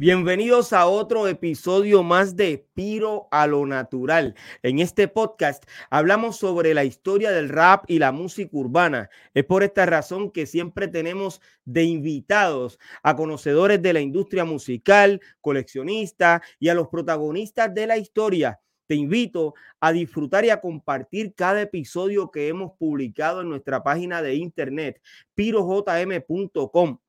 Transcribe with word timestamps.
Bienvenidos 0.00 0.72
a 0.72 0.86
otro 0.86 1.28
episodio 1.28 2.02
más 2.02 2.34
de 2.34 2.66
Piro 2.72 3.28
a 3.30 3.46
lo 3.46 3.66
Natural. 3.66 4.34
En 4.62 4.78
este 4.78 5.08
podcast 5.08 5.62
hablamos 5.90 6.38
sobre 6.38 6.72
la 6.72 6.84
historia 6.84 7.30
del 7.30 7.50
rap 7.50 7.84
y 7.86 7.98
la 7.98 8.10
música 8.10 8.48
urbana. 8.54 9.10
Es 9.34 9.44
por 9.44 9.62
esta 9.62 9.84
razón 9.84 10.30
que 10.30 10.46
siempre 10.46 10.88
tenemos 10.88 11.42
de 11.66 11.84
invitados 11.84 12.78
a 13.02 13.14
conocedores 13.14 13.82
de 13.82 13.92
la 13.92 14.00
industria 14.00 14.46
musical, 14.46 15.20
coleccionistas 15.42 16.40
y 16.58 16.70
a 16.70 16.74
los 16.74 16.88
protagonistas 16.88 17.74
de 17.74 17.86
la 17.86 17.98
historia. 17.98 18.58
Te 18.86 18.94
invito 18.94 19.52
a 19.80 19.92
disfrutar 19.92 20.46
y 20.46 20.48
a 20.48 20.62
compartir 20.62 21.34
cada 21.34 21.60
episodio 21.60 22.30
que 22.30 22.48
hemos 22.48 22.72
publicado 22.78 23.42
en 23.42 23.50
nuestra 23.50 23.82
página 23.82 24.22
de 24.22 24.36
internet, 24.36 25.02
pirojm.com. 25.34 27.00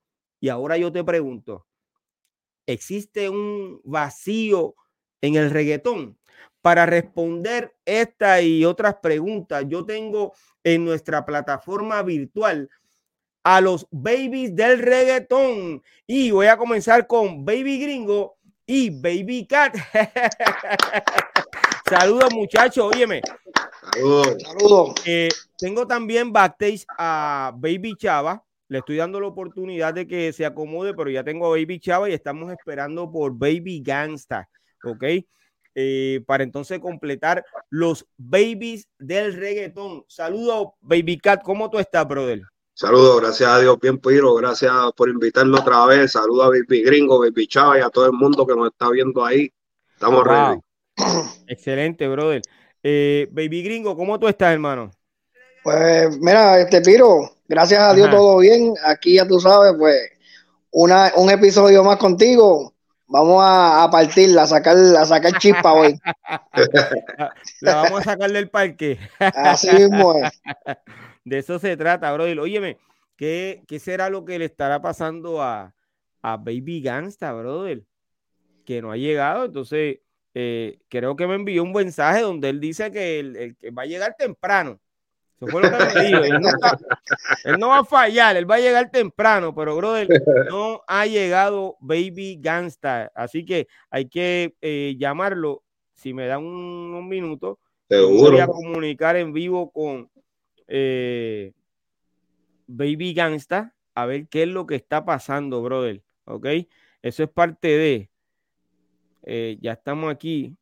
Y 0.42 0.50
ahora 0.50 0.76
yo 0.76 0.92
te 0.92 1.06
pregunto, 1.06 1.68
existe 2.66 3.30
un 3.30 3.82
vacío 3.84 4.76
en 5.22 5.36
el 5.36 5.50
reggaetón. 5.50 6.18
Para 6.62 6.86
responder 6.86 7.76
esta 7.86 8.42
y 8.42 8.66
otras 8.66 8.96
preguntas, 9.02 9.66
yo 9.68 9.86
tengo 9.86 10.34
en 10.64 10.86
nuestra 10.86 11.26
plataforma 11.26 12.04
virtual 12.04 12.70
a 13.44 13.62
los 13.62 13.88
babies 13.90 14.56
del 14.56 14.80
reggaetón. 14.80 15.82
Y 16.06 16.32
voy 16.32 16.48
a 16.48 16.58
comenzar 16.58 17.08
con 17.08 17.44
Baby 17.44 17.80
Gringo 17.80 18.38
y 18.66 18.90
Baby 18.90 19.48
Cat. 19.48 19.76
Saludos, 21.90 22.34
muchachos. 22.34 22.92
Óyeme. 22.94 23.22
Saludos. 23.94 24.94
Eh, 25.06 25.30
tengo 25.58 25.86
también 25.86 26.32
backstage 26.32 26.86
a 26.98 27.52
Baby 27.56 27.96
Chava. 27.98 28.44
Le 28.72 28.78
estoy 28.78 28.96
dando 28.96 29.20
la 29.20 29.28
oportunidad 29.28 29.94
de 29.94 30.08
que 30.08 30.32
se 30.32 30.46
acomode, 30.46 30.94
pero 30.94 31.10
ya 31.10 31.26
tengo 31.26 31.46
a 31.48 31.50
Baby 31.50 31.78
Chava 31.82 32.10
y 32.10 32.14
estamos 32.14 32.50
esperando 32.54 33.12
por 33.12 33.38
Baby 33.38 33.82
Gangsta, 33.84 34.48
¿ok? 34.86 35.04
Eh, 35.76 36.24
para 36.26 36.46
entonces 36.46 36.80
completar 36.80 37.44
los 37.70 38.08
babies 38.16 38.88
del 38.98 39.34
reggaetón. 39.34 40.06
Saludos, 40.08 40.70
Baby 40.80 41.18
Cat, 41.18 41.42
¿cómo 41.44 41.70
tú 41.70 41.80
estás, 41.80 42.08
brother? 42.08 42.44
Saludos, 42.74 43.20
gracias 43.20 43.50
a 43.50 43.60
Dios, 43.60 43.78
bien 43.78 43.98
Piro, 43.98 44.36
gracias 44.36 44.72
por 44.96 45.10
invitarnos 45.10 45.60
otra 45.60 45.86
vez. 45.88 46.14
Saludos 46.14 46.46
a 46.46 46.50
Baby 46.52 46.84
Gringo, 46.84 47.20
Baby 47.20 47.48
Chava 47.48 47.78
y 47.78 47.82
a 47.82 47.90
todo 47.90 48.06
el 48.06 48.14
mundo 48.14 48.48
que 48.48 48.56
nos 48.56 48.70
está 48.70 48.90
viendo 48.90 49.26
ahí. 49.26 49.52
Estamos 49.96 50.26
ready. 50.26 50.62
Excelente, 51.46 52.08
brother. 52.08 52.42
Eh, 52.84 53.28
Baby 53.34 53.64
Gringo, 53.64 53.98
¿cómo 53.98 54.18
tú 54.18 54.30
estás, 54.30 54.54
hermano? 54.54 54.92
Pues 55.64 56.18
mira, 56.20 56.60
este 56.60 56.82
Piro, 56.82 57.36
gracias 57.48 57.82
a 57.82 57.94
Dios 57.94 58.10
todo 58.10 58.40
bien. 58.40 58.74
Aquí 58.86 59.16
ya 59.16 59.28
tú 59.28 59.40
sabes, 59.40 59.74
pues 59.78 60.12
una, 60.72 61.12
un 61.16 61.30
episodio 61.30 61.84
más 61.84 61.98
contigo. 61.98 62.74
Vamos 63.08 63.44
a, 63.44 63.84
a 63.84 63.92
partirla, 63.92 64.44
a 64.44 64.48
sacar, 64.48 64.78
a 64.78 65.06
sacar 65.06 65.38
chispa 65.38 65.74
hoy. 65.74 66.00
La 67.60 67.76
vamos 67.76 68.02
a 68.02 68.12
sacar 68.12 68.32
del 68.32 68.50
parque. 68.50 68.98
Así 69.20 69.70
mismo 69.72 70.16
es. 70.16 70.32
De 71.26 71.38
eso 71.38 71.60
se 71.60 71.78
trata, 71.78 72.12
brother. 72.14 72.40
Óyeme, 72.40 72.78
¿qué, 73.16 73.64
¿qué 73.68 73.80
será 73.80 74.10
lo 74.10 74.26
que 74.26 74.40
le 74.40 74.46
estará 74.46 74.82
pasando 74.82 75.42
a, 75.42 75.74
a 76.22 76.38
Baby 76.38 76.82
Gangsta, 76.82 77.32
brother? 77.34 77.84
Que 78.66 78.82
no 78.82 78.92
ha 78.92 78.98
llegado. 78.98 79.46
Entonces, 79.46 80.00
eh, 80.34 80.80
creo 80.90 81.16
que 81.16 81.28
me 81.28 81.36
envió 81.36 81.64
un 81.64 81.74
mensaje 81.74 82.22
donde 82.22 82.50
él 82.50 82.60
dice 82.60 82.92
que, 82.92 83.20
el, 83.20 83.56
que 83.58 83.70
va 83.72 83.84
a 83.84 83.88
llegar 83.88 84.16
temprano. 84.18 84.80
Eso 85.42 85.52
fue 85.52 85.64
lo 85.64 85.72
que 85.72 85.96
me 85.96 86.06
dijo. 86.06 86.24
Él 86.24 86.40
no, 86.40 86.50
él 87.46 87.60
no, 87.60 87.70
va 87.70 87.80
a 87.80 87.84
fallar, 87.84 88.38
él 88.38 88.50
va 88.50 88.56
a 88.56 88.60
llegar 88.60 88.92
temprano, 88.92 89.56
pero 89.56 89.76
brother, 89.76 90.08
no 90.50 90.84
ha 90.88 91.08
llegado 91.08 91.78
Baby 91.80 92.38
Gangsta. 92.40 93.12
Así 93.16 93.44
que 93.44 93.68
hay 93.90 94.08
que 94.08 94.56
eh, 94.62 94.96
llamarlo. 95.00 95.64
Si 95.96 96.14
me 96.14 96.28
dan 96.28 96.44
un, 96.44 96.94
un 96.94 97.08
minuto, 97.08 97.60
voy 97.90 98.40
a 98.40 98.48
comunicar 98.48 99.16
en 99.16 99.34
vivo 99.34 99.72
con 99.72 100.10
eh, 100.68 101.54
Baby 102.68 103.14
Gangsta 103.14 103.74
a 103.96 104.06
ver 104.06 104.28
qué 104.28 104.44
es 104.44 104.50
lo 104.50 104.68
que 104.68 104.76
está 104.76 105.06
pasando, 105.06 105.64
brother. 105.64 106.04
¿Ok? 106.26 106.48
Eso 107.02 107.24
es 107.24 107.30
parte 107.30 107.68
de. 107.68 108.10
Eh, 109.24 109.58
ya 109.60 109.74
estamos 109.74 110.12
aquí. 110.12 110.56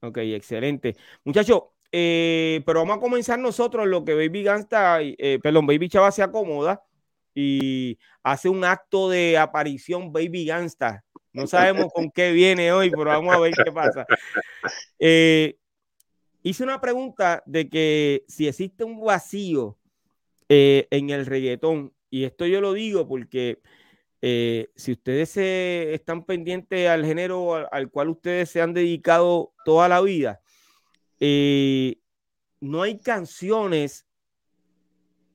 Ok, 0.00 0.18
excelente. 0.18 0.96
Muchachos, 1.24 1.62
eh, 1.90 2.62
pero 2.66 2.80
vamos 2.80 2.98
a 2.98 3.00
comenzar 3.00 3.38
nosotros 3.38 3.86
lo 3.86 4.04
que 4.04 4.14
Baby 4.14 4.42
Gangsta, 4.42 4.98
eh, 5.00 5.38
perdón, 5.42 5.66
Baby 5.66 5.88
Chava 5.88 6.10
se 6.10 6.22
acomoda 6.22 6.82
y 7.34 7.98
hace 8.22 8.48
un 8.48 8.64
acto 8.64 9.08
de 9.08 9.38
aparición 9.38 10.12
Baby 10.12 10.46
Gangsta. 10.46 11.04
No 11.32 11.46
sabemos 11.46 11.86
con 11.92 12.10
qué 12.10 12.32
viene 12.32 12.72
hoy, 12.72 12.90
pero 12.90 13.04
vamos 13.04 13.34
a 13.34 13.38
ver 13.38 13.52
qué 13.52 13.72
pasa. 13.72 14.06
Eh, 14.98 15.56
hice 16.42 16.64
una 16.64 16.80
pregunta 16.80 17.42
de 17.46 17.68
que 17.68 18.24
si 18.26 18.48
existe 18.48 18.82
un 18.82 19.00
vacío 19.00 19.78
eh, 20.48 20.88
en 20.90 21.10
el 21.10 21.26
reggaetón, 21.26 21.94
y 22.10 22.24
esto 22.24 22.46
yo 22.46 22.60
lo 22.60 22.72
digo 22.72 23.06
porque 23.06 23.60
si 24.20 24.92
ustedes 24.92 25.30
se 25.30 25.94
están 25.94 26.24
pendientes 26.24 26.88
al 26.88 27.04
género 27.04 27.68
al, 27.70 27.88
cual 27.88 28.08
ustedes 28.08 28.50
se 28.50 28.60
han 28.60 28.74
dedicado 28.74 29.52
toda 29.64 29.88
la 29.88 30.00
vida, 30.00 30.40
eh, 31.20 31.98
no 32.60 32.82
hay 32.82 32.98
canciones 32.98 34.06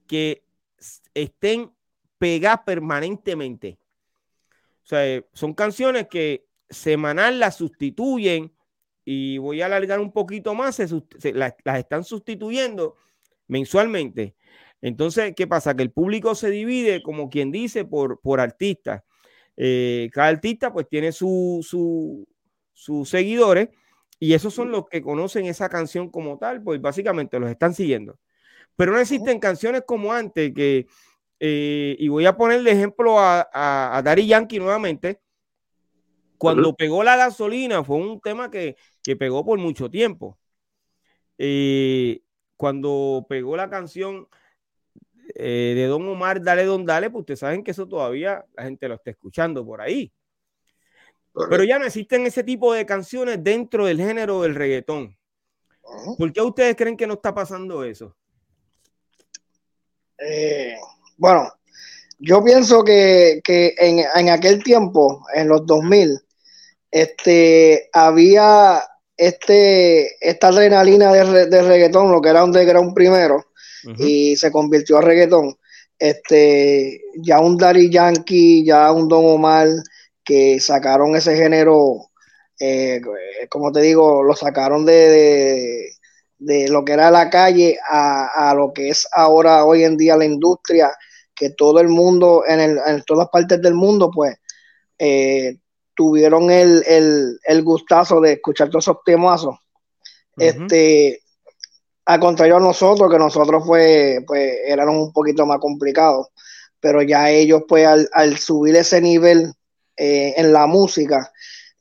que 0.08 0.44
estén 1.14 1.72
pegadas 2.18 2.62
permanentemente. 2.66 3.80
O 4.84 4.86
sea, 4.86 5.24
son 5.34 5.54
canciones 5.54 6.08
que 6.08 6.46
semanal 6.70 7.40
las 7.40 7.58
sustituyen 7.58 8.52
y 9.06 9.38
voy 9.38 9.62
a 9.62 9.66
alargar 9.66 10.00
un 10.00 10.12
poquito 10.12 10.54
más, 10.56 10.76
se, 10.76 11.34
las, 11.34 11.54
están 11.78 12.04
sustituyendo 12.04 12.96
mensualmente. 13.48 14.36
Entonces, 14.82 15.34
¿qué 15.36 15.48
pasa? 15.48 15.76
Que 15.76 15.84
el 15.84 15.92
público 15.92 16.36
se 16.36 16.50
divide, 16.50 17.02
como 17.04 17.30
quien 17.30 17.52
dice, 17.52 17.86
por, 17.86 18.20
por 18.22 18.40
artistas. 18.40 19.04
Eh, 19.56 20.10
cada 20.12 20.30
artista 20.30 20.74
pues 20.74 20.90
tiene 20.90 21.12
sus 21.12 21.68
su, 21.68 22.28
su 22.74 23.06
seguidores 23.06 23.70
y 24.20 24.34
esos 24.34 24.54
son 24.54 24.72
los 24.72 24.88
que 24.88 25.02
conocen 25.02 25.46
esa 25.46 25.70
canción 25.70 26.10
como 26.10 26.38
tal, 26.38 26.62
pues 26.64 26.80
básicamente 26.82 27.40
los 27.40 27.50
están 27.50 27.74
siguiendo. 27.74 28.20
Pero 28.76 28.92
no 28.94 29.00
existen 29.00 29.40
canciones 29.40 29.84
como 29.86 30.14
antes 30.14 30.54
que, 30.54 30.88
eh, 31.40 31.96
y 32.00 32.08
voy 32.08 32.26
a 32.26 32.36
poner 32.38 32.64
de 32.64 32.72
ejemplo 32.72 33.20
a, 33.20 33.50
a, 33.54 33.98
a 33.98 34.02
Daddy 34.02 34.28
Yankee 34.28 34.60
nuevamente, 34.60 35.20
cuando 36.38 36.70
uh 36.70 36.72
-huh. 36.74 36.76
pegó 36.78 37.04
la 37.04 37.16
gasolina 37.16 37.84
fue 37.84 37.98
un 37.98 38.20
tema 38.20 38.52
que, 38.52 38.76
que 39.02 39.16
pegó 39.16 39.46
por 39.46 39.60
mucho 39.60 39.90
tiempo. 39.90 40.38
Eh, 41.38 42.22
cuando 42.58 43.26
pegó 43.30 43.56
la 43.56 43.70
canción 43.70 44.28
eh, 45.36 45.74
de 45.76 45.86
Don 45.88 46.08
Omar, 46.08 46.42
Dale 46.42 46.66
Don 46.66 46.86
Dale, 46.86 47.10
pues 47.10 47.22
ustedes 47.22 47.40
saben 47.40 47.64
que 47.64 47.72
eso 47.72 47.88
todavía 47.88 48.46
la 48.56 48.64
gente 48.64 48.88
lo 48.88 48.96
está 48.96 49.12
escuchando 49.12 49.66
por 49.66 49.82
ahí. 49.82 50.12
Correcto. 51.34 51.50
Pero 51.50 51.64
ya 51.64 51.80
no 51.80 51.86
existen 51.86 52.28
ese 52.28 52.44
tipo 52.44 52.74
de 52.74 52.86
canciones 52.86 53.44
dentro 53.44 53.88
del 53.88 53.98
género 53.98 54.44
del 54.44 54.54
reggaetón. 54.54 55.18
Uh 55.82 55.90
-huh. 55.90 56.18
¿Por 56.18 56.32
qué 56.32 56.42
ustedes 56.42 56.76
creen 56.76 56.96
que 56.96 57.08
no 57.08 57.16
está 57.16 57.34
pasando 57.34 57.84
eso? 57.84 58.16
Eh, 60.20 60.76
bueno, 61.18 61.52
yo 62.20 62.44
pienso 62.44 62.84
que, 62.84 63.42
que 63.44 63.74
en, 63.78 64.06
en, 64.16 64.30
aquel 64.30 64.64
tiempo, 64.64 65.26
en 65.34 65.48
los 65.48 65.66
2000, 65.66 66.20
este, 66.92 67.90
había 67.92 68.84
este, 69.18 70.16
esta 70.22 70.50
adrenalina 70.50 71.12
de, 71.12 71.48
de 71.48 71.62
reggaetón, 71.64 72.12
lo 72.12 72.22
que 72.22 72.30
era 72.30 72.44
underground 72.44 72.94
primero, 72.94 73.38
uh 73.86 73.90
-huh. 73.90 73.96
y 74.08 74.36
se 74.36 74.52
convirtió 74.52 75.00
a 75.00 75.02
reggaetón. 75.02 75.58
Este, 75.98 77.02
ya 77.16 77.40
un 77.40 77.58
Daddy 77.58 77.90
Yankee, 77.90 78.64
ya 78.66 78.92
un 78.92 79.08
Don 79.08 79.26
Omar, 79.26 79.70
que 80.24 80.60
sacaron 80.60 81.16
ese 81.16 81.36
género, 81.36 82.10
eh, 82.60 83.02
como 83.50 83.72
te 83.72 83.82
digo, 83.82 84.24
lo 84.24 84.36
sacaron 84.36 84.86
de, 84.86 84.94
de, 84.94 85.90
de, 86.40 86.70
lo 86.70 86.86
que 86.86 86.94
era 86.94 87.12
la 87.12 87.30
calle 87.30 87.78
a, 87.90 88.50
a, 88.50 88.54
lo 88.56 88.74
que 88.74 88.90
es 88.90 89.08
ahora, 89.12 89.66
hoy 89.66 89.84
en 89.84 89.98
día, 89.98 90.16
la 90.16 90.26
industria, 90.26 90.96
que 91.36 91.50
todo 91.50 91.80
el 91.80 91.90
mundo, 91.90 92.44
en, 92.48 92.60
el, 92.60 92.80
en 92.86 93.04
todas 93.04 93.30
partes 93.30 93.62
del 93.62 93.74
mundo, 93.74 94.10
pues, 94.14 94.36
eh, 94.98 95.58
tuvieron 95.96 96.50
el, 96.52 96.84
el, 96.88 97.40
el, 97.44 97.64
gustazo 97.64 98.20
de 98.22 98.34
escuchar 98.34 98.70
todos 98.70 98.86
esos 98.86 98.98
temazos. 99.06 99.58
Este, 100.38 101.22
al 102.06 102.20
contrario 102.20 102.58
a 102.58 102.60
nosotros, 102.60 103.12
que 103.12 103.20
nosotros 103.20 103.64
pues, 103.66 104.20
pues 104.26 104.54
eran 104.66 104.90
un 104.90 105.14
poquito 105.14 105.46
más 105.46 105.60
complicados, 105.60 106.28
pero 106.80 107.02
ya 107.02 107.30
ellos 107.30 107.64
pues 107.68 107.88
al, 107.88 108.38
subir 108.38 108.76
ese 108.76 109.02
nivel 109.02 109.54
eh, 109.98 110.34
en 110.38 110.54
la 110.54 110.68
música, 110.68 111.32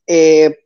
eh, 0.07 0.59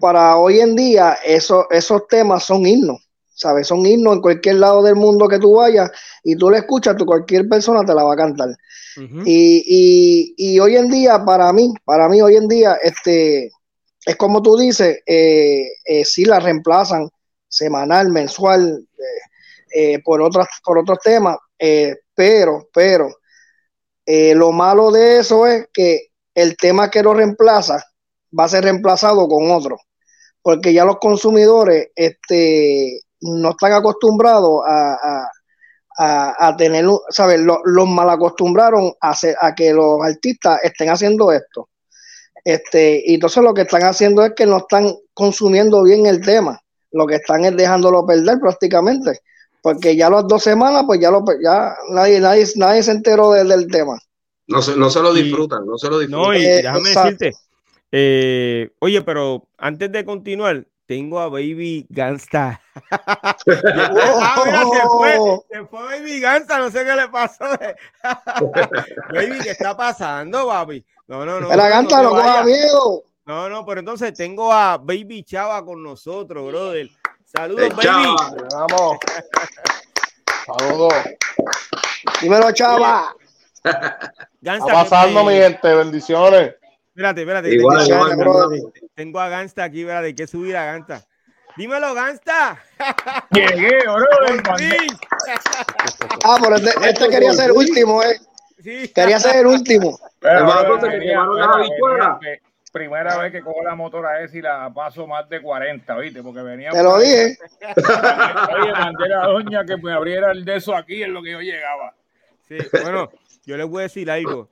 para 0.00 0.36
hoy 0.36 0.60
en 0.60 0.74
día 0.74 1.18
eso, 1.24 1.66
esos 1.70 2.06
temas 2.08 2.44
son 2.44 2.66
himnos, 2.66 3.06
¿sabes? 3.34 3.66
Son 3.66 3.84
himnos 3.84 4.14
en 4.14 4.22
cualquier 4.22 4.56
lado 4.56 4.82
del 4.82 4.96
mundo 4.96 5.28
que 5.28 5.38
tú 5.38 5.56
vayas 5.56 5.90
y 6.24 6.36
tú 6.36 6.50
le 6.50 6.58
escuchas, 6.58 6.96
tú 6.96 7.04
cualquier 7.04 7.48
persona 7.48 7.84
te 7.84 7.94
la 7.94 8.04
va 8.04 8.14
a 8.14 8.16
cantar. 8.16 8.48
y, 9.24 9.64
y, 9.66 10.34
y, 10.36 10.58
hoy 10.58 10.76
en 10.76 10.90
día, 10.90 11.24
para 11.24 11.52
mí, 11.52 11.72
para 11.84 12.08
mí 12.08 12.20
hoy 12.20 12.36
en 12.36 12.48
día, 12.48 12.78
este, 12.82 13.50
es 14.04 14.16
como 14.16 14.42
tú 14.42 14.56
dices, 14.56 15.02
eh, 15.06 15.68
eh, 15.84 16.04
sí 16.04 16.24
la 16.24 16.40
reemplazan 16.40 17.08
semanal, 17.48 18.10
mensual, 18.10 18.86
eh, 19.74 20.00
por, 20.02 20.22
otras, 20.22 20.48
por 20.64 20.78
otros 20.78 20.98
temas, 21.00 21.36
pero, 22.14 22.68
pero, 22.72 23.10
lo 24.06 24.50
malo 24.50 24.90
de 24.90 25.18
eso 25.18 25.46
es 25.46 25.68
que 25.72 26.09
el 26.34 26.56
tema 26.56 26.90
que 26.90 27.02
lo 27.02 27.14
reemplaza 27.14 27.84
va 28.38 28.44
a 28.44 28.48
ser 28.48 28.64
reemplazado 28.64 29.28
con 29.28 29.50
otro, 29.50 29.78
porque 30.42 30.72
ya 30.72 30.84
los 30.84 30.98
consumidores 30.98 31.88
este, 31.94 33.00
no 33.20 33.50
están 33.50 33.72
acostumbrados 33.72 34.62
a, 34.66 35.28
a, 36.02 36.56
tener, 36.56 36.86
¿sabes? 37.10 37.40
Los, 37.40 37.88
mal 37.88 38.08
acostumbraron 38.08 38.92
a, 39.00 39.14
a 39.40 39.54
que 39.54 39.72
los 39.72 40.02
artistas 40.02 40.60
estén 40.62 40.88
haciendo 40.88 41.30
esto. 41.30 41.68
Este, 42.44 43.02
y 43.04 43.14
entonces 43.14 43.42
lo 43.42 43.52
que 43.52 43.62
están 43.62 43.82
haciendo 43.82 44.24
es 44.24 44.32
que 44.34 44.46
no 44.46 44.58
están 44.58 44.94
consumiendo 45.12 45.82
bien 45.82 46.06
el 46.06 46.22
tema, 46.22 46.58
lo 46.92 47.06
que 47.06 47.16
están 47.16 47.44
es 47.44 47.54
dejándolo 47.54 48.06
perder 48.06 48.38
prácticamente, 48.40 49.20
porque 49.62 49.94
ya 49.94 50.08
las 50.08 50.26
dos 50.26 50.42
semanas, 50.42 50.84
pues 50.86 51.00
ya 51.00 51.10
lo 51.10 51.22
ya 51.42 51.76
nadie, 51.90 52.18
nadie, 52.18 52.46
nadie 52.56 52.82
se 52.82 52.92
enteró 52.92 53.32
del 53.32 53.66
tema. 53.66 53.98
No 54.50 54.60
se, 54.60 54.76
no 54.76 54.90
se 54.90 55.00
lo 55.00 55.14
disfrutan, 55.14 55.64
no 55.64 55.78
se 55.78 55.88
lo 55.88 56.00
disfrutan. 56.00 56.26
No, 56.26 56.34
y 56.34 56.42
déjame 56.42 56.90
decirte, 56.90 57.32
eh, 57.92 58.70
oye, 58.80 59.00
pero 59.02 59.46
antes 59.56 59.92
de 59.92 60.04
continuar, 60.04 60.66
tengo 60.86 61.20
a 61.20 61.28
Baby 61.28 61.86
Gangsta. 61.88 62.60
ah, 62.90 63.36
mira, 63.46 64.64
se 64.64 64.88
fue, 64.88 65.18
se 65.48 65.64
fue 65.66 65.82
Baby 65.82 66.18
Gangsta, 66.18 66.58
no 66.58 66.68
sé 66.68 66.84
qué 66.84 66.96
le 66.96 67.08
pasó. 67.08 67.44
baby, 69.14 69.38
¿qué 69.40 69.50
está 69.50 69.76
pasando, 69.76 70.48
papi? 70.48 70.84
No, 71.06 71.24
no, 71.24 71.38
no. 71.38 71.54
La 71.54 71.68
Gangsta 71.68 72.02
no, 72.02 72.20
no 72.20 72.44
miedo. 72.44 73.04
No, 73.26 73.48
no, 73.48 73.64
pero 73.64 73.78
entonces 73.78 74.12
tengo 74.14 74.52
a 74.52 74.78
Baby 74.78 75.22
Chava 75.22 75.64
con 75.64 75.80
nosotros, 75.80 76.44
brother. 76.48 76.90
Saludos, 77.24 77.68
Baby. 77.76 78.16
Vamos. 78.52 78.98
Saludos. 80.58 80.94
Dímelo, 82.20 82.50
Chava. 82.50 83.14
Está 83.62 84.66
pasando, 84.66 85.24
mi 85.24 85.34
gente? 85.34 85.74
Bendiciones. 85.74 86.54
Espérate, 86.88 87.20
espérate. 87.20 87.54
Igual, 87.54 87.86
tengo, 87.86 88.12
igual, 88.12 88.72
tengo 88.94 89.20
a 89.20 89.28
Gansta 89.28 89.64
aquí, 89.64 89.84
¿verdad? 89.84 90.04
Hay 90.04 90.14
que 90.14 90.26
subir 90.26 90.56
a 90.56 90.64
Gansta. 90.66 91.06
Dímelo, 91.56 91.94
Gansta. 91.94 92.62
Llegué, 93.30 93.80
bro. 93.84 94.06
ah, 96.24 96.38
pero 96.42 96.56
este, 96.56 96.88
este 96.88 97.08
quería 97.08 97.32
ser 97.32 97.50
el 97.50 97.56
último, 97.56 98.02
¿eh? 98.02 98.18
Sí. 98.62 98.88
Quería 98.94 99.18
ser 99.18 99.36
el 99.36 99.46
último. 99.46 99.98
Pero, 100.20 100.78
primera 102.72 103.18
vez 103.18 103.32
que 103.32 103.40
cojo 103.40 103.62
la 103.64 103.74
motora 103.74 104.22
esa 104.22 104.36
y 104.36 104.42
la 104.42 104.70
paso 104.72 105.06
más 105.06 105.28
de 105.28 105.40
40, 105.42 105.96
¿viste? 105.98 106.22
Porque 106.22 106.42
venía. 106.42 106.70
Te 106.70 106.82
lo 106.82 106.98
dije. 106.98 107.36
Oye, 107.76 108.72
mandé 108.72 109.04
a 109.06 109.08
la 109.08 109.26
doña 109.26 109.64
que 109.64 109.76
me 109.76 109.92
abriera 109.92 110.32
el 110.32 110.44
de 110.44 110.56
eso 110.56 110.74
aquí 110.74 111.02
en 111.02 111.12
lo 111.12 111.22
que 111.22 111.32
yo 111.32 111.40
llegaba. 111.40 111.94
Sí, 112.48 112.58
bueno, 112.82 113.10
yo 113.44 113.56
les 113.56 113.66
voy 113.66 113.80
a 113.80 113.82
decir 113.84 114.10
algo. 114.10 114.48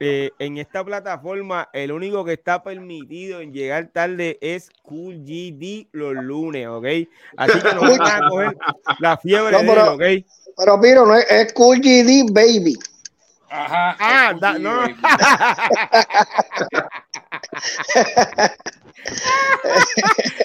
Eh, 0.00 0.32
en 0.40 0.58
esta 0.58 0.84
plataforma, 0.84 1.68
el 1.72 1.92
único 1.92 2.24
que 2.24 2.32
está 2.32 2.62
permitido 2.64 3.40
en 3.40 3.52
llegar 3.52 3.86
tarde 3.92 4.38
es 4.40 4.68
Cool 4.82 5.24
GD 5.24 5.86
los 5.92 6.14
lunes, 6.14 6.66
¿ok? 6.66 6.86
Así 7.36 7.60
que 7.60 7.74
no 7.74 7.80
van 7.98 8.24
a 8.24 8.28
coger 8.28 8.56
la 8.98 9.16
fiebre 9.16 9.52
no, 9.52 9.60
pero, 9.60 9.96
de 9.96 10.14
él, 10.14 10.24
¿ok? 10.26 10.54
Pero 10.58 10.78
mira, 10.78 11.04
no 11.04 11.14
es, 11.14 11.30
es 11.30 11.52
Cool 11.52 11.78
GD 11.78 12.32
Baby. 12.32 12.76
Ajá. 13.48 13.96
Ah, 14.00 14.34
da, 14.40 14.58
no. 14.58 14.88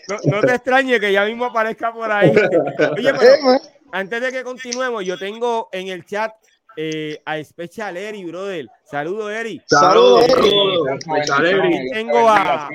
no. 0.07 0.17
no. 0.25 0.41
te 0.41 0.53
extrañe 0.53 0.99
que 0.99 1.11
ya 1.11 1.25
mismo 1.25 1.45
aparezca 1.45 1.91
por 1.91 2.11
ahí. 2.11 2.29
Oye, 2.97 3.13
pero 3.15 3.59
antes 3.91 4.21
de 4.21 4.31
que 4.31 4.43
continuemos, 4.43 5.03
yo 5.03 5.17
tengo 5.17 5.69
en 5.71 5.87
el 5.87 6.05
chat 6.05 6.31
eh, 6.75 7.21
a 7.25 7.43
Special 7.43 7.97
Eri, 7.97 8.23
brother. 8.25 8.67
Saludos, 8.83 9.31
Eri. 9.31 9.61
Saludos, 9.65 10.25
Eri. 10.29 11.89
Tengo 11.91 12.27
a, 12.27 12.69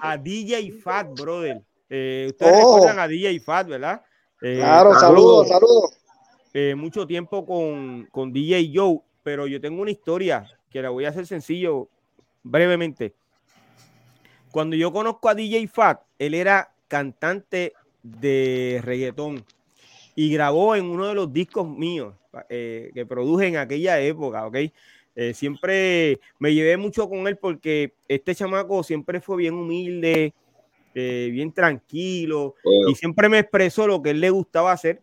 a, 0.00 0.16
DJ 0.16 0.72
Fat, 0.72 1.08
brother. 1.14 1.62
Eh, 1.88 2.26
ustedes 2.30 2.52
oh. 2.62 2.76
recuerdan 2.76 2.98
a 2.98 3.08
DJ 3.08 3.40
Fat, 3.40 3.68
¿verdad? 3.68 4.02
Eh, 4.42 4.56
claro, 4.56 4.94
saludos, 4.98 5.48
saludos. 5.48 5.90
Eh, 6.52 6.74
mucho 6.74 7.06
tiempo 7.06 7.44
con, 7.44 8.06
con 8.10 8.32
DJ 8.32 8.70
Joe, 8.74 9.00
pero 9.22 9.46
yo 9.46 9.60
tengo 9.60 9.82
una 9.82 9.90
historia 9.90 10.46
que 10.70 10.82
la 10.82 10.90
voy 10.90 11.04
a 11.04 11.10
hacer 11.10 11.26
sencillo, 11.26 11.88
brevemente. 12.42 13.14
Cuando 14.50 14.76
yo 14.76 14.92
conozco 14.92 15.28
a 15.28 15.34
DJ 15.34 15.66
Fat, 15.68 16.02
él 16.18 16.34
era 16.34 16.72
cantante 16.88 17.72
de 18.02 18.80
reggaetón 18.84 19.44
y 20.14 20.30
grabó 20.32 20.76
en 20.76 20.86
uno 20.86 21.08
de 21.08 21.14
los 21.14 21.32
discos 21.32 21.68
míos 21.68 22.14
eh, 22.48 22.90
que 22.94 23.06
produje 23.06 23.46
en 23.46 23.56
aquella 23.56 24.00
época, 24.00 24.46
¿ok? 24.46 24.56
Eh, 25.16 25.34
siempre 25.34 26.20
me 26.38 26.52
llevé 26.52 26.76
mucho 26.76 27.08
con 27.08 27.26
él 27.28 27.36
porque 27.36 27.94
este 28.08 28.34
chamaco 28.34 28.82
siempre 28.82 29.20
fue 29.20 29.36
bien 29.36 29.54
humilde, 29.54 30.34
eh, 30.94 31.28
bien 31.32 31.52
tranquilo 31.52 32.54
y 32.88 32.94
siempre 32.94 33.28
me 33.28 33.38
expresó 33.40 33.86
lo 33.86 34.02
que 34.02 34.10
él 34.10 34.20
le 34.20 34.30
gustaba 34.30 34.72
hacer. 34.72 35.02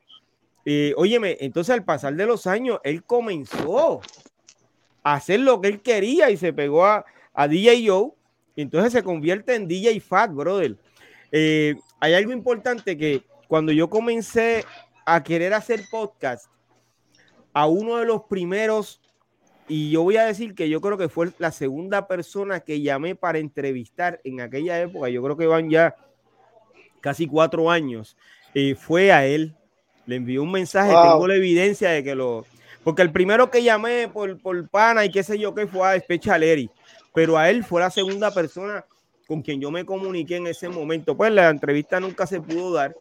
óyeme, 0.95 1.37
entonces 1.39 1.73
al 1.73 1.85
pasar 1.85 2.15
de 2.15 2.25
los 2.25 2.47
años, 2.47 2.79
él 2.83 3.03
comenzó 3.03 4.01
a 5.03 5.15
hacer 5.15 5.39
lo 5.39 5.61
que 5.61 5.69
él 5.69 5.81
quería 5.81 6.29
y 6.29 6.37
se 6.37 6.53
pegó 6.53 6.85
a, 6.85 7.05
a 7.33 7.47
DJ 7.47 7.87
Joe 7.87 8.11
y 8.55 8.61
entonces 8.63 8.91
se 8.91 9.03
convierte 9.03 9.55
en 9.55 9.67
DJ 9.67 9.99
Fat, 10.01 10.31
brother. 10.33 10.75
hay 11.31 12.13
algo 12.13 12.33
importante 12.33 12.97
que 12.97 13.23
cuando 13.47 13.71
yo 13.71 13.89
comencé 13.89 14.65
a 15.05 15.23
querer 15.23 15.53
hacer 15.53 15.81
podcast, 15.89 16.47
a 17.53 17.67
uno 17.67 17.97
de 17.97 18.05
los 18.05 18.23
primeros, 18.23 19.01
y 19.67 19.91
yo 19.91 20.03
voy 20.03 20.17
a 20.17 20.25
decir 20.25 20.55
que 20.55 20.69
yo 20.69 20.81
creo 20.81 20.97
que 20.97 21.09
fue 21.09 21.31
la 21.37 21.51
segunda 21.51 22.07
persona 22.07 22.59
que 22.59 22.81
llamé 22.81 23.15
para 23.15 23.39
entrevistar 23.39 24.19
en 24.23 24.41
aquella 24.41 24.79
época, 24.79 25.09
yo 25.09 25.21
creo 25.23 25.37
que 25.37 25.47
van 25.47 25.69
ya 25.69 25.95
casi 27.01 27.27
cuatro 27.27 27.69
años, 27.69 28.15
eh, 28.53 28.75
fue 28.75 29.11
a 29.11 29.25
él. 29.25 29.55
Le 30.05 30.15
envió 30.15 30.43
un 30.43 30.51
mensaje, 30.51 30.89
tengo 30.89 31.27
la 31.27 31.35
evidencia 31.35 31.89
de 31.91 32.03
que 32.03 32.15
lo... 32.15 32.45
Porque 32.83 33.03
el 33.03 33.11
primero 33.11 33.51
que 33.51 33.61
llamé 33.61 34.07
por, 34.07 34.39
por 34.41 34.67
pana 34.69 35.05
y 35.05 35.11
qué 35.11 35.21
sé 35.21 35.37
yo 35.37 35.53
qué 35.53 35.67
fue 35.67 35.87
a 35.87 35.99
Spechaleri, 35.99 36.69
pero 37.13 37.37
a 37.37 37.49
él 37.49 37.63
fue 37.63 37.81
la 37.81 37.91
segunda 37.91 38.33
persona 38.33 38.83
con 39.27 39.43
quien 39.43 39.61
yo 39.61 39.69
me 39.69 39.85
comuniqué 39.85 40.37
en 40.37 40.47
ese 40.47 40.67
momento. 40.67 41.15
Pues 41.15 41.31
la 41.31 41.49
entrevista 41.49 41.99
nunca 41.99 42.25
se 42.25 42.41
pudo 42.41 42.73
dar 42.73 42.95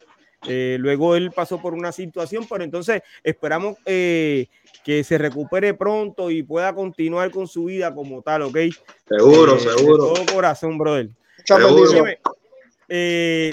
eh, 0.47 0.77
luego 0.79 1.15
él 1.15 1.31
pasó 1.31 1.61
por 1.61 1.73
una 1.73 1.91
situación, 1.91 2.45
pero 2.49 2.63
entonces 2.63 3.03
esperamos 3.23 3.77
eh, 3.85 4.47
que 4.83 5.03
se 5.03 5.17
recupere 5.17 5.73
pronto 5.75 6.31
y 6.31 6.41
pueda 6.41 6.73
continuar 6.73 7.29
con 7.29 7.47
su 7.47 7.65
vida 7.65 7.93
como 7.93 8.21
tal, 8.21 8.43
¿ok? 8.43 8.57
Seguro, 9.07 9.55
eh, 9.55 9.59
seguro. 9.59 10.13
todo 10.13 10.25
corazón, 10.33 10.77
brother. 10.77 11.09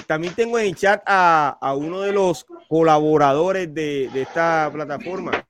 también 0.07 0.33
tengo 0.33 0.57
en 0.57 0.65
el 0.65 0.75
chat 0.75 1.03
a, 1.05 1.75
uno 1.77 2.01
de 2.01 2.11
los 2.11 2.45
colaboradores 2.67 3.71
de, 3.73 4.09
de, 4.11 4.23
esta 4.23 4.69
plataforma, 4.73 5.45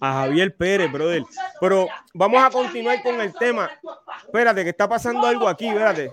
a 0.00 0.12
Javier 0.12 0.56
Pérez, 0.56 0.90
brother. 0.90 1.22
Pero 1.60 1.86
vamos 2.14 2.42
a 2.42 2.50
continuar 2.50 3.02
con 3.02 3.20
el 3.20 3.32
tema. 3.34 3.70
Espérate, 4.24 4.64
que 4.64 4.70
está 4.70 4.88
pasando 4.88 5.26
algo 5.26 5.46
aquí, 5.46 5.68
espérate. 5.68 6.12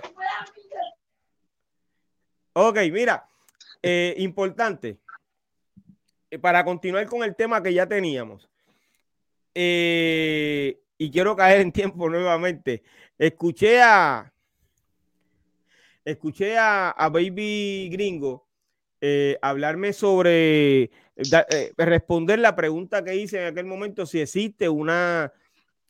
Ok, 2.54 2.78
mira, 2.92 3.26
eh, 3.84 4.14
importante, 4.18 5.00
eh, 6.30 6.38
para 6.38 6.64
continuar 6.64 7.08
con 7.08 7.24
el 7.24 7.36
tema 7.36 7.64
que 7.64 7.74
ya 7.74 7.88
teníamos, 7.88 8.48
eh, 9.56 10.80
y 11.00 11.10
quiero 11.10 11.36
caer 11.36 11.62
en 11.62 11.72
tiempo 11.72 12.08
nuevamente, 12.08 12.84
escuché 13.18 13.82
a, 13.82 14.32
escuché 16.06 16.58
a, 16.60 16.94
Baby 17.12 17.90
Gringo 17.92 18.48
hablarme 19.42 19.94
sobre, 19.94 20.92
responder 21.76 22.38
la 22.38 22.56
pregunta 22.56 23.04
que 23.04 23.16
hice 23.16 23.42
en 23.42 23.48
aquel 23.48 23.66
momento, 23.66 24.06
si 24.06 24.22
existe 24.22 24.70
una, 24.70 25.34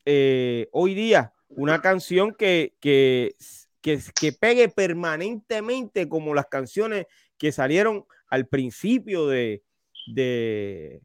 hoy 0.05 0.95
día, 0.95 1.33
una 1.49 1.81
canción 1.81 2.33
que, 2.33 2.73
que, 2.79 3.35
que, 3.81 3.99
que 4.17 4.31
pegue 4.31 4.69
permanentemente 4.69 6.07
como 6.07 6.33
las 6.33 6.45
canciones 6.45 7.07
que 7.41 7.51
salieron 7.51 8.05
al 8.27 8.45
principio 8.45 9.25
de, 9.25 9.63
de, 10.05 11.01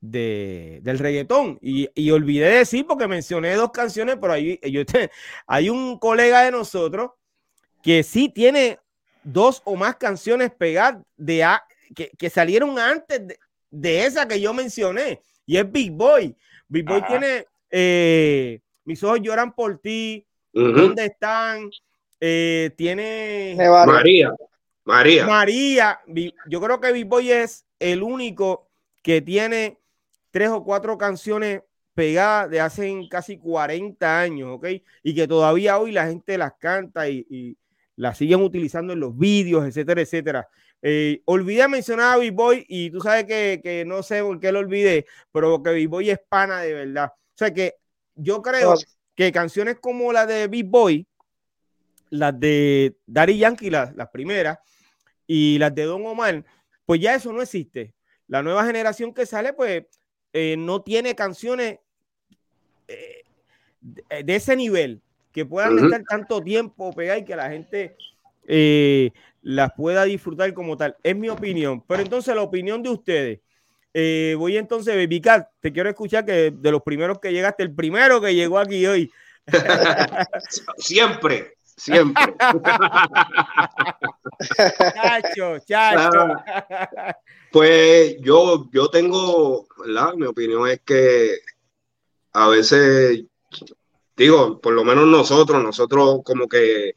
de, 0.00 0.78
del 0.84 1.00
reggaetón. 1.00 1.58
Y, 1.60 1.90
y, 1.96 2.12
olvidé 2.12 2.58
decir, 2.58 2.86
porque 2.86 3.08
mencioné 3.08 3.52
dos 3.54 3.72
canciones, 3.72 4.18
pero 4.20 4.34
hay, 4.34 4.60
yo 4.62 4.82
hay 5.48 5.68
un 5.68 5.98
colega 5.98 6.44
de 6.44 6.52
nosotros 6.52 7.10
que 7.82 8.04
sí 8.04 8.28
tiene 8.28 8.78
dos 9.24 9.62
o 9.64 9.74
más 9.74 9.96
canciones 9.96 10.52
pegadas 10.52 11.02
de 11.16 11.44
que, 11.96 12.12
que 12.16 12.30
salieron 12.30 12.78
antes 12.78 13.26
de, 13.26 13.36
de, 13.68 14.06
esa 14.06 14.28
que 14.28 14.40
yo 14.40 14.54
mencioné, 14.54 15.20
y 15.44 15.56
es 15.56 15.72
Big 15.72 15.90
Boy. 15.90 16.36
Big 16.68 16.84
Boy 16.84 17.00
Ajá. 17.00 17.08
tiene 17.08 17.46
eh, 17.68 18.60
Mis 18.84 19.02
ojos 19.02 19.18
lloran 19.20 19.52
por 19.52 19.80
ti, 19.80 20.24
uh 20.54 20.60
-huh. 20.60 20.72
¿dónde 20.72 21.06
están? 21.06 21.68
Eh, 22.20 22.70
tiene 22.76 23.56
María. 23.58 24.32
María. 24.84 25.26
María. 25.26 26.00
Yo 26.46 26.60
creo 26.60 26.80
que 26.80 26.92
Big 26.92 27.06
Boy 27.06 27.30
es 27.30 27.66
el 27.78 28.02
único 28.02 28.68
que 29.02 29.20
tiene 29.20 29.78
tres 30.30 30.48
o 30.48 30.64
cuatro 30.64 30.98
canciones 30.98 31.62
pegadas 31.94 32.50
de 32.50 32.60
hace 32.60 32.92
casi 33.10 33.38
40 33.38 34.20
años, 34.20 34.50
¿ok? 34.52 34.66
Y 35.02 35.14
que 35.14 35.28
todavía 35.28 35.78
hoy 35.78 35.92
la 35.92 36.06
gente 36.06 36.38
las 36.38 36.54
canta 36.54 37.08
y, 37.08 37.26
y 37.28 37.56
las 37.96 38.18
siguen 38.18 38.42
utilizando 38.42 38.92
en 38.92 39.00
los 39.00 39.16
vídeos, 39.16 39.66
etcétera, 39.66 40.00
etcétera. 40.00 40.48
Eh, 40.80 41.22
olvidé 41.26 41.68
mencionar 41.68 42.14
a 42.14 42.18
Big 42.18 42.32
Boy 42.32 42.66
y 42.68 42.90
tú 42.90 43.00
sabes 43.00 43.24
que, 43.24 43.60
que, 43.62 43.84
no 43.84 44.02
sé 44.02 44.22
por 44.22 44.40
qué 44.40 44.50
lo 44.50 44.58
olvidé, 44.58 45.06
pero 45.30 45.62
que 45.62 45.72
Big 45.72 45.88
Boy 45.88 46.10
es 46.10 46.18
pana 46.28 46.60
de 46.60 46.74
verdad. 46.74 47.12
O 47.14 47.38
sea 47.38 47.54
que 47.54 47.76
yo 48.14 48.42
creo 48.42 48.74
que 49.14 49.30
canciones 49.30 49.78
como 49.80 50.12
la 50.12 50.26
de 50.26 50.48
Big 50.48 50.66
Boy, 50.66 51.06
las 52.12 52.38
de 52.38 52.94
Daddy 53.06 53.38
Yankee, 53.38 53.70
las, 53.70 53.96
las 53.96 54.10
primeras, 54.10 54.58
y 55.26 55.58
las 55.58 55.74
de 55.74 55.84
Don 55.84 56.04
Omar, 56.04 56.44
pues 56.84 57.00
ya 57.00 57.14
eso 57.14 57.32
no 57.32 57.40
existe. 57.40 57.94
La 58.28 58.42
nueva 58.42 58.66
generación 58.66 59.14
que 59.14 59.24
sale, 59.24 59.54
pues 59.54 59.84
eh, 60.34 60.56
no 60.58 60.82
tiene 60.82 61.14
canciones 61.14 61.78
eh, 62.86 63.22
de, 63.80 64.24
de, 64.24 64.34
ese 64.36 64.54
nivel 64.56 65.00
que 65.32 65.46
puedan 65.46 65.72
uh 65.72 65.76
-huh. 65.78 65.84
estar 65.84 66.02
tanto 66.04 66.42
tiempo 66.42 66.92
pegadas 66.92 67.22
y 67.22 67.24
que 67.24 67.36
la 67.36 67.50
gente 67.50 67.96
eh, 68.46 69.10
las 69.40 69.72
pueda 69.72 70.04
disfrutar 70.04 70.52
como 70.52 70.76
tal. 70.76 70.94
Es 71.02 71.16
mi 71.16 71.30
opinión. 71.30 71.82
Pero 71.86 72.02
entonces 72.02 72.34
la 72.34 72.42
opinión 72.42 72.82
de 72.82 72.90
ustedes. 72.90 73.40
Eh, 73.94 74.34
voy 74.38 74.58
entonces, 74.58 74.94
Baby 74.94 75.20
Cat, 75.20 75.48
te 75.60 75.72
quiero 75.72 75.88
escuchar 75.88 76.24
que 76.26 76.50
de 76.50 76.70
los 76.70 76.82
primeros 76.82 77.18
que 77.18 77.32
llegaste, 77.32 77.62
el 77.62 77.74
primero 77.74 78.20
que 78.20 78.34
llegó 78.34 78.58
aquí 78.58 78.86
hoy. 78.86 79.10
siempre, 80.76 81.54
siempre. 81.76 82.34
chacho, 84.94 85.58
chacho. 85.66 86.34
Pues 87.50 88.16
yo, 88.20 88.68
yo 88.72 88.88
tengo, 88.88 89.66
¿verdad? 89.78 90.14
Mi 90.14 90.26
opinión 90.26 90.68
es 90.68 90.80
que 90.80 91.38
a 92.32 92.48
veces, 92.48 93.24
digo, 94.16 94.60
por 94.60 94.72
lo 94.72 94.84
menos 94.84 95.06
nosotros, 95.06 95.62
nosotros 95.62 96.20
como 96.24 96.48
que 96.48 96.94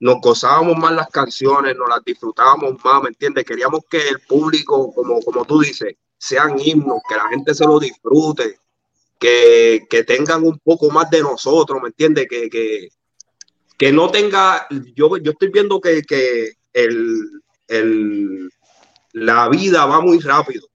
nos 0.00 0.20
gozábamos 0.20 0.76
más 0.76 0.92
las 0.92 1.08
canciones, 1.08 1.76
nos 1.76 1.88
las 1.88 2.04
disfrutábamos 2.04 2.74
más, 2.84 3.02
¿me 3.02 3.08
entiendes? 3.08 3.44
Queríamos 3.44 3.80
que 3.88 4.08
el 4.08 4.20
público, 4.20 4.92
como, 4.92 5.20
como 5.22 5.44
tú 5.44 5.60
dices, 5.60 5.94
sean 6.18 6.58
himnos, 6.58 7.00
que 7.08 7.16
la 7.16 7.28
gente 7.28 7.54
se 7.54 7.64
lo 7.64 7.78
disfrute, 7.78 8.58
que, 9.18 9.86
que 9.88 10.04
tengan 10.04 10.42
un 10.42 10.58
poco 10.58 10.90
más 10.90 11.08
de 11.08 11.22
nosotros, 11.22 11.80
¿me 11.80 11.88
entiendes? 11.88 12.26
Que, 12.28 12.50
que, 12.50 12.88
que 13.76 13.92
no 13.92 14.10
tenga, 14.10 14.66
yo, 14.94 15.16
yo 15.18 15.32
estoy 15.32 15.48
viendo 15.48 15.80
que, 15.80 16.02
que 16.02 16.52
el, 16.72 17.42
el, 17.68 18.50
la 19.12 19.48
vida 19.48 19.86
va 19.86 20.00
muy 20.00 20.18
rápido. 20.20 20.66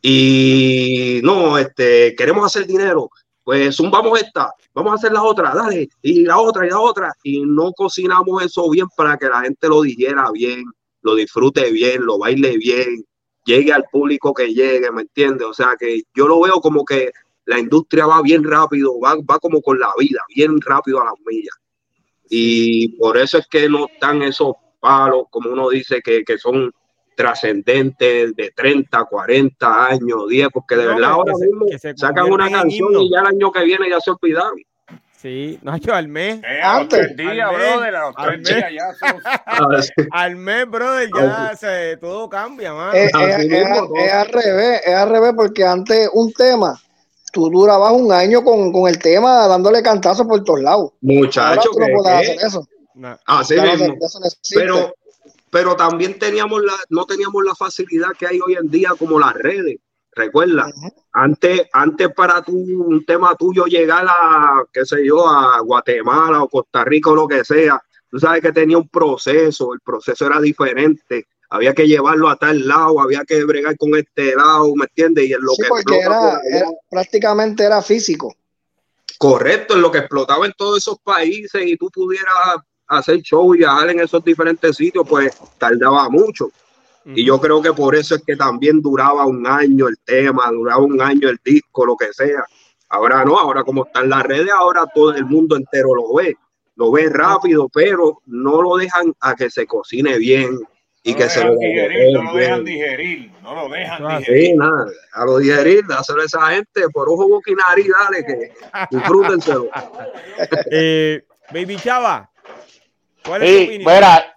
Y 0.00 1.20
no, 1.22 1.56
este, 1.56 2.14
queremos 2.14 2.44
hacer 2.44 2.66
dinero, 2.66 3.08
pues 3.42 3.76
zumbamos 3.76 4.20
esta, 4.20 4.52
vamos 4.74 4.92
a 4.92 4.94
hacer 4.96 5.12
la 5.12 5.22
otra, 5.22 5.54
dale, 5.54 5.88
y 6.02 6.24
la 6.24 6.38
otra, 6.38 6.66
y 6.66 6.70
la 6.70 6.80
otra, 6.80 7.12
y 7.22 7.40
no 7.40 7.72
cocinamos 7.72 8.42
eso 8.42 8.68
bien 8.68 8.86
para 8.96 9.16
que 9.16 9.28
la 9.28 9.40
gente 9.40 9.68
lo 9.68 9.82
dijera 9.82 10.30
bien, 10.30 10.64
lo 11.00 11.14
disfrute 11.14 11.70
bien, 11.70 12.04
lo 12.04 12.18
baile 12.18 12.58
bien, 12.58 13.04
llegue 13.44 13.72
al 13.72 13.84
público 13.90 14.34
que 14.34 14.52
llegue, 14.52 14.90
¿me 14.90 15.02
entiendes? 15.02 15.46
O 15.46 15.54
sea 15.54 15.76
que 15.78 16.02
yo 16.14 16.26
lo 16.26 16.40
veo 16.40 16.60
como 16.60 16.84
que 16.84 17.10
la 17.46 17.58
industria 17.58 18.06
va 18.06 18.22
bien 18.22 18.44
rápido, 18.44 18.98
va, 19.00 19.16
va 19.16 19.38
como 19.38 19.60
con 19.60 19.78
la 19.78 19.90
vida, 19.98 20.20
bien 20.34 20.60
rápido 20.60 21.00
a 21.00 21.04
las 21.04 21.14
millas. 21.26 21.54
Y 22.28 22.96
por 22.96 23.16
eso 23.16 23.38
es 23.38 23.46
que 23.46 23.68
no 23.68 23.86
están 23.86 24.22
esos 24.22 24.54
palos, 24.80 25.24
como 25.30 25.50
uno 25.50 25.68
dice, 25.70 26.00
que, 26.02 26.24
que 26.24 26.38
son 26.38 26.72
trascendentes 27.14 28.34
de 28.34 28.50
30, 28.50 29.04
40 29.04 29.86
años, 29.86 30.28
10, 30.28 30.48
porque 30.52 30.76
de 30.76 30.84
no, 30.84 30.94
verdad 30.94 31.10
ahora 31.10 31.32
se, 31.34 31.46
mismo 31.46 31.66
sacan 31.96 32.30
una 32.30 32.50
canción 32.50 32.92
y 33.00 33.10
ya 33.10 33.20
el 33.20 33.26
año 33.26 33.52
que 33.52 33.64
viene 33.64 33.88
ya 33.88 34.00
se 34.00 34.10
olvidaron. 34.10 34.56
Sí, 35.16 35.58
Nacho, 35.62 35.94
al 35.94 36.08
mes. 36.08 36.42
Eh, 36.46 36.60
Antes, 36.62 37.16
día, 37.16 37.48
al 37.48 37.54
brother, 37.54 37.96
a 37.96 38.00
los 38.08 38.14
tres 38.14 38.42
días 38.44 38.72
ya 38.74 39.94
al 40.10 40.36
mes, 40.36 40.68
brother, 40.68 41.08
ya 41.16 41.56
se, 41.56 41.96
todo 41.96 42.28
cambia, 42.28 42.74
mano. 42.74 42.92
Es, 42.92 43.10
es, 43.14 43.38
es, 43.50 44.12
al 44.12 44.28
revés, 44.28 44.82
es 44.84 44.94
al 44.94 45.08
revés, 45.08 45.32
porque 45.34 45.64
antes 45.64 46.10
un 46.12 46.30
tema, 46.34 46.78
tú 47.34 47.50
durabas 47.50 47.92
un 47.92 48.10
año 48.12 48.42
con, 48.42 48.72
con 48.72 48.88
el 48.88 48.98
tema 48.98 49.46
dándole 49.48 49.82
cantazos 49.82 50.26
por 50.26 50.42
todos 50.44 50.60
lados. 50.60 50.92
Muchachos, 51.02 51.76
no 51.76 51.86
puedes 51.94 52.20
hacer 52.20 52.46
eso. 52.46 52.66
No. 52.94 53.18
Así 53.26 53.60
mismo. 53.60 53.96
Eso 54.00 54.20
no 54.20 54.26
pero, 54.54 54.94
pero 55.50 55.76
también 55.76 56.18
teníamos 56.18 56.62
la, 56.62 56.74
no 56.88 57.04
teníamos 57.04 57.44
la 57.44 57.54
facilidad 57.54 58.10
que 58.16 58.28
hay 58.28 58.40
hoy 58.40 58.54
en 58.54 58.70
día 58.70 58.92
como 58.96 59.18
las 59.18 59.34
redes. 59.34 59.78
Recuerda, 60.16 60.66
uh 60.66 60.70
-huh. 60.70 60.92
antes, 61.12 61.62
antes 61.72 62.08
para 62.14 62.40
tu, 62.40 62.52
un 62.52 63.04
tema 63.04 63.34
tuyo 63.34 63.64
llegar 63.64 64.06
a, 64.08 64.62
qué 64.72 64.84
sé 64.86 65.04
yo, 65.04 65.28
a 65.28 65.58
Guatemala 65.60 66.44
o 66.44 66.48
Costa 66.48 66.84
Rica 66.84 67.10
o 67.10 67.16
lo 67.16 67.26
que 67.26 67.44
sea, 67.44 67.82
tú 68.08 68.20
sabes 68.20 68.40
que 68.40 68.52
tenía 68.52 68.78
un 68.78 68.88
proceso, 68.88 69.72
el 69.74 69.80
proceso 69.80 70.24
era 70.24 70.40
diferente, 70.40 71.26
había 71.54 71.72
que 71.72 71.86
llevarlo 71.86 72.28
a 72.28 72.34
tal 72.34 72.66
lado, 72.66 73.00
había 73.00 73.22
que 73.24 73.44
bregar 73.44 73.76
con 73.76 73.94
este 73.94 74.34
lado, 74.34 74.74
¿me 74.74 74.86
entiendes? 74.86 75.28
Y 75.28 75.34
en 75.34 75.40
lo 75.40 75.52
sí, 75.52 75.62
que 75.62 75.68
porque 75.68 75.98
era, 76.00 76.40
era, 76.50 76.68
prácticamente 76.90 77.62
era 77.62 77.80
físico. 77.80 78.34
Correcto, 79.18 79.74
en 79.74 79.82
lo 79.82 79.92
que 79.92 79.98
explotaba 79.98 80.46
en 80.46 80.52
todos 80.58 80.78
esos 80.78 80.98
países 80.98 81.62
y 81.64 81.76
tú 81.76 81.88
pudieras 81.94 82.56
hacer 82.88 83.20
show 83.20 83.54
y 83.54 83.58
viajar 83.58 83.88
en 83.88 84.00
esos 84.00 84.24
diferentes 84.24 84.76
sitios, 84.76 85.06
pues 85.08 85.32
tardaba 85.56 86.08
mucho. 86.08 86.50
Y 87.06 87.24
yo 87.24 87.40
creo 87.40 87.62
que 87.62 87.72
por 87.72 87.94
eso 87.94 88.16
es 88.16 88.24
que 88.26 88.34
también 88.34 88.82
duraba 88.82 89.24
un 89.24 89.46
año 89.46 89.86
el 89.86 89.98
tema, 90.04 90.50
duraba 90.50 90.82
un 90.82 91.00
año 91.00 91.28
el 91.28 91.38
disco, 91.44 91.86
lo 91.86 91.96
que 91.96 92.12
sea. 92.12 92.44
Ahora 92.88 93.24
no, 93.24 93.38
ahora 93.38 93.62
como 93.62 93.86
están 93.86 94.08
las 94.08 94.24
redes, 94.24 94.50
ahora 94.50 94.86
todo 94.92 95.14
el 95.14 95.24
mundo 95.24 95.54
entero 95.54 95.94
lo 95.94 96.14
ve. 96.14 96.36
Lo 96.74 96.90
ve 96.90 97.08
rápido, 97.10 97.68
pero 97.72 98.22
no 98.26 98.60
lo 98.60 98.76
dejan 98.76 99.14
a 99.20 99.36
que 99.36 99.50
se 99.50 99.66
cocine 99.66 100.18
bien 100.18 100.58
y 101.06 101.12
no 101.12 101.18
que 101.18 101.28
se 101.28 101.44
lo 101.44 101.56
digerir, 101.56 102.12
no 102.14 102.22
lo 102.22 102.34
dejan 102.34 102.64
digerir, 102.64 103.30
no 103.42 103.54
lo 103.54 103.68
dejan 103.68 104.18
digerir. 104.18 104.46
Sí, 104.46 104.54
nada, 104.56 104.86
a 105.12 105.24
lo 105.26 105.38
digerir, 105.38 105.86
dáselo 105.86 106.22
a 106.22 106.24
esa 106.24 106.46
gente 106.46 106.88
por 106.88 107.10
ojo, 107.10 107.42
nariz, 107.68 107.86
dale, 108.00 108.24
que 108.24 108.52
disfrútenselo. 108.90 109.68
eh, 110.70 111.22
Baby 111.50 111.76
Chava, 111.76 112.30
¿cuál 113.22 113.42
es 113.42 113.50
sí, 113.50 113.56
tu 113.56 113.62
opinión? 113.64 113.94
Mira, 113.94 114.36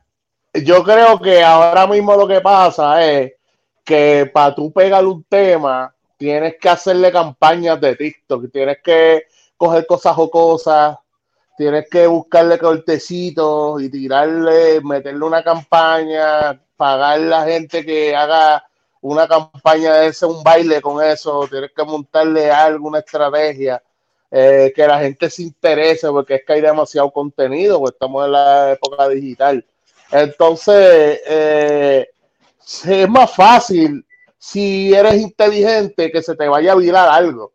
yo 0.54 0.84
creo 0.84 1.20
que 1.22 1.42
ahora 1.42 1.88
mismo 1.88 2.18
lo 2.18 2.28
que 2.28 2.42
pasa 2.42 3.02
es 3.06 3.32
que 3.86 4.30
para 4.34 4.54
tú 4.54 4.74
pegarle 4.74 5.08
un 5.10 5.24
tema, 5.24 5.96
tienes 6.18 6.56
que 6.60 6.68
hacerle 6.68 7.14
campañas 7.14 7.80
de 7.80 7.96
TikTok, 7.96 8.52
tienes 8.52 8.80
que 8.84 9.24
coger 9.56 9.88
cosas 9.88 10.14
jocosas, 10.14 10.98
tienes 11.58 11.90
que 11.90 12.06
buscarle 12.08 12.60
cortecitos 12.60 13.82
y 13.82 13.90
tirarle, 13.90 14.80
meterle 14.82 15.26
una 15.26 15.44
campaña, 15.44 16.62
pagar 16.78 17.20
la 17.20 17.44
gente 17.46 17.84
que 17.84 18.16
haga 18.16 18.64
una 19.02 19.28
campaña 19.28 19.96
de 19.96 20.08
ese, 20.08 20.26
un 20.26 20.44
baile 20.44 20.82
con 20.82 21.04
eso, 21.04 21.48
tienes 21.50 21.72
que 21.76 21.84
montarle 21.84 22.52
alguna 22.52 23.00
estrategia. 23.00 23.82
Eh, 24.30 24.74
que 24.76 24.86
la 24.86 25.00
gente 25.00 25.30
se 25.30 25.44
interese 25.44 26.10
porque 26.10 26.36
es 26.36 26.42
que 26.46 26.52
hay 26.52 26.62
demasiado 26.62 27.10
contenido, 27.12 27.80
porque 27.80 27.96
estamos 27.96 28.26
en 28.26 28.34
la 28.34 28.74
época 28.74 29.08
digital. 29.08 29.66
Entonces, 30.12 31.22
eh, 31.26 32.10
es 32.86 33.10
más 33.10 33.34
fácil 33.34 34.06
si 34.38 34.94
eres 34.94 35.16
inteligente 35.16 36.12
que 36.12 36.22
se 36.22 36.36
te 36.36 36.48
vaya 36.48 36.74
a 36.74 36.76
virar 36.76 37.08
algo. 37.08 37.54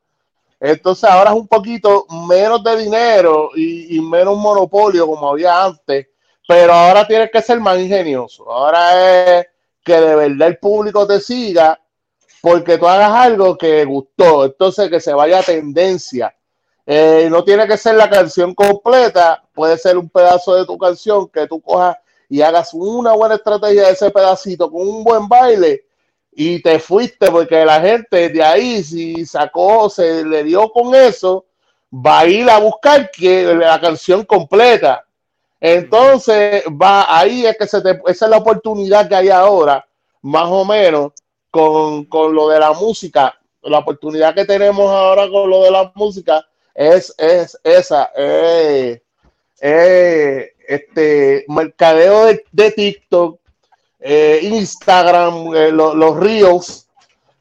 Entonces, 0.64 1.10
ahora 1.10 1.30
es 1.30 1.36
un 1.36 1.48
poquito 1.48 2.06
menos 2.28 2.62
de 2.62 2.76
dinero 2.76 3.50
y, 3.56 4.00
menos 4.00 4.38
monopolio 4.38 5.08
como 5.08 5.30
había 5.30 5.64
antes, 5.64 6.06
pero 6.46 6.72
ahora 6.72 7.04
tienes 7.04 7.32
que 7.32 7.42
ser 7.42 7.58
más 7.58 7.80
ingenioso. 7.80 8.48
Ahora 8.48 9.40
es 9.40 9.46
que 9.82 10.00
de 10.00 10.14
verdad 10.14 10.46
el 10.46 10.58
público 10.58 11.04
te 11.04 11.18
siga 11.18 11.80
porque 12.40 12.78
tú 12.78 12.86
hagas 12.86 13.10
algo 13.10 13.58
que 13.58 13.84
gustó. 13.84 14.44
Entonces, 14.44 14.88
que 14.88 15.00
se 15.00 15.12
vaya 15.12 15.40
a 15.40 15.42
tendencia. 15.42 16.32
Eh, 16.86 17.26
no 17.28 17.42
tiene 17.42 17.66
que 17.66 17.76
ser 17.76 17.96
la 17.96 18.08
canción 18.08 18.54
completa, 18.54 19.42
puede 19.52 19.76
ser 19.76 19.98
un 19.98 20.08
pedazo 20.10 20.54
de 20.54 20.64
tu 20.64 20.78
canción 20.78 21.28
que 21.28 21.48
tú 21.48 21.60
cojas 21.60 21.96
y 22.28 22.40
hagas 22.40 22.72
una 22.72 23.14
buena 23.14 23.34
estrategia 23.34 23.86
de 23.86 23.92
ese 23.94 24.12
pedacito 24.12 24.70
con 24.70 24.82
un 24.82 25.02
buen 25.02 25.26
baile 25.26 25.86
y 26.32 26.60
te 26.60 26.78
fuiste 26.78 27.30
porque 27.30 27.64
la 27.64 27.80
gente 27.80 28.30
de 28.30 28.42
ahí 28.42 28.82
si 28.82 29.26
sacó, 29.26 29.90
se 29.90 30.24
le 30.24 30.44
dio 30.44 30.70
con 30.70 30.94
eso, 30.94 31.44
va 31.94 32.20
a 32.20 32.26
ir 32.26 32.48
a 32.48 32.58
buscar 32.58 33.10
que, 33.10 33.54
la 33.54 33.80
canción 33.80 34.24
completa. 34.24 35.04
Entonces, 35.60 36.64
va 36.66 37.06
ahí 37.16 37.46
es 37.46 37.56
que 37.56 37.66
se 37.66 37.80
te, 37.82 38.00
esa 38.06 38.24
es 38.24 38.30
la 38.30 38.38
oportunidad 38.38 39.08
que 39.08 39.14
hay 39.14 39.28
ahora, 39.28 39.86
más 40.22 40.46
o 40.48 40.64
menos, 40.64 41.12
con, 41.50 42.04
con 42.06 42.34
lo 42.34 42.48
de 42.48 42.58
la 42.58 42.72
música. 42.72 43.38
La 43.62 43.78
oportunidad 43.78 44.34
que 44.34 44.44
tenemos 44.44 44.90
ahora 44.90 45.28
con 45.28 45.48
lo 45.48 45.62
de 45.62 45.70
la 45.70 45.92
música 45.94 46.44
es, 46.74 47.14
es 47.18 47.56
esa, 47.62 48.10
eh, 48.16 49.02
eh, 49.60 50.52
este 50.66 51.44
mercadeo 51.46 52.24
de, 52.26 52.44
de 52.50 52.70
TikTok, 52.72 53.38
eh, 54.02 54.40
Instagram, 54.42 55.54
eh, 55.54 55.72
los 55.72 56.16
reels, 56.16 56.88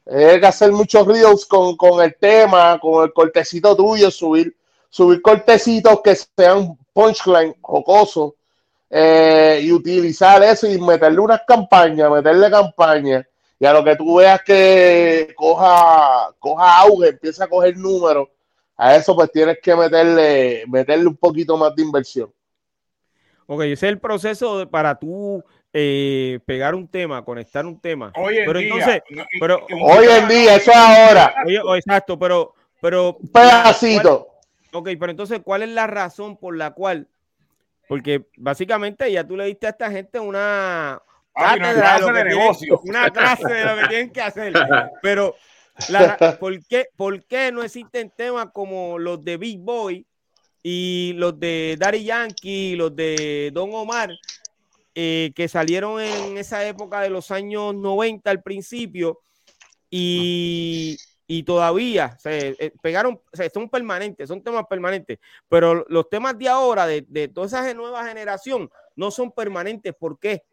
hay 0.05 0.39
que 0.39 0.45
hacer 0.45 0.71
muchos 0.71 1.07
reels 1.07 1.45
con, 1.45 1.75
con, 1.77 2.03
el 2.03 2.15
tema, 2.15 2.79
con 2.79 3.03
el 3.03 3.13
cortecito 3.13 3.75
tuyo, 3.75 4.11
subir, 4.11 4.55
subir 4.89 5.21
cortecitos 5.21 6.01
que 6.01 6.15
sean 6.15 6.77
punchline, 6.93 7.55
jocosos, 7.61 8.33
y 8.93 9.71
utilizar 9.71 10.43
eso 10.43 10.67
y 10.67 10.77
meterle 10.79 11.19
unas 11.19 11.41
campañas, 11.47 12.11
meterle 12.11 12.51
campaña 12.51 13.25
y 13.61 13.65
a 13.67 13.73
lo 13.73 13.83
que 13.83 13.95
tú 13.95 14.15
veas 14.15 14.41
que 14.41 15.35
coja, 15.35 16.33
coja 16.39 16.79
auge, 16.79 17.09
empieza 17.09 17.43
a 17.43 17.47
coger 17.47 17.77
números, 17.77 18.27
a 18.75 18.95
eso 18.95 19.15
pues 19.15 19.31
tienes 19.31 19.59
que 19.61 19.75
meterle, 19.75 20.63
meterle 20.67 21.05
un 21.05 21.15
poquito 21.15 21.55
más 21.55 21.75
de 21.75 21.83
inversión. 21.83 22.33
Ok, 23.45 23.61
ese 23.61 23.73
es 23.73 23.83
el 23.83 23.99
proceso 23.99 24.67
para 24.67 24.97
tú 24.97 25.43
eh, 25.73 26.39
pegar 26.45 26.75
un 26.75 26.87
tema, 26.87 27.23
conectar 27.23 27.65
un 27.65 27.79
tema. 27.79 28.11
Hoy 28.15 28.39
en 28.39 28.45
pero 28.45 28.59
día, 28.59 28.73
entonces, 28.73 29.03
pero, 29.39 29.65
hoy 29.81 30.05
en 30.05 30.27
día, 30.27 30.55
eso 30.55 30.71
es 30.71 30.77
ahora. 30.77 31.33
Oye, 31.45 31.61
exacto, 31.77 32.19
pero, 32.19 32.53
pero. 32.81 33.17
Pedacito. 33.33 34.27
Ok, 34.73 34.89
pero 34.99 35.11
entonces, 35.11 35.39
¿cuál 35.43 35.63
es 35.63 35.69
la 35.69 35.87
razón 35.87 36.37
por 36.37 36.57
la 36.57 36.71
cual? 36.71 37.07
Porque 37.87 38.25
básicamente 38.37 39.11
ya 39.11 39.25
tú 39.25 39.35
le 39.35 39.45
diste 39.45 39.67
a 39.67 39.71
esta 39.71 39.91
gente 39.91 40.19
una, 40.19 41.01
una 41.35 41.73
clase 41.73 42.11
de, 42.11 42.23
negocio. 42.23 42.79
una 42.83 43.09
clase 43.09 43.53
de 43.53 43.65
lo 43.65 43.81
que 43.81 43.87
tienen 43.87 44.09
que 44.11 44.21
hacer. 44.21 44.53
Pero, 45.01 45.35
la, 45.89 46.37
¿por, 46.39 46.65
qué, 46.67 46.87
¿por 46.95 47.23
qué 47.25 47.51
no 47.51 47.63
existen 47.63 48.09
temas 48.09 48.47
como 48.53 48.97
los 48.99 49.23
de 49.23 49.37
Big 49.37 49.59
Boy 49.59 50.05
y 50.63 51.13
los 51.15 51.39
de 51.39 51.75
Daddy 51.79 52.03
Yankee, 52.03 52.75
los 52.75 52.95
de 52.95 53.51
Don 53.53 53.69
Omar, 53.73 54.09
eh, 54.95 55.31
que 55.35 55.47
salieron 55.47 56.01
en 56.01 56.37
esa 56.37 56.65
época 56.67 57.01
de 57.01 57.09
los 57.09 57.31
años 57.31 57.75
90 57.75 58.29
al 58.29 58.41
principio 58.41 59.21
y, 59.89 60.97
y 61.27 61.43
todavía 61.43 62.17
se 62.19 62.55
eh, 62.59 62.73
pegaron, 62.81 63.21
son 63.53 63.69
permanentes, 63.69 64.27
son 64.27 64.43
temas 64.43 64.65
permanentes, 64.69 65.19
pero 65.47 65.85
los 65.89 66.09
temas 66.09 66.37
de 66.37 66.49
ahora, 66.49 66.85
de, 66.87 67.05
de 67.07 67.27
toda 67.27 67.47
esa 67.47 67.73
nueva 67.73 68.05
generación, 68.07 68.69
no 68.95 69.11
son 69.11 69.31
permanentes. 69.31 69.93
¿Por 69.93 70.19
qué? 70.19 70.43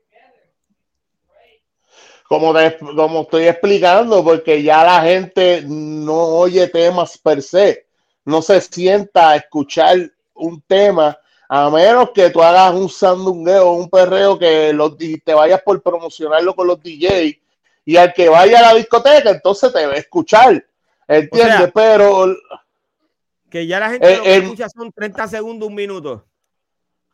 como, 2.28 2.52
como 2.94 3.22
estoy 3.22 3.48
explicando, 3.48 4.22
porque 4.22 4.62
ya 4.62 4.84
la 4.84 5.02
gente 5.02 5.62
no 5.66 6.14
oye 6.14 6.68
temas 6.68 7.16
per 7.16 7.42
se, 7.42 7.86
no 8.24 8.42
se 8.42 8.60
sienta 8.60 9.30
a 9.30 9.36
escuchar 9.36 10.12
un 10.34 10.60
tema, 10.60 11.18
a 11.48 11.70
menos 11.70 12.10
que 12.10 12.28
tú 12.28 12.42
hagas 12.42 12.74
un 12.74 12.90
sandungueo, 12.90 13.72
un 13.72 13.88
perreo 13.88 14.38
que 14.38 14.72
los, 14.72 14.96
te 14.98 15.32
vayas 15.32 15.62
por 15.62 15.82
promocionarlo 15.82 16.54
con 16.54 16.66
los 16.66 16.82
DJs 16.82 17.36
y 17.86 17.96
al 17.96 18.12
que 18.12 18.28
vaya 18.28 18.58
a 18.58 18.62
la 18.62 18.74
discoteca, 18.74 19.30
entonces 19.30 19.72
te 19.72 19.86
va 19.86 19.94
a 19.94 19.96
escuchar, 19.96 20.62
¿entiendes? 21.06 21.70
Pero... 21.74 22.36
Que 23.50 23.66
ya 23.66 23.80
la 23.80 23.90
gente 23.90 24.16
lo 24.16 24.22
que 24.22 24.36
escucha 24.36 24.68
son 24.68 24.92
30 24.92 25.26
segundos, 25.28 25.68
un 25.68 25.74
minuto. 25.74 26.26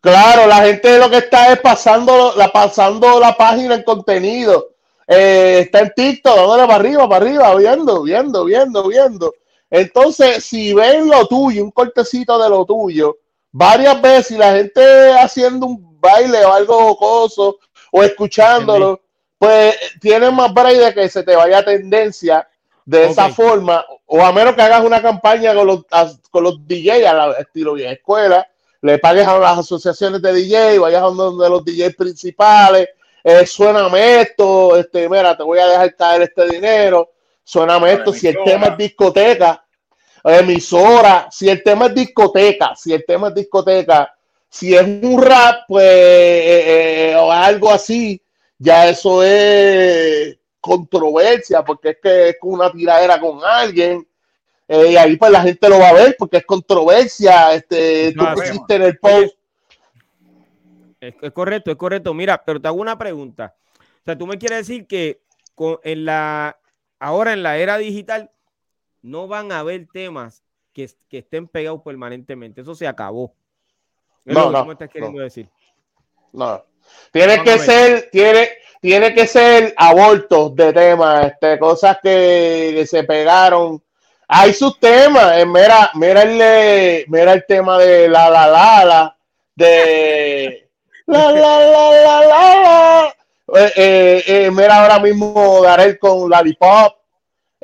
Claro, 0.01 0.49
la 0.49 0.57
gente 0.57 0.99
lo 0.99 1.09
que 1.09 1.19
está 1.19 1.53
es 1.53 1.61
pasando 1.61 2.35
la, 2.37 2.53
pasando 2.53 3.21
la 3.21 3.37
página 3.37 3.77
en 3.77 3.85
contenido 3.85 4.75
eh, 5.07 5.61
está 5.61 5.81
en 5.81 5.93
TikTok, 5.95 6.37
dándole 6.37 6.67
para 6.67 6.75
arriba, 6.75 7.09
para 7.09 7.25
arriba, 7.25 7.55
viendo, 7.55 8.03
viendo, 8.03 8.45
viendo, 8.45 8.89
viendo. 8.89 9.35
Entonces, 9.71 10.45
si 10.45 10.75
ven 10.75 11.09
lo 11.09 11.27
tuyo, 11.27 11.63
un 11.65 11.71
cortecito 11.71 12.39
de 12.43 12.49
lo 12.49 12.65
tuyo, 12.65 13.17
varias 13.57 14.03
veces 14.03 14.33
y 14.33 14.37
la 14.37 14.53
gente 14.53 15.13
haciendo 15.13 15.67
un 15.67 16.01
baile 16.01 16.45
o 16.45 16.53
algo 16.53 16.77
jocoso 16.89 17.61
o 17.93 18.03
escuchándolo, 18.03 19.01
pues 19.39 19.77
tiene 20.01 20.29
más 20.33 20.53
break 20.53 20.77
de 20.77 20.95
que 20.95 21.09
se 21.09 21.23
te 21.23 21.37
vaya 21.37 21.65
tendencia 21.65 22.49
de 22.85 23.07
esa 23.07 23.29
forma, 23.29 23.85
o 24.07 24.23
a 24.23 24.33
menos 24.33 24.55
que 24.55 24.63
hagas 24.63 24.85
una 24.85 25.01
campaña 25.01 25.55
con 25.55 25.69
los, 25.69 25.85
con 26.31 26.43
los 26.43 26.67
DJs 26.67 27.07
a 27.07 27.15
la 27.15 27.33
estilo 27.35 27.75
vieja 27.75 27.93
escuela, 27.93 28.47
le 28.83 28.99
pagues 28.99 29.27
a 29.27 29.39
las 29.39 29.61
asociaciones 29.61 30.21
de 30.21 30.35
DJ, 30.35 30.79
vayas 30.81 31.03
a 31.03 31.09
uno 31.09 31.37
de 31.37 31.49
los 31.49 31.65
DJs 31.65 31.95
principales, 31.95 32.89
eh, 33.23 33.47
suéname 33.47 34.21
esto, 34.21 34.77
este, 34.77 35.09
mira, 35.09 35.37
te 35.37 35.45
voy 35.45 35.61
a 35.61 35.67
dejar 35.67 35.95
caer 35.95 36.23
este 36.23 36.49
dinero, 36.49 37.13
suéname 37.45 37.93
esto, 37.93 38.13
si 38.13 38.27
el 38.27 38.37
tema 38.45 38.67
es 38.67 38.77
discoteca, 38.77 39.64
emisora, 40.25 41.29
si 41.31 41.49
el 41.49 41.63
tema 41.63 41.87
es 41.87 41.95
discoteca, 41.95 42.75
si 42.75 42.93
el 42.93 43.05
tema 43.05 43.29
es 43.29 43.35
discoteca, 43.35 44.15
si 44.49 44.75
es 44.75 44.83
un 44.83 45.21
rap, 45.21 45.65
pues, 45.69 45.85
eh, 45.85 47.11
eh, 47.11 47.17
o 47.17 47.31
algo 47.31 47.71
así, 47.71 48.21
ya 48.59 48.89
eso 48.89 49.23
es 49.23 50.37
controversia, 50.61 51.63
porque 51.63 51.91
es 51.91 51.97
que 52.03 52.29
es 52.31 52.37
una 52.43 52.73
tiradera 52.73 53.21
con 53.21 53.41
alguien, 53.45 54.07
y 54.67 54.97
ahí 54.97 55.17
pues 55.17 55.31
la 55.31 55.43
gente 55.43 55.69
lo 55.69 55.79
va 55.79 55.91
a 55.91 55.93
ver 55.93 56.17
porque 56.19 56.39
es 56.39 56.47
controversia, 56.47 57.53
este, 57.53 58.13
tú 58.13 58.25
pusiste 58.35 58.77
en 58.77 58.83
el 58.83 58.99
post 58.99 59.37
es, 61.21 61.33
correcto, 61.33 61.71
es 61.71 61.77
correcto. 61.77 62.15
Mira, 62.15 62.43
pero 62.45 62.61
te 62.61 62.69
hago 62.69 62.81
una 62.81 62.99
pregunta. 62.99 63.55
O 63.81 64.05
sea, 64.05 64.17
tú 64.17 64.27
me 64.27 64.39
quieres 64.39 64.67
decir 64.67 64.87
que 64.87 65.23
en 65.83 66.05
la, 66.05 66.59
ahora 66.99 67.33
en 67.33 67.43
la 67.43 67.59
era 67.59 67.79
digital 67.79 68.31
no 69.05 69.29
van 69.29 69.53
a 69.53 69.59
haber 69.59 69.87
temas 69.93 70.43
que, 70.73 70.91
estén 71.11 71.47
pegados 71.47 71.83
permanentemente. 71.83 72.63
Eso 72.63 72.75
se 72.75 72.87
acabó. 72.87 73.35
no, 74.25 74.51
no, 74.51 74.73
estás 74.73 74.89
queriendo 74.89 75.21
decir. 75.21 75.49
No. 76.33 76.65
Tiene 77.13 77.43
que 77.43 77.59
ser, 77.59 78.09
tiene, 78.11 78.49
tiene 78.81 79.15
que 79.15 79.27
ser 79.27 79.75
abortos 79.77 80.57
de 80.57 80.73
temas, 80.73 81.27
este, 81.27 81.59
cosas 81.59 81.99
que, 82.03 82.85
se 82.89 83.05
pegaron. 83.05 83.83
Hay 84.27 84.55
sus 84.55 84.81
temas. 84.81 85.39
Eh, 85.39 85.47
mira, 85.47 85.91
mira 85.95 86.23
el, 86.23 87.05
mira 87.09 87.35
el 87.35 87.45
tema 87.47 87.79
de 87.79 88.09
la 88.09 88.31
la 88.31 88.47
la, 88.49 88.85
la 88.85 89.17
de 89.55 90.71
la, 91.07 91.31
la, 91.31 91.61
la, 91.61 92.25
la, 92.25 92.63
la. 92.63 93.15
Eh, 93.55 93.73
eh, 93.77 94.25
eh, 94.27 94.51
mira 94.51 94.83
ahora 94.83 94.99
mismo 94.99 95.61
Darel 95.63 95.99
con 95.99 96.31
Lollipop. 96.31 97.04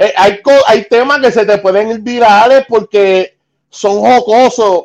Eh, 0.02 0.14
hay, 0.16 0.40
hay 0.66 0.84
temas 0.86 1.20
que 1.20 1.30
se 1.30 1.44
te 1.44 1.58
pueden 1.58 1.90
ir 1.90 2.00
virales 2.00 2.64
porque 2.66 3.36
son 3.68 4.00
jocosos. 4.00 4.84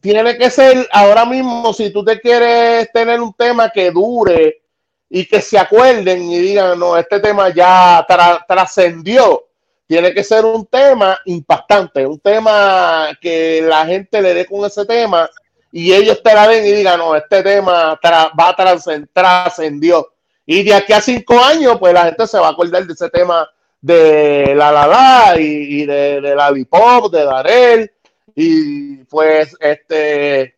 Tiene 0.00 0.38
que 0.38 0.50
ser 0.50 0.88
ahora 0.90 1.26
mismo, 1.26 1.70
si 1.74 1.92
tú 1.92 2.02
te 2.02 2.18
quieres 2.18 2.90
tener 2.90 3.20
un 3.20 3.34
tema 3.34 3.68
que 3.68 3.90
dure 3.90 4.62
y 5.10 5.26
que 5.26 5.42
se 5.42 5.58
acuerden 5.58 6.22
y 6.30 6.38
digan, 6.38 6.78
no, 6.78 6.96
este 6.96 7.20
tema 7.20 7.50
ya 7.50 8.06
trascendió. 8.48 9.44
Tiene 9.86 10.14
que 10.14 10.24
ser 10.24 10.46
un 10.46 10.64
tema 10.64 11.18
impactante, 11.26 12.06
un 12.06 12.18
tema 12.18 13.10
que 13.20 13.60
la 13.60 13.84
gente 13.84 14.22
le 14.22 14.32
dé 14.32 14.46
con 14.46 14.64
ese 14.64 14.86
tema 14.86 15.28
y 15.70 15.92
ellos 15.92 16.22
te 16.22 16.32
la 16.32 16.46
ven 16.46 16.64
y 16.64 16.72
digan, 16.72 16.98
no, 16.98 17.14
este 17.14 17.42
tema 17.42 18.00
va 18.02 18.48
a 18.48 19.04
trascendió. 19.12 20.08
Y 20.46 20.62
de 20.62 20.72
aquí 20.72 20.94
a 20.94 21.02
cinco 21.02 21.38
años, 21.38 21.76
pues 21.78 21.92
la 21.92 22.04
gente 22.04 22.26
se 22.26 22.38
va 22.38 22.46
a 22.46 22.50
acordar 22.52 22.86
de 22.86 22.94
ese 22.94 23.10
tema 23.10 23.46
de 23.80 24.54
la 24.54 24.72
la 24.72 24.86
la 24.86 25.40
y, 25.40 25.86
de, 25.86 26.20
la 26.20 26.50
Bipop, 26.50 27.12
de 27.12 27.24
Darel, 27.24 27.92
y 28.34 28.96
pues 29.04 29.56
este 29.60 30.56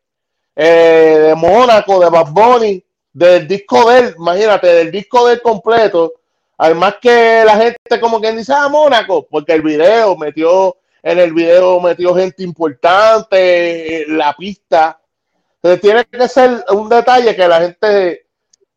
eh, 0.57 1.19
de 1.27 1.35
Mónaco, 1.35 2.01
de 2.01 2.11
Bad 2.11 2.31
Bunny, 2.33 2.85
del 3.13 3.47
disco 3.47 3.91
de 3.91 3.99
él, 3.99 4.15
imagínate, 4.19 4.67
del 4.67 4.91
disco 4.91 5.27
del 5.27 5.41
completo. 5.41 6.15
Además 6.59 6.97
que 7.01 7.43
la 7.45 7.57
gente 7.57 8.01
como 8.01 8.21
quien 8.21 8.37
dice, 8.37 8.53
ah, 8.55 8.69
Mónaco, 8.69 9.27
porque 9.29 9.55
el 9.55 9.63
video 9.63 10.17
metió, 10.17 10.77
en 11.03 11.19
el 11.19 11.33
video 11.33 11.81
metió 11.81 12.15
gente 12.15 12.43
importante, 12.43 14.05
la 14.09 14.35
pista 14.35 15.01
entonces 15.63 15.81
tiene 15.83 16.05
que 16.07 16.29
ser 16.29 16.65
un 16.71 16.89
detalle 16.89 17.37
que 17.37 17.47
la 17.47 17.61
gente 17.61 18.27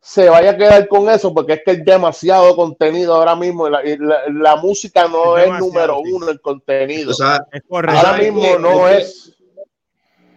se 0.05 0.29
vaya 0.29 0.51
a 0.51 0.57
quedar 0.57 0.85
con 0.89 1.09
eso, 1.09 1.33
porque 1.33 1.53
es 1.53 1.61
que 1.63 1.71
es 1.71 1.85
demasiado 1.85 2.57
contenido 2.57 3.15
ahora 3.15 3.37
mismo. 3.37 3.69
La, 3.69 3.81
la, 4.27 4.57
música 4.57 5.07
no 5.07 5.37
es, 5.37 5.49
número 5.57 5.99
uno 5.99 6.29
el 6.29 6.41
contenido. 6.41 7.11
O 7.11 7.13
sea, 7.13 7.39
ahora 7.71 8.17
mismo 8.17 8.59
no 8.59 8.89
es. 8.89 9.33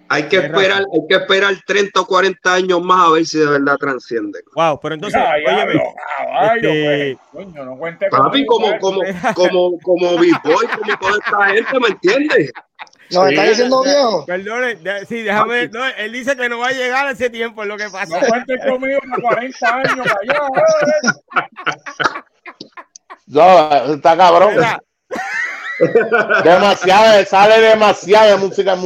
Hay 0.08 0.28
que 0.28 0.36
esperar, 0.36 0.84
hay 0.92 1.06
que 1.08 1.16
esperar 1.16 1.52
30 1.66 2.00
o 2.00 2.06
40 2.06 2.54
años 2.54 2.80
más 2.80 3.08
a 3.08 3.10
ver 3.10 3.26
si 3.26 3.38
de 3.38 3.46
verdad 3.46 3.76
trasciende. 3.76 4.38
Wow, 4.54 4.78
pero 4.80 4.94
entonces, 4.94 5.20
óyeme, 5.20 5.82
este... 6.54 7.18
pues, 7.32 7.46
coño, 7.46 7.64
no 7.64 7.76
cuente 7.76 8.08
Papi, 8.08 8.46
como, 8.46 8.78
como, 8.78 9.00
como, 9.34 9.78
como 9.80 10.18
Big 10.18 10.40
Boy, 10.44 10.64
como 10.78 10.96
toda 10.96 11.18
esta 11.18 11.44
gente, 11.46 11.80
¿me 11.80 11.88
entiendes? 11.88 12.52
No, 13.10 13.26
está 13.26 13.42
diciendo 13.44 13.82
viejo. 13.82 14.26
Perdone, 14.26 14.78
sí, 15.06 15.22
déjame. 15.22 15.68
No, 15.68 15.84
él 15.86 16.12
dice 16.12 16.36
que 16.36 16.48
no 16.48 16.58
va 16.58 16.68
a 16.68 16.72
llegar 16.72 17.06
a 17.06 17.12
ese 17.12 17.30
tiempo, 17.30 17.62
es 17.62 17.68
lo 17.68 17.76
que 17.76 17.88
pasa. 17.88 18.20
No 18.20 18.26
cuentes 18.26 18.60
conmigo 18.66 18.98
para 19.10 19.22
40 19.22 19.74
años 19.74 20.06
para 20.06 20.20
allá. 20.22 20.42
No, 23.26 23.94
está 23.94 24.16
cabrón. 24.16 24.54
Demasiada, 26.44 27.24
sale 27.24 27.60
demasiada 27.60 28.36
música, 28.36 28.76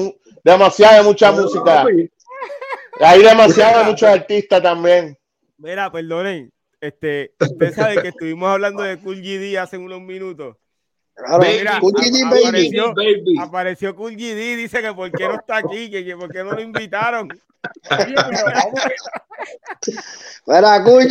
demasiada 0.42 1.02
mucha 1.02 1.30
música. 1.32 1.84
Hay 3.00 3.22
demasiada 3.22 3.84
muchos 3.84 4.08
artistas 4.08 4.62
también. 4.62 5.16
Mira, 5.58 5.90
perdonen, 5.90 6.52
este, 6.80 7.34
usted 7.38 7.74
sabe 7.74 8.02
que 8.02 8.08
estuvimos 8.08 8.48
hablando 8.48 8.82
de 8.82 8.98
Cool 8.98 9.20
GD 9.20 9.58
hace 9.58 9.78
unos 9.78 10.00
minutos. 10.00 10.56
Mira, 11.40 11.76
apareció, 11.76 12.94
baby. 12.94 13.36
apareció 13.38 13.94
Cool 13.96 14.16
GD, 14.16 14.56
dice 14.56 14.80
que 14.82 14.92
por 14.92 15.10
qué 15.12 15.28
no 15.28 15.34
está 15.34 15.58
aquí, 15.58 15.90
que, 15.90 16.04
que 16.04 16.16
por 16.16 16.30
qué 16.30 16.42
no 16.42 16.52
lo 16.52 16.60
invitaron. 16.60 17.28
Mira, 20.46 20.82
Cool 20.84 21.06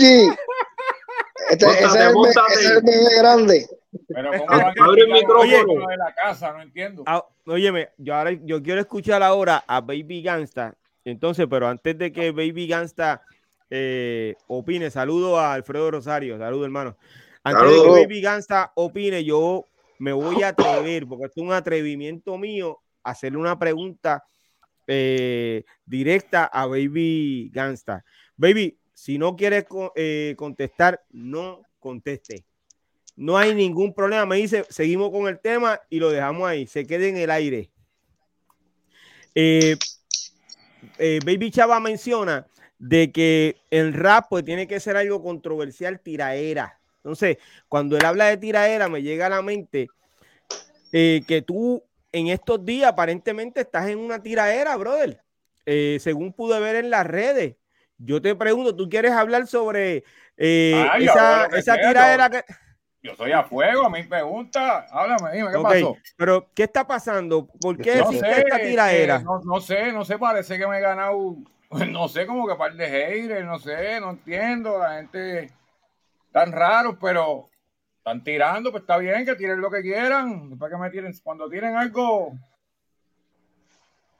este, 1.49 1.65
ese, 1.65 1.83
es 1.83 1.95
el, 1.95 2.15
ese 2.27 2.59
es 2.59 2.69
el 2.69 2.81
bebé 2.83 3.17
grande. 3.17 3.67
Pero 4.07 4.31
¿cómo 4.31 4.45
van 4.45 4.61
a 4.61 4.83
Abre 4.83 5.01
el 5.01 5.11
micrófono 5.11 5.87
de 5.87 5.97
la 5.97 6.13
casa? 6.13 6.53
No 6.53 6.61
entiendo. 6.61 7.03
Ah, 7.07 7.25
óyeme, 7.47 7.89
yo 7.97 8.15
ahora 8.15 8.31
yo 8.31 8.61
quiero 8.61 8.81
escuchar 8.81 9.23
ahora 9.23 9.63
a 9.67 9.81
Baby 9.81 10.21
Gangsta. 10.21 10.75
Entonces, 11.05 11.47
pero 11.49 11.67
antes 11.67 11.97
de 11.97 12.11
que 12.11 12.31
Baby 12.31 12.67
Gangsta 12.67 13.23
eh, 13.69 14.35
opine, 14.47 14.91
saludo 14.91 15.39
a 15.39 15.53
Alfredo 15.53 15.89
Rosario, 15.89 16.37
saludo 16.37 16.65
hermano. 16.65 16.95
Antes 17.43 17.69
de 17.69 17.81
que 17.81 17.89
Baby 17.89 18.21
Gangsta 18.21 18.71
opine, 18.75 19.23
yo 19.23 19.65
me 19.99 20.13
voy 20.13 20.41
a 20.43 20.49
atrever, 20.49 21.05
porque 21.05 21.25
es 21.25 21.37
un 21.37 21.51
atrevimiento 21.51 22.37
mío, 22.37 22.79
hacerle 23.03 23.37
una 23.37 23.59
pregunta 23.59 24.23
eh, 24.87 25.65
directa 25.85 26.45
a 26.45 26.65
Baby 26.65 27.51
Gangsta. 27.53 28.03
Baby, 28.35 28.79
si 28.93 29.17
no 29.17 29.35
quieres 29.35 29.65
eh, 29.95 30.33
contestar, 30.37 31.03
no 31.11 31.61
conteste. 31.79 32.45
No 33.15 33.37
hay 33.37 33.53
ningún 33.53 33.93
problema. 33.93 34.25
Me 34.25 34.37
dice, 34.37 34.65
seguimos 34.69 35.11
con 35.11 35.27
el 35.27 35.39
tema 35.39 35.79
y 35.89 35.99
lo 35.99 36.09
dejamos 36.09 36.47
ahí. 36.47 36.65
Se 36.65 36.87
quede 36.87 37.09
en 37.09 37.17
el 37.17 37.29
aire. 37.29 37.69
Eh, 39.35 39.77
Baby 40.97 41.51
Chava 41.51 41.79
menciona 41.79 42.47
de 42.77 43.11
que 43.11 43.57
el 43.69 43.93
rap 43.93 44.27
pues 44.29 44.45
tiene 44.45 44.67
que 44.67 44.79
ser 44.79 44.95
algo 44.95 45.21
controversial, 45.21 45.99
tiraera. 45.99 46.78
Entonces, 47.03 47.37
cuando 47.67 47.97
él 47.97 48.05
habla 48.05 48.25
de 48.25 48.37
tiraera, 48.37 48.89
me 48.89 49.01
llega 49.01 49.27
a 49.27 49.29
la 49.29 49.41
mente 49.41 49.87
que 50.91 51.43
tú 51.45 51.83
en 52.11 52.27
estos 52.27 52.65
días 52.65 52.89
aparentemente 52.89 53.61
estás 53.61 53.87
en 53.89 53.99
una 53.99 54.21
tiraera, 54.21 54.75
brother. 54.75 55.21
según 55.65 56.33
pude 56.33 56.59
ver 56.59 56.75
en 56.75 56.89
las 56.89 57.05
redes, 57.05 57.55
yo 57.99 58.21
te 58.21 58.33
pregunto, 58.33 58.75
¿tú 58.75 58.87
quieres 58.89 59.11
hablar 59.11 59.45
sobre 59.45 60.03
eh, 60.37 60.89
esa, 60.99 61.45
esa 61.47 61.75
tiradera 61.75 62.29
que... 62.29 62.43
Yo 63.01 63.15
soy 63.15 63.31
a 63.31 63.43
fuego, 63.43 63.85
a 63.85 63.89
mi 63.89 64.03
pregunta, 64.03 64.85
háblame, 64.89 65.31
dime, 65.33 65.51
¿qué 65.51 65.61
pasó? 65.61 65.97
Pero, 66.17 66.49
¿qué 66.53 66.63
está 66.63 66.85
pasando? 66.85 67.47
¿Por 67.47 67.77
qué 67.77 67.97
no 67.97 68.11
esta 68.11 68.59
tiradera? 68.59 69.19
no, 69.19 69.39
no, 69.41 69.61
sé, 69.61 69.91
no 69.93 70.03
sé, 70.03 70.17
parece 70.17 70.57
que 70.57 70.67
me 70.67 70.77
he 70.77 70.81
ganado, 70.81 71.37
no 71.89 72.07
sé, 72.07 72.25
como 72.25 72.47
que 72.47 72.55
par 72.55 72.73
de 72.73 72.89
haters, 72.89 73.45
no 73.45 73.59
sé, 73.59 73.99
no 74.01 74.11
entiendo, 74.11 74.79
la 74.79 74.97
gente 74.97 75.51
tan 76.31 76.51
raro, 76.51 76.97
pero 76.99 77.49
están 77.97 78.23
tirando, 78.23 78.71
pues 78.71 78.81
está 78.81 78.97
bien 78.97 79.25
que 79.25 79.35
tiren 79.35 79.61
lo 79.61 79.69
que 79.69 79.81
quieran, 79.81 80.57
para 80.57 80.75
que 80.75 80.81
me 80.81 80.89
tiren, 80.89 81.13
cuando 81.23 81.49
tienen 81.49 81.75
algo, 81.75 82.33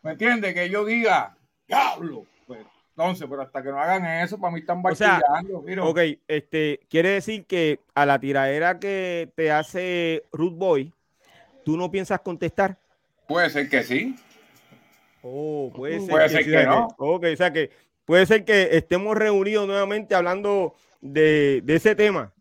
¿me 0.01 0.11
entiendes? 0.11 0.53
Que 0.53 0.69
yo 0.69 0.85
diga, 0.85 1.37
diablo, 1.67 2.25
pues 2.45 2.65
entonces, 2.99 3.27
pero 3.29 3.41
hasta 3.43 3.63
que 3.63 3.69
no 3.69 3.79
hagan 3.79 4.05
eso, 4.05 4.37
para 4.37 4.51
mí 4.51 4.59
están 4.59 4.81
vacilando. 4.81 5.63
O 5.81 5.89
ok, 5.89 5.99
este, 6.27 6.81
quiere 6.89 7.11
decir 7.11 7.45
que 7.45 7.79
a 7.95 8.05
la 8.05 8.19
tiradera 8.19 8.77
que 8.77 9.31
te 9.35 9.51
hace 9.51 10.25
Ruth 10.33 10.57
Boy, 10.57 10.93
¿tú 11.63 11.77
no 11.77 11.89
piensas 11.89 12.19
contestar? 12.19 12.77
Puede 13.25 13.49
ser 13.51 13.69
que 13.69 13.83
sí. 13.83 14.17
Oh, 15.21 15.71
puede 15.73 16.01
ser, 16.01 16.43
que, 16.43 16.65
no. 16.65 16.87
ok, 16.97 17.25
o 17.31 17.35
sea 17.37 17.53
que 17.53 17.71
puede 18.03 18.25
ser 18.25 18.43
que 18.43 18.69
estemos 18.71 19.15
reunidos 19.15 19.65
nuevamente 19.65 20.13
hablando 20.13 20.75
de, 21.01 21.63
ese 21.67 21.95
tema. 21.95 22.33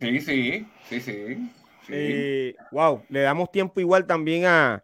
Sí, 0.00 0.20
sí, 0.20 0.66
sí, 0.88 1.00
sí. 1.00 2.54
wow, 2.70 2.98
eh, 2.98 3.06
le 3.08 3.20
damos 3.20 3.50
tiempo 3.50 3.80
igual 3.80 4.06
también 4.06 4.44
a, 4.46 4.82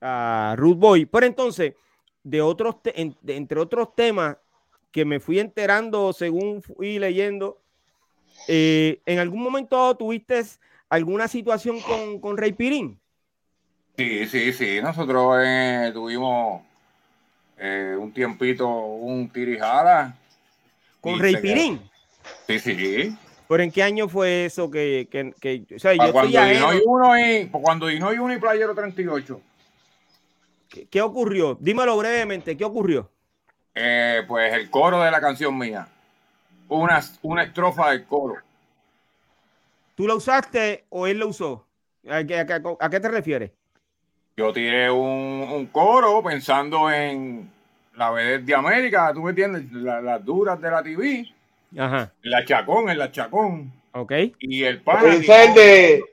a 0.00 0.54
Ruth 0.56 0.78
Boy. 0.78 1.06
Pero 1.06 1.26
entonces, 1.26 1.74
de 2.22 2.40
otros 2.40 2.76
entre 3.26 3.60
otros 3.60 3.94
temas, 3.94 4.36
que 4.90 5.04
me 5.04 5.20
fui 5.20 5.38
enterando 5.38 6.12
según 6.12 6.62
fui 6.62 6.98
leyendo. 6.98 7.60
Eh, 8.48 9.00
¿En 9.04 9.18
algún 9.18 9.42
momento 9.42 9.94
tuviste 9.96 10.42
alguna 10.88 11.28
situación 11.28 11.80
con, 11.80 12.20
con 12.20 12.36
Rey 12.36 12.52
Pirín? 12.52 12.98
Sí, 13.96 14.26
sí, 14.26 14.52
sí. 14.52 14.80
Nosotros 14.80 15.38
eh, 15.42 15.90
tuvimos 15.92 16.62
un 17.98 18.12
tiempito, 18.12 18.68
un 18.68 19.28
tirijada. 19.30 20.16
¿Con 21.00 21.18
Rey 21.18 21.36
Pirín? 21.36 21.80
Sí, 22.46 22.58
sí. 22.58 23.18
¿Pero 23.48 23.62
en 23.62 23.70
qué 23.70 23.82
año 23.82 24.08
fue 24.08 24.46
eso 24.46 24.70
que, 24.70 25.08
que, 25.10 25.32
que 25.40 25.76
o 25.76 25.78
sea, 25.78 25.94
yo 25.94 26.12
cuando 26.12 26.44
Dino 26.44 26.74
y 26.74 26.82
uno 26.84 27.18
y 27.18 27.46
cuando 27.48 27.86
Dino 27.86 28.12
y 28.12 28.18
uno 28.18 28.34
y 28.34 28.38
Playero 28.38 28.74
38. 28.74 29.40
¿Qué, 30.68 30.86
¿Qué 30.86 31.00
ocurrió? 31.00 31.56
Dímelo 31.60 31.96
brevemente, 31.96 32.56
¿qué 32.56 32.64
ocurrió? 32.64 33.10
Eh, 33.74 34.24
pues 34.26 34.54
el 34.54 34.70
coro 34.70 35.02
de 35.02 35.10
la 35.10 35.20
canción 35.20 35.56
mía. 35.56 35.86
Una, 36.68 37.00
una 37.22 37.44
estrofa 37.44 37.90
del 37.90 38.04
coro. 38.06 38.36
¿Tú 39.94 40.06
lo 40.06 40.16
usaste 40.16 40.84
o 40.88 41.06
él 41.06 41.18
lo 41.18 41.28
usó? 41.28 41.66
¿A, 42.08 42.24
qué 42.24 43.00
te 43.00 43.08
refieres? 43.08 43.50
Yo 44.36 44.52
tiré 44.52 44.90
un, 44.90 45.68
coro 45.72 46.22
pensando 46.22 46.90
en 46.90 47.50
la 47.94 48.10
vedette 48.10 48.44
de 48.44 48.54
América, 48.54 49.12
tú 49.14 49.22
me 49.22 49.30
entiendes, 49.30 49.70
las 49.72 50.24
duras 50.24 50.60
de 50.60 50.70
la 50.70 50.82
TV. 50.82 51.26
Ajá. 51.76 52.12
La 52.22 52.44
Chacón, 52.44 52.90
en 52.90 52.98
la 52.98 53.10
Chacón. 53.10 53.72
Ok. 53.92 54.12
Y 54.40 54.64
el 54.64 54.82
pan. 54.82 55.06
Ese 55.06 55.18
es 55.18 55.48
el 55.48 55.54
de. 55.54 56.04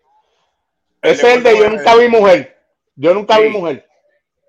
Ese 1.02 1.28
es 1.28 1.38
el 1.38 1.44
de 1.44 1.58
Yo 1.58 1.70
nunca 1.70 1.96
vi 1.96 2.08
mujer. 2.08 2.58
Yo 2.96 3.14
nunca 3.14 3.40
vi 3.40 3.50
mujer. 3.50 3.88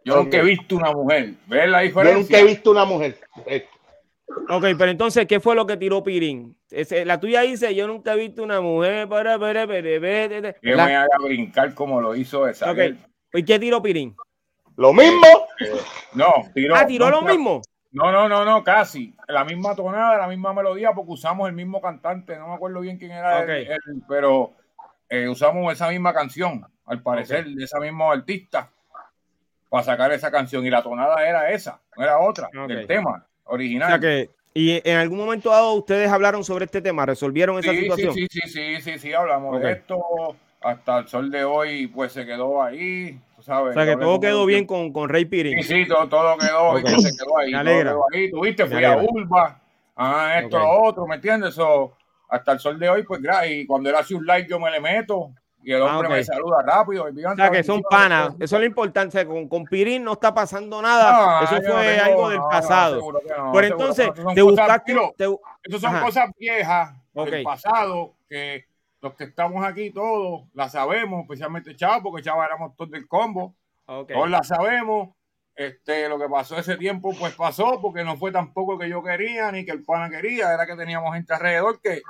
Yo 0.04 0.16
nunca 0.16 0.36
he 0.38 0.42
visto 0.42 0.76
una 0.76 0.92
mujer. 0.92 1.34
¿Ves 1.46 1.68
la 1.68 1.80
diferencia? 1.80 2.12
Yo 2.12 2.20
nunca 2.20 2.38
he 2.38 2.44
visto 2.44 2.70
una 2.70 2.84
mujer. 2.84 3.18
Ok, 4.48 4.64
pero 4.78 4.90
entonces, 4.90 5.26
¿qué 5.26 5.40
fue 5.40 5.54
lo 5.54 5.66
que 5.66 5.76
tiró 5.76 6.02
Pirín? 6.02 6.56
la 7.04 7.20
tuya 7.20 7.42
dice, 7.42 7.74
yo 7.74 7.86
nunca 7.86 8.14
he 8.14 8.16
visto 8.16 8.42
una 8.42 8.60
mujer 8.60 9.08
para, 9.08 9.38
para, 9.38 9.66
para, 9.66 9.82
Que 9.82 10.60
me 10.62 10.96
haga 10.96 11.06
brincar 11.22 11.72
como 11.74 12.00
lo 12.00 12.14
hizo 12.14 12.46
esa. 12.48 12.70
Okay. 12.70 12.98
¿Y 13.32 13.44
qué 13.44 13.58
tiró 13.58 13.80
Pirín? 13.80 14.14
Lo 14.76 14.92
mismo. 14.92 15.26
no, 16.14 16.32
tiró. 16.52 16.76
Ah, 16.76 16.86
tiró 16.86 17.10
lo 17.10 17.22
mismo. 17.22 17.62
No, 17.94 18.12
no, 18.12 18.28
no, 18.28 18.44
no, 18.44 18.62
casi. 18.62 19.14
La 19.28 19.44
misma 19.44 19.74
tonada, 19.74 20.18
la 20.18 20.28
misma 20.28 20.52
melodía, 20.52 20.92
porque 20.92 21.12
usamos 21.12 21.48
el 21.48 21.54
mismo 21.54 21.80
cantante. 21.80 22.36
No 22.36 22.48
me 22.48 22.54
acuerdo 22.54 22.80
bien 22.80 22.98
quién 22.98 23.12
era 23.12 23.42
él, 23.42 23.78
pero 24.06 24.52
eh, 25.08 25.28
usamos 25.28 25.72
esa 25.72 25.88
misma 25.88 26.12
canción, 26.12 26.66
al 26.84 27.00
parecer, 27.00 27.46
de 27.46 27.64
esa 27.64 27.80
misma 27.80 28.12
artista 28.12 28.68
para 29.74 29.82
sacar 29.82 30.12
esa 30.12 30.30
canción 30.30 30.64
y 30.64 30.70
la 30.70 30.84
tonada 30.84 31.28
era 31.28 31.50
esa, 31.50 31.80
no 31.96 32.04
era 32.04 32.20
otra, 32.20 32.48
el 32.68 32.86
tema 32.86 33.26
original. 33.42 33.98
que, 33.98 34.30
y 34.54 34.80
en 34.88 34.98
algún 34.98 35.18
momento 35.18 35.50
dado 35.50 35.72
ustedes 35.72 36.08
hablaron 36.08 36.44
sobre 36.44 36.66
este 36.66 36.80
tema, 36.80 37.04
resolvieron 37.04 37.58
esa 37.58 37.72
situación. 37.72 38.14
Sí, 38.14 38.28
sí, 38.30 38.40
sí, 38.46 38.80
sí, 38.80 38.98
sí, 39.00 39.12
hablamos 39.12 39.60
de 39.60 39.72
esto. 39.72 40.00
Hasta 40.60 41.00
el 41.00 41.08
sol 41.08 41.28
de 41.28 41.42
hoy, 41.42 41.88
pues 41.88 42.12
se 42.12 42.24
quedó 42.24 42.62
ahí. 42.62 43.18
Sabes, 43.44 43.70
o 43.70 43.72
sea 43.74 43.84
que 43.84 43.96
todo 43.96 44.20
quedó 44.20 44.46
bien 44.46 44.66
con, 44.66 44.92
con 44.92 45.08
Rey 45.08 45.24
Pirin. 45.24 45.62
Sí, 45.62 45.84
sí, 45.84 45.88
todo, 45.88 46.08
todo 46.08 46.36
quedó, 46.38 46.76
se 46.98 47.16
quedó 47.16 47.38
ahí. 47.38 47.52
Me 47.52 47.58
alegra. 47.58 47.94
ahí. 48.12 48.30
Tuviste, 48.30 48.66
fui 48.66 48.84
a 48.84 48.96
Urba, 48.96 49.60
ah, 49.96 50.40
esto, 50.42 50.58
lo 50.58 50.82
otro, 50.82 51.06
¿me 51.06 51.16
entiendes? 51.16 51.54
So, 51.54 51.92
hasta 52.28 52.52
el 52.52 52.58
sol 52.58 52.78
de 52.78 52.88
hoy, 52.88 53.02
pues, 53.04 53.20
y 53.48 53.66
cuando 53.66 53.90
él 53.90 53.96
hace 53.96 54.14
un 54.14 54.26
like, 54.26 54.48
yo 54.48 54.58
me 54.58 54.70
le 54.70 54.80
meto 54.80 55.30
y 55.64 55.72
el 55.72 55.80
hombre 55.80 56.08
ah, 56.08 56.10
me 56.16 56.24
saluda 56.24 56.62
rápido. 56.62 57.04
o 57.04 57.36
sea, 57.36 57.50
que 57.50 57.64
son 57.64 57.82
panas. 57.88 58.34
Eso 58.38 58.56
es 58.56 58.60
lo 58.60 58.66
importante. 58.66 59.26
Con, 59.26 59.48
con 59.48 59.64
Pirín 59.64 60.04
no 60.04 60.12
está 60.12 60.34
pasando 60.34 60.82
nada. 60.82 61.42
eso 61.44 61.72
fue 61.72 61.98
algo 61.98 62.28
del 62.28 62.40
pasado. 62.40 63.00
Pero 63.52 63.66
entonces, 63.66 64.10
te 64.34 64.42
buscaste. 64.42 64.94
Esas 65.62 65.80
son 65.80 66.00
cosas 66.00 66.30
viejas 66.38 66.94
del 67.14 67.42
pasado 67.42 68.14
que 68.28 68.66
los 69.04 69.14
que 69.16 69.24
estamos 69.24 69.62
aquí 69.62 69.90
todos 69.90 70.44
la 70.54 70.70
sabemos, 70.70 71.24
especialmente 71.24 71.76
Chavo, 71.76 72.10
porque 72.10 72.24
Chavo 72.24 72.42
éramos 72.42 72.74
todos 72.74 72.90
del 72.90 73.06
combo. 73.06 73.54
Todos 73.84 74.30
la 74.30 74.42
sabemos. 74.42 75.10
Este, 75.54 76.08
lo 76.08 76.18
que 76.18 76.26
pasó 76.26 76.56
ese 76.56 76.78
tiempo, 76.78 77.14
pues 77.16 77.34
pasó, 77.34 77.82
porque 77.82 78.02
no 78.02 78.16
fue 78.16 78.32
tampoco 78.32 78.78
que 78.78 78.88
yo 78.88 79.02
quería 79.02 79.52
ni 79.52 79.66
que 79.66 79.72
el 79.72 79.84
pana 79.84 80.08
quería, 80.08 80.54
era 80.54 80.66
que 80.66 80.74
teníamos 80.74 81.14
gente 81.14 81.34
alrededor 81.34 81.82
que. 81.82 82.00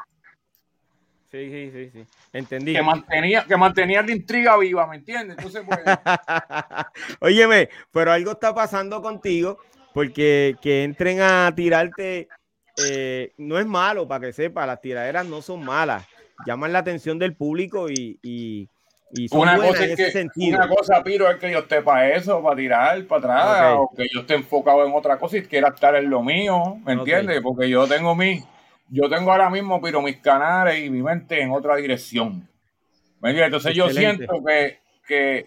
Sí, 1.32 1.50
sí, 1.50 1.70
sí, 1.72 1.90
sí. 1.92 2.06
Entendí. 2.32 2.72
Que 2.72 2.82
mantenía, 2.82 3.44
que 3.44 3.56
mantenía 3.56 4.00
la 4.00 4.12
intriga 4.12 4.56
viva, 4.56 4.86
¿me 4.86 4.96
entiendes? 4.96 5.36
Entonces, 5.36 5.64
pues. 5.66 5.80
Óyeme, 7.20 7.70
pero 7.90 8.12
algo 8.12 8.30
está 8.30 8.54
pasando 8.54 9.02
contigo, 9.02 9.58
porque 9.92 10.54
que 10.62 10.84
entren 10.84 11.20
a 11.20 11.52
tirarte 11.56 12.28
eh, 12.76 13.32
no 13.36 13.58
es 13.58 13.66
malo, 13.66 14.08
para 14.08 14.26
que 14.26 14.32
sepa, 14.32 14.66
las 14.66 14.80
tiraderas 14.80 15.26
no 15.26 15.42
son 15.42 15.64
malas, 15.64 16.06
llaman 16.46 16.72
la 16.72 16.80
atención 16.80 17.18
del 17.18 17.34
público 17.34 17.88
y, 17.90 18.18
y, 18.22 18.68
son 19.28 19.40
una 19.40 19.56
cosa 19.56 19.84
en 19.84 19.92
ese 19.92 20.10
sentido. 20.10 20.58
Una 20.58 20.68
cosa, 20.68 21.04
Piro, 21.04 21.30
es 21.30 21.36
que 21.36 21.50
yo 21.50 21.60
esté 21.60 21.82
para 21.82 22.10
eso, 22.14 22.42
para 22.42 22.56
tirar 22.56 23.04
para 23.06 23.18
atrás, 23.18 23.76
o 23.78 23.90
que 23.96 24.08
yo 24.12 24.20
esté 24.20 24.34
enfocado 24.34 24.84
en 24.84 24.92
otra 24.92 25.18
cosa 25.18 25.38
y 25.38 25.42
quiera 25.42 25.68
estar 25.68 25.94
en 25.94 26.10
lo 26.10 26.22
mío, 26.22 26.78
¿me 26.84 26.94
entiendes? 26.94 27.40
Porque 27.40 27.68
yo 27.68 27.86
tengo 27.86 28.16
mi, 28.16 28.42
yo 28.88 29.08
tengo 29.08 29.30
ahora 29.30 29.50
mismo, 29.50 29.80
Piro, 29.80 30.02
mis 30.02 30.16
canales 30.16 30.84
y 30.84 30.90
mi 30.90 31.02
mente 31.02 31.40
en 31.40 31.52
otra 31.52 31.76
dirección. 31.76 32.48
¿Me 33.20 33.30
entiendes? 33.30 33.46
Entonces 33.46 33.74
yo 33.74 33.88
siento 33.90 34.42
que, 34.44 34.78
que 35.06 35.46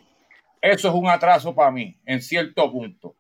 eso 0.62 0.88
es 0.88 0.93
un 0.93 1.08
atraso 1.10 1.54
para 1.54 1.71
mí, 1.71 1.97
en 2.06 2.21
cierto 2.21 2.71
punto. 2.71 3.15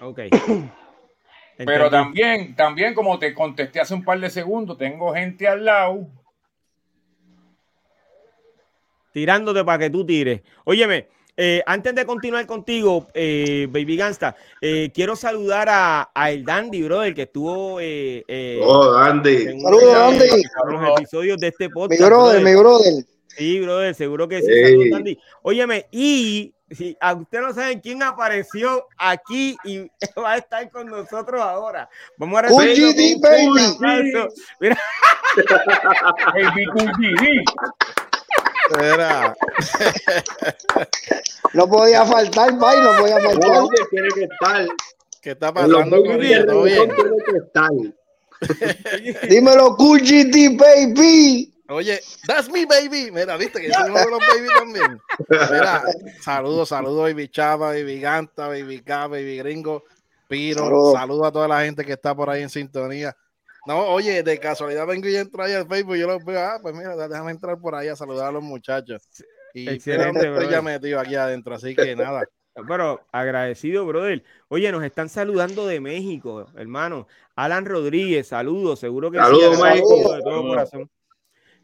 Ok. 0.00 0.20
Pero 1.56 1.90
también, 1.90 2.56
también, 2.56 2.94
como 2.94 3.18
te 3.18 3.34
contesté 3.34 3.80
hace 3.80 3.94
un 3.94 4.04
par 4.04 4.18
de 4.18 4.30
segundos, 4.30 4.78
tengo 4.78 5.12
gente 5.14 5.46
al 5.46 5.64
lado. 5.64 6.08
Tirándote 9.12 9.64
para 9.64 9.78
que 9.78 9.90
tú 9.90 10.04
tires. 10.04 10.40
Óyeme, 10.64 11.08
eh, 11.36 11.62
antes 11.66 11.94
de 11.94 12.04
continuar 12.04 12.46
contigo, 12.46 13.08
eh, 13.14 13.66
Baby 13.70 13.96
Gangsta, 13.96 14.36
eh, 14.60 14.90
quiero 14.94 15.16
saludar 15.16 15.68
a, 15.70 16.10
a, 16.14 16.30
el 16.30 16.44
Dandy, 16.44 16.82
brother, 16.82 17.14
que 17.14 17.22
estuvo. 17.22 17.76
oh, 17.76 18.92
Dandy. 18.92 19.60
Saludos, 19.60 19.94
Dandy. 19.94 20.42
Los 20.70 20.98
episodios 20.98 21.38
de 21.38 21.48
este 21.48 21.70
podcast. 21.70 22.00
Mi 22.00 22.06
brother, 22.06 22.42
mi 22.42 22.54
brother. 22.54 23.04
Sí, 23.28 23.60
brother, 23.60 23.94
seguro 23.94 24.28
que 24.28 24.42
sí. 24.42 24.62
Saludos, 24.62 24.90
Dandy. 24.90 25.18
Óyeme, 25.42 25.86
y 25.90 26.54
si 26.70 26.96
a 27.00 27.14
usted 27.14 27.40
no 27.40 27.52
saben 27.52 27.80
quién 27.80 28.02
apareció 28.02 28.86
aquí 28.98 29.56
y 29.64 29.90
va 30.20 30.32
a 30.32 30.36
estar 30.38 30.70
con 30.70 30.86
nosotros 30.86 31.40
ahora. 31.40 31.88
Vamos 32.18 32.38
a 32.38 32.42
recibir 32.42 33.18
baby. 33.20 34.28
Mira. 34.60 34.78
Era. 38.80 39.34
no 41.54 41.68
podía 41.68 42.04
faltar, 42.04 42.58
Pai, 42.58 42.80
no 42.80 42.96
podía 42.96 43.20
faltar. 43.20 43.62
tiene 43.90 44.08
que 44.14 44.24
estar. 44.24 44.66
¿Qué 45.20 45.30
está 45.32 45.52
pasando 45.52 46.02
con 46.02 46.18
bien? 46.18 46.46
Dímelo, 49.28 49.76
QGT, 49.76 50.58
baby. 50.58 51.52
Oye, 51.68 52.00
that's 52.26 52.50
me, 52.50 52.66
baby. 52.66 53.10
Mira, 53.10 53.36
viste 53.36 53.60
que 53.60 53.72
soy 53.72 53.88
uno 53.88 53.98
de 53.98 54.10
los 54.10 54.20
baby 54.20 54.48
también. 54.58 55.00
Mira, 55.28 55.84
saludos, 56.20 56.68
saludos, 56.68 57.10
baby 57.10 57.28
Chava, 57.28 57.68
baby 57.68 58.00
Ganta, 58.00 58.48
baby 58.48 58.80
K, 58.80 59.06
baby 59.06 59.38
Gringo, 59.38 59.84
Piro. 60.28 60.92
Saludos 60.92 61.26
a 61.28 61.32
toda 61.32 61.48
la 61.48 61.62
gente 61.62 61.84
que 61.84 61.92
está 61.92 62.14
por 62.14 62.28
ahí 62.28 62.42
en 62.42 62.50
sintonía. 62.50 63.16
No, 63.66 63.86
oye, 63.86 64.22
de 64.22 64.38
casualidad 64.38 64.86
vengo 64.86 65.08
y 65.08 65.16
entro 65.16 65.42
ahí 65.42 65.52
al 65.52 65.68
Facebook 65.68 65.96
y 65.96 66.00
yo 66.00 66.08
los 66.08 66.24
veo. 66.24 66.40
Ah, 66.40 66.58
pues 66.60 66.74
mira, 66.74 66.96
déjame 66.96 67.30
entrar 67.30 67.58
por 67.58 67.74
ahí 67.74 67.88
a 67.88 67.96
saludar 67.96 68.28
a 68.28 68.32
los 68.32 68.42
muchachos. 68.42 69.02
Y 69.54 69.68
Excelente, 69.68 70.28
estoy 70.28 70.48
ya 70.50 70.62
metido 70.62 70.98
aquí 70.98 71.14
adentro, 71.14 71.54
así 71.54 71.74
que 71.74 71.94
nada. 71.94 72.24
Pero 72.68 73.00
agradecido, 73.12 73.86
brother. 73.86 74.22
Oye, 74.48 74.70
nos 74.72 74.84
están 74.84 75.08
saludando 75.08 75.66
de 75.66 75.80
México, 75.80 76.46
hermano. 76.56 77.06
Alan 77.34 77.64
Rodríguez, 77.64 78.28
saludos, 78.28 78.78
seguro 78.78 79.10
que 79.10 79.18
saludos, 79.18 79.56
sí, 79.56 79.62
saludos 79.62 80.16
de 80.16 80.22
todo 80.22 80.42
corazón. 80.42 80.90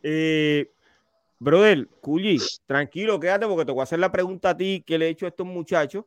Eh, 0.02 0.70
brother, 1.38 1.88
Culi, 2.00 2.40
tranquilo, 2.66 3.20
quédate 3.20 3.46
porque 3.46 3.66
te 3.66 3.72
voy 3.72 3.80
a 3.80 3.84
hacer 3.84 3.98
la 3.98 4.10
pregunta 4.10 4.50
a 4.50 4.56
ti 4.56 4.82
que 4.86 4.96
le 4.96 5.06
he 5.06 5.10
hecho 5.10 5.26
a 5.26 5.30
estos 5.30 5.46
muchachos 5.46 6.04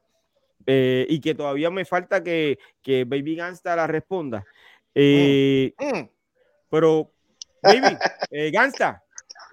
eh, 0.66 1.06
y 1.10 1.20
que 1.20 1.36
todavía 1.36 1.70
me 1.70 1.86
falta 1.86 2.24
que, 2.24 2.58
que 2.82 3.04
Baby 3.06 3.36
Gangsta 3.36 3.76
la 3.76 3.86
responda. 3.86 4.46
Eh, 4.94 5.74
mm, 5.78 5.98
mm. 5.98 6.10
Pero, 6.70 7.12
Baby, 7.62 7.98
eh, 8.32 8.52
Gangsta, 8.52 9.04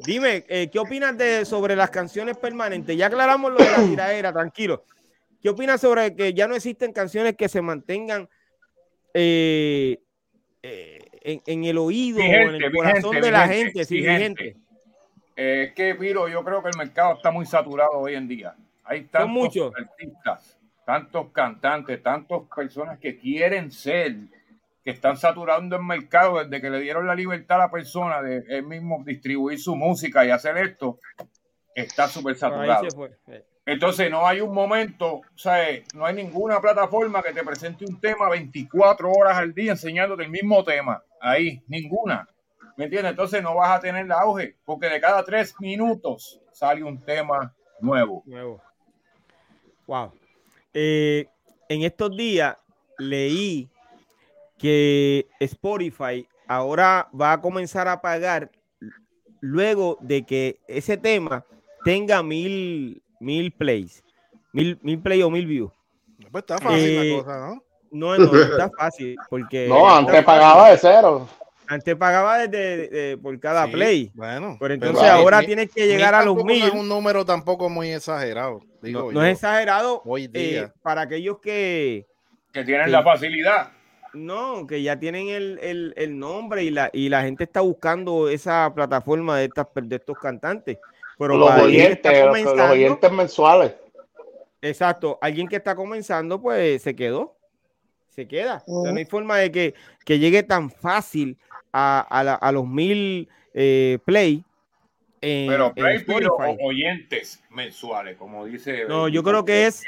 dime, 0.01 0.44
¿qué 0.44 0.79
opinas 0.79 1.16
de, 1.18 1.44
sobre 1.44 1.77
las 1.77 1.90
canciones 1.90 2.37
permanentes? 2.37 2.96
Ya 2.96 3.07
aclaramos 3.07 3.53
lo 3.53 3.59
de 3.59 3.70
la 3.70 3.85
tiradera, 3.85 4.33
tranquilo. 4.33 4.85
¿Qué 5.42 5.48
opinas 5.48 5.81
sobre 5.81 6.14
que 6.14 6.33
ya 6.33 6.48
no 6.48 6.55
existen 6.55 6.92
canciones 6.92 7.37
que 7.37 7.48
se 7.48 7.61
mantengan 7.61 8.29
eh, 9.14 9.98
en, 11.22 11.64
el 11.64 11.79
oído, 11.79 12.20
en 12.20 12.55
el 12.55 12.72
corazón 12.72 13.20
de 13.20 13.31
la 13.31 13.48
gente, 13.48 13.85
sí, 13.85 14.03
gente. 14.03 14.57
Es 15.37 15.72
que, 15.72 15.94
Piro, 15.94 16.29
yo 16.29 16.44
creo 16.44 16.62
que 16.62 16.70
el 16.70 16.79
mercado 16.79 17.14
está 17.14 17.31
muy 17.31 17.46
saturado 17.46 17.92
hoy 17.92 18.14
en 18.14 18.27
día. 18.27 18.55
Hay 18.85 19.05
tantos 19.05 19.72
artistas, 19.77 20.59
tantos 20.85 21.31
cantantes, 21.31 22.03
tantas 22.03 22.40
personas 22.55 22.98
que 22.98 23.18
quieren 23.18 23.70
ser, 23.70 24.16
que 24.88 24.92
están 24.92 25.18
saturando 25.18 25.77
el 25.77 25.83
mercado 25.83 26.42
desde 26.42 26.62
que 26.62 26.70
le 26.70 26.81
dieron 26.81 27.07
la 27.07 27.14
libertad 27.14 27.59
a 27.59 27.64
la 27.64 27.70
persona 27.70 28.22
de 28.22 28.42
él 28.48 28.62
mismo 28.62 29.03
distribuir 29.05 29.61
su 29.61 29.77
música 29.77 30.24
y 30.24 30.31
hacer 30.31 30.57
esto, 30.57 30.98
está 31.74 32.09
súper 32.09 32.37
saturado. 32.38 32.88
Entonces 33.66 34.11
no 34.11 34.27
hay 34.27 34.40
un 34.40 34.55
momento, 34.55 35.16
o 35.16 35.22
sea, 35.35 35.62
no 35.92 36.07
hay 36.07 36.14
ninguna 36.14 36.59
plataforma 36.62 37.22
que 37.22 37.35
te 37.35 37.44
presente 37.44 37.85
un 37.85 38.01
tema 38.01 38.31
24 38.31 39.12
horas 39.12 39.37
al 39.37 39.53
día 39.53 39.72
enseñándote 39.72 40.22
el 40.22 40.31
mismo 40.31 40.64
tema. 40.64 41.03
Ahí, 41.20 41.62
ninguna. 41.66 42.27
¿Me 42.79 42.85
entiendes? 42.85 43.11
Entonces 43.11 43.42
no 43.42 43.57
vas 43.57 43.77
a 43.77 43.81
tener 43.81 44.07
el 44.07 44.12
auge, 44.12 44.57
porque 44.64 44.88
de 44.88 45.03
cada 45.03 45.22
tres 45.22 45.55
minutos 45.61 46.40
sale 46.51 46.83
un 46.83 46.98
tema 47.05 47.55
nuevo. 47.79 48.22
Nuevo. 48.24 48.62
Wow. 49.87 50.14
Eh, 50.72 51.27
en 51.68 51.83
estos 51.83 52.16
días 52.16 52.57
leí 52.96 53.68
que 54.59 55.27
Spotify 55.40 56.27
ahora 56.47 57.09
va 57.18 57.33
a 57.33 57.40
comenzar 57.40 57.88
a 57.88 58.01
pagar 58.01 58.51
luego 59.40 59.99
de 60.01 60.25
que 60.25 60.59
ese 60.66 60.97
tema 60.97 61.44
tenga 61.85 62.23
mil 62.23 63.03
mil 63.21 63.53
plays, 63.53 64.03
mil, 64.53 64.79
mil 64.83 65.01
plays 65.01 65.25
o 65.25 65.31
mil 65.31 65.47
views. 65.47 65.73
Pues 66.31 66.42
está 66.42 66.59
fácil 66.59 66.97
la 66.97 67.05
eh, 67.05 67.16
cosa, 67.16 67.38
¿no? 67.38 67.62
No, 67.90 68.18
no, 68.18 68.42
está 68.42 68.71
fácil, 68.79 69.16
porque... 69.31 69.66
No, 69.68 69.88
antes 69.88 70.23
pagaba 70.25 70.71
de 70.71 70.79
cero. 70.79 71.29
Antes 71.66 71.97
pagaba 71.97 72.47
desde 72.47 73.18
por 73.18 73.38
cada 73.40 73.66
play. 73.66 74.11
Bueno, 74.14 74.57
pero 74.59 74.75
entonces 74.75 75.05
ahora 75.05 75.42
tienes 75.42 75.71
que 75.71 75.87
llegar 75.87 76.14
a 76.14 76.25
los 76.25 76.42
mil. 76.42 76.61
No 76.61 76.66
es 76.66 76.73
un 76.73 76.88
número 76.88 77.27
tampoco 77.27 77.68
muy 77.68 77.90
exagerado. 77.90 78.62
Digo 78.81 79.12
no, 79.12 79.23
es 79.23 79.35
exagerado 79.35 80.01
hoy 80.07 80.31
eh, 80.33 80.68
para 80.83 81.03
aquellos 81.03 81.40
que. 81.40 82.07
Que 82.53 82.64
tienen 82.64 82.90
la 82.90 83.03
facilidad. 83.03 83.71
No, 84.12 84.66
que 84.66 84.83
ya 84.83 84.99
tienen 84.99 85.29
el, 85.29 85.94
el, 85.97 86.18
nombre 86.18 86.64
y 86.64 86.71
la, 86.71 86.90
y 86.92 87.09
la 87.09 87.23
gente 87.23 87.44
está 87.44 87.61
buscando 87.61 88.29
esa 88.29 88.73
plataforma 88.75 89.38
de, 89.38 89.44
estas, 89.47 89.66
de 89.75 89.97
estos 89.97 90.18
cantantes. 90.18 90.79
Pero 91.18 91.37
los 91.37 91.51
oyentes, 91.51 92.25
los 92.44 92.71
oyentes 92.71 93.12
mensuales. 93.12 93.75
Exacto, 94.62 95.18
alguien 95.21 95.49
que 95.49 95.57
está 95.57 95.75
comenzando, 95.75 96.40
pues 96.40 96.83
se 96.83 96.94
quedó, 96.94 97.37
se 98.09 98.27
queda. 98.27 98.62
no 98.66 98.97
hay 98.97 99.05
forma 99.05 99.38
de 99.38 99.53
que, 99.53 100.18
llegue 100.18 100.42
tan 100.42 100.71
fácil 100.71 101.37
a, 101.73 102.51
los 102.53 102.66
mil 102.66 103.29
eh, 103.55 103.99
play. 104.05 104.44
pero 105.21 105.73
play, 105.75 106.05
oyentes 106.62 107.42
mensuales, 107.51 108.16
como 108.16 108.47
dice. 108.47 108.85
No, 108.88 109.09
yo 109.09 109.23
creo 109.23 109.44
que 109.44 109.66
es 109.66 109.85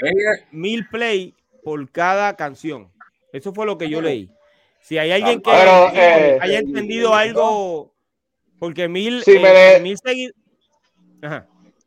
mil 0.51 0.87
play 0.89 1.35
por 1.65 1.91
cada 1.91 2.35
canción. 2.37 2.89
Eso 3.33 3.53
fue 3.53 3.67
lo 3.67 3.79
que 3.79 3.89
yo 3.89 4.01
leí. 4.01 4.31
Si 4.81 4.99
hay 4.99 5.13
alguien 5.13 5.41
que 5.43 5.51
eh, 5.51 6.39
haya 6.41 6.59
entendido 6.59 7.15
algo, 7.15 7.93
porque 8.59 8.89
mil, 8.89 9.23
eh, 9.27 9.81
mil 9.81 9.99
seguidores 9.99 10.35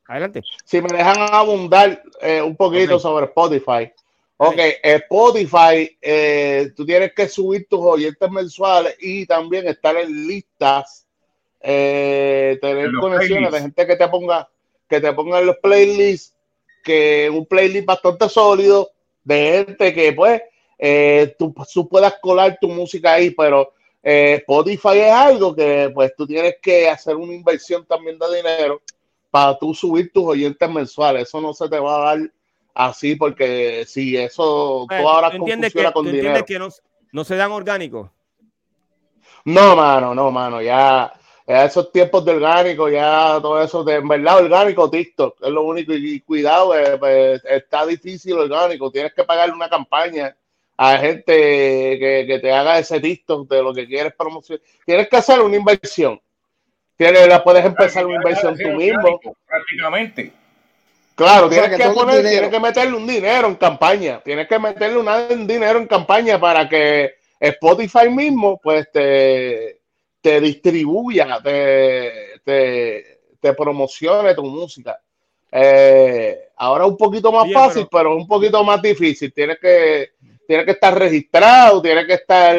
Adelante. 0.08 0.42
Si 0.66 0.82
me 0.82 0.90
dejan 0.90 1.16
abundar 1.20 2.04
eh, 2.22 2.42
un 2.42 2.56
poquito 2.56 3.00
sobre 3.00 3.26
Spotify. 3.26 3.92
Ok, 4.38 4.58
Spotify, 4.82 5.98
eh, 6.02 6.72
tú 6.76 6.86
tienes 6.86 7.14
que 7.14 7.30
subir 7.30 7.66
tus 7.70 7.80
oyentes 7.80 8.30
mensuales 8.30 8.96
y 9.00 9.26
también 9.26 9.68
estar 9.68 9.96
en 9.96 10.28
listas, 10.28 11.08
eh, 11.62 12.58
tener 12.62 12.92
conexiones 13.00 13.52
de 13.52 13.62
gente 13.62 13.88
que 13.88 13.96
te 13.96 14.08
ponga, 14.10 14.50
que 14.90 15.00
te 15.00 15.14
ponga 15.14 15.40
en 15.40 15.46
los 15.46 15.58
playlists, 15.58 16.36
que 16.84 17.30
un 17.30 17.46
playlist 17.46 17.86
bastante 17.86 18.28
sólido, 18.28 18.92
de 19.24 19.66
gente 19.66 19.94
que 19.94 20.12
pues 20.12 20.42
tú, 21.38 21.54
tú, 21.74 21.88
puedas 21.88 22.15
colar 22.22 22.58
tu 22.60 22.67
música 22.67 23.13
ahí, 23.13 23.32
pero 23.32 23.74
Spotify 24.02 25.00
es 25.00 25.12
algo 25.12 25.56
que 25.56 25.89
pues 25.93 26.13
tú 26.15 26.28
tienes 26.28 26.56
que 26.62 26.89
hacer 26.89 27.15
una 27.15 27.34
inversión 27.34 27.86
también 27.86 28.19
de 28.19 28.36
dinero 28.36 28.82
para 29.32 29.58
tú 29.58 29.74
subir 29.74 30.12
tus 30.13 30.26
oyentes 30.26 30.69
mensuales. 30.69 31.24
Eso 31.24 31.41
no 31.41 31.54
se 31.54 31.67
te 31.67 31.80
va 31.80 31.96
a 31.96 32.15
dar 32.15 32.32
así, 32.74 33.15
porque 33.15 33.86
si 33.88 34.17
eso 34.17 34.86
tú 34.88 35.08
ahora 35.08 35.32
¿tú 35.32 35.38
entiendes 35.38 35.74
que, 35.74 35.91
con 35.91 36.06
dinero. 36.06 36.46
que 36.46 36.60
no, 36.60 36.69
no 37.12 37.24
se 37.24 37.36
dan 37.36 37.52
orgánicos? 37.52 38.10
No, 39.46 39.76
mano, 39.76 40.13
no, 40.13 40.32
mano, 40.32 40.62
ya 40.62 41.12
esos 41.46 41.91
tiempos 41.91 42.24
de 42.24 42.32
orgánico, 42.32 42.89
ya 42.89 43.39
todo 43.41 43.62
eso, 43.62 43.84
de, 43.84 43.96
en 43.96 44.08
verdad, 44.08 44.38
orgánico, 44.38 44.89
TikTok, 44.89 45.38
es 45.41 45.50
lo 45.50 45.63
único. 45.63 45.93
Y, 45.93 46.22
cuidado, 46.22 46.78
eh, 46.78 46.98
pues, 46.98 47.43
está 47.46 47.86
difícil 47.86 48.34
orgánico, 48.34 48.91
tienes 48.91 49.13
que 49.13 49.24
pagarle 49.24 49.54
una 49.54 49.69
campaña 49.69 50.36
a 50.78 50.98
gente 50.98 51.34
que, 51.34 52.40
te 52.42 52.52
haga 52.52 52.80
ese 52.80 53.00
TikTok 53.00 53.50
de 53.50 53.64
lo 53.64 53.74
que 53.74 53.88
quieres 53.88 54.14
promocionar. 54.18 54.64
Tienes 54.86 55.08
que 55.08 55.18
hacer 55.18 55.40
una 55.42 55.56
inversión. 55.56 56.20
Tienes, 56.96 57.28
la 57.28 57.44
puedes 57.44 57.66
empezar 57.66 58.06
una 58.06 58.16
inversión 58.16 58.58
tú 58.58 58.70
mismo. 58.70 59.20
Prácticamente. 59.46 60.34
Claro, 61.16 61.48
tienes 61.50 61.78
que, 61.78 61.90
poner, 61.90 62.28
tienes 62.28 62.50
que 62.50 62.60
meterle 62.60 62.96
un 62.96 63.06
dinero 63.06 63.48
en 63.48 63.56
campaña. 63.56 64.20
Tienes 64.24 64.48
que 64.48 64.58
meterle 64.58 64.98
un 64.98 65.48
dinero 65.48 65.80
en 65.80 65.88
campaña 65.88 66.40
para 66.40 66.68
que 66.68 67.16
Spotify 67.40 68.10
mismo, 68.10 68.60
pues 68.62 68.92
te 68.92 69.84
te 70.24 70.40
distribuya, 70.40 71.42
te, 71.44 72.40
te, 72.46 73.54
promocione 73.54 74.34
tu 74.34 74.46
música. 74.46 74.98
Eh, 75.52 76.48
ahora 76.56 76.86
un 76.86 76.96
poquito 76.96 77.30
más 77.30 77.52
fácil, 77.52 77.88
pero... 77.92 78.16
un 78.16 78.26
poquito 78.26 78.64
más 78.64 78.82
difícil. 78.82 79.34
Tienes 79.34 79.60
que, 79.60 80.12
tienes 80.48 80.66
que 80.66 80.72
estar 80.72 80.98
registrado, 80.98 81.82
tienes 81.82 82.06
que 82.06 82.14
estar, 82.14 82.58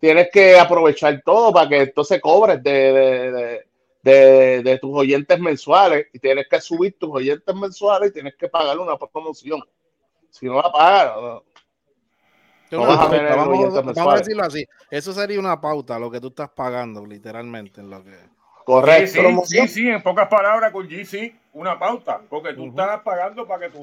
tienes 0.00 0.28
que 0.32 0.58
aprovechar 0.58 1.22
todo 1.24 1.52
para 1.52 1.68
que 1.68 1.82
entonces 1.82 2.20
cobres 2.20 2.62
de, 2.62 3.64
de, 4.02 4.78
tus 4.80 4.90
oyentes 4.92 5.38
mensuales 5.38 6.06
y 6.12 6.18
tienes 6.18 6.46
que 6.48 6.60
subir 6.60 6.96
tus 6.98 7.10
oyentes 7.10 7.54
mensuales 7.54 8.10
y 8.10 8.14
tienes 8.14 8.34
que 8.36 8.48
pagar 8.48 8.78
una 8.78 8.96
promoción. 8.96 9.62
Si 10.30 10.46
no 10.46 10.56
la 10.56 10.72
pagas, 10.72 11.42
vamos, 12.70 14.14
a 14.14 14.18
decirlo 14.18 14.44
así. 14.44 14.66
Eso 14.90 15.12
sería 15.12 15.38
una 15.38 15.60
pauta, 15.60 15.98
lo 15.98 16.10
que 16.10 16.20
tú 16.20 16.28
estás 16.28 16.50
pagando, 16.50 17.04
literalmente. 17.04 17.80
En 17.80 17.90
lo 17.90 18.02
que... 18.02 18.16
Correcto. 18.64 19.42
Sí, 19.44 19.68
sí, 19.68 19.88
en 19.88 20.02
pocas 20.02 20.28
palabras, 20.28 20.72
con 20.72 20.88
G, 20.88 21.04
sí, 21.04 21.34
una 21.52 21.78
pauta. 21.78 22.20
Porque 22.28 22.54
tú 22.54 22.68
estás 22.68 23.00
pagando 23.02 23.46
para 23.46 23.68
que 23.68 23.76
tu, 23.76 23.82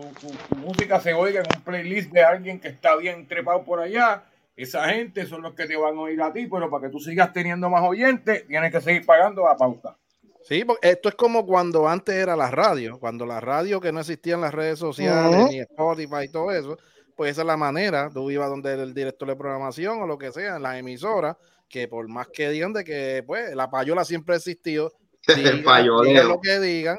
música 0.57 0.99
se 0.99 1.13
oiga 1.13 1.41
en 1.41 1.47
un 1.55 1.63
playlist 1.63 2.11
de 2.11 2.23
alguien 2.23 2.59
que 2.59 2.67
está 2.67 2.95
bien 2.95 3.27
trepado 3.27 3.63
por 3.63 3.79
allá. 3.79 4.23
Esa 4.55 4.89
gente 4.89 5.25
son 5.25 5.41
los 5.41 5.53
que 5.53 5.65
te 5.65 5.77
van 5.77 5.97
a 5.97 6.01
oír 6.01 6.21
a 6.21 6.33
ti, 6.33 6.47
pero 6.47 6.69
para 6.69 6.87
que 6.87 6.91
tú 6.91 6.99
sigas 6.99 7.31
teniendo 7.31 7.69
más 7.69 7.81
oyentes, 7.83 8.45
tienes 8.45 8.71
que 8.71 8.81
seguir 8.81 9.05
pagando 9.05 9.45
la 9.45 9.55
pauta. 9.55 9.95
Sí, 10.43 10.65
porque 10.65 10.89
esto 10.89 11.09
es 11.09 11.15
como 11.15 11.45
cuando 11.45 11.87
antes 11.87 12.15
era 12.15 12.35
la 12.35 12.49
radio, 12.49 12.99
cuando 12.99 13.25
la 13.25 13.39
radio 13.39 13.79
que 13.79 13.91
no 13.91 13.99
existían 13.99 14.41
las 14.41 14.53
redes 14.53 14.79
sociales, 14.79 15.47
ni 15.49 15.59
Spotify 15.59 16.23
y 16.25 16.31
todo 16.31 16.51
eso, 16.51 16.77
pues 17.15 17.31
esa 17.31 17.41
es 17.41 17.47
la 17.47 17.57
manera. 17.57 18.09
Tú 18.13 18.31
ibas 18.31 18.49
donde 18.49 18.73
el 18.73 18.93
director 18.93 19.27
de 19.27 19.35
programación 19.35 20.01
o 20.01 20.07
lo 20.07 20.17
que 20.17 20.31
sea, 20.31 20.55
en 20.55 20.63
la 20.63 20.77
emisora, 20.77 21.37
que 21.69 21.87
por 21.87 22.07
más 22.07 22.27
que 22.29 22.49
digan 22.49 22.73
de 22.73 22.83
que 22.83 23.23
pues 23.25 23.55
la 23.55 23.69
payola 23.69 24.03
siempre 24.03 24.33
ha 24.33 24.37
existido, 24.37 24.91
digan, 25.35 25.63
lo 26.27 26.39
que 26.41 26.59
digan, 26.59 26.97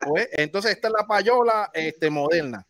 pues 0.00 0.28
entonces 0.32 0.72
esta 0.72 0.88
es 0.88 0.94
la 0.98 1.06
payola 1.06 1.70
este, 1.72 2.10
moderna. 2.10 2.66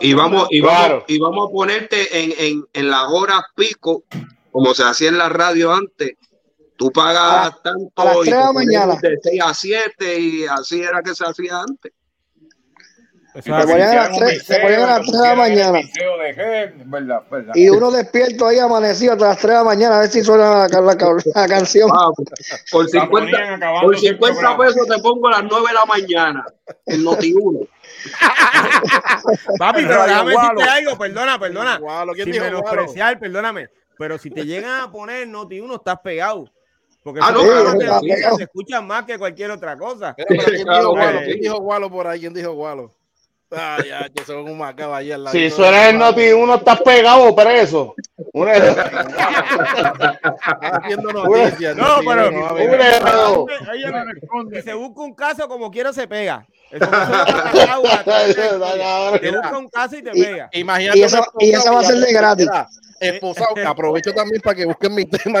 Y 0.00 0.14
vamos, 0.14 0.48
y 0.50 0.60
vamos, 0.60 1.04
y 1.08 1.18
vamos 1.18 1.48
a 1.48 1.52
ponerte 1.52 2.22
en, 2.22 2.32
en, 2.38 2.64
en 2.72 2.90
las 2.90 3.04
horas 3.10 3.42
pico, 3.56 4.04
como 4.52 4.72
se 4.74 4.84
hacía 4.84 5.08
en 5.08 5.18
la 5.18 5.28
radio 5.28 5.72
antes. 5.72 6.12
Tú 6.76 6.90
pagas 6.90 7.62
tanto 7.62 8.24
y 8.24 8.30
mañana. 8.52 8.96
de 9.00 9.18
6 9.22 9.40
a 9.42 9.54
7 9.54 10.20
y 10.20 10.46
así 10.46 10.82
era 10.82 11.02
que 11.02 11.14
se 11.14 11.24
hacía 11.24 11.60
antes. 11.60 11.92
Se 13.42 13.50
ponían 13.50 13.90
a 13.90 13.94
las 14.04 14.16
3 14.16 14.46
de 14.46 15.28
la 15.28 15.34
mañana. 15.34 15.80
Y 17.54 17.68
uno 17.68 17.90
despierto 17.90 18.46
ahí 18.46 18.60
amanecido 18.60 19.14
hasta 19.14 19.26
las 19.26 19.38
3 19.38 19.48
de 19.48 19.54
la 19.54 19.64
mañana 19.64 19.96
a 19.96 20.00
ver 20.02 20.10
si 20.10 20.22
suena 20.22 20.68
la, 20.68 20.96
canción. 21.48 21.90
Ah, 21.92 22.10
por 22.70 22.88
50, 22.88 23.80
por 23.82 23.98
50 23.98 24.56
pesos 24.56 24.86
te 24.86 24.98
pongo 25.00 25.28
a 25.28 25.42
las 25.42 25.44
9 25.50 25.66
de 25.66 25.74
la 25.74 25.84
mañana 25.84 26.46
en 26.86 27.02
Noti 27.02 27.34
1. 27.34 27.60
Papi, 29.58 29.82
pero 29.84 30.04
déjame 30.04 30.30
decirte 30.30 30.62
algo, 30.62 30.98
perdona, 30.98 31.38
perdona. 31.38 31.80
Sin 32.14 32.40
menospreciar, 32.40 33.18
perdóname. 33.18 33.68
Pero 33.98 34.16
si 34.16 34.30
te 34.30 34.46
llegan 34.46 34.80
a 34.82 34.92
poner 34.92 35.26
Noti 35.26 35.58
1, 35.58 35.74
estás 35.74 35.98
pegado. 36.04 36.48
Porque 37.02 37.20
ah, 37.22 37.32
no, 37.32 37.42
te, 37.78 38.44
escuchan 38.44 38.86
más 38.86 39.04
que 39.04 39.18
cualquier 39.18 39.50
otra 39.50 39.76
cosa. 39.76 40.14
¿quién 40.14 41.40
dijo 41.40 41.58
Gualo 41.58 41.90
por 41.90 42.06
ahí? 42.06 42.20
¿Quién 42.20 42.32
dijo 42.32 42.52
Gualo? 42.52 42.90
Ay, 43.56 43.88
ya, 43.88 44.08
que 44.08 44.24
son 44.24 44.48
un 44.48 44.58
macabro 44.58 44.94
ahí 44.94 45.10
al 45.12 45.24
lado. 45.24 45.36
Si 45.36 45.50
suena 45.50 45.88
el 45.88 45.98
noti, 45.98 46.32
uno 46.32 46.54
está 46.56 46.76
pegado 46.76 47.34
preso. 47.34 47.94
Uno 48.32 48.50
haciendo 50.60 51.12
noticias. 51.12 51.76
No, 51.76 52.00
pero 52.06 52.30
uno, 52.30 52.56
si 54.50 54.62
se 54.62 54.74
busca 54.74 55.02
un 55.02 55.14
caso 55.14 55.48
como 55.48 55.70
quiera 55.70 55.92
se 55.92 56.08
pega. 56.08 56.46
Eso 56.70 56.86
te 59.20 59.30
busca 59.30 59.58
un 59.58 59.68
caso 59.68 59.96
y 59.96 60.02
te 60.02 60.10
pega. 60.10 60.48
Imagínate 60.52 60.98
y 60.98 61.02
eso, 61.02 61.24
y 61.38 61.50
eso 61.50 61.72
va 61.72 61.80
a 61.80 61.84
ser 61.84 61.96
de 61.96 62.12
gratis. 62.12 62.48
Esposado, 63.00 63.54
aprovecho 63.66 64.12
también 64.12 64.40
para 64.40 64.56
que 64.56 64.66
busquen 64.66 64.94
mi 64.94 65.04
tema. 65.04 65.40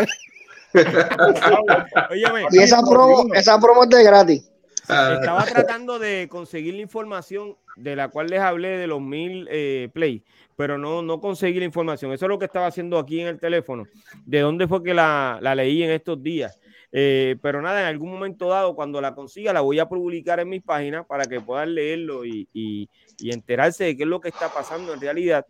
y 2.50 2.58
esa 2.58 2.82
promo, 2.82 3.32
esa 3.34 3.58
promo 3.58 3.84
es 3.84 3.90
de 3.90 4.04
gratis. 4.04 4.44
Estaba 4.84 5.46
tratando 5.46 5.98
de 5.98 6.28
conseguir 6.28 6.74
la 6.74 6.82
información 6.82 7.56
de 7.76 7.96
la 7.96 8.08
cual 8.08 8.26
les 8.26 8.40
hablé 8.40 8.76
de 8.76 8.86
los 8.86 9.00
mil 9.00 9.48
eh, 9.50 9.88
play, 9.94 10.22
pero 10.56 10.76
no, 10.76 11.00
no 11.00 11.20
conseguí 11.20 11.58
la 11.58 11.64
información. 11.64 12.12
Eso 12.12 12.26
es 12.26 12.28
lo 12.28 12.38
que 12.38 12.44
estaba 12.44 12.66
haciendo 12.66 12.98
aquí 12.98 13.20
en 13.20 13.28
el 13.28 13.40
teléfono. 13.40 13.86
¿De 14.26 14.40
dónde 14.40 14.68
fue 14.68 14.82
que 14.82 14.92
la, 14.92 15.40
leí 15.56 15.82
en 15.82 15.90
estos 15.90 16.22
días? 16.22 16.60
Eh, 16.92 17.36
pero 17.42 17.62
nada, 17.62 17.80
en 17.80 17.86
algún 17.86 18.12
momento 18.12 18.48
dado, 18.48 18.74
cuando 18.74 19.00
la 19.00 19.14
consiga, 19.14 19.52
la 19.54 19.62
voy 19.62 19.78
a 19.78 19.88
publicar 19.88 20.38
en 20.38 20.50
mis 20.50 20.62
páginas 20.62 21.06
para 21.06 21.24
que 21.24 21.40
puedan 21.40 21.74
leerlo 21.74 22.24
y, 22.24 22.46
y, 22.52 22.88
enterarse 23.30 23.84
de 23.84 23.96
qué 23.96 24.02
es 24.02 24.08
lo 24.08 24.20
que 24.20 24.28
está 24.28 24.52
pasando 24.52 24.92
en 24.92 25.00
realidad 25.00 25.46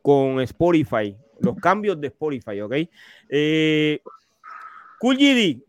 con 0.00 0.40
Spotify, 0.40 1.16
los 1.40 1.56
cambios 1.56 2.00
de 2.00 2.08
Spotify, 2.08 2.60
¿ok? 2.62 2.74
Eh, 3.28 4.00
cool 4.98 5.16
GD, 5.16 5.62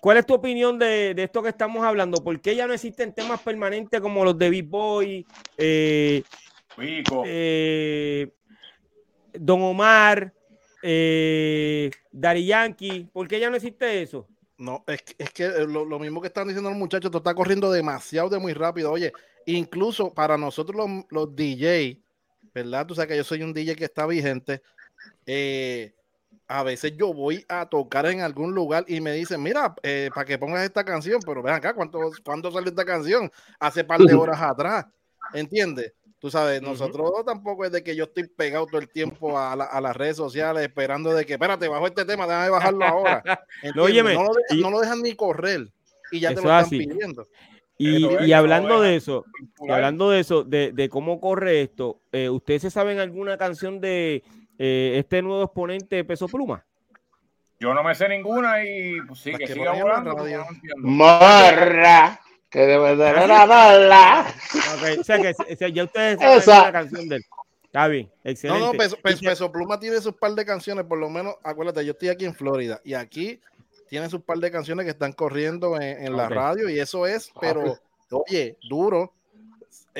¿Cuál 0.00 0.18
es 0.18 0.26
tu 0.26 0.34
opinión 0.34 0.78
de, 0.78 1.14
esto 1.16 1.42
que 1.42 1.48
estamos 1.48 1.84
hablando? 1.84 2.22
¿Por 2.22 2.40
qué 2.40 2.54
ya 2.54 2.66
no 2.66 2.74
existen 2.74 3.12
temas 3.12 3.40
permanentes 3.40 4.00
como 4.00 4.24
los 4.24 4.38
de 4.38 4.50
Big 4.50 4.66
Boy, 4.66 5.26
eh, 5.56 6.22
eh, 6.78 8.32
Don 9.32 9.62
Omar, 9.62 10.32
eh, 10.82 11.90
Dari 12.12 12.46
Yankee? 12.46 13.08
¿Por 13.12 13.26
qué 13.26 13.40
ya 13.40 13.50
no 13.50 13.56
existe 13.56 14.02
eso? 14.02 14.26
No, 14.56 14.84
es, 14.86 15.02
que 15.32 15.48
lo, 15.66 15.98
mismo 15.98 16.20
que 16.20 16.26
están 16.28 16.48
diciendo 16.48 16.70
los 16.70 16.78
muchachos, 16.78 17.06
esto 17.06 17.18
está 17.18 17.34
corriendo 17.34 17.70
demasiado 17.70 18.28
de 18.28 18.38
muy 18.38 18.52
rápido. 18.52 18.90
Oye, 18.90 19.12
incluso 19.46 20.12
para 20.12 20.36
nosotros 20.36 20.76
los, 20.76 21.04
los 21.10 21.34
DJ, 21.34 22.00
¿verdad? 22.52 22.86
Tú 22.86 22.94
sabes 22.94 23.08
que 23.08 23.16
yo 23.16 23.24
soy 23.24 23.42
un 23.42 23.52
DJ 23.52 23.76
que 23.76 23.84
está 23.84 24.06
vigente. 24.06 24.62
Eh, 25.26 25.94
a 26.48 26.62
veces 26.62 26.94
yo 26.96 27.12
voy 27.12 27.44
a 27.48 27.66
tocar 27.66 28.06
en 28.06 28.20
algún 28.22 28.54
lugar 28.54 28.84
y 28.88 29.02
me 29.02 29.12
dicen, 29.12 29.42
mira, 29.42 29.74
eh, 29.82 30.10
para 30.14 30.24
que 30.24 30.38
pongas 30.38 30.64
esta 30.64 30.82
canción, 30.82 31.20
pero 31.24 31.42
ven 31.42 31.54
acá, 31.54 31.74
¿cuánto, 31.74 32.10
¿cuándo 32.24 32.50
salió 32.50 32.70
esta 32.70 32.86
canción? 32.86 33.30
Hace 33.60 33.84
par 33.84 34.00
de 34.00 34.14
horas 34.14 34.40
atrás, 34.40 34.86
¿entiendes? 35.34 35.92
Tú 36.18 36.30
sabes, 36.30 36.60
nosotros 36.62 37.12
tampoco 37.24 37.64
es 37.64 37.70
de 37.70 37.84
que 37.84 37.94
yo 37.94 38.04
estoy 38.04 38.26
pegado 38.26 38.66
todo 38.66 38.80
el 38.80 38.88
tiempo 38.88 39.38
a, 39.38 39.54
las 39.54 39.96
redes 39.96 40.16
sociales 40.16 40.64
esperando 40.64 41.14
de 41.14 41.24
que, 41.24 41.34
espérate, 41.34 41.68
bajo 41.68 41.86
este 41.86 42.04
tema, 42.04 42.26
déjame 42.26 42.50
bajarlo 42.50 42.84
ahora. 42.84 43.22
no, 43.76 43.88
no, 43.88 44.70
lo 44.70 44.80
dejan 44.80 45.02
ni 45.02 45.14
correr 45.14 45.68
y 46.10 46.20
ya 46.20 46.30
te 46.30 46.36
lo 46.36 46.40
están 46.40 46.70
pidiendo. 46.70 47.28
Y, 47.76 48.32
hablando 48.32 48.80
de 48.80 48.96
eso, 48.96 49.24
hablando 49.68 50.10
de 50.10 50.18
eso, 50.18 50.42
de, 50.42 50.88
cómo 50.90 51.20
corre 51.20 51.62
esto, 51.62 52.00
eh, 52.10 52.28
¿ustedes 52.28 52.62
se 52.62 52.70
saben 52.70 52.98
alguna 52.98 53.38
canción 53.38 53.80
de, 53.80 54.24
eh, 54.58 54.94
este 54.96 55.22
nuevo 55.22 55.44
exponente 55.44 55.96
de 55.96 56.04
peso 56.04 56.26
pluma? 56.28 56.64
Yo 57.60 57.74
no 57.74 57.82
me 57.82 57.94
sé 57.94 58.08
ninguna 58.08 58.64
y 58.64 59.00
pues, 59.02 59.20
sí, 59.20 59.32
que, 59.32 59.46
siga 59.46 59.72
volando. 59.72 60.16
Morra, 60.78 62.20
que 62.48 62.60
debe 62.60 62.96
de 62.96 63.26
la 63.26 63.46
bala. 63.46 64.26
Okay, 64.78 64.98
o 64.98 65.04
sea 65.04 65.18
que 65.18 65.72
ya 65.72 65.84
ustedes 65.84 66.18
saben 66.20 66.38
Esa. 66.38 66.62
la 66.62 66.72
canción 66.72 67.08
de 67.08 67.16
él. 67.16 67.24
Está 67.64 67.86
bien, 67.88 68.10
excelente. 68.24 68.60
No, 68.60 68.72
no, 68.72 68.78
peso, 68.78 68.96
peso, 69.02 69.52
Pluma 69.52 69.78
tiene 69.78 70.00
sus 70.00 70.14
par 70.14 70.32
de 70.32 70.44
canciones, 70.44 70.86
por 70.86 70.98
lo 70.98 71.10
menos, 71.10 71.34
acuérdate, 71.42 71.84
yo 71.84 71.92
estoy 71.92 72.08
aquí 72.08 72.24
en 72.24 72.34
Florida 72.34 72.80
y 72.82 72.94
aquí 72.94 73.40
tiene 73.88 74.08
sus 74.08 74.22
par 74.22 74.38
de 74.38 74.50
canciones 74.50 74.84
que 74.84 74.92
están 74.92 75.12
corriendo 75.12 75.76
en, 75.76 76.04
en 76.06 76.16
la 76.16 76.28
radio 76.28 76.70
y 76.70 76.80
eso 76.80 77.06
es, 77.06 77.30
pero, 77.40 77.78
oye, 78.10 78.56
duro. 78.68 79.12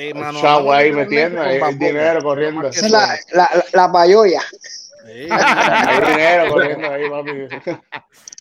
Eh, 0.01 0.13
chavo 0.39 0.71
ahí 0.71 0.93
metiendo, 0.93 1.41
ahí 1.41 1.59
el 1.59 1.77
dinero 1.77 2.21
corriendo. 2.21 2.69
Esa 2.69 2.85
es 2.85 2.91
la, 2.91 3.19
la, 3.33 3.65
la 3.73 3.91
payoya. 3.91 4.41
Sí, 4.41 5.27
hay 5.29 5.99
dinero 5.99 6.53
corriendo 6.53 6.89
ahí, 6.89 7.09
papi. 7.09 7.31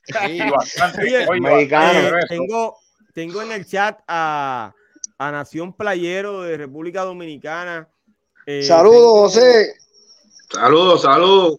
Sí, 0.04 0.40
bastante. 0.50 1.26
Oye, 1.28 1.40
Mexicano. 1.40 2.16
Eh, 2.16 2.26
tengo, 2.28 2.76
tengo 3.12 3.42
en 3.42 3.50
el 3.50 3.66
chat 3.66 3.98
a, 4.06 4.72
a 5.18 5.32
Nación 5.32 5.72
Playero 5.72 6.42
de 6.42 6.58
República 6.58 7.02
Dominicana. 7.02 7.88
Eh, 8.46 8.62
saludos, 8.62 9.34
José. 9.34 9.74
Saludos, 10.52 11.02
saludos. 11.02 11.58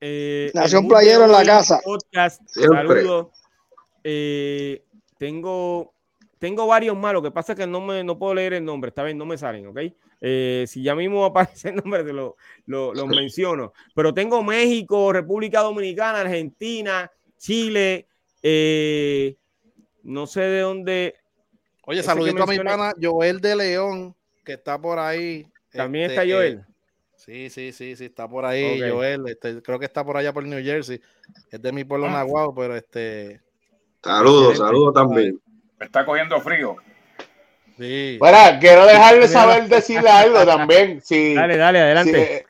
Eh, 0.00 0.52
Nación 0.54 0.86
Playero 0.86 1.24
en 1.24 1.32
la 1.32 1.44
casa. 1.44 1.80
Saludos. 2.46 3.26
Eh, 4.04 4.84
tengo, 5.18 5.92
tengo 6.40 6.66
varios 6.66 6.96
más, 6.96 7.12
lo 7.12 7.22
que 7.22 7.30
pasa 7.30 7.52
es 7.52 7.58
que 7.58 7.66
no, 7.66 7.82
me, 7.82 8.02
no 8.02 8.18
puedo 8.18 8.34
leer 8.34 8.54
el 8.54 8.64
nombre, 8.64 8.88
esta 8.88 9.02
vez 9.02 9.14
no 9.14 9.26
me 9.26 9.38
salen, 9.38 9.66
¿ok? 9.68 9.78
si 10.66 10.82
ya 10.82 10.94
mismo 10.94 11.24
aparece 11.26 11.68
el 11.68 11.76
nombre, 11.76 12.02
te 12.02 12.12
lo, 12.12 12.36
lo, 12.66 13.06
menciono. 13.06 13.72
Pero 13.94 14.12
tengo 14.12 14.42
México, 14.42 15.12
República 15.12 15.60
Dominicana, 15.60 16.22
Argentina, 16.22 17.10
Chile, 17.36 18.08
no 20.02 20.26
sé 20.26 20.40
de 20.40 20.60
dónde. 20.60 21.14
Oye, 21.86 22.02
saludito 22.02 22.42
a 22.42 22.46
mi 22.46 22.58
pana 22.58 22.94
Joel 23.00 23.40
de 23.40 23.56
León, 23.56 24.16
que 24.44 24.54
está 24.54 24.80
por 24.80 24.98
ahí. 24.98 25.46
También 25.72 26.10
está 26.10 26.22
este, 26.22 26.34
Joel. 26.34 26.64
Sí, 27.16 27.50
sí, 27.50 27.72
sí, 27.72 27.96
sí, 27.96 28.06
está 28.06 28.26
por 28.26 28.46
ahí, 28.46 28.80
Joel. 28.80 29.28
Este, 29.28 29.60
creo 29.60 29.78
que 29.78 29.84
está 29.84 30.04
por 30.04 30.16
allá 30.16 30.32
por 30.32 30.44
New 30.44 30.62
Jersey. 30.64 31.00
Es 31.50 31.60
de 31.60 31.72
mi 31.72 31.84
pueblo 31.84 32.06
ah. 32.06 32.12
Nahuatl, 32.12 32.54
pero 32.56 32.76
este. 32.76 33.40
Saludos, 34.02 34.56
saludos 34.56 34.94
también. 34.94 35.38
Está 35.80 36.04
cogiendo 36.04 36.40
frío. 36.40 36.76
Sí. 37.78 38.18
Bueno, 38.18 38.38
quiero 38.60 38.86
dejarle 38.86 39.26
saber 39.26 39.68
decirle 39.68 40.10
algo 40.10 40.44
también. 40.44 41.00
Sí, 41.02 41.34
dale, 41.36 41.56
dale, 41.56 41.80
adelante. 41.80 42.46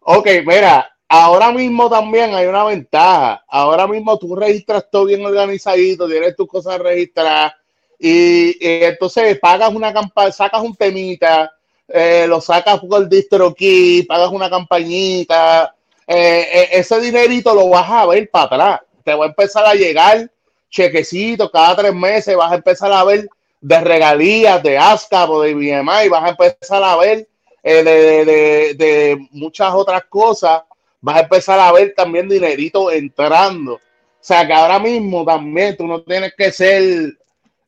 ok, 0.00 0.26
mira, 0.46 0.90
ahora 1.08 1.52
mismo 1.52 1.90
también 1.90 2.34
hay 2.34 2.46
una 2.46 2.64
ventaja. 2.64 3.44
Ahora 3.48 3.86
mismo 3.86 4.18
tú 4.18 4.34
registras 4.34 4.88
todo 4.90 5.04
bien 5.04 5.24
organizadito, 5.24 6.08
tienes 6.08 6.34
tus 6.34 6.48
cosas 6.48 6.78
registradas 6.78 7.54
y, 7.98 8.56
y 8.58 8.84
entonces 8.84 9.38
pagas 9.38 9.72
una 9.72 9.92
campaña, 9.92 10.32
sacas 10.32 10.62
un 10.62 10.74
temita 10.74 11.52
eh, 11.88 12.26
lo 12.26 12.40
sacas 12.40 12.80
por 12.80 13.02
el 13.02 13.08
distro 13.08 13.48
aquí, 13.48 14.02
pagas 14.04 14.30
una 14.30 14.48
campañita, 14.48 15.74
eh, 16.06 16.48
eh, 16.52 16.68
ese 16.72 16.98
dinerito 17.00 17.54
lo 17.54 17.68
vas 17.68 17.88
a 17.90 18.06
ver 18.06 18.30
para 18.30 18.44
atrás. 18.44 18.80
Te 19.04 19.14
va 19.14 19.26
a 19.26 19.28
empezar 19.28 19.66
a 19.66 19.74
llegar 19.74 20.30
chequecitos 20.74 21.50
cada 21.52 21.76
tres 21.76 21.94
meses, 21.94 22.36
vas 22.36 22.50
a 22.50 22.56
empezar 22.56 22.90
a 22.92 23.04
ver 23.04 23.28
de 23.60 23.80
regalías, 23.80 24.60
de 24.62 24.76
ASCAP 24.76 25.30
o 25.30 25.42
de 25.42 25.54
BMI, 25.54 26.08
vas 26.10 26.24
a 26.24 26.30
empezar 26.30 26.82
a 26.82 26.96
ver 26.96 27.28
de, 27.62 29.28
muchas 29.30 29.72
otras 29.72 30.04
cosas, 30.06 30.62
vas 31.00 31.16
a 31.16 31.20
empezar 31.20 31.60
a 31.60 31.72
ver 31.72 31.94
también 31.96 32.28
dinerito 32.28 32.90
entrando. 32.90 33.74
O 33.74 33.80
sea 34.20 34.46
que 34.46 34.52
ahora 34.52 34.78
mismo 34.80 35.24
también 35.24 35.76
tú 35.76 35.86
no 35.86 36.02
tienes 36.02 36.34
que 36.36 36.50
ser 36.50 37.14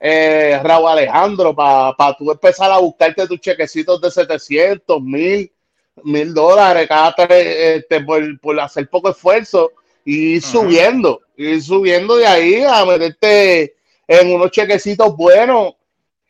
eh, 0.00 0.60
Raúl 0.62 0.88
Alejandro, 0.88 1.54
para 1.54 1.92
pa 1.96 2.16
tú 2.16 2.30
empezar 2.30 2.70
a 2.72 2.78
buscarte 2.78 3.26
tus 3.28 3.40
chequecitos 3.40 4.00
de 4.00 4.10
700, 4.10 5.00
mil, 5.00 5.50
mil 6.02 6.34
dólares 6.34 6.88
cada 6.88 7.14
tres, 7.14 7.78
este, 7.78 8.00
por, 8.00 8.60
hacer 8.60 8.88
poco 8.90 9.10
esfuerzo 9.10 9.70
y 10.08 10.40
subiendo, 10.40 11.20
ir 11.36 11.60
subiendo 11.60 12.14
de 12.14 12.28
ahí 12.28 12.62
a 12.62 12.84
meterte 12.84 13.74
en 14.06 14.32
unos 14.32 14.52
chequecitos 14.52 15.16
buenos 15.16 15.74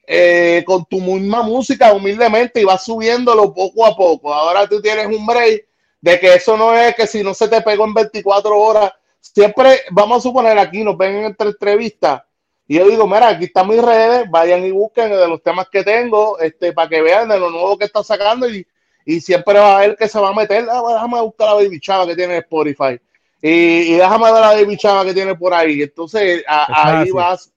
eh, 0.07 0.65
con 0.67 0.87
tu 0.87 0.99
misma 0.99 1.43
música 1.43 1.93
humildemente 1.93 2.63
y 2.63 2.65
vas 2.65 2.87
subiéndolo 2.87 3.53
poco 3.53 3.85
a 3.85 3.95
poco. 3.95 4.33
Ahora 4.33 4.67
tú 4.67 4.81
tienes 4.81 5.07
un 5.07 5.27
break 5.27 5.67
de 6.01 6.19
que 6.19 6.35
eso 6.35 6.57
no 6.57 6.75
es 6.75 6.97
que 6.97 7.07
si 7.07 7.23
no 7.23 7.35
se 7.35 7.49
te 7.49 7.61
pegó 7.61 7.85
en 7.85 7.93
24 7.93 8.59
horas, 8.59 8.93
siempre 9.21 9.83
vamos 9.91 10.19
a 10.19 10.23
suponer 10.23 10.59
aquí, 10.59 10.83
nos 10.83 10.97
ven 10.97 11.17
en 11.17 11.37
entrevistas 11.39 12.23
y 12.67 12.77
yo 12.77 12.89
digo, 12.89 13.07
mira, 13.07 13.29
aquí 13.29 13.45
están 13.45 13.69
mis 13.69 13.83
redes, 13.83 14.25
vayan 14.31 14.65
y 14.65 14.71
busquen 14.71 15.11
de 15.11 15.29
los 15.29 15.43
temas 15.43 15.69
que 15.71 15.85
tengo, 15.85 16.39
este, 16.39 16.73
para 16.73 16.89
que 16.89 17.03
vean 17.03 17.29
de 17.29 17.39
lo 17.39 17.51
nuevo 17.51 17.77
que 17.77 17.85
está 17.85 18.03
sacando 18.03 18.49
y, 18.49 18.67
y 19.05 19.21
siempre 19.21 19.59
va 19.59 19.77
a 19.77 19.81
ver 19.81 19.97
que 19.97 20.09
se 20.09 20.19
va 20.19 20.31
a 20.31 20.35
meter, 20.35 20.67
ah, 20.71 20.83
déjame 20.95 21.21
buscar 21.21 21.49
la 21.49 21.55
baby 21.57 21.79
chava 21.79 22.07
que 22.07 22.17
tiene 22.17 22.39
Spotify 22.39 22.99
y, 23.43 23.49
y, 23.49 23.93
déjame 23.95 24.33
ver 24.33 24.41
la 24.41 24.55
baby 24.55 24.77
chava 24.77 25.05
que 25.05 25.15
tiene 25.15 25.35
por 25.35 25.53
ahí. 25.53 25.83
Entonces 25.83 26.45
ahí 26.47 27.11
vas, 27.11 27.53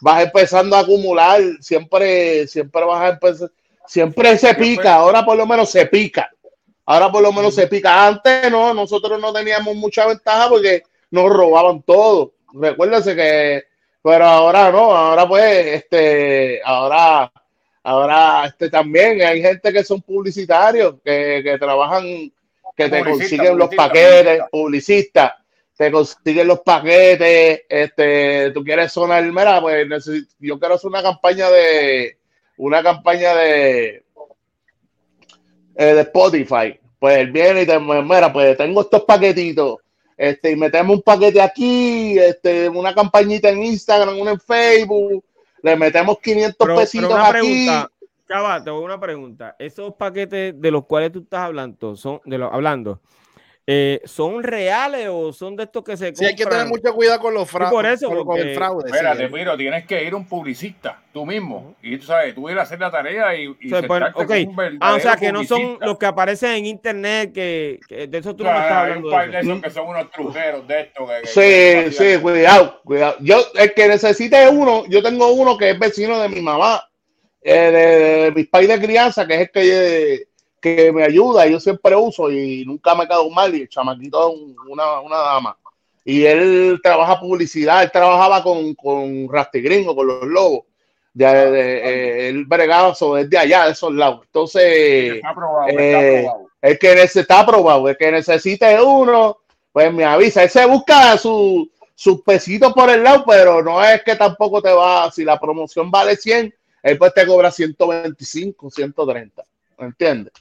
vas 0.00 0.22
empezando 0.22 0.76
a 0.76 0.80
acumular, 0.80 1.40
siempre, 1.60 2.46
siempre 2.46 2.84
vas 2.84 3.00
a 3.02 3.08
empezar, 3.08 3.50
siempre 3.86 4.38
se 4.38 4.54
pica, 4.54 4.94
ahora 4.94 5.24
por 5.24 5.36
lo 5.36 5.46
menos 5.46 5.70
se 5.70 5.86
pica. 5.86 6.30
Ahora 6.86 7.12
por 7.12 7.22
lo 7.22 7.32
menos 7.32 7.54
se 7.54 7.66
pica. 7.66 8.06
Antes 8.06 8.50
no, 8.50 8.72
nosotros 8.72 9.20
no 9.20 9.32
teníamos 9.32 9.74
mucha 9.76 10.06
ventaja 10.06 10.48
porque 10.48 10.82
nos 11.10 11.28
robaban 11.28 11.82
todo. 11.82 12.32
Recuérdense 12.54 13.14
que 13.14 13.64
pero 14.02 14.24
ahora 14.24 14.70
no, 14.70 14.96
ahora 14.96 15.28
pues, 15.28 15.66
este, 15.66 16.62
ahora, 16.64 17.30
ahora, 17.82 18.46
este, 18.46 18.70
también 18.70 19.20
hay 19.20 19.42
gente 19.42 19.72
que 19.72 19.84
son 19.84 20.00
publicitarios, 20.00 20.94
que, 21.04 21.42
que 21.44 21.58
trabajan, 21.58 22.32
que 22.78 22.88
te 22.88 23.04
consiguen 23.04 23.58
los 23.58 23.74
paquetes, 23.74 24.42
publicistas, 24.52 25.32
te 25.76 25.90
consiguen 25.90 26.46
los 26.46 26.60
paquetes, 26.60 27.62
este, 27.68 28.52
tú 28.52 28.62
quieres 28.62 28.92
sonar, 28.92 29.24
mira, 29.24 29.60
pues 29.60 29.84
yo 30.38 30.60
quiero 30.60 30.76
hacer 30.76 30.88
una 30.88 31.02
campaña 31.02 31.50
de, 31.50 32.16
una 32.56 32.80
campaña 32.80 33.34
de, 33.34 34.04
eh, 35.74 35.94
de 35.94 36.00
Spotify. 36.02 36.78
Pues 37.00 37.18
él 37.18 37.32
viene 37.32 37.62
y 37.62 37.66
te 37.66 37.78
mira, 37.80 38.32
pues 38.32 38.56
tengo 38.56 38.82
estos 38.82 39.02
paquetitos 39.02 39.78
este, 40.16 40.52
y 40.52 40.56
metemos 40.56 40.96
un 40.96 41.02
paquete 41.02 41.40
aquí, 41.40 42.16
este, 42.16 42.68
una 42.68 42.94
campañita 42.94 43.48
en 43.48 43.64
Instagram, 43.64 44.20
una 44.20 44.32
en 44.32 44.40
Facebook, 44.40 45.24
le 45.62 45.76
metemos 45.76 46.18
500 46.20 46.68
pesitos 46.76 47.12
aquí. 47.12 47.68
Chava, 48.28 48.62
te 48.62 48.70
voy 48.70 48.82
a 48.82 48.84
una 48.84 49.00
pregunta. 49.00 49.56
Esos 49.58 49.94
paquetes 49.94 50.60
de 50.60 50.70
los 50.70 50.84
cuales 50.84 51.12
tú 51.12 51.20
estás 51.20 51.40
hablando, 51.40 51.96
son 51.96 52.20
de 52.26 52.36
los 52.36 52.52
hablando, 52.52 53.00
eh, 53.70 54.00
¿son 54.04 54.42
reales 54.42 55.08
o 55.10 55.30
son 55.30 55.54
de 55.54 55.64
estos 55.64 55.84
que 55.84 55.94
se 55.94 56.06
compran? 56.06 56.16
Sí, 56.16 56.24
hay 56.24 56.34
que 56.34 56.46
tener 56.46 56.66
mucho 56.66 56.94
cuidado 56.94 57.20
con 57.20 57.34
los 57.34 57.50
fraudes. 57.50 57.70
por 57.70 57.84
eso, 57.84 58.24
con, 58.24 58.38
el 58.38 58.54
fraude. 58.54 58.90
Espérate, 58.90 59.28
miro, 59.28 59.56
tienes 59.58 59.86
que 59.86 60.04
ir 60.04 60.14
un 60.14 60.26
publicista, 60.26 61.02
tú 61.12 61.26
mismo. 61.26 61.74
Y 61.82 61.98
tú 61.98 62.06
sabes, 62.06 62.34
tú 62.34 62.48
ir 62.48 62.58
a 62.58 62.62
hacer 62.62 62.80
la 62.80 62.90
tarea 62.90 63.34
y, 63.34 63.54
y 63.60 63.72
o 63.72 63.80
sea, 63.80 64.12
okay. 64.14 64.48
ah, 64.80 64.94
o 64.94 65.00
sea, 65.00 65.16
que 65.16 65.30
no 65.30 65.44
son 65.44 65.76
los 65.82 65.98
que 65.98 66.06
aparecen 66.06 66.52
en 66.52 66.64
internet, 66.64 67.32
que, 67.34 67.78
de 67.88 68.18
eso 68.18 68.34
tú 68.34 68.44
no 68.44 68.52
me 68.52 68.58
estás 68.58 68.72
hablando. 68.72 69.08
Hay 69.08 69.26
un 69.26 69.30
par 69.30 69.30
de 69.30 69.40
esos 69.40 69.62
que 69.62 69.70
son 69.70 69.88
unos 69.88 70.10
trujeros 70.12 70.66
de 70.66 70.80
esto. 70.80 71.06
sí, 71.24 71.92
sí, 71.92 72.18
cuidado, 72.22 72.80
cuidado. 72.84 73.16
Yo, 73.20 73.38
el 73.54 73.74
que 73.74 73.86
necesite 73.86 74.48
uno, 74.48 74.84
yo 74.86 75.02
tengo 75.02 75.30
uno 75.32 75.58
que 75.58 75.72
es 75.72 75.78
vecino 75.78 76.18
de 76.20 76.30
mi 76.30 76.40
mamá, 76.40 76.87
de, 77.52 77.70
de, 77.70 78.32
mis 78.32 78.48
pais 78.48 78.68
de 78.68 78.80
crianza, 78.80 79.26
que 79.26 79.34
es 79.34 79.40
el 79.40 79.50
que 79.50 80.28
que 80.60 80.92
me 80.92 81.04
ayuda, 81.04 81.46
yo 81.46 81.60
siempre 81.60 81.94
uso 81.94 82.30
y 82.30 82.64
nunca 82.64 82.94
me 82.94 83.04
he 83.04 83.06
quedado 83.06 83.30
mal. 83.30 83.54
Y 83.54 83.62
el 83.62 83.68
chamaquito 83.68 84.32
es 84.32 84.40
una, 84.68 85.00
una 85.00 85.16
dama. 85.16 85.56
Y 86.04 86.24
él 86.24 86.80
trabaja 86.82 87.20
publicidad, 87.20 87.82
él 87.82 87.90
trabajaba 87.92 88.42
con, 88.42 88.74
con 88.74 89.28
Rastigringo, 89.30 89.94
con 89.94 90.06
los 90.06 90.24
lobos. 90.24 90.62
De, 91.12 91.26
de, 91.26 91.78
eh, 91.78 92.28
él 92.28 92.44
bregaba 92.44 92.94
desde 93.16 93.38
allá, 93.38 93.66
de 93.66 93.72
esos 93.72 93.92
lados. 93.92 94.20
Entonces, 94.26 95.16
está 95.16 95.34
eh, 95.68 96.26
el 96.62 96.78
que 96.78 97.02
está 97.02 97.40
aprobado, 97.40 97.88
el 97.88 97.96
que 97.96 98.12
necesite 98.12 98.80
uno, 98.80 99.38
pues 99.72 99.92
me 99.92 100.04
avisa. 100.04 100.44
Él 100.44 100.50
se 100.50 100.64
busca 100.64 101.18
su, 101.18 101.68
sus 101.94 102.22
pesitos 102.22 102.72
por 102.72 102.88
el 102.88 103.02
lado, 103.02 103.24
pero 103.26 103.62
no 103.62 103.82
es 103.82 104.02
que 104.04 104.14
tampoco 104.14 104.62
te 104.62 104.72
va, 104.72 105.10
si 105.10 105.24
la 105.24 105.40
promoción 105.40 105.90
vale 105.90 106.16
100, 106.16 106.54
él 106.82 106.98
pues 106.98 107.14
te 107.14 107.26
cobra 107.26 107.50
125, 107.50 108.70
130, 108.70 109.44
¿entiendes? 109.78 110.32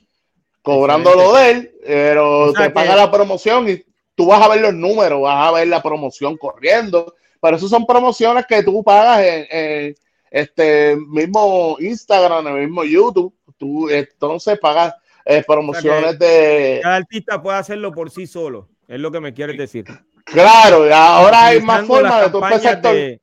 cobrando 0.68 1.16
lo 1.16 1.34
de 1.34 1.52
él, 1.52 1.72
pero 1.86 2.52
te 2.52 2.70
paga 2.72 2.94
la 2.94 3.10
promoción 3.10 3.70
y 3.70 3.82
tú 4.16 4.26
vas 4.26 4.42
a 4.42 4.50
ver 4.50 4.60
los 4.60 4.74
números, 4.74 5.22
vas 5.22 5.48
a 5.48 5.52
ver 5.54 5.70
la 5.70 5.82
promoción 5.82 6.36
corriendo. 6.36 7.16
Pero 7.40 7.56
eso 7.56 7.70
son 7.70 7.86
promociones 7.86 8.46
que 8.46 8.64
tú 8.64 8.84
pagas 8.84 9.22
en, 9.24 9.96
este 10.30 10.98
mismo 10.98 11.78
Instagram, 11.80 12.48
en 12.48 12.58
el 12.58 12.62
mismo 12.64 12.84
YouTube. 12.84 13.34
Tú 13.58 13.90
entonces 13.90 14.60
pagas 14.60 14.94
eh, 15.24 15.42
promociones 15.48 16.20
de. 16.20 16.82
Cada 16.84 16.98
artista 16.98 17.42
puede 17.42 17.60
hacerlo 17.60 17.94
por 17.94 18.12
sí 18.12 18.28
solo, 18.28 18.68
es 18.90 19.00
lo 19.00 19.10
que 19.10 19.22
me 19.22 19.34
quieres 19.34 19.58
decir. 19.58 19.86
Claro, 20.26 20.94
ahora 20.94 21.46
hay 21.46 21.62
más 21.62 21.88
formas 21.88 22.26
de 22.26 22.30
tú 22.30 22.44
empezar 22.44 22.82
de... 22.82 23.22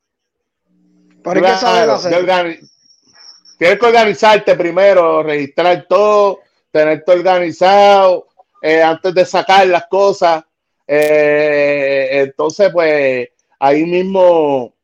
Tienes 3.58 3.78
que 3.78 3.86
organizarte 3.86 4.54
primero, 4.54 5.22
registrar 5.22 5.86
todo 5.88 6.40
tenerte 6.74 7.12
organizado 7.12 8.26
eh, 8.60 8.82
antes 8.82 9.14
de 9.14 9.24
sacar 9.24 9.64
las 9.68 9.86
cosas. 9.86 10.44
Eh, 10.88 12.08
entonces, 12.10 12.70
pues 12.72 13.28
ahí 13.60 13.84
mismo 13.84 14.74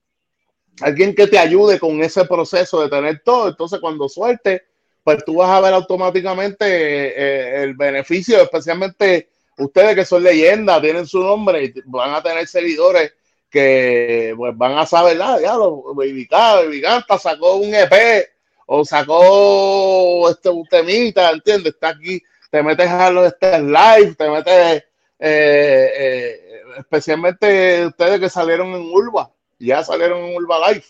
alguien 0.83 1.17
que 1.17 1.27
te 1.27 1.37
ayude 1.37 1.81
con 1.81 2.01
ese 2.01 2.25
proceso 2.27 2.81
de 2.81 2.89
tener 2.89 3.23
todo. 3.25 3.49
Entonces, 3.49 3.81
cuando 3.81 4.09
suelte, 4.09 4.63
pues 5.03 5.25
tú 5.25 5.37
vas 5.37 5.51
a 5.51 5.61
ver 5.61 5.75
automáticamente 5.75 6.65
eh, 6.65 7.65
el 7.65 7.75
beneficio, 7.75 8.41
especialmente 8.41 9.29
ustedes 9.59 9.97
que 9.97 10.05
son 10.05 10.23
leyendas, 10.23 10.81
tienen 10.81 11.09
su 11.09 11.21
nombre 11.21 11.65
y 11.65 11.75
van 11.87 12.15
a 12.15 12.23
tener 12.23 12.47
seguidores 12.47 13.15
que 13.51 14.33
pues 14.37 14.57
van 14.57 14.79
a 14.79 14.87
saber, 14.87 15.21
ah, 15.21 15.39
ya 15.43 15.57
lo 15.57 15.93
Baby 15.93 16.29
sacó 17.19 17.57
un 17.57 17.75
EP 17.75 18.31
o 18.73 18.85
sacó 18.85 20.31
este 20.31 20.49
un 20.49 20.65
temita, 20.65 21.33
¿entiendes? 21.33 21.75
Está 21.75 21.89
aquí, 21.89 22.23
te 22.53 22.63
metes 22.63 22.89
a 22.89 23.11
los 23.11 23.27
este 23.27 23.61
live, 23.61 24.15
te 24.17 24.31
metes, 24.31 24.85
eh, 25.19 25.93
eh, 25.99 26.41
especialmente 26.79 27.87
ustedes 27.87 28.21
que 28.21 28.29
salieron 28.29 28.69
en 28.69 28.83
Urba, 28.83 29.29
ya 29.59 29.83
salieron 29.83 30.21
en 30.21 30.37
Urba 30.37 30.71
Live. 30.71 30.85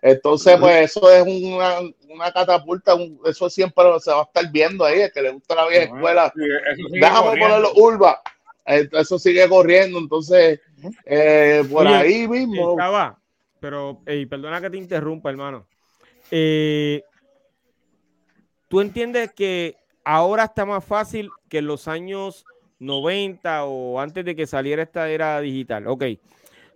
Entonces, 0.00 0.56
pues 0.58 0.90
eso 0.90 1.10
es 1.10 1.22
una, 1.22 1.80
una 2.08 2.32
catapulta, 2.32 2.96
eso 3.26 3.50
siempre 3.50 3.84
se 4.00 4.10
va 4.10 4.20
a 4.20 4.22
estar 4.22 4.50
viendo 4.50 4.86
ahí, 4.86 5.02
el 5.02 5.12
que 5.12 5.20
le 5.20 5.32
gusta 5.32 5.54
la 5.54 5.68
vieja 5.68 5.84
escuela. 5.84 6.32
Déjame 6.92 7.38
ponerlo 7.38 7.72
Urba, 7.74 8.22
eso 8.64 9.18
sigue 9.18 9.46
corriendo, 9.50 9.98
entonces, 9.98 10.60
eh, 11.04 11.62
por 11.70 11.86
ahí 11.86 12.26
mismo. 12.26 12.74
pero, 13.60 14.00
perdona 14.30 14.62
que 14.62 14.70
te 14.70 14.78
interrumpa, 14.78 15.28
hermano. 15.28 15.66
Eh, 16.30 17.02
¿Tú 18.68 18.82
entiendes 18.82 19.32
que 19.32 19.76
ahora 20.04 20.44
está 20.44 20.66
más 20.66 20.84
fácil 20.84 21.30
que 21.48 21.58
en 21.58 21.66
los 21.66 21.88
años 21.88 22.44
90 22.78 23.64
o 23.64 23.98
antes 23.98 24.24
de 24.24 24.36
que 24.36 24.46
saliera 24.46 24.82
esta 24.82 25.08
era 25.08 25.40
digital? 25.40 25.86
Ok. 25.86 26.04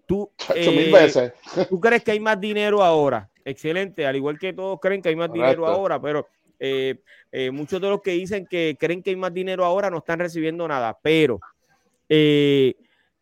¿Tú, 0.06 0.30
eh, 0.54 1.32
¿Tú 1.68 1.80
crees 1.80 2.02
que 2.02 2.12
hay 2.12 2.20
más 2.20 2.40
dinero 2.40 2.82
ahora? 2.82 3.30
Excelente, 3.44 4.06
al 4.06 4.16
igual 4.16 4.38
que 4.38 4.52
todos 4.52 4.80
creen 4.80 5.02
que 5.02 5.10
hay 5.10 5.16
más 5.16 5.32
dinero 5.32 5.66
ahora, 5.66 6.00
pero 6.00 6.26
eh, 6.58 6.96
eh, 7.30 7.50
muchos 7.50 7.80
de 7.80 7.88
los 7.88 8.00
que 8.00 8.12
dicen 8.12 8.46
que 8.46 8.76
creen 8.78 9.02
que 9.02 9.10
hay 9.10 9.16
más 9.16 9.32
dinero 9.32 9.64
ahora 9.64 9.90
no 9.90 9.98
están 9.98 10.18
recibiendo 10.18 10.66
nada. 10.66 10.98
Pero 11.02 11.40
te 12.08 12.74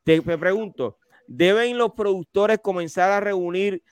me 0.05 0.39
pregunto, 0.39 0.99
¿deben 1.27 1.77
los 1.77 1.93
productores 1.93 2.59
comenzar 2.61 3.11
a 3.11 3.21
reunir 3.21 3.83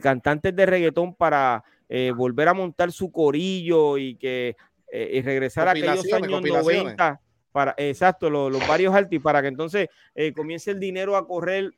cantantes 0.00 0.54
de 0.54 0.66
reggaetón 0.66 1.14
para 1.14 1.64
eh, 1.94 2.10
volver 2.10 2.48
a 2.48 2.54
montar 2.54 2.90
su 2.90 3.12
corillo 3.12 3.98
y 3.98 4.16
que 4.16 4.56
eh, 4.90 5.10
y 5.12 5.20
regresar 5.20 5.68
a 5.68 5.72
aquellos 5.72 6.10
años 6.10 6.40
90 6.40 7.20
para 7.52 7.74
exacto 7.76 8.30
los, 8.30 8.66
varios 8.66 8.94
altis 8.94 9.20
para 9.20 9.42
que 9.42 9.48
entonces 9.48 9.88
eh, 10.14 10.32
comience 10.32 10.70
el 10.70 10.80
dinero 10.80 11.18
a 11.18 11.26
correr 11.26 11.70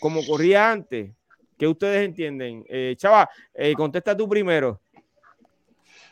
como 0.00 0.26
corría 0.26 0.72
antes 0.72 1.12
¿Qué 1.56 1.68
ustedes 1.68 2.04
entienden? 2.04 2.64
Chava, 2.96 3.28
contesta 3.76 4.16
tú 4.16 4.28
primero. 4.28 4.80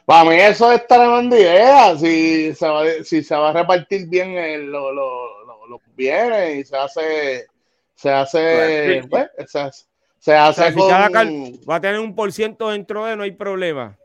Para 0.04 0.30
mí 0.30 0.36
eso 0.36 0.70
es 0.72 0.86
tremenda 0.86 1.38
idea. 1.38 1.96
Si 1.96 2.52
se 2.54 2.68
va, 2.68 2.84
si 3.04 3.22
se 3.22 3.34
va 3.34 3.50
a 3.50 3.52
repartir 3.52 4.08
bien 4.08 4.70
los 4.70 4.94
lo, 4.94 5.80
bienes 5.96 6.58
y 6.58 6.64
se 6.64 6.76
hace, 6.76 7.46
se 7.94 8.10
hace, 8.10 9.04
pues, 9.08 9.30
se 9.46 9.58
hace 9.58 9.86
se 10.18 10.34
hace 10.34 10.72
va 10.72 11.76
a 11.76 11.80
tener 11.80 12.00
un 12.00 12.14
por 12.14 12.32
ciento 12.32 12.70
dentro 12.70 13.04
de 13.04 13.16
no 13.16 13.22
hay 13.22 13.32
problema. 13.32 13.96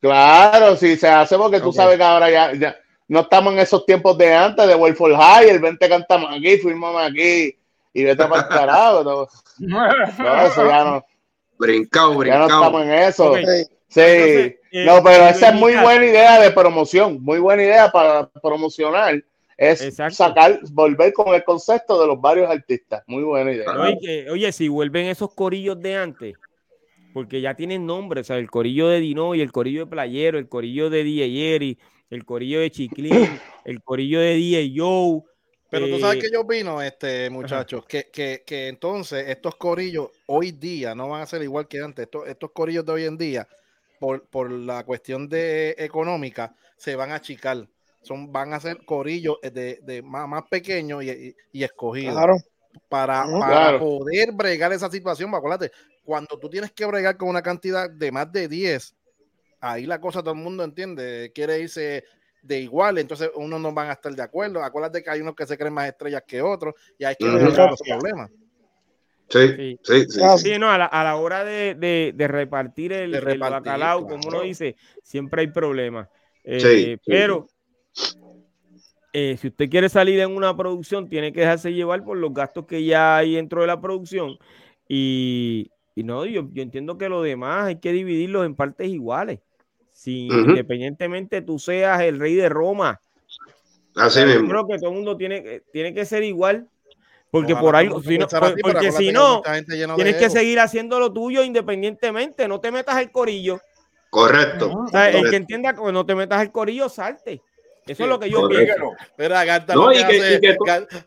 Claro, 0.00 0.76
sí, 0.76 0.96
se 0.96 1.08
hace 1.08 1.36
porque 1.36 1.60
tú 1.60 1.72
sabes 1.72 1.96
que 1.96 2.04
ahora 2.04 2.30
ya, 2.30 2.52
ya, 2.54 2.76
no 3.08 3.20
estamos 3.20 3.52
en 3.54 3.58
esos 3.60 3.84
tiempos 3.84 4.16
de 4.18 4.34
antes 4.34 4.66
de 4.66 4.74
World 4.74 4.96
for 4.96 5.14
High, 5.14 5.48
el 5.48 5.58
20 5.58 5.88
cantamos 5.88 6.30
aquí, 6.30 6.58
firmamos 6.58 7.02
aquí 7.02 7.58
y 7.92 8.04
vete 8.04 8.24
para 8.26 8.42
el 8.42 8.48
carajo. 8.48 9.28
no, 9.58 9.90
eso 10.46 10.68
ya 10.68 10.84
no. 10.84 11.04
Brincado, 11.58 12.14
brincado. 12.14 12.48
Ya 12.48 12.54
no 12.54 12.60
estamos 12.60 12.82
en 12.82 12.92
eso. 12.92 13.34
Sí, 13.88 14.00
eh, 14.00 14.60
no, 14.84 15.02
pero 15.02 15.28
esa 15.28 15.48
es 15.48 15.54
muy 15.54 15.74
buena 15.76 16.04
idea 16.04 16.38
de 16.40 16.50
promoción, 16.50 17.22
muy 17.22 17.38
buena 17.38 17.62
idea 17.62 17.90
para 17.90 18.28
promocionar 18.28 19.24
es 19.58 19.96
sacar, 20.12 20.60
volver 20.70 21.12
con 21.12 21.34
el 21.34 21.42
concepto 21.42 22.00
de 22.00 22.06
los 22.06 22.20
varios 22.20 22.48
artistas. 22.48 23.02
Muy 23.08 23.24
buena 23.24 23.52
idea. 23.52 23.66
Oye, 24.30 24.52
si 24.52 24.68
vuelven 24.68 25.06
esos 25.06 25.34
corillos 25.34 25.80
de 25.80 25.96
antes, 25.96 26.36
porque 27.12 27.40
ya 27.40 27.54
tienen 27.54 27.84
nombre, 27.84 28.20
o 28.20 28.24
sea, 28.24 28.36
el 28.36 28.48
corillo 28.48 28.88
de 28.88 29.00
Dino 29.00 29.34
y 29.34 29.40
el 29.40 29.50
corillo 29.50 29.80
de 29.80 29.90
Playero, 29.90 30.38
el 30.38 30.48
corillo 30.48 30.88
de 30.90 31.02
DJ 31.02 31.54
Eri, 31.56 31.78
el 32.08 32.24
corillo 32.24 32.60
de 32.60 32.70
Chiclín, 32.70 33.10
el 33.64 33.82
corillo 33.82 34.20
de 34.20 34.34
DJ 34.34 34.72
Joe. 34.76 35.22
Pero 35.70 35.88
tú 35.88 35.98
sabes 35.98 36.18
eh, 36.18 36.20
que 36.20 36.32
yo 36.32 36.42
opino, 36.42 36.80
este, 36.80 37.28
muchachos, 37.28 37.84
que, 37.84 38.08
que, 38.10 38.44
que, 38.46 38.68
entonces 38.68 39.28
estos 39.28 39.56
corillos 39.56 40.10
hoy 40.26 40.52
día 40.52 40.94
no 40.94 41.08
van 41.08 41.22
a 41.22 41.26
ser 41.26 41.42
igual 41.42 41.66
que 41.66 41.80
antes. 41.80 42.04
Estos, 42.04 42.26
estos 42.28 42.52
corillos 42.52 42.86
de 42.86 42.92
hoy 42.92 43.04
en 43.04 43.18
día, 43.18 43.48
por, 43.98 44.26
por 44.28 44.50
la 44.50 44.84
cuestión 44.84 45.28
de 45.28 45.74
económica, 45.76 46.54
se 46.76 46.94
van 46.94 47.10
a 47.10 47.16
achicar 47.16 47.68
son, 48.02 48.32
van 48.32 48.52
a 48.52 48.60
ser 48.60 48.84
corillos 48.84 49.36
de, 49.42 49.80
de 49.82 50.02
más, 50.02 50.28
más, 50.28 50.44
pequeños 50.48 51.02
y, 51.04 51.34
y, 51.52 51.64
escogidos. 51.64 52.42
Para, 52.88 53.24
para 53.26 53.78
poder 53.78 54.32
bregar 54.32 54.72
esa 54.72 54.90
situación, 54.90 55.34
acuérdate, 55.34 55.72
cuando 56.04 56.38
tú 56.38 56.48
tienes 56.48 56.72
que 56.72 56.86
bregar 56.86 57.16
con 57.16 57.28
una 57.28 57.42
cantidad 57.42 57.90
de 57.90 58.12
más 58.12 58.30
de 58.30 58.48
10, 58.48 58.94
ahí 59.60 59.84
la 59.86 60.00
cosa 60.00 60.20
todo 60.20 60.32
el 60.32 60.40
mundo 60.40 60.64
entiende, 60.64 61.32
quiere 61.34 61.60
irse 61.60 62.04
de 62.42 62.60
igual, 62.60 62.98
entonces 62.98 63.30
unos 63.34 63.60
no 63.60 63.72
van 63.72 63.90
a 63.90 63.94
estar 63.94 64.14
de 64.14 64.22
acuerdo. 64.22 64.62
Acuérdate 64.62 65.02
que 65.02 65.10
hay 65.10 65.20
unos 65.20 65.34
que 65.34 65.46
se 65.46 65.58
creen 65.58 65.74
más 65.74 65.88
estrellas 65.88 66.22
que 66.26 66.40
otros 66.40 66.74
y 66.98 67.04
hay 67.04 67.16
que 67.16 67.26
resolver 67.26 67.70
los 67.70 67.82
problemas. 67.82 68.30
Sí, 69.28 69.78
sí, 69.82 70.06
sí. 70.38 70.58
no, 70.58 70.70
a 70.70 70.78
la, 70.78 70.86
a 70.86 71.04
la 71.04 71.16
hora 71.16 71.44
de, 71.44 71.74
de, 71.74 72.12
de 72.14 72.28
repartir 72.28 72.92
el, 72.94 73.14
el 73.14 73.38
bacalao, 73.38 74.06
como 74.06 74.26
uno 74.26 74.40
dice, 74.40 74.76
siempre 75.02 75.42
hay 75.42 75.48
problemas. 75.48 76.08
Eh, 76.44 76.96
pero 77.04 77.46
eh, 79.12 79.36
si 79.40 79.48
usted 79.48 79.68
quiere 79.68 79.88
salir 79.88 80.20
en 80.20 80.34
una 80.34 80.56
producción, 80.56 81.08
tiene 81.08 81.32
que 81.32 81.40
dejarse 81.40 81.72
llevar 81.72 82.04
por 82.04 82.16
los 82.16 82.32
gastos 82.32 82.66
que 82.66 82.84
ya 82.84 83.16
hay 83.16 83.34
dentro 83.34 83.62
de 83.62 83.66
la 83.66 83.80
producción. 83.80 84.38
Y, 84.88 85.70
no, 85.96 86.24
yo, 86.24 86.48
yo, 86.52 86.62
entiendo 86.62 86.98
que 86.98 87.08
lo 87.08 87.22
demás 87.22 87.66
hay 87.66 87.76
que 87.76 87.92
dividirlos 87.92 88.46
en 88.46 88.54
partes 88.54 88.88
iguales. 88.88 89.40
Si 89.92 90.28
independientemente 90.28 91.42
tú 91.42 91.58
seas 91.58 92.00
el 92.02 92.20
rey 92.20 92.36
de 92.36 92.48
Roma, 92.48 93.00
Así 93.96 94.24
mismo. 94.24 94.48
creo 94.48 94.66
que 94.68 94.78
todo 94.78 94.90
el 94.90 94.94
mundo 94.94 95.16
tiene, 95.16 95.62
tiene 95.72 95.92
que 95.92 96.04
ser 96.04 96.22
igual. 96.22 96.68
Porque 97.30 97.54
por 97.54 97.76
ahí, 97.76 97.90
si 98.04 98.18
no, 98.18 98.26
porque 98.62 98.92
si 98.92 99.12
no, 99.12 99.42
tienes 99.96 100.16
que 100.16 100.30
seguir 100.30 100.60
haciendo 100.60 100.98
lo 100.98 101.12
tuyo 101.12 101.42
independientemente, 101.42 102.48
no 102.48 102.58
te 102.60 102.72
metas 102.72 102.98
el 102.98 103.10
corillo. 103.10 103.60
Correcto. 104.08 104.86
el 104.94 105.28
que 105.28 105.36
entienda 105.36 105.74
que 105.74 105.92
no 105.92 106.06
te 106.06 106.14
metas 106.14 106.40
el 106.40 106.50
corillo, 106.50 106.88
salte. 106.88 107.42
Eso 107.88 108.02
es 108.02 108.08
lo 108.08 108.20
que 108.20 108.30
yo 108.30 108.48
pienso. 108.48 108.92
Pero 109.16 109.34
Gata 109.34 109.74
lo 109.74 109.88
que, 109.90 110.04
hace, 110.04 110.40
que 110.40 110.56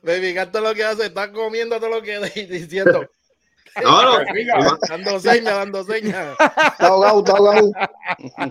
Baby 0.01 0.33
Gata 0.33 0.61
lo 0.61 0.73
que 0.73 0.83
hace, 0.83 1.05
está 1.05 1.31
comiendo 1.31 1.77
todo 1.77 1.89
lo 1.89 2.01
que 2.01 2.19
diciendo. 2.49 3.07
No, 3.83 4.03
no. 4.03 4.19
dando 4.89 5.19
señas, 5.19 5.53
dando 5.53 5.83
señas. 5.83 6.35
Está 6.39 6.87
ahogado, 6.87 7.19
está 7.19 7.31
ahogado. 7.33 7.71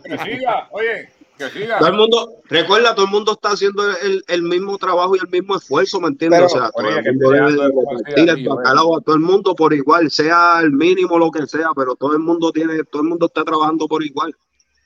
Que 0.05 0.19
siga, 0.19 0.69
oye. 0.71 1.11
Que 1.37 1.51
siga. 1.51 1.79
Todo 1.79 1.89
el 1.89 1.95
mundo, 1.95 2.33
recuerda, 2.49 2.95
todo 2.95 3.05
el 3.05 3.11
mundo 3.11 3.33
está 3.33 3.51
haciendo 3.51 3.83
el, 3.99 4.25
el 4.29 4.43
mismo 4.43 4.79
trabajo 4.79 5.17
y 5.17 5.19
el 5.19 5.29
mismo 5.29 5.57
esfuerzo, 5.57 6.01
¿me 6.01 6.09
entiendes? 6.09 6.43
o 6.43 6.49
sea, 6.49 6.71
todo 6.71 6.89
el 6.89 7.05
mundo 7.05 7.31
debe 7.31 7.51
repartir 7.51 8.31
el 8.31 8.49
bacalao 8.49 8.97
a 8.97 9.01
todo 9.01 9.15
el 9.17 9.21
mundo 9.21 9.55
por 9.55 9.75
igual, 9.75 10.11
sea 10.11 10.61
el 10.63 10.73
mínimo 10.73 11.19
lo 11.19 11.31
que 11.31 11.47
sea, 11.47 11.69
pero 11.75 11.97
todo 11.97 12.13
el 12.13 12.21
mundo 12.21 12.53
tiene, 12.53 12.85
todo 12.85 13.03
el 13.03 13.09
mundo 13.09 13.27
está 13.27 13.45
trabajando 13.45 13.89
por 13.89 14.03
igual 14.03 14.35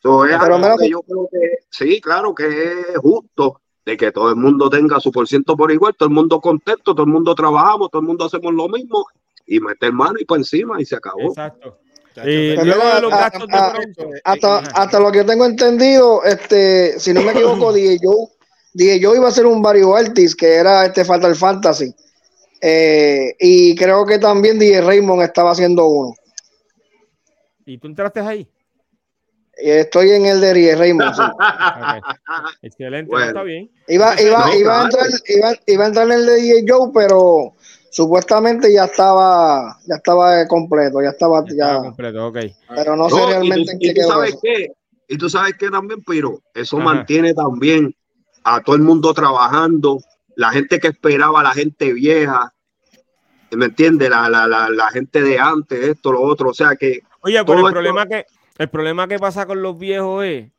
yo 0.04 1.02
creo 1.02 1.28
que 1.30 1.58
sí, 1.70 2.00
claro 2.00 2.34
que 2.34 2.46
es 2.46 2.98
justo 2.98 3.60
de 3.84 3.96
que 3.96 4.12
todo 4.12 4.30
el 4.30 4.36
mundo 4.36 4.68
tenga 4.68 5.00
su 5.00 5.10
por 5.10 5.26
ciento 5.26 5.56
por 5.56 5.72
igual, 5.72 5.94
todo 5.96 6.08
el 6.08 6.14
mundo 6.14 6.40
contento, 6.40 6.94
todo 6.94 7.04
el 7.04 7.12
mundo 7.12 7.34
trabajamos, 7.34 7.90
todo 7.90 8.00
el 8.00 8.08
mundo 8.08 8.26
hacemos 8.26 8.52
lo 8.52 8.68
mismo 8.68 9.06
y 9.46 9.60
meter 9.60 9.92
mano 9.92 10.16
y 10.18 10.24
por 10.24 10.38
encima 10.38 10.80
y 10.80 10.84
se 10.84 10.96
acabó. 10.96 11.28
Exacto. 11.28 11.78
hasta, 14.24 14.58
hasta, 14.58 15.00
lo 15.00 15.10
que 15.10 15.24
tengo 15.24 15.46
entendido, 15.46 16.22
este, 16.22 16.98
si 16.98 17.12
no 17.12 17.22
me 17.22 17.32
equivoco, 17.32 17.72
DJ 17.74 17.98
Joe, 18.02 18.28
DJ 18.74 19.04
Joe 19.04 19.16
iba 19.16 19.28
a 19.28 19.32
ser 19.32 19.46
un 19.46 19.60
Mario 19.60 19.94
Artist, 19.96 20.38
que 20.38 20.54
era 20.54 20.86
este 20.86 21.04
Fatal 21.04 21.34
Fantasy. 21.34 21.94
Eh, 22.60 23.34
y 23.38 23.74
creo 23.74 24.06
que 24.06 24.18
también 24.18 24.58
DJ 24.58 24.80
Raymond 24.80 25.22
estaba 25.22 25.50
haciendo 25.50 25.86
uno. 25.86 26.14
¿Y 27.66 27.78
tú 27.78 27.88
entraste 27.88 28.20
ahí? 28.20 28.48
Estoy 29.56 30.10
en 30.10 30.26
el 30.26 30.40
de 30.40 30.74
Raymond. 30.76 31.14
Excelente, 32.62 33.14
está 33.16 33.42
bien. 33.42 33.70
Iba, 33.88 34.20
iba, 34.20 34.56
iba, 34.56 34.80
a 34.80 34.84
entrar, 34.84 35.06
iba, 35.28 35.52
iba, 35.66 35.84
a 35.84 35.86
entrar, 35.88 36.06
en 36.06 36.12
el 36.12 36.26
de 36.26 36.34
DJ 36.36 36.64
Joe, 36.68 36.90
pero 36.92 37.52
supuestamente 37.90 38.72
ya 38.72 38.84
estaba, 38.84 39.78
ya 39.86 39.96
estaba 39.96 40.46
completo, 40.48 41.00
ya 41.02 41.10
estaba, 41.10 41.44
ya, 41.56 41.78
completo, 41.78 42.26
okay. 42.26 42.54
Pero 42.74 42.96
no, 42.96 43.08
sé 43.08 43.26
realmente 43.26 43.72
en 43.72 43.78
qué 43.78 43.88
y 43.88 43.94
tú 43.94 44.02
sabes 44.02 44.38
qué, 44.42 44.72
y 45.08 45.18
tú 45.18 45.30
sabes 45.30 45.54
que 45.54 45.70
también, 45.70 46.02
pero 46.04 46.40
eso 46.54 46.78
mantiene 46.78 47.34
también 47.34 47.94
a 48.42 48.60
todo 48.60 48.76
el 48.76 48.82
mundo 48.82 49.14
trabajando, 49.14 50.00
la 50.36 50.50
gente 50.50 50.80
que 50.80 50.88
esperaba, 50.88 51.42
la 51.42 51.52
gente 51.52 51.92
vieja, 51.92 52.52
¿me 53.52 53.66
entiendes? 53.66 54.10
La, 54.10 54.28
la, 54.28 54.46
la, 54.46 54.68
la 54.68 54.90
gente 54.90 55.22
de 55.22 55.38
antes, 55.38 55.78
esto, 55.80 56.12
lo 56.12 56.22
otro, 56.22 56.50
o 56.50 56.54
sea 56.54 56.76
que. 56.76 57.02
Oye, 57.20 57.42
pero 57.44 57.66
el 57.66 57.72
problema 57.72 58.06
que 58.06 58.26
el 58.58 58.68
problema 58.68 59.08
que 59.08 59.18
pasa 59.18 59.46
con 59.46 59.62
los 59.62 59.78
viejos 59.78 60.24
es 60.24 60.50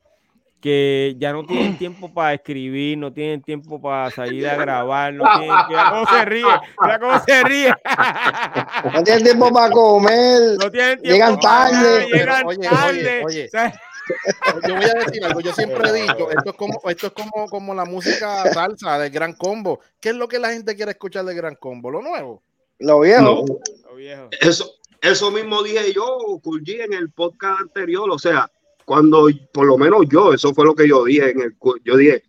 que 0.61 1.15
ya 1.19 1.31
no 1.31 1.45
tienen 1.45 1.77
tiempo 1.77 2.13
para 2.13 2.33
escribir, 2.33 2.97
no 2.97 3.13
tienen 3.13 3.41
tiempo 3.41 3.79
para 3.79 4.09
salir 4.11 4.47
a 4.47 4.55
grabar, 4.57 5.13
no 5.13 5.23
tienen 5.37 5.55
mira 5.69 5.89
cómo 5.91 6.05
se 6.07 6.25
ríe, 6.25 6.45
mira 6.81 6.99
cómo 6.99 7.19
se 7.19 7.43
ríe. 7.43 7.73
No 8.93 9.03
tienen 9.03 9.23
tiempo 9.23 9.53
para 9.53 9.71
comer, 9.71 10.57
no 10.59 10.71
tienen 10.71 11.01
tiempo 11.01 11.13
llegan 11.13 11.39
tarde. 11.39 12.07
llegan 12.07 12.45
Oye, 12.47 12.57
tarde. 12.57 13.23
oye, 13.23 13.25
oye. 13.25 13.45
O 13.45 13.49
sea, 13.49 13.73
Yo 14.67 14.75
voy 14.75 14.85
a 14.85 14.93
decir 15.05 15.23
algo, 15.23 15.39
yo 15.41 15.53
siempre 15.53 15.89
he 15.89 15.93
dicho, 16.01 16.31
esto 16.31 16.49
es 16.49 16.55
como, 16.55 16.81
esto 16.89 17.07
es 17.07 17.13
como, 17.13 17.47
como 17.47 17.73
la 17.73 17.85
música 17.85 18.51
salsa 18.51 18.99
del 18.99 19.11
Gran 19.11 19.33
Combo. 19.33 19.79
¿Qué 19.99 20.09
es 20.09 20.15
lo 20.15 20.27
que 20.27 20.39
la 20.39 20.49
gente 20.49 20.75
quiere 20.75 20.91
escuchar 20.91 21.25
del 21.25 21.35
Gran 21.35 21.55
Combo? 21.55 21.91
Lo 21.91 22.01
nuevo. 22.01 22.41
Lo 22.79 22.99
viejo. 22.99 23.21
No, 23.21 23.45
oh, 23.89 23.95
viejo. 23.95 24.29
eso, 24.41 24.69
eso 25.01 25.31
mismo 25.31 25.61
dije 25.63 25.93
yo, 25.93 26.17
Kulji, 26.43 26.81
en 26.81 26.93
el 26.93 27.11
podcast 27.11 27.61
anterior. 27.61 28.09
O 28.11 28.19
sea, 28.19 28.49
cuando, 28.85 29.27
por 29.53 29.65
lo 29.65 29.77
menos 29.77 30.05
yo, 30.09 30.33
eso 30.33 30.53
fue 30.53 30.65
lo 30.65 30.75
que 30.75 30.87
yo 30.87 31.03
dije. 31.05 31.31
En 31.31 31.41
el, 31.41 31.55
yo 31.83 31.97
dije, 31.97 32.23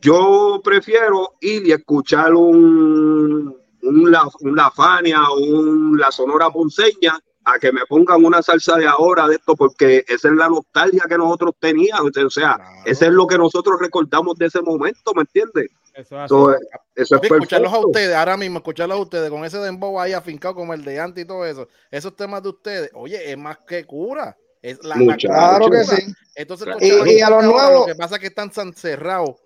yo 0.00 0.60
prefiero 0.64 1.34
ir 1.40 1.66
y 1.66 1.72
escuchar 1.72 2.34
un, 2.34 3.56
un, 3.82 4.10
La, 4.10 4.28
un 4.40 4.56
La 4.56 4.70
Fania 4.70 5.22
o 5.30 5.38
un 5.38 5.98
La 5.98 6.10
Sonora 6.10 6.50
Ponceña 6.50 7.18
a 7.44 7.58
que 7.58 7.72
me 7.72 7.84
pongan 7.86 8.24
una 8.24 8.40
salsa 8.40 8.76
de 8.76 8.86
ahora 8.86 9.26
de 9.26 9.34
esto, 9.34 9.56
porque 9.56 10.04
esa 10.06 10.28
es 10.28 10.34
la 10.34 10.48
nostalgia 10.48 11.04
que 11.08 11.18
nosotros 11.18 11.54
teníamos. 11.58 12.10
O 12.16 12.30
sea, 12.30 12.54
Claro. 12.54 12.70
ese 12.86 13.06
es 13.06 13.12
lo 13.12 13.26
que 13.26 13.36
nosotros 13.36 13.80
recordamos 13.80 14.36
de 14.36 14.46
ese 14.46 14.62
momento, 14.62 15.12
¿me 15.14 15.22
entiendes? 15.22 15.70
Eso. 15.94 16.22
Eso, 16.24 17.16
es- 17.16 17.22
escucharlos 17.22 17.72
a 17.72 17.78
ustedes, 17.78 18.14
ahora 18.14 18.36
mismo, 18.36 18.58
escucharlos 18.58 18.96
a 18.98 19.00
ustedes 19.00 19.30
con 19.30 19.44
ese 19.44 19.58
dembow 19.58 20.00
ahí 20.00 20.12
afincado 20.12 20.54
como 20.54 20.72
el 20.74 20.84
de 20.84 20.98
antes 21.00 21.24
y 21.24 21.26
todo 21.26 21.44
eso, 21.46 21.68
esos 21.90 22.16
temas 22.16 22.42
de 22.42 22.48
ustedes, 22.50 22.90
oye, 22.94 23.30
es 23.30 23.36
más 23.38 23.58
que 23.58 23.84
cura. 23.84 24.36
Es 24.62 24.82
la, 24.84 24.94
la 24.96 25.02
Muchacho. 25.02 25.28
Claro 25.28 25.64
que 25.70 25.82
cura. 25.82 25.96
sí. 25.96 26.12
Entonces, 26.36 26.68
Y- 26.80 27.18
y 27.18 27.20
a 27.20 27.28
los 27.30 27.44
nuevos- 27.44 27.80
Lo 27.80 27.86
que 27.86 27.94
pasa 27.98 28.14
es 28.14 28.20
que 28.20 28.28
están 28.28 28.50
tan 28.50 28.72
cerrados 28.72 29.36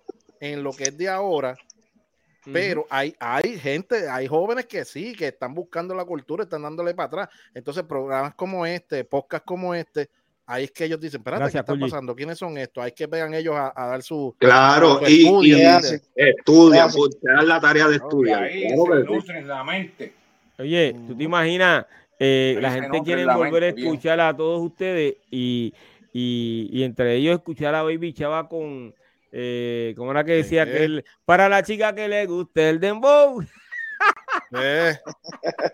en 0.40 0.62
lo 0.62 0.72
que 0.72 0.84
es 0.84 0.96
de 0.98 1.08
ahora, 1.08 1.56
pero 2.52 2.86
hay, 2.90 3.16
hay 3.18 3.58
gente, 3.58 4.08
hay 4.08 4.28
jóvenes 4.28 4.66
que 4.66 4.84
sí, 4.84 5.14
que 5.16 5.28
están 5.28 5.52
buscando 5.54 5.94
la 5.94 6.04
cultura, 6.04 6.44
están 6.44 6.62
dándole 6.62 6.94
para 6.94 7.06
atrás. 7.06 7.28
Entonces, 7.54 7.82
programas 7.84 8.34
como 8.34 8.64
este, 8.66 9.04
podcasts 9.04 9.46
como 9.46 9.74
este, 9.74 10.08
ahí 10.46 10.64
es 10.64 10.70
que 10.70 10.84
ellos 10.84 11.00
dicen, 11.00 11.20
espérate, 11.20 11.42
Gracias, 11.42 11.64
¿qué 11.64 11.72
está 11.72 11.84
pasando? 11.86 12.14
¿Quiénes 12.16 12.38
son 12.38 12.56
estos? 12.58 12.82
Hay 12.84 12.92
que 12.92 13.06
vean 13.06 13.34
ellos 13.34 13.54
a, 13.56 13.72
a 13.74 13.86
dar 13.88 14.02
su... 14.02 14.34
Claro, 14.38 14.98
su 15.00 15.10
y, 15.10 15.24
estudio, 15.24 15.56
y 15.56 15.60
Gracias. 15.60 16.02
pues, 16.94 17.20
te 17.20 17.30
dan 17.32 17.48
la 17.48 17.60
tarea 17.60 17.88
de 17.88 17.96
estudiar. 17.96 18.42
ahí 18.44 18.64
Claro 18.68 19.20
se 19.20 19.40
sí. 19.40 19.42
la 19.44 19.64
mente. 19.64 20.12
Oye, 20.58 20.94
tú 21.06 21.14
te 21.16 21.24
imaginas, 21.24 21.84
eh, 22.18 22.54
Ahí 22.56 22.62
la 22.62 22.70
gente 22.72 23.02
quiere 23.04 23.24
la 23.24 23.36
volver 23.36 23.64
a 23.64 23.72
bien. 23.72 23.86
escuchar 23.88 24.20
a 24.20 24.34
todos 24.36 24.62
ustedes 24.62 25.16
y, 25.30 25.74
y, 26.12 26.68
y 26.72 26.82
entre 26.82 27.14
ellos 27.16 27.34
escuchar 27.36 27.74
a 27.74 27.82
Baby 27.82 28.14
Chava 28.14 28.48
con, 28.48 28.94
eh, 29.32 29.92
¿cómo 29.96 30.12
era 30.12 30.24
que 30.24 30.32
decía 30.32 30.64
Sí. 30.64 30.70
que 30.70 30.84
él, 30.84 31.04
para 31.26 31.48
la 31.50 31.62
chica 31.62 31.94
que 31.94 32.08
le 32.08 32.24
guste 32.26 32.70
el 32.70 32.80
dembow? 32.80 33.42
Eh, 34.52 34.94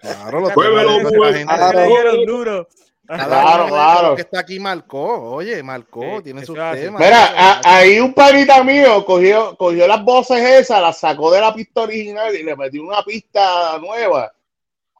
claro, 0.00 0.40
muévelo. 0.54 0.98
gente. 1.32 1.44
Claro. 1.46 1.78
Le 1.80 1.86
dieron 1.86 2.26
duro. 2.26 2.68
Cada 3.06 3.26
Claro, 3.26 3.66
claro. 3.66 4.14
que 4.14 4.22
está 4.22 4.40
aquí 4.40 4.60
marcó, 4.60 5.32
oye, 5.34 5.60
marcó, 5.62 6.18
Sí, 6.18 6.22
tiene 6.24 6.44
sus 6.46 6.54
temas. 6.56 7.00
Mira, 7.00 7.60
ahí 7.64 7.98
un 7.98 8.14
panita 8.14 8.62
mío 8.62 9.04
cogió, 9.04 9.56
cogió 9.56 9.86
las 9.88 10.02
voces 10.04 10.40
esas, 10.40 10.80
las 10.80 10.98
sacó 10.98 11.30
de 11.32 11.40
la 11.40 11.52
pista 11.52 11.82
original 11.82 12.34
y 12.34 12.42
le 12.44 12.54
metió 12.56 12.82
una 12.82 13.02
pista 13.02 13.76
nueva. 13.80 14.32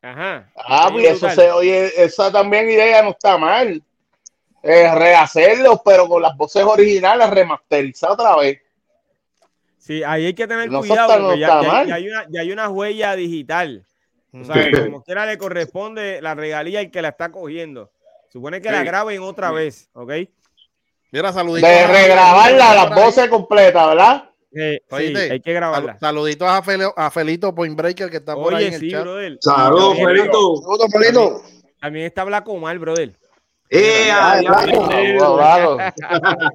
Ajá. 0.03 0.51
Ah, 0.57 0.89
pues 0.91 1.05
eso 1.07 1.27
brutal. 1.27 1.37
se 1.37 1.53
oye, 1.53 2.05
esa 2.05 2.33
también 2.33 2.69
idea 2.69 3.03
no 3.03 3.11
está 3.11 3.39
mal. 3.39 3.81
Eh, 4.65 4.95
rehacerlos, 4.95 5.81
pero 5.85 6.09
con 6.09 6.23
las 6.23 6.37
voces 6.37 6.65
originales, 6.65 7.31
remasterizar 7.31 8.11
otra 8.11 8.37
vez. 8.37 8.61
Sí, 9.79 10.03
ahí 10.05 10.27
hay 10.27 10.35
que 10.35 10.47
tener 10.47 10.71
No 10.71 10.81
cuidado 10.81 11.09
está- 11.09 11.19
no 11.19 11.25
porque 11.29 11.41
ya, 11.41 11.47
está 11.47 11.63
ya- 11.63 11.69
mal. 11.73 11.87
ya 11.89 11.95
hay 11.97 12.09
una, 12.09 12.27
ya 12.29 12.41
hay 12.41 12.53
una 12.53 12.69
huella 12.69 13.17
digital. 13.17 13.85
O 14.33 14.45
sea, 14.45 14.71
que 14.71 14.85
como 14.85 15.03
quiera 15.03 15.27
le 15.27 15.37
corresponde 15.39 16.23
la 16.23 16.35
regalía 16.35 16.81
al 16.81 16.91
que 16.91 17.03
la 17.03 17.09
está 17.09 17.31
cogiendo. 17.31 17.91
Supone 18.31 18.61
que 18.63 18.71
la 18.71 18.83
graben 18.83 19.21
otra 19.23 19.49
Sí. 19.51 19.55
vez, 19.55 19.91
¿ok? 19.93 20.13
Mira, 21.11 21.33
saluditos. 21.33 21.69
De 21.69 21.79
a- 21.81 21.87
regrabarla, 21.89 22.75
las 22.75 22.87
por 22.87 22.99
ahí. 22.99 23.05
voces 23.05 23.29
completas, 23.29 23.89
¿verdad? 23.89 24.31
Eh, 24.55 24.81
sí, 24.91 25.17
hay 25.17 25.41
que 25.41 25.53
grabarla. 25.53 25.93
Sal- 25.93 26.01
Saluditos 26.01 26.49
a, 26.49 26.63
Fel- 26.63 26.93
a 26.97 27.11
Felito 27.11 27.55
Point 27.55 27.77
Breaker 27.77 28.09
que 28.11 28.17
está 28.19 28.35
por 28.35 28.55
ahí 28.55 28.67
en 28.67 28.75
Oye, 28.75 28.85
el 29.27 29.39
chat. 29.39 29.55
Saludos, 29.55 29.97
Felito. 29.99 30.57
Saludos, 30.57 30.87
Felito. 30.93 31.43
También 31.81 32.07
está 32.07 32.25
Black 32.25 32.49
Omar, 32.49 32.79
brother. 32.79 33.13
Eh. 33.71 34.09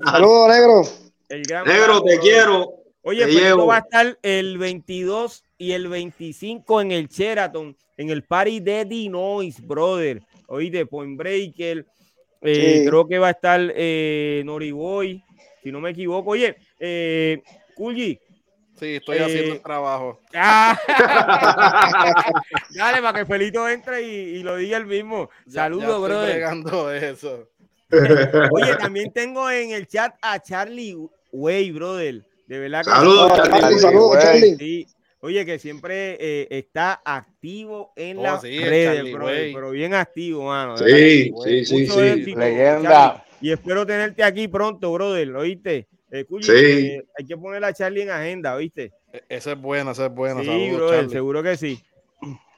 Saludos, 0.06 0.50
negro. 0.50 0.82
El 1.30 1.44
gran 1.44 1.66
Negro, 1.66 2.02
te 2.04 2.20
quiero. 2.20 2.74
Oye, 3.08 3.26
llevo. 3.28 3.68
va 3.68 3.78
a 3.78 3.80
estar 3.80 4.18
el 4.22 4.58
22 4.58 5.44
y 5.58 5.72
el 5.72 5.88
25 5.88 6.82
en 6.82 6.92
el 6.92 7.08
Sheraton, 7.08 7.76
en 7.96 8.10
el 8.10 8.24
party 8.24 8.60
de 8.60 8.84
Dinois, 8.86 9.66
brother. 9.66 10.22
Oíste, 10.48 10.86
Point 10.86 11.18
Breaker. 11.18 11.86
eh, 12.42 12.80
Sí. 12.82 12.86
Creo 12.88 13.08
que 13.08 13.18
va 13.18 13.28
a 13.28 13.32
estar 13.32 13.60
eh, 13.76 14.42
Noriboy, 14.46 15.24
si 15.64 15.72
no 15.72 15.80
me 15.80 15.92
equivoco. 15.92 16.32
Oye, 16.32 16.58
eh, 16.80 17.42
Kulji. 17.76 18.20
Sí, 18.78 18.96
estoy 18.98 19.18
Eh, 19.18 19.24
haciendo 19.24 19.54
el 19.56 19.62
trabajo. 19.62 20.20
Ah. 20.36 20.78
Dale, 22.76 23.02
para 23.02 23.20
que 23.20 23.26
Felito 23.26 23.68
entre 23.68 24.02
y, 24.04 24.38
y 24.38 24.44
lo 24.44 24.56
diga 24.58 24.78
el 24.78 24.86
mismo. 24.86 25.30
Saludos, 25.48 25.86
estoy 26.10 26.42
brother. 26.42 27.04
eso. 27.04 27.50
Oye, 28.52 28.76
también 28.76 29.12
tengo 29.14 29.50
en 29.50 29.72
el 29.72 29.88
chat 29.88 30.14
a 30.22 30.40
Charlie 30.42 30.96
Way, 31.32 31.72
brother. 31.72 32.27
De 32.48 32.60
verdad 32.60 32.84
que 32.84 32.90
Saludos, 32.92 33.32
Saludos, 33.32 33.38
Charlie. 33.38 33.62
Charlie. 33.62 33.80
Saludos, 33.80 34.08
güey. 34.10 34.22
Charlie. 34.22 34.56
Sí. 34.58 34.88
Oye, 35.20 35.46
que 35.46 35.60
siempre 35.60 36.18
eh, 36.20 36.48
está 36.52 37.02
activo 37.04 37.92
en 37.96 38.20
Oh, 38.20 38.24
las 38.24 38.42
sí, 38.42 38.60
redes, 38.60 38.96
Charlie 38.98 39.54
pero 39.54 39.72
bien 39.72 39.94
activo, 39.94 40.46
mano. 40.46 40.78
Sí, 40.78 41.32
sí, 41.44 41.66
sí, 41.66 41.76
éxito, 42.00 42.40
Leyenda. 42.40 42.90
Charlie. 42.90 43.22
Y 43.42 43.52
espero 43.52 43.86
tenerte 43.86 44.24
aquí 44.24 44.48
pronto, 44.48 44.92
brother, 44.94 45.36
¿oíste? 45.36 45.88
Culli, 46.30 46.44
Sí. 46.44 46.52
eh, 46.54 47.06
hay 47.20 47.26
que 47.26 47.36
poner 47.36 47.64
a 47.66 47.74
Charlie 47.74 48.04
en 48.04 48.10
agenda, 48.12 48.56
¿viste? 48.56 48.94
E- 49.12 49.24
Esa 49.28 49.52
es 49.52 49.62
buena, 49.62 49.92
esa 49.92 50.06
es 50.06 50.14
buena. 50.14 50.40
sí, 50.42 50.46
Saludos, 50.48 50.78
brother, 50.78 50.96
Charlie. 51.00 51.14
seguro 51.14 51.44
que 51.44 51.58
sí. 51.58 51.84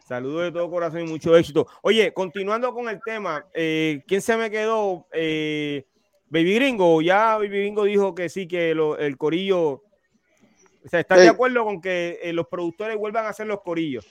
Saludos 0.08 0.44
de 0.44 0.52
todo 0.52 0.70
corazón 0.70 1.02
y 1.02 1.10
mucho 1.10 1.36
éxito. 1.38 1.68
Oye, 1.82 2.12
continuando 2.14 2.74
con 2.74 2.90
el 2.90 3.00
tema, 3.04 3.46
eh, 3.54 4.02
¿quién 4.08 4.22
se 4.22 4.36
me 4.38 4.50
quedó? 4.52 5.08
Eh, 5.14 5.86
Baby 6.30 6.56
Gringo, 6.56 7.02
ya 7.02 7.36
Baby 7.38 7.60
Gringo 7.60 7.84
dijo 7.86 8.14
que 8.16 8.30
sí, 8.30 8.48
que 8.48 8.74
lo- 8.76 8.98
el 8.98 9.18
corillo, 9.18 9.62
o 9.62 9.84
sea, 10.90 11.00
¿estás 11.00 11.18
Sí. 11.20 11.24
de 11.24 11.30
acuerdo 11.30 11.64
con 11.66 11.82
que 11.82 12.20
eh, 12.22 12.34
los 12.34 12.48
productores 12.48 12.98
vuelvan 12.98 13.26
a 13.26 13.30
hacer 13.30 13.48
los 13.48 13.62
corillos? 13.62 14.06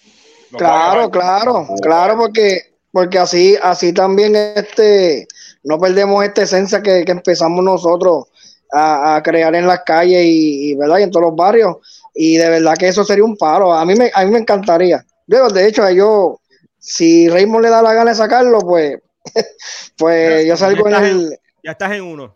Los 0.51 0.59
Claro, 0.59 1.11
claro, 1.11 1.67
claro, 1.81 2.17
porque, 2.17 2.75
porque 2.93 3.19
así, 3.19 3.57
así 3.63 3.93
también 3.93 4.35
este, 4.35 5.27
no 5.63 5.79
perdemos 5.79 6.25
esta 6.25 6.43
esencia 6.43 6.83
que, 6.83 7.05
que 7.05 7.13
empezamos 7.13 7.63
nosotros 7.65 8.27
a, 8.73 9.17
a 9.17 9.23
crear 9.23 9.55
en 9.55 9.67
las 9.67 9.81
calles 9.85 10.25
y, 10.25 10.71
y, 10.71 10.75
¿verdad? 10.75 10.99
y 10.99 11.03
en 11.05 11.11
todos 11.11 11.27
los 11.27 11.37
barrios. 11.37 11.77
Y 12.15 12.37
de 12.37 12.49
verdad 12.51 12.75
que 12.77 12.89
eso 12.89 13.05
sería 13.05 13.25
un 13.25 13.37
paro. 13.37 13.73
A 13.73 13.85
mí 13.85 13.95
me, 13.95 14.11
a 14.13 14.25
mí 14.25 14.31
me 14.31 14.39
encantaría. 14.39 15.05
De 15.27 15.67
hecho, 15.69 15.89
yo, 15.91 16.41
si 16.79 17.29
Raymond 17.29 17.65
le 17.65 17.71
da 17.71 17.81
la 17.83 17.93
gana 17.95 18.11
de 18.11 18.17
sacarlo, 18.17 18.59
pues, 18.61 18.99
pues 19.97 20.47
yo 20.47 20.57
salgo 20.57 20.89
en 20.89 20.95
el, 20.95 21.39
Ya 21.69 21.73
estás 21.73 21.93
en 21.93 22.01
uno. 22.03 22.35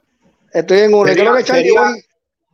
estoy 0.53 0.81
en 0.81 0.93
uno. 0.93 1.07
Yo 1.07 1.15
Sería- 1.15 1.25
creo 1.25 1.37
que 1.39 1.45
Charlie 1.45 1.63
sería- 1.65 1.81
Way- 1.81 2.05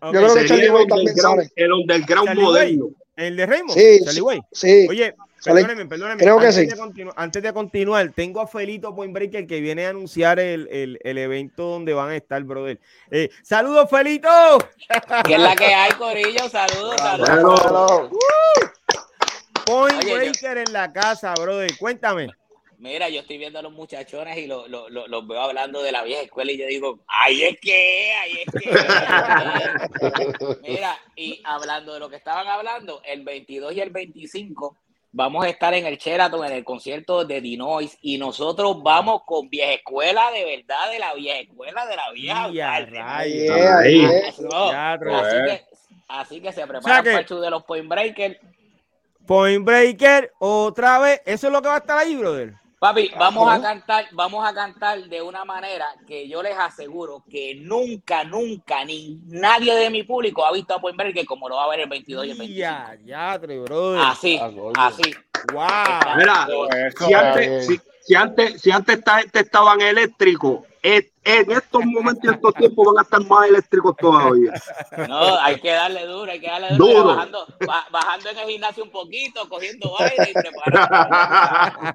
Ok, 0.01 0.11
creo 0.11 0.23
que 0.23 0.29
Sería 0.29 0.47
Charlie 0.49 0.65
el 0.67 0.71
Way 0.73 0.87
también 0.87 1.09
underground, 1.09 1.41
sale. 1.41 1.53
el 1.57 1.73
underground 1.73 2.27
Charlie 2.29 2.43
Way. 2.45 2.77
moderno. 2.77 2.89
El 3.17 3.37
de 3.37 3.47
Raymond, 3.47 3.79
Sí, 3.81 3.99
Charlie 3.99 4.15
sí, 4.15 4.21
Way. 4.21 4.41
sí. 4.53 4.87
Oye, 4.89 5.15
perdónenme, 5.45 5.87
perdónenme. 5.87 6.23
creo 6.23 6.39
que 6.39 6.47
antes 6.47 6.55
sí. 6.55 6.67
De 6.67 6.77
continu- 6.81 7.13
antes 7.17 7.43
de 7.43 7.53
continuar, 7.53 8.13
tengo 8.15 8.41
a 8.41 8.47
Felito 8.47 8.95
Point 8.95 9.13
Breaker 9.13 9.45
que 9.49 9.61
viene 9.61 9.87
a 9.87 9.89
anunciar 9.89 10.39
el, 10.39 10.69
el- 10.71 11.01
el 11.03 11.19
evento 11.19 11.65
donde 11.65 11.95
van 11.95 12.11
a 12.11 12.17
estar, 12.17 12.41
brother. 12.45 12.79
Eh, 13.11 13.29
¡Saludos, 13.43 13.91
Felito! 13.91 14.29
¿Qué 15.27 15.35
es 15.35 15.41
la 15.41 15.57
que 15.57 15.65
hay, 15.75 15.91
Corillo? 15.95 16.49
Saludos, 16.49 16.95
saludos. 16.97 17.61
Bueno, 17.67 18.11
Point 19.67 19.99
Oye, 19.99 20.09
yo- 20.11 20.15
Breaker 20.17 20.59
en 20.59 20.73
la 20.73 20.93
casa, 20.93 21.35
brother. 21.35 21.77
Cuéntame. 21.77 22.29
Mira, 22.79 23.09
yo 23.09 23.21
estoy 23.21 23.39
viendo 23.39 23.59
a 23.59 23.63
los 23.63 23.73
muchachones 23.73 24.39
y 24.39 24.47
lo- 24.47 24.69
lo- 24.69 24.89
lo- 24.89 25.09
los 25.09 25.27
veo 25.27 25.41
hablando 25.41 25.83
de 25.83 25.91
la 25.91 26.05
vieja 26.05 26.23
escuela 26.23 26.53
y 26.53 26.59
yo 26.59 26.67
digo, 26.67 27.01
ahí 27.09 27.43
es 27.43 27.59
que, 27.61 28.13
ahí 28.15 28.33
es 28.47 28.53
que. 28.53 28.71
Mira, 30.63 30.97
y 31.17 31.41
hablando 31.45 31.95
de 31.95 32.01
lo 32.01 32.09
que 32.09 32.17
estaban 32.17 32.47
hablando, 32.47 33.03
el 33.05 33.23
22 33.25 33.73
y 33.73 33.81
el 33.81 33.91
25 33.91 34.77
vamos 35.11 35.45
a 35.45 35.49
estar 35.49 35.75
en 35.75 35.87
el 35.87 35.97
Sheraton 35.97 36.45
en 36.47 36.53
el 36.53 36.65
concierto 36.65 37.25
de 37.25 37.41
Dinois 37.41 37.99
y 38.01 38.17
nosotros 38.19 38.81
vamos 38.83 39.23
con 39.27 39.49
vieja 39.49 39.73
escuela 39.73 40.31
de 40.31 40.45
verdad, 40.45 40.91
de 40.93 40.99
la 41.01 41.15
vieja 41.15 41.41
escuela, 41.41 41.85
de 41.87 41.97
la 41.97 42.13
vieja. 42.13 42.45
Así, 45.19 45.37
que, 45.47 45.65
así 46.09 46.41
que 46.41 46.53
se 46.53 46.65
preparan 46.67 47.03
que- 47.03 47.11
para 47.11 47.21
el 47.23 47.27
show 47.27 47.41
de 47.41 47.51
los 47.51 47.65
Point 47.65 47.89
Breakers. 47.89 48.37
Point 49.27 49.65
Breaker, 49.65 50.33
otra 50.39 50.99
vez. 51.01 51.21
¿Eso 51.27 51.49
es 51.49 51.53
lo 51.53 51.61
que 51.61 51.69
va 51.69 51.75
a 51.75 51.79
estar 51.79 51.99
ahí, 51.99 52.15
brother? 52.17 52.55
Papi, 52.79 53.11
vamos 53.19 53.51
a 53.51 53.61
cantar, 53.61 54.07
vamos 54.13 54.49
a 54.49 54.55
cantar 54.55 55.03
de 55.03 55.21
una 55.21 55.45
manera 55.45 55.87
que 56.07 56.29
yo 56.29 56.41
les 56.45 56.57
aseguro 56.57 57.25
que 57.29 57.57
nunca, 57.57 58.23
nunca, 58.23 58.85
ni 58.85 59.21
nadie 59.27 59.75
de 59.75 59.91
mi 59.91 60.05
público 60.05 60.47
ha 60.47 60.53
visto 60.53 60.75
a 60.75 61.13
que 61.13 61.27
como 61.27 61.49
lo 61.49 61.57
va 61.57 61.65
a 61.65 61.71
ver 61.71 61.81
el 61.81 61.89
22 61.89 62.27
y 62.27 62.31
el 62.31 62.39
25. 62.39 62.57
Ya, 62.57 62.97
ya, 63.05 63.37
brother. 63.37 64.01
Así, 64.01 64.41
así. 64.77 65.13
Wow. 65.53 65.67
Mira, 66.19 66.47
si 66.97 67.15
antes, 67.15 67.67
si, 67.67 67.81
si 68.01 68.15
antes, 68.15 68.63
si 68.63 68.71
antes 68.71 68.99
esta 68.99 69.19
gente 69.19 69.41
estaban 69.41 69.81
eléctricos, 69.81 70.61
en 70.83 71.51
estos 71.51 71.85
momentos 71.85 72.25
y 72.25 72.35
estos 72.35 72.55
tiempos 72.55 72.87
van 72.87 72.99
a 72.99 73.03
estar 73.03 73.25
más 73.25 73.49
eléctricos 73.49 73.97
todavía. 73.97 74.53
No, 75.09 75.39
hay 75.41 75.61
que 75.61 75.71
darle 75.71 76.07
duro, 76.07 76.31
hay 76.31 76.41
que 76.41 76.47
darle 76.47 76.77
duro. 76.77 77.05
Bajando, 77.05 77.47
bajando 77.91 78.31
en 78.31 78.39
el 78.39 78.47
gimnasio 78.47 78.85
un 78.85 78.91
poquito, 78.91 79.49
cogiendo 79.49 79.95
aire 80.01 80.31
y 80.31 80.33
preparando. 80.33 81.95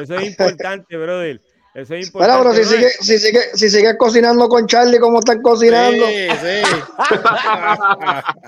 Eso 0.00 0.14
es 0.16 0.26
importante, 0.26 0.96
brother. 0.96 1.40
Eso 1.72 1.94
es 1.94 2.06
importante. 2.06 2.36
Bueno, 2.36 2.50
pero 2.50 2.64
si 2.64 2.74
sigue, 2.74 2.90
si 3.00 3.18
sigue, 3.18 3.40
si 3.54 3.70
sigue 3.70 3.96
cocinando 3.96 4.48
con 4.48 4.66
Charlie 4.66 4.98
como 4.98 5.20
están 5.20 5.40
cocinando. 5.40 6.04
Sí, 6.06 6.28
sí. 6.40 6.62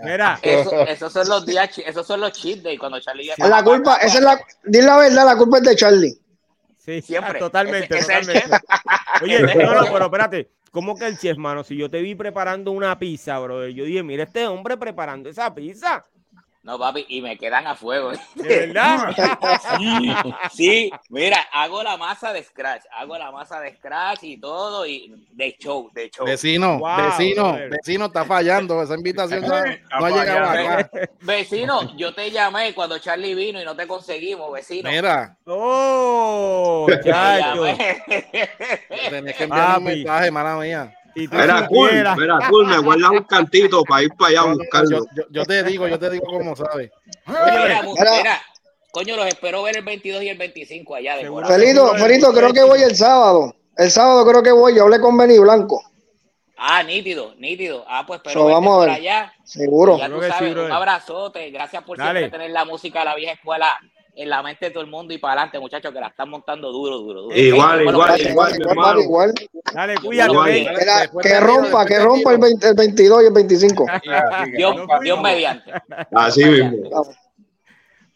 Mira. 0.03 0.39
Eso, 0.43 0.81
esos 0.87 1.13
son 1.13 1.29
los 1.29 1.47
días, 1.47 1.71
esos 1.79 2.07
son 2.07 2.21
los 2.21 2.33
cheat 2.33 2.63
days 2.63 2.81
cuando 2.81 3.01
Charlie 3.01 3.31
La 3.39 3.63
culpa, 3.63 3.97
esa 3.97 4.19
es 4.19 4.25
la, 4.25 4.41
di 4.65 4.83
la 4.83 4.97
verdad, 4.97 5.25
la 5.25 5.37
culpa 5.37 5.59
es 5.59 5.63
de 5.63 5.77
Charlie. 5.77 6.19
Sí, 6.85 7.01
siempre. 7.01 7.39
totalmente, 7.39 7.97
totalmente. 7.97 8.45
Oye, 9.23 9.41
no, 9.57 9.75
no, 9.75 9.93
pero 9.93 10.05
espérate. 10.07 10.51
¿Cómo 10.71 10.95
que 10.97 11.07
el 11.07 11.19
chef, 11.19 11.37
mano? 11.37 11.65
Si 11.65 11.77
yo 11.77 11.91
te 11.91 12.01
vi 12.01 12.15
preparando 12.15 12.73
una 12.73 12.99
pizza, 12.99 13.39
bro, 13.39 13.69
yo 13.69 13.85
dije, 13.85 14.03
mira 14.03 14.25
este 14.25 14.47
hombre 14.47 14.79
preparando 14.79 15.29
esa 15.29 15.55
pizza. 15.55 16.07
No, 16.65 16.79
papi, 16.79 17.05
y 17.09 17.21
me 17.21 17.37
quedan 17.37 17.67
a 17.67 17.75
fuego. 17.75 18.13
¿De 18.37 18.67
verdad? 18.67 19.13
sí, 20.53 20.93
mira, 21.09 21.39
hago 21.53 21.83
la 21.83 21.97
masa 21.97 22.33
de 22.33 22.45
scratch, 22.45 22.85
hago 22.93 23.19
la 23.19 23.33
masa 23.33 23.59
de 23.59 23.75
scratch 23.75 24.23
y 24.23 24.37
todo, 24.39 24.87
y 24.87 25.13
de 25.33 25.57
show, 25.59 25.91
de 25.93 26.09
show. 26.09 26.25
Vecino, 26.25 26.81
vecino, 26.97 27.59
vecino 27.69 28.07
está 28.07 28.25
fallando, 28.25 28.81
esa 28.81 28.95
invitación 28.95 29.43
no, 29.43 29.55
ha 29.57 30.11
llegado 30.11 30.51
acá. 30.51 30.91
Vecino, 31.21 31.97
yo 31.97 32.15
te 32.15 32.31
llamé 32.31 32.73
cuando 32.75 32.97
Charlie 32.99 33.35
vino 33.35 33.61
y 33.61 33.65
no 33.65 33.75
te 33.75 33.89
conseguimos, 33.89 34.53
vecino. 34.53 34.89
Mira. 34.89 35.37
¡Oh! 35.47 36.87
Chacho. 37.05 37.65
Tenés 39.11 39.37
que 39.37 39.45
enviar 39.45 39.79
un 39.79 39.85
mensaje, 39.85 40.31
mala 40.31 40.57
mía. 40.57 40.97
Mira, 41.15 41.67
cool, 41.69 41.91
mira, 42.17 42.39
cool, 42.49 42.67
me 42.67 42.79
guardas 42.79 43.11
un 43.11 43.25
cantito 43.25 43.85
para 43.85 44.03
ir 44.03 44.11
para 44.15 44.31
allá 44.31 44.41
a 44.41 44.55
buscarlo. 44.55 45.05
Yo, 45.31 45.45
te 45.45 45.63
digo, 45.65 45.87
yo 45.89 45.99
te 45.99 46.11
digo 46.11 46.25
cómo 46.27 46.57
sabes. 46.57 46.91
Mira, 47.27 47.83
mira, 47.83 48.43
coño, 48.91 49.17
los 49.17 49.27
espero 49.27 49.63
ver 49.63 49.77
el 49.77 49.85
22 49.85 50.23
y 50.23 50.29
el 50.29 50.39
25 50.39 50.95
allá 50.95 51.17
de 51.17 51.31
Felito, 51.47 51.95
Felito, 51.97 52.33
creo 52.33 52.53
que 52.53 52.63
voy 52.63 52.83
el 52.83 52.97
sábado. 52.97 53.55
El 53.77 53.91
sábado 53.91 54.27
creo 54.27 54.43
que 54.43 54.53
voy, 54.53 54.77
yo 54.77 54.85
hablé 54.85 55.01
con 55.01 55.17
Benny 55.17 55.39
Blanco. 55.39 55.83
Ah, 56.65 56.83
nítido, 56.85 57.35
nítido. 57.39 57.85
Ah, 57.89 58.05
pues 58.07 58.21
pero 58.23 58.45
vamos 58.45 58.77
a 58.77 58.87
ver. 58.87 58.91
allá. 58.91 59.33
Seguro. 59.43 59.99
Ya 59.99 60.09
tú 60.09 60.23
sabes, 60.23 60.55
un 60.55 60.71
abrazote. 60.71 61.51
Gracias 61.51 61.83
por 61.83 61.97
siempre 61.97 62.31
tener 62.31 62.53
la 62.53 62.65
música 62.65 63.01
de 63.01 63.05
la 63.07 63.15
vieja 63.17 63.33
escuela 63.33 63.77
en 64.15 64.29
la 64.29 64.43
mente 64.43 64.67
de 64.67 64.71
todo 64.71 64.83
el 64.83 64.91
mundo 64.91 65.15
y 65.15 65.19
para 65.19 65.35
adelante, 65.35 65.59
muchachos, 65.59 65.93
que 65.93 66.01
la 66.01 66.09
están 66.09 66.29
montando 66.29 66.71
duro, 66.71 66.99
duro, 66.99 67.23
duro. 67.23 67.37
Igual, 67.37 67.83
igual, 67.83 68.21
igual, 68.21 68.61
igual, 68.61 69.01
igual, 69.01 69.35
Dale, 69.73 69.95
cuídate. 69.97 70.69
Que 71.23 71.41
rompa, 71.41 71.87
que 71.87 71.99
rompa 71.99 72.33
el, 72.33 72.75
22 72.77 73.23
y 73.23 73.27
el 73.27 73.33
25. 73.33 73.87
Dios, 74.57 74.77
Dios 75.03 75.21
mediante. 75.21 75.73
Así 76.13 76.45
mismo. 76.45 76.91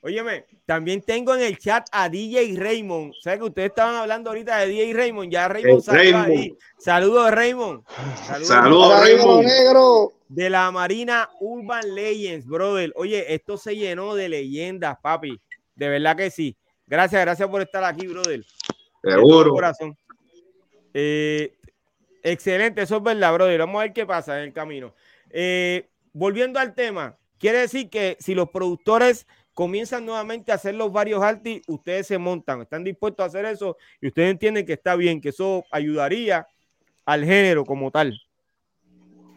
Óyeme, 0.03 0.45
también 0.67 1.03
tengo 1.03 1.35
en 1.35 1.41
el 1.41 1.59
chat 1.59 1.89
a 1.91 2.09
DJ 2.09 2.55
Raymond. 2.57 3.13
¿Sabes 3.21 3.41
que 3.41 3.45
ustedes 3.47 3.69
estaban 3.71 3.97
hablando 3.97 4.31
ahorita 4.31 4.59
de 4.59 4.67
DJ 4.67 4.93
Raymond? 4.95 5.33
Ya 5.33 5.49
Raymond 5.49 5.83
salió 5.83 6.19
ahí. 6.19 6.57
Saludos, 6.79 7.31
Raymond. 7.33 7.83
Saludos, 8.43 9.01
Raymond. 9.01 9.47
Negro. 9.47 10.13
De 10.29 10.51
la 10.51 10.71
Marina 10.71 11.29
Urban 11.41 11.95
Legends, 11.95 12.47
brother. 12.47 12.93
Oye, 12.97 13.35
esto 13.35 13.57
se 13.57 13.75
llenó 13.75 14.15
de 14.15 14.29
leyendas, 14.29 14.97
papi. 15.01 15.41
De 15.77 15.89
verdad 15.89 16.17
que 16.17 16.31
sí. 16.31 16.57
Gracias, 16.87 17.21
gracias 17.23 17.49
por 17.49 17.63
estar 17.63 17.85
aquí, 17.85 18.07
brother. 18.07 18.45
Seguro. 19.03 19.51
Corazón. 19.51 19.97
Eh, 20.95 21.55
excelente, 22.23 22.83
eso 22.83 22.97
es 22.97 23.03
verdad, 23.03 23.35
brother. 23.35 23.61
Vamos 23.61 23.77
a 23.77 23.83
ver 23.85 23.93
qué 23.93 24.07
pasa 24.07 24.39
en 24.39 24.45
el 24.45 24.53
camino. 24.53 24.95
Eh, 25.31 25.89
volviendo 26.13 26.59
al 26.59 26.75
tema, 26.75 27.17
quiere 27.39 27.59
decir 27.59 27.91
que 27.91 28.17
si 28.19 28.35
los 28.35 28.51
productores 28.51 29.27
comienzan 29.53 30.05
nuevamente 30.07 30.53
a 30.53 30.57
hacer 30.57 30.75
los 30.75 30.93
varios 30.93 31.23
artis, 31.23 31.63
ustedes 31.67 32.07
se 32.07 32.19
montan, 32.19 32.63
están 32.63 32.85
dispuestos 32.85 33.25
a 33.25 33.27
hacer 33.27 33.45
eso 33.45 33.77
y 34.01 34.09
ustedes 34.09 34.31
entienden 34.31 34.67
que 34.67 34.75
está 34.75 34.97
bien, 34.97 35.21
que 35.21 35.31
eso 35.31 35.65
ayudaría 35.71 36.47
al 37.05 37.25
género 37.25 37.65
como 37.65 37.91
tal. 37.91 38.19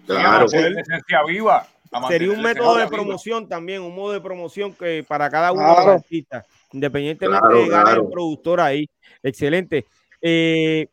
Claro, 0.05 0.45
esencia 0.45 1.23
viva. 1.27 1.67
Sería 2.07 2.31
un 2.31 2.41
método 2.41 2.77
de 2.77 2.87
promoción 2.87 3.47
también, 3.47 3.81
un 3.81 3.95
modo 3.95 4.13
de 4.13 4.21
promoción 4.21 4.73
que 4.73 5.03
para 5.07 5.29
cada 5.29 5.51
uno 5.51 5.63
de 5.63 5.75
los 5.75 5.87
artistas, 5.87 6.45
independientemente 6.71 7.53
de 7.53 7.67
ganar 7.67 7.97
el 7.97 8.07
productor 8.07 8.61
ahí. 8.61 8.89
Excelente. 9.23 9.85
Eh, 10.21 10.87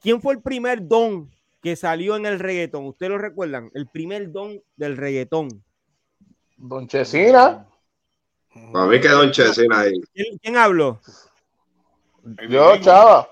¿Quién 0.00 0.20
fue 0.20 0.34
el 0.34 0.42
primer 0.42 0.86
don 0.86 1.30
que 1.62 1.76
salió 1.76 2.16
en 2.16 2.26
el 2.26 2.38
reggaetón? 2.38 2.86
¿Ustedes 2.86 3.10
lo 3.10 3.18
recuerdan? 3.18 3.70
El 3.74 3.86
primer 3.88 4.32
don 4.32 4.60
del 4.76 4.96
reggaetón. 4.96 5.62
Don 6.56 6.88
Chesina. 6.88 7.66
A 8.74 8.86
mí 8.86 9.00
que 9.00 9.08
Don 9.08 9.30
Chesina 9.30 9.80
ahí. 9.80 10.00
¿Quién, 10.40 10.56
habló? 10.56 11.00
Yo, 12.48 12.76
Chava. 12.78 13.28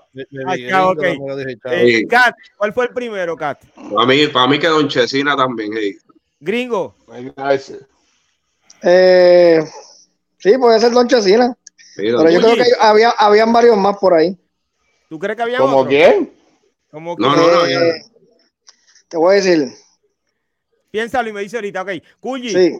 Ah, 0.73 0.89
okay. 0.89 1.17
eh, 1.65 2.07
Kat, 2.07 2.35
¿cuál 2.57 2.73
fue 2.73 2.85
el 2.85 2.93
primero, 2.93 3.35
Kat? 3.35 3.63
Para 3.75 4.05
mí, 4.05 4.27
para 4.27 4.47
mí 4.47 4.59
que 4.59 4.67
Don 4.67 4.87
Chesina 4.87 5.35
también. 5.35 5.71
Hey. 5.73 5.97
Gringo. 6.41 6.95
Eh, 8.81 9.63
sí, 10.39 10.57
puede 10.57 10.79
ser 10.79 10.91
Don 10.91 11.07
Chesina. 11.07 11.55
pero 11.95 12.29
yo 12.29 12.41
creo 12.41 12.55
que 12.55 12.71
había, 12.79 13.11
habían 13.11 13.53
varios 13.53 13.77
más 13.77 13.95
por 13.97 14.15
ahí. 14.15 14.35
¿Tú 15.07 15.19
crees 15.19 15.37
que 15.37 15.43
había 15.43 15.59
¿Como 15.59 15.85
quién? 15.85 16.33
¿Como 16.89 17.15
no, 17.17 17.35
no, 17.35 17.47
no, 17.47 17.63
Te 19.07 19.17
voy 19.17 19.33
a 19.33 19.35
decir. 19.35 19.71
Piénsalo 20.89 21.29
y 21.29 21.33
me 21.33 21.41
dice 21.41 21.57
ahorita, 21.57 21.83
ok. 21.83 21.91
Cuyi. 22.19 22.49
Sí. 22.49 22.79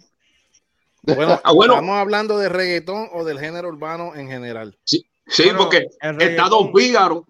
Bueno, 1.03 1.39
ah, 1.43 1.51
bueno, 1.53 1.73
¿estamos 1.75 1.97
hablando 1.97 2.37
de 2.39 2.49
reggaetón 2.49 3.09
o 3.13 3.23
del 3.23 3.39
género 3.39 3.69
urbano 3.69 4.15
en 4.15 4.27
general? 4.27 4.77
Sí, 4.83 5.05
sí 5.27 5.49
porque 5.55 5.87
está 6.19 6.49
Don 6.49 6.73
Fígaro. 6.73 7.25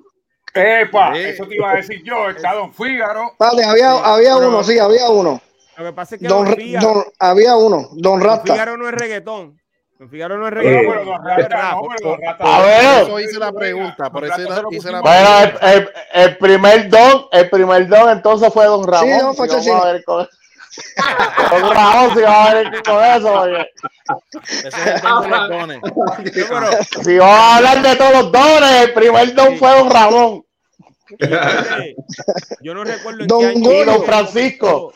Epa, 0.53 1.17
eso 1.17 1.45
te 1.45 1.55
iba 1.55 1.71
a 1.71 1.75
decir 1.75 2.01
yo, 2.03 2.29
está 2.29 2.53
Don 2.53 2.73
Fígaro. 2.73 3.33
Vale, 3.37 3.63
había, 3.63 3.91
había 3.91 4.37
uno, 4.37 4.63
sí, 4.63 4.77
había 4.77 5.09
uno. 5.09 5.41
Lo 5.81 5.87
que 5.87 5.93
pasa 5.93 6.15
es 6.15 6.21
que 6.21 6.27
don, 6.27 6.45
don, 6.79 7.03
había 7.17 7.55
uno, 7.55 7.89
Don 7.93 8.21
Rata. 8.21 8.43
Don 8.45 8.55
Fígaro 8.55 8.77
no 8.77 8.87
es 8.87 8.93
reggaetón. 8.93 9.59
Don 9.97 10.09
Fígaro 10.09 10.37
no 10.37 10.47
es 10.47 10.53
reggaetón. 10.53 11.27
Eh, 11.27 11.95
don 12.03 12.19
a 12.39 12.61
ver. 12.61 13.01
Eso 13.01 13.19
hice 13.19 13.39
la 13.39 13.51
pregunta. 13.51 14.11
Por 14.11 14.25
eso 14.25 14.41
hice 14.69 14.91
la 14.91 15.01
bueno, 15.01 15.57
el, 15.61 15.89
el, 16.13 16.37
primer 16.37 16.87
don, 16.87 17.25
el 17.31 17.49
primer 17.49 17.87
don 17.87 18.09
entonces 18.11 18.53
fue 18.53 18.65
Don 18.65 18.85
Ramón. 18.85 19.09
Sí, 19.09 19.19
don 19.21 19.35
fue 19.35 19.49
si 19.49 19.69
vamos 19.69 19.85
a 19.85 19.91
ver 19.91 20.03
con... 20.03 20.27
Don 21.49 21.73
Ramón, 21.73 22.15
si 22.15 22.21
vamos 22.21 22.49
a 22.49 22.53
ver 22.53 22.83
con 22.83 23.03
eso, 23.03 23.41
oye. 23.41 23.69
Ese 24.43 24.67
es 24.67 24.77
el 24.77 25.01
don 25.01 25.23
de 25.23 25.29
los 25.29 25.49
dones. 25.49 25.81
Si 27.03 27.17
vamos 27.17 27.39
a 27.39 27.55
hablar 27.57 27.81
de 27.81 27.95
todos 27.95 28.11
los 28.11 28.31
dones, 28.31 28.81
el 28.83 28.93
primer 28.93 29.33
don 29.33 29.57
fue 29.57 29.69
Don 29.79 29.89
Ramón. 29.89 30.45
Yo 32.61 32.75
no 32.75 32.83
recuerdo 32.83 33.21
en 33.21 33.27
Don 33.27 33.41
qué 33.41 33.47
año. 33.47 33.85
Don 33.85 34.03
Francisco. 34.03 34.93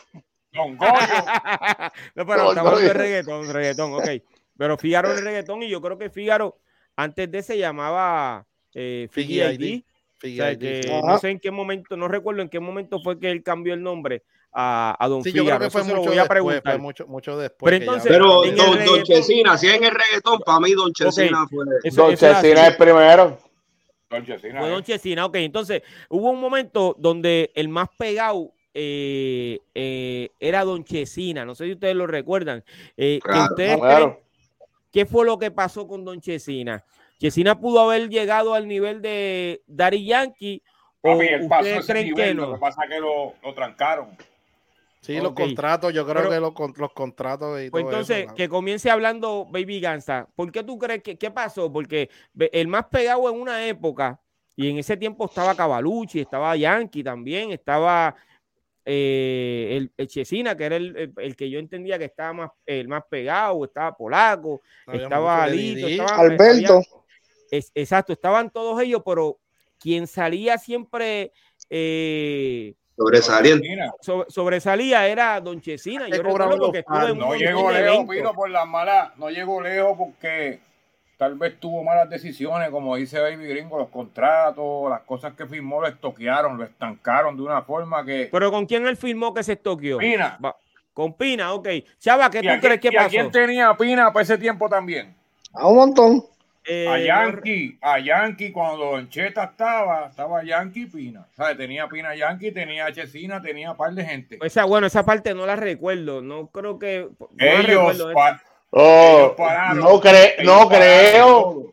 Don 0.56 0.76
Goyo. 0.76 0.90
no, 2.14 2.26
pero 2.26 2.48
estamos 2.48 2.80
de 2.80 2.92
reggaetón, 2.92 3.52
reggaetón, 3.52 3.94
ok. 3.94 4.08
Pero 4.56 4.78
Fígaro 4.78 5.12
el 5.12 5.22
reggaetón 5.22 5.62
y 5.62 5.68
yo 5.68 5.80
creo 5.80 5.98
que 5.98 6.10
Fígaro 6.10 6.58
antes 6.96 7.30
de 7.30 7.42
se 7.42 7.58
llamaba 7.58 8.46
eh, 8.74 9.08
Figi 9.10 9.42
ID. 9.42 9.84
no 11.04 11.18
sé 11.18 11.30
en 11.30 11.38
qué 11.38 11.50
momento, 11.50 11.96
no 11.96 12.08
recuerdo 12.08 12.42
en 12.42 12.48
qué 12.48 12.58
momento 12.58 13.00
fue 13.00 13.18
que 13.18 13.30
él 13.30 13.42
cambió 13.42 13.74
el 13.74 13.82
nombre 13.82 14.22
a, 14.52 14.96
a 14.98 15.08
Don 15.08 15.22
sí, 15.22 15.30
Fígaro. 15.30 15.48
Yo 15.48 15.56
creo 15.56 15.68
que 15.68 15.70
fue 15.70 15.84
mucho 15.84 16.10
voy 16.10 16.18
a 16.18 16.26
preguntar. 16.26 16.62
Después, 16.62 16.80
mucho, 16.80 17.06
mucho 17.06 17.38
después. 17.38 17.70
Pero, 17.70 17.84
entonces, 17.84 18.10
pero 18.10 18.42
don, 18.44 18.84
don, 18.84 19.02
Chesina, 19.02 19.58
si 19.58 19.66
es 19.66 19.74
en 19.74 19.84
el 19.84 19.90
reggaetón, 19.90 20.40
para 20.40 20.60
mí 20.60 20.72
Don 20.72 20.92
Chesina 20.92 21.42
okay. 21.42 21.56
fue. 21.56 21.66
Eso, 21.84 22.02
don 22.02 22.12
eso 22.12 22.26
Chesina 22.26 22.62
es 22.62 22.68
el 22.68 22.76
primero. 22.76 23.38
Don 24.08 24.24
Chesina. 24.24 24.60
Fue 24.60 24.70
Don 24.70 24.82
Chesina, 24.82 25.26
ok. 25.26 25.34
Entonces, 25.36 25.82
hubo 26.08 26.30
un 26.30 26.40
momento 26.40 26.96
donde 26.98 27.52
el 27.54 27.68
más 27.68 27.88
pegado 27.98 28.52
eh, 28.78 29.60
eh, 29.74 30.30
era 30.38 30.64
Don 30.64 30.84
Chesina. 30.84 31.46
No 31.46 31.54
sé 31.54 31.64
si 31.64 31.72
ustedes 31.72 31.96
lo 31.96 32.06
recuerdan. 32.06 32.62
Eh, 32.96 33.20
claro, 33.22 33.40
que 33.40 33.52
ustedes 33.52 33.76
claro. 33.78 34.20
¿Qué 34.92 35.06
fue 35.06 35.24
lo 35.24 35.38
que 35.38 35.50
pasó 35.50 35.88
con 35.88 36.04
Don 36.04 36.20
Chesina? 36.20 36.84
Chesina 37.18 37.58
pudo 37.58 37.80
haber 37.80 38.10
llegado 38.10 38.52
al 38.52 38.68
nivel 38.68 39.00
de 39.00 39.62
Dari 39.66 40.04
Yankee. 40.04 40.62
¿O 41.00 41.18
Papi, 41.48 41.68
creen 41.86 42.06
nivel, 42.06 42.14
que 42.14 42.34
no? 42.34 42.46
Lo 42.46 42.54
que 42.54 42.60
pasa 42.60 42.84
es 42.84 42.90
que 42.90 43.00
lo, 43.00 43.32
lo 43.42 43.54
trancaron. 43.54 44.16
Sí, 45.00 45.18
los 45.20 45.32
contratos, 45.32 45.94
yo 45.94 46.04
creo 46.04 46.28
que 46.28 46.40
los, 46.40 46.52
los, 46.76 46.92
contratos 46.92 47.62
y 47.62 47.70
pues 47.70 47.84
entonces, 47.84 48.26
que 48.32 48.48
comience 48.48 48.90
hablando 48.90 49.46
Baby 49.48 49.80
Gansa. 49.80 50.28
¿Por 50.34 50.50
qué 50.50 50.64
tú 50.64 50.78
crees 50.78 51.02
que 51.02 51.16
qué 51.16 51.30
pasó? 51.30 51.72
Porque 51.72 52.10
el 52.36 52.66
más 52.66 52.86
pegado 52.86 53.30
en 53.30 53.40
una 53.40 53.64
época, 53.66 54.20
y 54.56 54.68
en 54.68 54.78
ese 54.78 54.96
tiempo 54.96 55.26
estaba 55.26 55.54
Cavalucci, 55.54 56.20
estaba 56.20 56.56
Yankee 56.56 57.04
también, 57.04 57.52
estaba 57.52 58.16
eh, 58.88 59.88
el, 59.96 60.06
Chesina, 60.06 60.56
que 60.56 60.64
era 60.64 60.76
el, 60.76 61.36
que 61.36 61.50
yo 61.50 61.58
entendía 61.58 61.98
que 61.98 62.04
estaba 62.04 62.32
más, 62.32 62.50
el 62.64 62.86
más 62.86 63.02
pegado, 63.10 63.64
estaba 63.64 63.96
Polaco, 63.96 64.62
estaba 64.92 65.42
Alito, 65.42 65.88
estaba, 65.88 66.16
Alberto. 66.20 66.80
exacto, 67.50 68.12
estaban 68.12 68.48
todos 68.48 68.80
ellos, 68.80 69.02
pero 69.04 69.40
quien 69.80 70.06
salía 70.06 70.56
siempre 70.56 71.32
eh, 71.68 72.74
sobresalía 74.28 75.08
era 75.08 75.40
Don 75.40 75.60
Chesina. 75.60 76.08
Yo 76.08 76.22
recuerdo 76.22 76.70
que 76.70 76.84
no 76.88 77.34
llegó 77.34 77.72
lejos, 77.72 78.06
Pino, 78.08 78.32
por 78.34 78.50
las 78.50 78.68
malas, 78.68 79.16
no 79.18 79.30
llegó 79.30 79.60
lejos 79.60 79.98
porque 79.98 80.60
tal 81.16 81.36
vez 81.36 81.58
tuvo 81.58 81.82
malas 81.82 82.08
decisiones, 82.10 82.70
como 82.70 82.96
dice 82.96 83.20
Baby 83.20 83.46
Gringo, 83.46 83.78
los 83.78 83.88
contratos, 83.88 84.90
las 84.90 85.00
cosas 85.02 85.34
que 85.34 85.46
firmó 85.46 85.80
lo 85.80 85.88
estoquearon, 85.88 86.58
lo 86.58 86.64
estancaron 86.64 87.36
de 87.36 87.42
una 87.42 87.62
forma 87.62 88.04
que. 88.04 88.28
Pero 88.30 88.50
¿con 88.50 88.66
quién 88.66 88.86
él 88.86 88.96
firmó 88.96 89.32
que 89.32 89.42
se 89.42 89.54
estoqueó? 89.54 89.98
Pina. 89.98 90.38
con 90.92 91.14
Pina, 91.14 91.52
ok. 91.54 91.68
Chava, 91.98 92.30
¿qué 92.30 92.42
tú 92.42 92.60
crees 92.60 92.80
que 92.80 92.92
pasó? 92.92 93.06
¿A 93.06 93.10
quién 93.10 93.30
tenía 93.30 93.74
Pina 93.76 94.12
para 94.12 94.22
ese 94.22 94.38
tiempo 94.38 94.68
también? 94.68 95.14
A 95.52 95.66
un 95.68 95.76
montón. 95.76 96.24
Eh, 96.68 96.88
a 96.88 96.98
Yankee, 96.98 97.78
a 97.80 98.00
Yankee 98.00 98.50
cuando 98.50 98.98
en 98.98 99.08
Cheta 99.08 99.44
estaba, 99.44 100.08
estaba 100.08 100.42
Yankee 100.42 100.86
Pina. 100.86 101.24
¿Sabes? 101.36 101.56
Tenía 101.56 101.86
Pina 101.86 102.14
Yankee, 102.16 102.50
tenía 102.50 102.92
Chesina, 102.92 103.40
tenía 103.40 103.70
un 103.70 103.76
par 103.76 103.92
de 103.92 104.04
gente. 104.04 104.38
O 104.44 104.48
sea, 104.48 104.64
bueno, 104.64 104.88
esa 104.88 105.04
parte 105.04 105.32
no 105.32 105.46
la 105.46 105.54
recuerdo. 105.54 106.22
No 106.22 106.48
creo 106.48 106.78
que. 106.78 107.08
ellos, 107.38 108.04
oh, 108.70 109.34
no, 109.74 110.00
no 110.44 110.68
creo. 110.68 111.72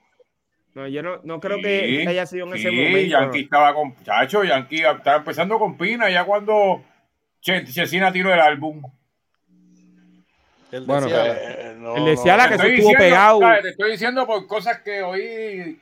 No, 0.75 0.87
yo 0.87 1.03
no, 1.03 1.19
no 1.23 1.39
creo 1.39 1.59
que 1.59 2.05
haya 2.07 2.25
sido 2.25 2.47
en 2.47 2.55
ese 2.55 2.71
momento. 2.71 3.09
Yankee 3.09 3.41
estaba 3.41 3.73
con. 3.73 3.95
Chacho, 4.03 4.43
Yankee 4.43 4.83
estaba 4.83 5.17
empezando 5.17 5.59
con 5.59 5.77
Pina 5.77 6.09
ya 6.09 6.25
cuando 6.25 6.83
Chesina 7.41 8.11
tiró 8.11 8.33
el 8.33 8.39
álbum. 8.39 8.81
Bueno, 10.87 11.07
eh, 11.07 11.77
el 11.95 12.05
de 12.05 12.17
Ciala 12.17 12.49
que 12.49 12.57
se 12.57 12.73
estuvo 12.73 12.93
pegado. 12.93 13.39
Te 13.61 13.69
estoy 13.69 13.91
diciendo 13.91 14.25
por 14.25 14.47
cosas 14.47 14.79
que 14.81 15.03
oí 15.03 15.79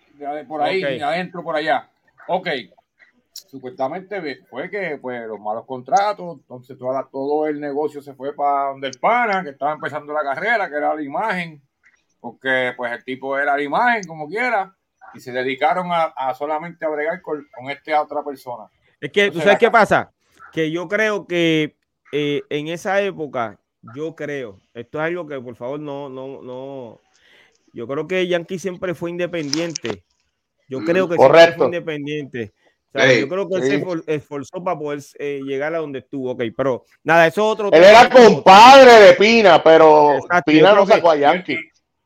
por 0.48 0.62
ahí, 0.62 1.00
adentro, 1.00 1.44
por 1.44 1.56
allá. 1.56 1.88
Ok. 2.28 2.48
Supuestamente 3.34 4.44
fue 4.50 4.70
que 4.70 4.98
pues 5.02 5.26
los 5.28 5.40
malos 5.40 5.66
contratos, 5.66 6.40
entonces 6.40 6.78
toda 6.78 7.08
todo 7.10 7.48
el 7.48 7.60
negocio 7.60 8.02
se 8.02 8.14
fue 8.14 8.34
para 8.34 8.70
donde 8.70 8.88
el 8.88 9.00
pana, 9.00 9.44
que 9.44 9.52
estaba 9.52 9.74
empezando 9.74 10.14
la 10.14 10.22
carrera, 10.22 10.70
que 10.70 10.76
era 10.76 10.94
la 10.96 11.02
imagen, 11.02 11.62
porque 12.20 12.74
pues 12.76 12.92
el 12.92 13.04
tipo 13.04 13.38
era 13.38 13.56
la 13.56 13.62
imagen, 13.62 14.04
como 14.06 14.28
quiera, 14.28 14.76
y 15.14 15.20
se 15.20 15.32
dedicaron 15.32 15.88
a, 15.92 16.34
solamente 16.34 16.86
a 16.86 16.90
bregar 16.90 17.22
con, 17.22 17.46
esta 17.70 18.02
otra 18.02 18.24
persona. 18.24 18.66
Es 19.00 19.12
que, 19.12 19.32
¿tú 19.32 19.40
sabes 19.40 19.58
qué 19.58 19.72
pasa? 19.72 20.12
Que 20.52 20.72
yo 20.72 20.88
creo 20.88 21.26
que 21.26 21.76
eh, 22.12 22.44
en 22.50 22.68
esa 22.68 23.02
época 23.02 23.60
yo 23.96 24.16
creo, 24.16 24.60
esto 24.74 25.00
es 25.00 25.06
algo 25.06 25.26
que 25.26 25.40
por 25.40 25.56
favor 25.56 25.80
no, 25.80 26.10
no, 26.10 26.42
no. 26.42 27.00
Yo 27.74 27.88
creo 27.88 28.08
que 28.08 28.28
Yankee 28.28 28.60
siempre 28.60 28.94
fue 28.94 29.10
independiente. 29.10 30.04
Yo 30.68 30.84
creo 30.84 31.10
que 31.10 31.16
siempre 31.16 31.54
fue 31.54 31.66
independiente. 31.66 32.54
Yo 32.94 33.30
creo 33.30 33.48
que 33.48 33.56
él 33.56 33.64
se 33.64 34.16
esforzó 34.16 34.64
para 34.64 34.78
poder 34.78 35.02
eh, 35.18 35.42
llegar 35.44 35.74
a 35.74 35.80
donde 35.80 36.00
estuvo. 36.00 36.32
Ok, 36.32 36.44
pero 36.56 36.86
nada, 37.04 37.28
eso 37.28 37.42
es 37.42 37.54
otro. 37.54 37.72
Él 37.72 37.84
era 37.84 38.10
compadre 38.10 38.92
de 39.00 39.14
Pina, 39.14 39.64
pero 39.64 40.20
Pina 40.46 40.74
no 40.74 40.86
sacó 40.86 41.12
a 41.12 41.16
Yankee. 41.16 41.60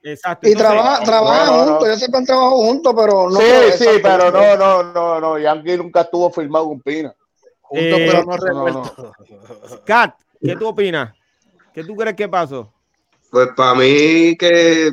Exacto. 0.03 0.47
Y 0.47 0.53
trabaja, 0.53 1.03
trabaja 1.03 1.47
juntos, 1.47 1.87
ellos 1.87 1.97
siempre 1.97 2.19
han 2.19 2.25
trabajado 2.25 2.57
juntos, 2.57 2.93
pero 2.95 3.29
no. 3.29 3.39
Sí, 3.39 3.45
sí, 3.79 3.87
pero 4.03 4.31
no, 4.31 4.55
no, 4.55 4.83
no, 4.93 5.19
no. 5.19 5.39
Yankee 5.39 5.77
nunca 5.77 6.01
estuvo 6.01 6.29
firmado 6.29 6.67
con 6.67 6.79
Pina. 6.81 7.15
Juntos, 7.61 7.99
pero 8.05 8.23
no 8.23 8.37
revuelto. 8.37 9.13
Kat, 9.83 10.15
¿qué 10.39 10.55
tú 10.55 10.67
opinas? 10.67 11.11
¿Qué 11.73 11.83
tú 11.83 11.95
crees 11.95 12.15
que 12.15 12.29
pasó? 12.29 12.71
Pues 13.31 13.49
para 13.57 13.73
mí 13.73 14.37
que, 14.37 14.87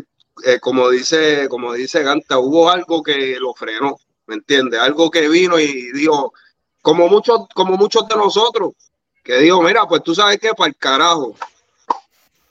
eh, 0.46 0.58
como 0.60 0.88
dice, 0.88 1.46
como 1.48 1.74
dice 1.74 2.02
Ganta, 2.02 2.38
hubo 2.38 2.70
algo 2.70 3.02
que 3.02 3.36
lo 3.38 3.52
frenó, 3.52 3.96
¿me 4.26 4.36
entiendes? 4.36 4.80
Algo 4.80 5.10
que 5.10 5.28
vino 5.28 5.58
y 5.58 5.92
dijo, 5.92 6.32
como 6.80 7.08
muchos, 7.08 7.46
como 7.54 7.76
muchos 7.76 8.06
de 8.08 8.16
nosotros, 8.16 8.72
que 9.22 9.38
dijo, 9.38 9.62
mira, 9.62 9.86
pues 9.86 10.02
tú 10.02 10.14
sabes 10.14 10.38
que 10.38 10.50
para 10.54 10.68
el 10.68 10.76
carajo. 10.76 11.34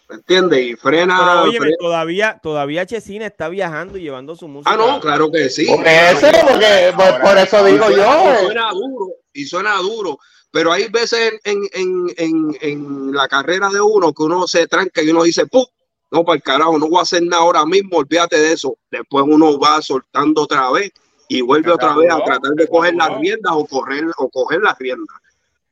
¿Me 0.09 0.15
entiendes? 0.17 0.61
Y 0.61 0.75
frena. 0.75 1.43
oye, 1.43 1.57
todavía, 1.79 2.39
todavía 2.43 2.85
Chesina 2.85 3.25
está 3.25 3.47
viajando 3.47 3.97
y 3.97 4.01
llevando 4.01 4.35
su 4.35 4.47
música. 4.47 4.73
Ah, 4.73 4.75
no, 4.75 4.99
claro 4.99 5.31
que 5.31 5.49
sí. 5.49 5.65
Por 5.65 5.87
eso, 5.87 6.27
porque, 6.41 6.93
por, 7.23 7.37
eso 7.37 7.65
digo 7.65 7.89
yo. 7.91 8.33
Y 8.33 8.45
suena 8.45 8.71
duro, 8.71 9.07
y 9.33 9.45
suena 9.45 9.75
duro. 9.77 10.19
Pero 10.51 10.73
hay 10.73 10.89
veces 10.89 11.33
en, 11.45 11.61
en, 11.71 12.07
en, 12.17 12.57
en, 12.59 13.13
la 13.13 13.29
carrera 13.29 13.69
de 13.69 13.79
uno 13.79 14.13
que 14.13 14.23
uno 14.23 14.47
se 14.47 14.67
tranca 14.67 15.01
y 15.01 15.09
uno 15.09 15.23
dice, 15.23 15.45
¡pum! 15.45 15.63
No, 16.11 16.25
para 16.25 16.35
el 16.35 16.43
carajo, 16.43 16.77
no 16.77 16.89
voy 16.89 16.99
a 16.99 17.03
hacer 17.03 17.23
nada 17.23 17.43
ahora 17.43 17.65
mismo, 17.65 17.95
olvídate 17.97 18.37
de 18.37 18.51
eso. 18.51 18.77
Después 18.91 19.23
uno 19.25 19.57
va 19.57 19.81
soltando 19.81 20.41
otra 20.41 20.69
vez 20.71 20.91
y 21.33 21.39
vuelve 21.41 21.71
otra 21.71 21.95
vez 21.95 22.11
a 22.11 22.21
tratar 22.21 22.51
de 22.55 22.67
coger 22.67 22.93
las 22.95 23.17
riendas 23.17 23.53
o, 23.55 23.65
correr, 23.65 24.03
o 24.17 24.29
coger 24.29 24.59
las 24.59 24.77
riendas. 24.77 25.15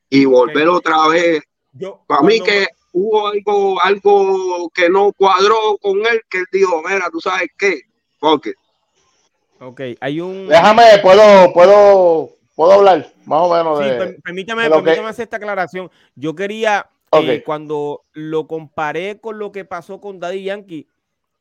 Y 0.09 0.23
volver 0.23 0.69
otra 0.69 1.07
vez. 1.09 1.41
Yo, 1.73 2.01
para 2.07 2.21
mí 2.21 2.39
que 2.39 2.67
hubo 2.93 3.27
algo, 3.27 3.81
algo 3.83 4.69
que 4.73 4.89
no 4.89 5.11
cuadró 5.11 5.77
con 5.81 5.97
él, 6.05 6.21
que 6.29 6.37
él 6.39 6.45
dijo, 6.53 6.81
mira, 6.87 7.09
tú 7.11 7.19
sabes 7.19 7.49
qué, 7.57 7.81
porque. 8.19 8.53
Ok, 9.59 9.81
hay 9.99 10.21
un... 10.21 10.47
Déjame, 10.47 10.83
puedo, 11.03 11.51
puedo 11.51 12.29
¿Puedo 12.55 12.73
hablar? 12.73 13.09
Más 13.25 13.39
o 13.41 13.53
menos 13.53 13.79
de. 13.79 13.85
Sí, 13.85 14.21
permítame, 14.21 14.69
permítame 14.69 15.07
hacer 15.07 15.23
esta 15.23 15.37
aclaración. 15.37 15.89
Yo 16.15 16.35
quería, 16.35 16.89
eh, 17.13 17.41
cuando 17.45 18.03
lo 18.11 18.47
comparé 18.47 19.19
con 19.21 19.39
lo 19.39 19.53
que 19.53 19.63
pasó 19.63 20.01
con 20.01 20.19
Daddy 20.19 20.43
Yankee, 20.43 20.87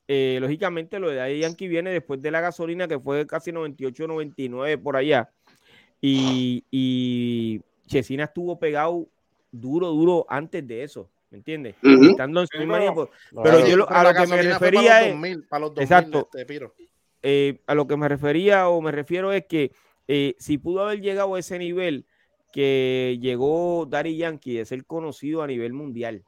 eh, 0.08 0.38
lógicamente 0.40 0.98
lo 0.98 1.10
de 1.10 1.16
Daddy 1.16 1.40
Yankee 1.40 1.68
viene 1.68 1.90
después 1.90 2.20
de 2.20 2.30
la 2.30 2.40
gasolina, 2.40 2.88
que 2.88 2.98
fue 2.98 3.26
casi 3.26 3.52
98, 3.52 4.06
99 4.08 4.78
por 4.78 4.96
allá. 4.96 5.30
Y, 6.00 6.64
y 6.70 7.60
Chesina 7.86 8.24
estuvo 8.24 8.58
pegado 8.58 9.06
duro, 9.52 9.88
duro 9.88 10.26
antes 10.28 10.66
de 10.66 10.82
eso. 10.82 11.10
¿Me 11.30 11.38
entiendes? 11.38 11.76
Estando 11.82 12.40
en 12.40 12.46
su 12.46 12.58
misma 12.58 12.78
Pero 13.42 13.66
yo 13.66 13.90
a 13.90 14.02
lo 14.02 14.14
que 14.14 14.26
me 14.26 14.42
refería 14.42 15.06
es. 15.06 15.14
exacto. 15.76 16.28
Este, 16.32 16.70
eh, 17.22 17.60
a 17.66 17.74
lo 17.74 17.86
que 17.86 17.96
me 17.96 18.08
refería 18.08 18.68
o 18.68 18.80
me 18.80 18.92
refiero 18.92 19.32
es 19.32 19.44
que 19.44 19.72
eh, 20.06 20.34
si 20.38 20.56
pudo 20.56 20.86
haber 20.86 21.02
llegado 21.02 21.34
a 21.34 21.38
ese 21.38 21.58
nivel 21.58 22.06
que 22.50 23.18
llegó 23.20 23.84
Dari 23.84 24.16
Yankee 24.16 24.54
de 24.54 24.64
ser 24.64 24.86
conocido 24.86 25.42
a 25.42 25.46
nivel 25.46 25.74
mundial. 25.74 26.24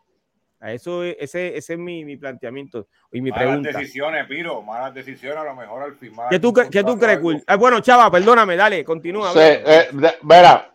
A 0.60 0.72
eso 0.72 1.02
ese, 1.02 1.56
ese 1.56 1.72
es 1.72 1.78
mi, 1.78 2.04
mi, 2.04 2.18
planteamiento 2.18 2.86
y 3.10 3.22
mi 3.22 3.30
malas 3.30 3.62
decisiones, 3.62 4.26
Piro, 4.26 4.60
malas 4.60 4.92
decisiones 4.92 5.38
a 5.38 5.44
lo 5.44 5.54
mejor 5.54 5.82
al 5.82 5.96
firmar. 5.96 6.28
¿Qué 6.28 6.38
tú, 6.38 6.52
¿qué 6.52 6.84
tú 6.84 6.98
crees, 6.98 7.18
ah, 7.46 7.56
bueno, 7.56 7.80
Chava, 7.80 8.10
perdóname, 8.10 8.56
dale, 8.56 8.84
continúa. 8.84 9.32
Eh, 9.36 9.88
verá, 10.20 10.70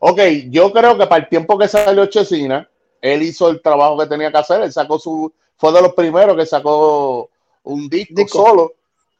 ok, 0.00 0.20
yo 0.48 0.72
creo 0.72 0.98
que 0.98 1.06
para 1.06 1.22
el 1.22 1.28
tiempo 1.28 1.56
que 1.56 1.68
salió 1.68 2.06
Chesina, 2.06 2.68
él 3.00 3.22
hizo 3.22 3.48
el 3.48 3.62
trabajo 3.62 3.96
que 3.98 4.06
tenía 4.06 4.32
que 4.32 4.38
hacer, 4.38 4.62
él 4.62 4.72
sacó 4.72 4.98
su, 4.98 5.32
fue 5.56 5.72
de 5.72 5.82
los 5.82 5.94
primeros 5.94 6.36
que 6.36 6.44
sacó 6.44 7.30
un 7.62 7.88
disco, 7.88 8.14
disco. 8.16 8.46
solo, 8.46 8.74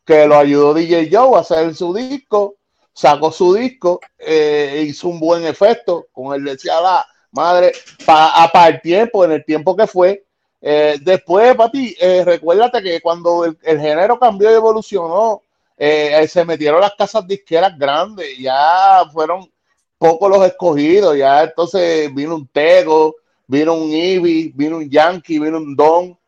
que 0.05 0.27
lo 0.27 0.37
ayudó 0.37 0.75
DJ 0.75 1.09
Joe 1.13 1.37
a 1.37 1.41
hacer 1.43 1.73
su 1.73 1.95
disco, 1.95 2.57
sacó 2.93 3.31
su 3.31 3.55
disco, 3.55 4.01
eh, 4.19 4.87
hizo 4.89 5.07
un 5.07 5.21
buen 5.21 5.45
efecto, 5.45 6.09
con 6.11 6.35
él 6.35 6.43
decía 6.43 6.81
la 6.81 7.07
madre, 7.33 7.73
para 8.05 8.69
el 8.69 8.81
tiempo, 8.81 9.25
en 9.25 9.33
el 9.33 9.45
tiempo 9.45 9.77
que 9.77 9.87
fue. 9.87 10.25
Eh, 10.61 10.99
después, 11.01 11.55
papi, 11.55 11.97
eh, 12.01 12.23
recuérdate 12.25 12.83
que 12.83 13.01
cuando 13.01 13.45
el, 13.45 13.57
género 13.63 14.19
cambió 14.19 14.51
y 14.51 14.55
evolucionó, 14.55 15.43
se 15.79 16.45
metieron 16.45 16.81
las 16.81 16.95
casas 16.95 17.27
disqueras 17.27 17.79
grandes, 17.79 18.37
ya 18.39 19.03
fueron 19.13 19.51
pocos 19.97 20.31
los 20.31 20.47
escogidos, 20.47 21.17
ya 21.17 21.45
entonces 21.45 22.13
vino 22.15 22.35
un 22.35 22.47
Tego, 22.49 23.17
vino 23.47 23.75
un 23.75 23.91
Ivy, 23.91 24.53
vino 24.55 24.79
un 24.79 24.89
Yankee, 24.89 25.39
vino 25.39 25.59
un 25.59 25.75
Don, 25.75 26.19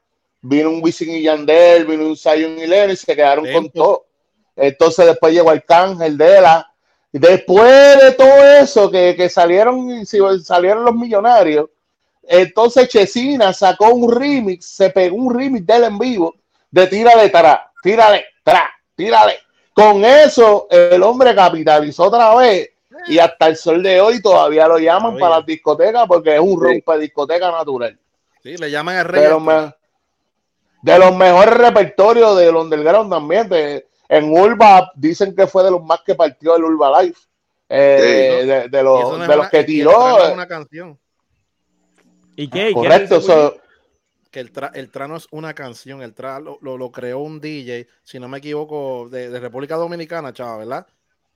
vino 0.42 0.70
un 0.70 0.82
Wisin 0.82 1.10
y 1.10 1.22
Yandel, 1.22 1.86
vino 1.86 2.06
un 2.06 2.16
Zion 2.16 2.58
y 2.58 2.66
Lenny, 2.66 2.96
se 2.96 3.14
quedaron 3.14 3.50
con 3.50 3.70
todo. 3.70 4.06
Entonces 4.56 5.06
después 5.06 5.32
llegó 5.32 5.50
Arcángel 5.50 6.18
de 6.18 6.40
la. 6.40 6.71
Después 7.12 8.00
de 8.00 8.12
todo 8.12 8.42
eso 8.44 8.90
que, 8.90 9.14
que 9.14 9.28
salieron, 9.28 10.06
salieron 10.06 10.84
los 10.84 10.94
millonarios, 10.94 11.68
entonces 12.22 12.88
Chesina 12.88 13.52
sacó 13.52 13.92
un 13.92 14.10
remix, 14.10 14.66
se 14.66 14.90
pegó 14.90 15.16
un 15.16 15.34
remix 15.34 15.66
de 15.66 15.76
él 15.76 15.84
en 15.84 15.98
vivo 15.98 16.34
de 16.72 16.86
tírale 16.86 17.28
tra, 17.28 17.70
tírale 17.82 18.24
tra, 18.42 18.68
tírale. 18.96 19.38
Con 19.72 20.04
eso 20.04 20.66
el 20.70 21.02
hombre 21.02 21.34
capitalizó 21.34 22.04
otra 22.04 22.34
vez 22.34 22.70
y 23.06 23.18
hasta 23.18 23.46
el 23.46 23.56
sol 23.56 23.82
de 23.82 24.00
hoy 24.00 24.20
todavía 24.20 24.66
lo 24.66 24.78
llaman 24.78 25.18
para 25.18 25.36
las 25.36 25.46
discotecas 25.46 26.06
porque 26.08 26.34
es 26.34 26.40
un 26.40 26.60
rompe 26.60 26.98
discoteca 26.98 27.50
natural. 27.50 27.98
Sí, 28.42 28.56
le 28.56 28.70
llaman 28.70 28.96
el 28.96 29.04
rey. 29.04 29.22
De 30.82 30.98
los, 30.98 31.14
mejores 31.14 31.54
repertorios 31.54 32.36
del 32.38 32.56
underground 32.56 33.10
también. 33.10 33.48
En 34.12 34.30
Urba 34.30 34.92
dicen 34.94 35.34
que 35.34 35.46
fue 35.46 35.64
de 35.64 35.70
los 35.70 35.82
más 35.82 36.02
que 36.04 36.14
partió 36.14 36.54
el 36.54 36.64
Urba 36.64 37.02
Life. 37.02 37.18
Eh, 37.66 38.68
de, 38.70 38.82
los, 38.82 39.26
de 39.26 39.36
los 39.36 39.48
que 39.48 39.64
tiró. 39.64 40.32
Una 40.34 40.46
canción. 40.46 40.98
¿Y 42.36 42.48
qué? 42.48 42.72
Correcto. 42.74 43.22
que 44.30 44.40
el, 44.40 44.52
tra, 44.52 44.70
el 44.74 44.90
trano 44.90 45.16
es 45.16 45.26
una 45.30 45.54
canción. 45.54 46.02
El 46.02 46.12
tra 46.12 46.40
lo, 46.40 46.58
lo, 46.60 46.92
creó 46.92 47.20
un 47.20 47.40
DJ, 47.40 47.88
si 48.02 48.20
no 48.20 48.28
me 48.28 48.38
equivoco, 48.38 49.08
de, 49.08 49.30
de 49.30 49.40
República 49.40 49.76
Dominicana, 49.76 50.34
chaval, 50.34 50.58
¿verdad? 50.58 50.86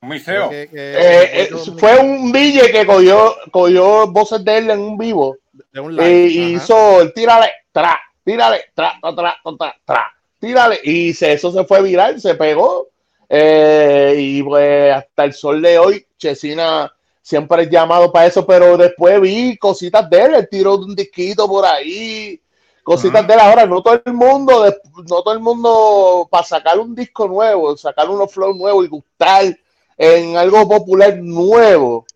Miseo. 0.02 0.52
Eh, 0.52 0.68
eh, 0.72 1.50
fue 1.78 1.98
un 1.98 2.30
DJ 2.30 2.70
que 2.70 2.84
cogió, 2.84 3.36
cogió 3.50 4.06
voces 4.08 4.44
de 4.44 4.58
él 4.58 4.70
en 4.70 4.80
un 4.80 4.98
vivo 4.98 5.38
y 5.98 6.52
hizo 6.52 7.00
el 7.00 7.14
tírale, 7.14 7.50
tra, 7.72 7.98
tírale, 8.22 8.66
tra, 8.74 8.98
tra, 9.00 9.14
tra, 9.14 9.76
tra, 9.86 10.15
tírale. 10.38 10.80
Y 10.82 11.12
se, 11.14 11.32
eso 11.32 11.52
se 11.52 11.64
fue 11.64 11.82
viral, 11.82 12.20
se 12.20 12.34
pegó. 12.34 12.88
Eh, 13.28 14.14
y 14.18 14.42
pues 14.42 14.94
hasta 14.94 15.24
el 15.24 15.32
sol 15.32 15.60
de 15.60 15.78
hoy, 15.78 16.06
Chesina 16.16 16.92
siempre 17.22 17.64
es 17.64 17.70
llamado 17.70 18.12
para 18.12 18.26
eso, 18.26 18.46
pero 18.46 18.76
después 18.76 19.20
vi 19.20 19.56
cositas 19.56 20.08
de 20.08 20.22
él, 20.22 20.34
el 20.34 20.48
tiro 20.48 20.76
de 20.76 20.84
un 20.84 20.94
disquito 20.94 21.48
por 21.48 21.64
ahí, 21.66 22.40
cositas 22.84 23.26
de 23.26 23.34
él. 23.34 23.40
Ahora, 23.40 23.66
no 23.66 23.82
todo 23.82 24.00
el 24.04 24.12
mundo, 24.12 24.64
no 25.08 25.22
todo 25.22 25.32
el 25.32 25.40
mundo 25.40 26.28
para 26.30 26.44
sacar 26.44 26.78
un 26.78 26.94
disco 26.94 27.26
nuevo, 27.26 27.76
sacar 27.76 28.08
unos 28.08 28.32
flows 28.32 28.56
nuevos 28.56 28.84
y 28.84 28.88
gustar 28.88 29.58
en 29.98 30.36
algo 30.36 30.68
popular 30.68 31.16
nuevo 31.16 32.06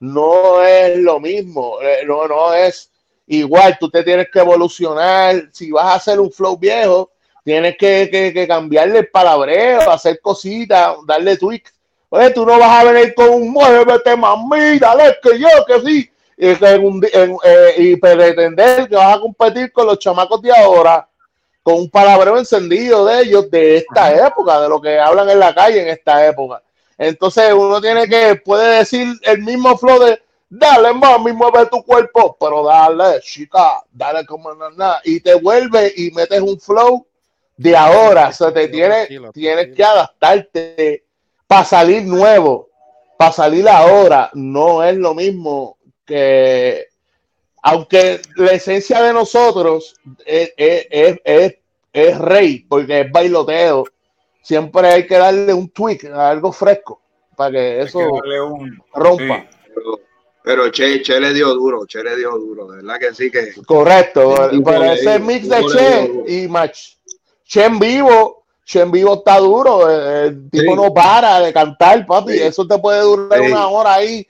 no 0.00 0.62
es 0.62 0.98
lo 0.98 1.20
mismo, 1.20 1.80
eh, 1.82 2.04
no, 2.06 2.26
no 2.26 2.54
es 2.54 2.90
igual, 3.26 3.76
tú 3.78 3.90
te 3.90 4.02
tienes 4.02 4.28
que 4.32 4.40
evolucionar, 4.40 5.50
si 5.52 5.70
vas 5.70 5.86
a 5.86 5.94
hacer 5.94 6.18
un 6.18 6.32
flow 6.32 6.56
viejo, 6.56 7.10
tienes 7.44 7.76
que, 7.76 8.32
que, 8.34 8.48
cambiarle 8.48 9.00
el 9.00 9.08
palabreo, 9.08 9.90
hacer 9.90 10.20
cositas, 10.20 10.96
darle 11.06 11.36
tweaks. 11.36 11.72
Oye, 12.08 12.30
tú 12.30 12.44
no 12.44 12.58
vas 12.58 12.80
a 12.80 12.90
venir 12.90 13.14
con 13.14 13.30
un 13.30 13.50
muévete, 13.50 14.16
mami, 14.16 14.78
dale, 14.78 15.16
que 15.22 15.38
yo, 15.38 15.48
que 15.66 15.80
sí, 15.80 16.10
y, 16.36 16.46
eh, 16.46 17.74
y 17.76 17.96
pretender 17.96 18.88
que 18.88 18.96
vas 18.96 19.16
a 19.16 19.20
competir 19.20 19.72
con 19.72 19.86
los 19.86 19.98
chamacos 19.98 20.42
de 20.42 20.50
ahora, 20.52 21.06
con 21.62 21.74
un 21.74 21.90
palabreo 21.90 22.38
encendido 22.38 23.04
de 23.04 23.22
ellos 23.22 23.50
de 23.50 23.76
esta 23.76 24.26
época, 24.26 24.60
de 24.60 24.68
lo 24.68 24.80
que 24.80 24.98
hablan 24.98 25.28
en 25.30 25.38
la 25.38 25.54
calle 25.54 25.82
en 25.82 25.88
esta 25.88 26.26
época. 26.26 26.62
Entonces 26.98 27.52
uno 27.52 27.80
tiene 27.80 28.08
que, 28.08 28.36
puede 28.36 28.78
decir 28.78 29.06
el 29.22 29.38
mismo 29.42 29.76
flow 29.78 30.00
de, 30.00 30.20
dale 30.48 30.92
mami, 30.92 31.32
mueve 31.32 31.66
tu 31.66 31.82
cuerpo, 31.84 32.36
pero 32.40 32.64
dale, 32.64 33.20
chica, 33.20 33.82
dale 33.92 34.26
como 34.26 34.52
nada, 34.54 35.00
y 35.04 35.20
te 35.20 35.34
vuelve 35.34 35.92
y 35.96 36.10
metes 36.10 36.40
un 36.40 36.58
flow 36.58 37.06
de 37.60 37.76
ahora, 37.76 38.28
o 38.28 38.32
sea, 38.32 38.54
te 38.54 38.68
tienes, 38.68 39.06
tienes 39.34 39.76
que 39.76 39.84
adaptarte 39.84 41.04
para 41.46 41.62
salir 41.62 42.04
nuevo, 42.04 42.70
para 43.18 43.32
salir 43.32 43.68
ahora, 43.68 44.30
no 44.32 44.82
es 44.82 44.96
lo 44.96 45.14
mismo 45.14 45.76
que, 46.06 46.86
aunque 47.62 48.22
la 48.36 48.52
esencia 48.52 49.02
de 49.02 49.12
nosotros 49.12 49.94
es, 50.24 50.54
es, 50.56 51.18
es, 51.22 51.54
es 51.92 52.18
rey, 52.18 52.60
porque 52.60 53.02
es 53.02 53.12
bailoteo, 53.12 53.84
siempre 54.40 54.88
hay 54.88 55.06
que 55.06 55.18
darle 55.18 55.52
un 55.52 55.68
tweak, 55.68 56.06
algo 56.06 56.52
fresco, 56.52 57.02
para 57.36 57.50
que 57.50 57.82
eso 57.82 58.00
rompa. 58.94 59.46
Pero, 60.42 60.70
che, 60.70 61.02
che, 61.02 61.20
le 61.20 61.34
dio 61.34 61.52
duro, 61.52 61.84
Che 61.84 62.02
le 62.02 62.16
dio 62.16 62.30
duro, 62.38 62.66
de 62.68 62.76
verdad 62.76 62.98
que 62.98 63.14
sí 63.14 63.30
que. 63.30 63.52
Correcto, 63.66 64.34
para 64.64 64.94
ese 64.94 65.18
mix 65.18 65.46
de 65.46 65.66
Che 65.66 66.24
y 66.26 66.48
Match. 66.48 66.96
Che 67.50 67.64
en 67.64 67.80
vivo, 67.80 68.44
Che 68.64 68.80
en 68.80 68.92
vivo 68.92 69.14
está 69.14 69.38
duro, 69.38 69.90
el 69.90 70.48
tipo 70.50 70.76
no 70.76 70.94
para 70.94 71.40
de 71.40 71.52
cantar, 71.52 72.06
papi, 72.06 72.34
eso 72.34 72.64
te 72.64 72.78
puede 72.78 73.02
durar 73.02 73.40
una 73.40 73.66
hora 73.66 73.94
ahí 73.94 74.24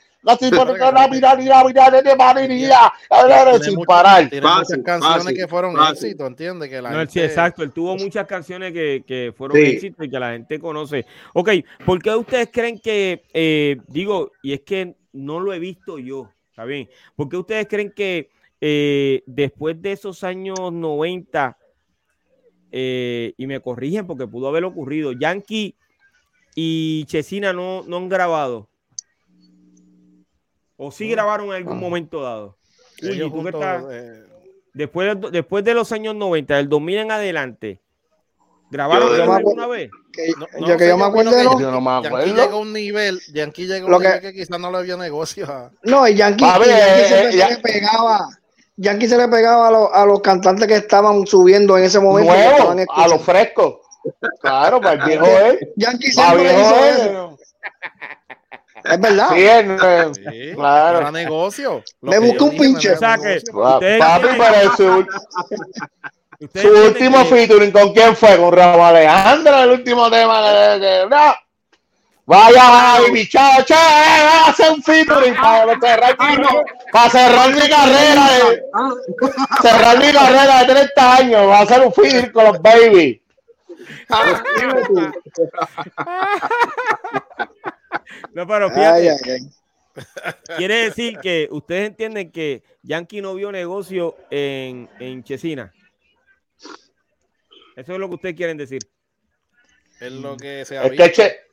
sin 3.60 3.84
parar. 3.84 4.30
Tiene 4.30 4.46
muchas 4.46 4.78
canciones 4.82 5.34
que 5.34 5.46
fueron 5.46 5.76
éxitos, 5.90 6.26
¿entiendes? 6.26 6.70
Que 6.70 6.80
la 6.80 7.06
sí, 7.06 7.20
exacto, 7.20 7.62
él 7.62 7.72
tuvo 7.72 7.94
muchas 7.98 8.26
canciones 8.26 8.72
que, 8.72 9.04
que 9.06 9.34
fueron 9.36 9.58
éxitos 9.58 10.06
y 10.06 10.08
que 10.08 10.18
la 10.18 10.32
gente 10.32 10.58
conoce. 10.58 11.04
Ok, 11.34 11.50
¿por 11.84 12.02
qué 12.02 12.14
ustedes 12.14 12.48
creen 12.50 12.78
que, 12.78 13.24
eh, 13.34 13.76
digo, 13.88 14.32
y 14.42 14.54
es 14.54 14.62
que 14.62 14.96
no 15.12 15.40
lo 15.40 15.52
he 15.52 15.58
visto 15.58 15.98
yo, 15.98 16.30
¿está 16.48 16.64
bien? 16.64 16.88
¿Por 17.16 17.28
qué 17.28 17.36
ustedes 17.36 17.66
creen 17.68 17.92
que 17.94 18.30
eh, 18.62 19.22
después 19.26 19.80
de 19.82 19.92
esos 19.92 20.24
años 20.24 20.72
90, 20.72 21.58
eh, 22.72 23.34
y 23.36 23.46
me 23.46 23.60
corrigen 23.60 24.06
porque 24.06 24.26
pudo 24.26 24.48
haber 24.48 24.64
ocurrido, 24.64 25.12
Yankee 25.12 25.76
y 26.54 27.04
Chesina 27.06 27.52
no, 27.52 27.82
no 27.86 27.96
han 27.96 28.08
grabado? 28.08 28.68
¿O 30.76 30.90
sí 30.90 31.08
grabaron 31.08 31.48
en 31.48 31.52
algún 31.54 31.76
ah. 31.76 31.80
momento 31.80 32.22
dado? 32.22 32.56
Eh, 33.02 34.24
después, 34.72 35.20
de, 35.20 35.30
después 35.30 35.64
de 35.64 35.74
los 35.74 35.92
años 35.92 36.14
90, 36.14 36.56
del 36.56 36.68
2000 36.68 36.98
en 36.98 37.10
adelante, 37.10 37.80
¿grabaron 38.70 39.30
alguna 39.30 39.66
vez? 39.66 39.90
yo 40.66 40.76
que 40.76 40.88
yo 40.88 40.98
me 40.98 41.04
acuerdo 41.04 41.30
de 41.30 41.44
Yo 41.44 41.70
no 41.70 41.80
me 41.80 41.90
acuerdo. 41.90 42.26
Yankee 42.26 42.40
llegó 42.40 42.56
a 42.56 42.60
un 42.60 42.72
nivel, 42.72 43.20
Yankee 43.32 43.66
llegó 43.66 43.88
a 43.88 43.96
un 43.96 44.02
nivel 44.02 44.20
que, 44.20 44.32
quizás 44.32 44.58
no 44.58 44.70
le 44.70 44.78
había 44.78 44.96
negocio. 44.96 45.70
No, 45.82 46.06
y 46.06 46.14
Yankee, 46.14 46.44
se 46.44 47.32
le 47.32 47.58
pegaba. 47.58 48.28
Yankee 48.80 49.08
se 49.08 49.18
le 49.18 49.28
pegaba 49.28 49.68
a, 49.68 49.70
los, 49.70 49.88
a 49.92 50.06
los 50.06 50.20
cantantes 50.20 50.66
que 50.66 50.76
estaban 50.76 51.26
subiendo 51.26 51.76
en 51.76 51.84
ese 51.84 52.00
momento. 52.00 52.32
a 52.32 53.08
los 53.08 53.22
frescos. 53.22 53.74
Claro, 54.40 54.80
para 54.80 54.94
el 54.94 55.02
viejo 55.02 55.26
él. 55.44 55.72
Yankee 55.76 56.10
siempre 56.10 56.44
hizo 56.44 56.84
eso. 56.86 57.38
Es 58.82 59.00
verdad. 59.00 59.28
Sí, 59.34 60.52
claro. 60.54 60.98
Para 61.00 61.10
negocio. 61.10 61.82
Me 62.00 62.18
busco 62.18 62.46
un 62.46 62.56
pinche. 62.56 62.92
O 62.92 62.96
sea 62.98 63.18
que 63.18 63.42
papi, 63.98 64.28
pero 64.38 64.76
su, 64.76 65.06
su 66.58 66.68
último 66.68 67.22
featuring, 67.26 67.72
¿con 67.72 67.92
quién 67.92 68.16
fue? 68.16 68.38
Con 68.38 68.52
Ramón 68.52 68.86
Alejandro, 68.86 69.62
el 69.62 69.70
último 69.72 70.10
tema 70.10 70.40
que, 70.80 71.06
no. 71.10 71.34
Vaya, 72.30 72.94
ay, 72.94 73.10
muchacha, 73.10 73.74
eh, 73.74 74.28
hace 74.46 74.70
un 74.70 74.80
featuring 74.80 75.34
para 75.34 75.80
cerrar, 75.80 76.16
para 76.16 77.10
cerrar 77.10 77.52
mi 77.52 77.68
carrera 77.68 78.30
de, 78.30 78.62
cerrar 79.60 79.98
mi 79.98 80.12
carrera 80.12 80.60
de 80.60 80.72
30 80.72 81.16
años, 81.16 81.48
va 81.48 81.58
a 81.58 81.62
hacer 81.62 81.84
un 81.84 81.92
featuring 81.92 82.30
con 82.30 82.44
los 82.44 82.62
baby. 82.62 83.20
No, 88.32 88.46
pero 88.46 88.70
fíjate. 88.70 89.40
Quiere 90.56 90.84
decir 90.84 91.18
que 91.18 91.48
ustedes 91.50 91.88
entienden 91.88 92.30
que 92.30 92.62
Yankee 92.82 93.20
no 93.20 93.34
vio 93.34 93.50
negocio 93.50 94.16
en, 94.30 94.88
en 95.00 95.24
Chesina. 95.24 95.72
Eso 97.74 97.92
es 97.92 97.98
lo 97.98 98.08
que 98.08 98.14
ustedes 98.14 98.36
quieren 98.36 98.56
decir. 98.56 98.82
Es 100.00 100.12
lo 100.12 100.36
que 100.36 100.64
se 100.64 100.76
es 100.76 101.12
que 101.12 101.49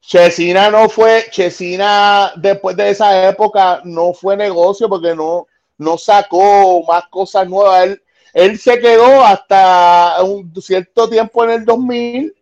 Chesina 0.00 0.70
no 0.70 0.88
fue, 0.88 1.26
Chesina 1.30 2.32
después 2.36 2.76
de 2.76 2.90
esa 2.90 3.28
época 3.28 3.80
no 3.84 4.12
fue 4.12 4.36
negocio 4.36 4.88
porque 4.88 5.14
no, 5.14 5.46
no 5.78 5.98
sacó 5.98 6.82
más 6.84 7.06
cosas 7.08 7.48
nuevas. 7.48 7.84
Él, 7.84 8.02
él 8.32 8.58
se 8.58 8.78
quedó 8.78 9.24
hasta 9.24 10.22
un 10.22 10.52
cierto 10.60 11.08
tiempo 11.08 11.44
en 11.44 11.50
el 11.50 11.64
2000 11.64 12.34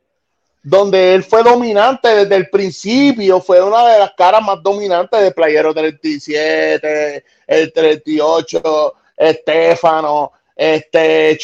donde 0.62 1.14
él 1.14 1.24
fue 1.24 1.42
dominante 1.42 2.08
desde 2.08 2.36
el 2.36 2.50
principio, 2.50 3.40
fue 3.40 3.62
una 3.62 3.86
de 3.88 3.98
las 4.00 4.12
caras 4.12 4.42
más 4.42 4.62
dominantes 4.62 5.20
de 5.20 5.30
Playero 5.30 5.72
37, 5.72 7.24
el 7.46 7.72
38, 7.72 8.94
Estefano, 9.16 10.32
este 10.54 11.38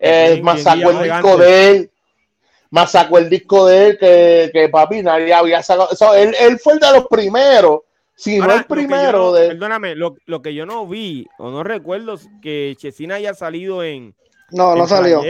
eh, 0.00 0.42
sacó 0.58 0.90
el 0.90 1.02
disco 1.02 1.36
de 1.38 1.70
él, 1.70 1.90
más 2.70 2.92
sacó 2.92 3.18
el 3.18 3.30
disco 3.30 3.66
de 3.66 3.86
él 3.86 3.98
que, 3.98 4.50
que 4.52 4.68
papi 4.68 5.02
nadie 5.02 5.32
había 5.32 5.62
sacado. 5.62 5.88
él, 6.14 6.34
él, 6.38 6.58
fue 6.58 6.74
el 6.74 6.80
de 6.80 6.92
los 6.92 7.06
primeros, 7.06 7.80
si 8.14 8.38
no 8.38 8.52
el 8.52 8.64
primero 8.64 9.32
de. 9.32 9.48
Perdóname, 9.48 9.94
lo, 9.94 10.16
lo, 10.26 10.42
que 10.42 10.54
yo 10.54 10.66
no 10.66 10.86
vi 10.86 11.26
o 11.38 11.50
no 11.50 11.62
recuerdo 11.62 12.18
que 12.42 12.74
Chesina 12.78 13.16
haya 13.16 13.34
salido 13.34 13.82
en. 13.82 14.14
No, 14.50 14.74
no 14.74 14.86
salió. 14.86 15.22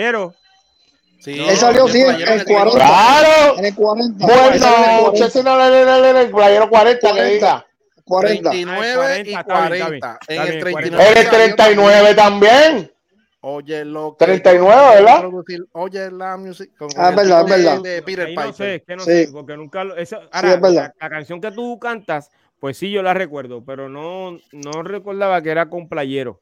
Sí, 1.21 1.37
él 1.37 1.57
salió 1.57 1.89
sí, 1.89 2.01
en, 2.01 2.11
el 2.11 2.45
40. 2.45 2.79
Claro. 2.79 3.59
En 3.59 3.65
el 3.65 3.75
40. 3.75 4.25
Bueno, 4.25 5.13
Chelsea 5.15 5.43
no 5.43 5.61
en 5.61 6.17
el 6.17 6.31
playero 6.31 6.71
40, 6.71 7.13
que 7.13 7.25
diga. 7.25 7.67
40. 8.05 8.51
39 8.51 9.23
y 9.27 9.35
40. 9.35 10.19
En 10.29 10.43
el 10.43 10.61
39, 10.61 11.11
en 11.11 11.19
el 11.19 11.29
39 11.57 12.15
también. 12.15 12.93
Oye, 13.41 13.85
lo 13.85 14.17
que 14.19 14.25
39, 14.25 14.83
¿verdad? 14.97 15.31
Oye, 15.73 16.11
la 16.11 16.37
music. 16.37 16.73
ah, 16.97 17.13
verdad, 17.13 17.47
verdad. 17.47 17.81
De 17.81 18.03
Peter 18.03 18.35
no 18.35 18.53
sé, 18.53 18.83
que 18.85 18.97
no 18.97 19.05
sé, 19.05 19.29
porque 19.33 19.57
nunca 19.57 19.85
lo. 19.85 19.97
Esa, 19.97 20.23
ahora, 20.33 20.55
sí, 20.55 20.75
la, 20.75 20.95
la, 21.01 21.09
canción 21.09 21.41
que 21.41 21.53
tú 21.53 21.79
cantas, 21.79 22.33
pues 22.59 22.77
sí, 22.77 22.91
yo 22.91 23.01
la 23.01 23.15
recuerdo, 23.15 23.65
pero 23.65 23.89
no, 23.89 24.39
no 24.51 24.83
recordaba 24.83 25.41
que 25.41 25.51
era 25.51 25.71
con 25.71 25.89
playero. 25.89 26.41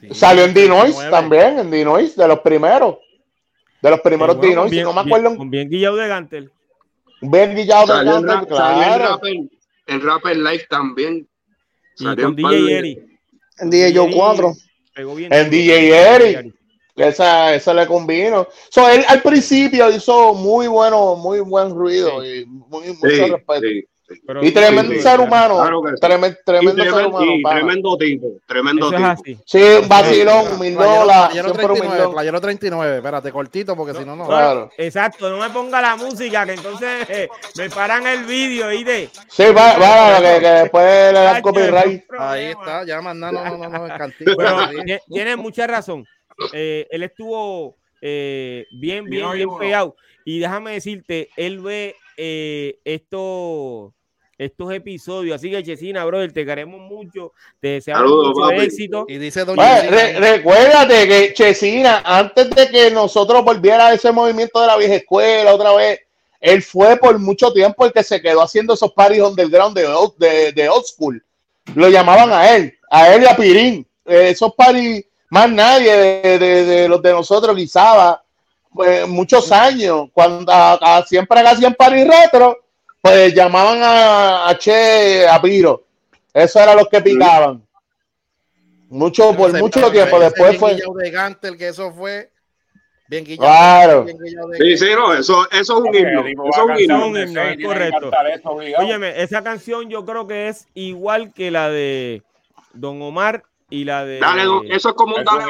Sí, 0.00 0.08
Salió 0.14 0.44
en 0.44 0.54
Dinois 0.54 0.96
también, 1.10 1.58
en 1.58 1.70
Dinois, 1.70 2.16
de 2.16 2.28
los 2.28 2.40
primeros. 2.40 2.96
De 3.82 3.90
los 3.90 4.00
primeros 4.00 4.38
bueno, 4.38 4.64
Dinois, 4.64 4.82
no 4.82 4.94
me 4.94 5.00
acuerdo. 5.02 5.36
Con 5.36 5.50
bien 5.50 5.68
guillado 5.68 5.96
de 5.96 6.08
Gantel. 6.08 6.50
Bien 7.20 7.54
guillado 7.54 7.98
de 7.98 8.04
Gantel, 8.06 8.46
claro. 8.46 8.94
El 8.94 9.00
rapper, 9.00 9.32
el 9.86 10.02
rapper 10.02 10.36
Live 10.38 10.66
también. 10.70 11.28
Y 11.98 12.16
con 12.16 12.34
DJ 12.34 12.78
Eri. 12.78 13.18
En 13.58 13.68
DJ 13.68 13.92
Yo 13.92 14.06
4. 14.10 14.54
En 14.96 15.50
DJ 15.50 16.14
Eri. 16.14 16.54
Esa, 16.96 17.54
esa 17.54 17.74
le 17.74 17.86
combino. 17.86 18.46
So, 18.70 18.88
él 18.88 19.04
al 19.08 19.20
principio 19.20 19.90
hizo 19.90 20.34
muy 20.34 20.68
bueno, 20.68 21.16
muy 21.16 21.40
buen 21.40 21.70
ruido 21.70 22.22
sí. 22.22 22.42
y 22.42 22.46
muy, 22.46 22.86
mucho 22.88 23.08
sí, 23.08 23.30
respeto. 23.30 23.60
Sí 23.60 23.88
y 24.42 24.50
tremendo 24.52 24.94
ser 25.00 25.20
humano. 25.20 25.82
tremendo, 26.00 26.36
tremendo, 26.44 26.82
ser 26.82 27.06
humano. 27.06 27.26
tremendo 27.50 27.96
tipo. 27.96 28.32
Tremendo 28.46 28.90
tipo. 29.22 29.42
Sí, 29.46 29.62
un 29.82 29.88
vacilón, 29.88 30.58
mil 30.60 30.74
dólares. 30.74 31.42
Playero 32.12 32.40
39, 32.40 32.96
espérate, 32.96 33.32
cortito, 33.32 33.76
porque 33.76 33.94
si 33.94 34.04
no, 34.04 34.14
no. 34.16 34.26
Claro. 34.26 34.70
Exacto, 34.76 35.30
no 35.30 35.38
me 35.38 35.50
ponga 35.50 35.80
la 35.80 35.96
música, 35.96 36.44
que 36.44 36.54
entonces 36.54 37.08
eh, 37.08 37.28
me 37.56 37.70
paran 37.70 38.06
el 38.06 38.24
vídeo 38.24 38.70
y 38.72 38.84
de. 38.84 39.10
Sí, 39.28 39.44
va, 39.56 39.78
va, 39.78 40.18
que, 40.18 40.40
que 40.40 40.48
después 40.48 41.12
le 41.12 41.20
dan 41.20 41.42
copyright. 41.42 42.04
Ahí 42.18 42.44
está, 42.46 42.84
ya 42.84 43.00
nada, 43.00 43.14
no, 43.14 43.58
no, 43.58 43.68
no, 43.68 43.88
no, 43.88 44.12
Pero 44.36 44.56
tiene 45.08 45.36
mucha 45.36 45.66
razón. 45.66 46.06
Eh, 46.52 46.86
él 46.90 47.02
estuvo 47.02 47.76
eh, 48.00 48.66
bien, 48.72 49.06
bien, 49.06 49.32
bien 49.32 49.48
pegado. 49.58 49.96
Y 50.24 50.38
déjame 50.38 50.72
decirte, 50.72 51.30
él 51.36 51.60
ve 51.60 51.96
eh, 52.16 52.78
esto, 52.84 53.93
estos 54.38 54.72
episodios. 54.72 55.36
Así 55.36 55.50
que, 55.50 55.62
Chesina, 55.62 56.04
brother, 56.04 56.32
te 56.32 56.44
queremos 56.44 56.80
mucho. 56.80 57.32
Te 57.60 57.68
deseamos 57.68 58.10
mucho 58.10 58.50
éxito. 58.50 59.04
Y 59.08 59.18
dice 59.18 59.44
recuérdate 59.44 61.08
que 61.08 61.34
Chesina, 61.34 62.02
antes 62.04 62.50
de 62.50 62.68
que 62.68 62.90
nosotros 62.90 63.44
volviera 63.44 63.88
a 63.88 63.94
ese 63.94 64.12
movimiento 64.12 64.60
de 64.60 64.66
la 64.66 64.76
vieja 64.76 64.94
escuela 64.96 65.54
otra 65.54 65.74
vez, 65.74 66.00
él 66.40 66.62
fue 66.62 66.96
por 66.96 67.18
mucho 67.18 67.52
tiempo 67.52 67.86
el 67.86 67.92
que 67.92 68.02
se 68.02 68.20
quedó 68.20 68.42
haciendo 68.42 68.74
esos 68.74 68.92
parties 68.92 69.22
underground 69.22 69.76
de, 69.76 69.88
de, 70.18 70.52
de 70.52 70.68
old 70.68 70.84
school. 70.84 71.24
Lo 71.74 71.88
llamaban 71.88 72.30
a 72.32 72.54
él, 72.54 72.74
a 72.90 73.14
él 73.14 73.22
y 73.22 73.26
a 73.26 73.36
Pirín. 73.36 73.86
Eh, 74.04 74.30
esos 74.30 74.52
parties, 74.54 75.06
más 75.30 75.50
nadie 75.50 75.96
de, 75.96 76.38
de, 76.38 76.88
los 76.88 77.00
de 77.00 77.12
nosotros 77.12 77.56
guisaba 77.56 78.22
pues, 78.74 79.08
muchos 79.08 79.50
años, 79.52 80.08
cuando 80.12 80.52
a, 80.52 81.04
siempre 81.08 81.40
hacían 81.40 81.74
party 81.74 82.04
retro, 82.04 82.58
pues 83.04 83.34
llamaban 83.34 83.82
a, 83.82 84.48
a 84.48 84.56
Che, 84.56 85.28
a 85.28 85.38
Piro. 85.42 85.84
Eso 86.32 86.58
era 86.58 86.74
lo 86.74 86.86
que 86.86 87.02
picaban. 87.02 87.62
Mucho, 88.88 89.36
por 89.36 89.52
mucho 89.60 89.90
tiempo. 89.92 90.18
Después 90.18 90.56
fue. 90.56 90.76
De 90.76 91.10
Gantel, 91.10 91.58
que 91.58 91.68
eso 91.68 91.92
fue 91.92 92.30
bien 93.06 93.26
guillado. 93.26 93.46
Claro. 93.46 94.04
Bien 94.04 94.16
guillado 94.16 94.48
de 94.48 94.56
sí, 94.56 94.78
sí, 94.78 94.86
no, 94.94 95.12
eso, 95.12 95.46
eso 95.50 95.74
es 95.74 95.80
un 95.80 95.94
himno. 95.94 96.24
Eso 96.48 96.70
es 96.70 96.88
un 96.88 97.16
himno. 97.18 97.44
es 97.44 97.62
correcto. 97.62 98.10
Óyeme, 98.78 99.20
esa 99.22 99.44
canción 99.44 99.90
yo 99.90 100.06
creo 100.06 100.26
que 100.26 100.48
es 100.48 100.66
igual 100.72 101.34
que 101.34 101.50
la 101.50 101.68
de 101.68 102.22
Don 102.72 103.02
Omar 103.02 103.44
y 103.68 103.84
la 103.84 104.06
de. 104.06 104.18
Dale, 104.18 104.44
eso 104.70 104.88
es 104.88 104.94
como 104.94 105.16
un 105.16 105.24
dale, 105.24 105.44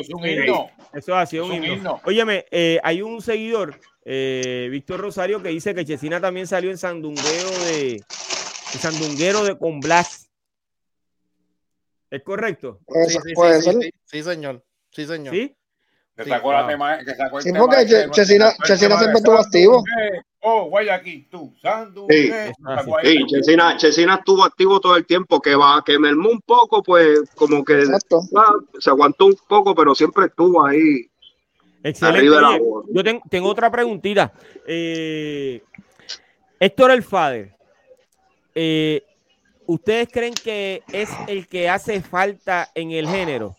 es 0.00 0.08
un 0.08 0.26
himno. 0.26 0.70
Eso 0.94 1.14
ha 1.14 1.26
sido 1.26 1.44
un 1.44 1.62
himno. 1.62 2.00
Óyeme, 2.04 2.46
eh, 2.50 2.80
hay 2.82 3.02
un 3.02 3.20
seguidor, 3.20 3.78
eh, 4.04 4.68
Víctor 4.70 5.00
Rosario, 5.00 5.42
que 5.42 5.50
dice 5.50 5.74
que 5.74 5.84
Chesina 5.84 6.20
también 6.20 6.46
salió 6.46 6.70
en 6.70 6.78
Sandunguero 6.78 7.50
de. 7.66 8.02
En 8.72 8.80
Sandunguero 8.80 9.44
de 9.44 9.58
con 9.58 9.80
Blas. 9.80 10.30
¿Es 12.10 12.22
correcto? 12.22 12.80
Sí, 13.06 13.18
sí, 13.24 13.34
puede 13.34 13.62
sí, 13.62 13.70
ser. 13.70 13.92
Sí, 14.04 14.22
señor. 14.22 14.64
Sí, 14.90 15.06
señor. 15.06 15.34
¿Sí? 15.34 15.56
Que 16.16 16.24
sacó, 16.24 16.52
la 16.52 16.66
tema, 16.66 16.98
que 16.98 17.14
sacó 17.14 17.38
el 17.38 17.44
sí, 17.44 17.52
tema 17.52 17.64
porque 17.64 17.84
de, 17.84 18.10
Chesina, 18.10 18.52
Chesina 18.64 18.98
siempre 18.98 19.18
estuvo 19.18 19.38
activo. 19.38 19.84
Oh, 20.42 20.64
Guayaquil, 20.70 21.28
tú, 21.30 21.54
Sandu. 21.60 22.06
Sí, 22.08 22.30
sí 22.30 23.26
Chesina, 23.26 23.76
Chesina 23.76 24.14
estuvo 24.16 24.42
activo 24.42 24.80
todo 24.80 24.96
el 24.96 25.06
tiempo, 25.06 25.40
que 25.40 25.54
va, 25.54 25.82
que 25.84 25.98
mermó 25.98 26.30
un 26.30 26.40
poco, 26.40 26.82
pues 26.82 27.20
como 27.34 27.64
que 27.64 27.84
va, 27.84 28.46
se 28.78 28.90
aguantó 28.90 29.26
un 29.26 29.36
poco, 29.48 29.74
pero 29.74 29.94
siempre 29.94 30.26
estuvo 30.26 30.66
ahí. 30.66 31.09
Excelente. 31.82 32.26
yo 32.92 33.02
tengo, 33.04 33.22
tengo, 33.28 33.48
otra 33.48 33.70
preguntita. 33.70 34.32
Eh, 34.66 35.62
Héctor 36.58 36.90
el 36.90 37.02
Fader, 37.02 37.54
eh, 38.54 39.02
¿ustedes 39.66 40.08
creen 40.12 40.34
que 40.34 40.82
es 40.92 41.08
el 41.26 41.46
que 41.48 41.68
hace 41.68 42.02
falta 42.02 42.70
en 42.74 42.90
el 42.90 43.08
género? 43.08 43.56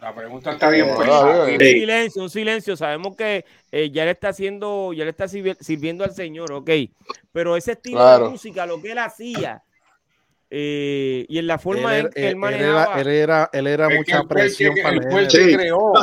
La 0.00 0.14
pregunta 0.14 0.52
está 0.52 0.68
bien. 0.70 0.88
un 0.88 1.58
silencio, 1.58 2.22
un 2.22 2.30
silencio. 2.30 2.76
Sabemos 2.76 3.16
que 3.16 3.44
eh, 3.70 3.90
ya 3.90 4.04
le 4.04 4.12
está 4.12 4.28
haciendo, 4.28 4.92
ya 4.92 5.04
le 5.04 5.10
está 5.10 5.28
sirviendo 5.28 6.04
al 6.04 6.14
Señor, 6.14 6.52
ok. 6.52 6.70
Pero 7.32 7.56
ese 7.56 7.72
estilo 7.72 8.04
de 8.18 8.30
música, 8.30 8.66
lo 8.66 8.80
que 8.80 8.92
él 8.92 8.98
hacía, 8.98 9.62
eh, 10.54 11.24
y 11.30 11.38
en 11.38 11.46
la 11.46 11.56
forma 11.56 11.96
en 11.96 12.10
que 12.10 12.28
él, 12.28 12.36
manejaba. 12.36 13.00
Él 13.00 13.08
era, 13.08 13.48
él 13.54 13.66
era, 13.66 13.88
mucha 13.88 14.22
presión 14.24 14.74
para 14.82 14.96
él. 14.96 15.02
Fue 15.10 15.22
el 15.22 15.28
que 15.28 15.56
creó. 15.56 15.94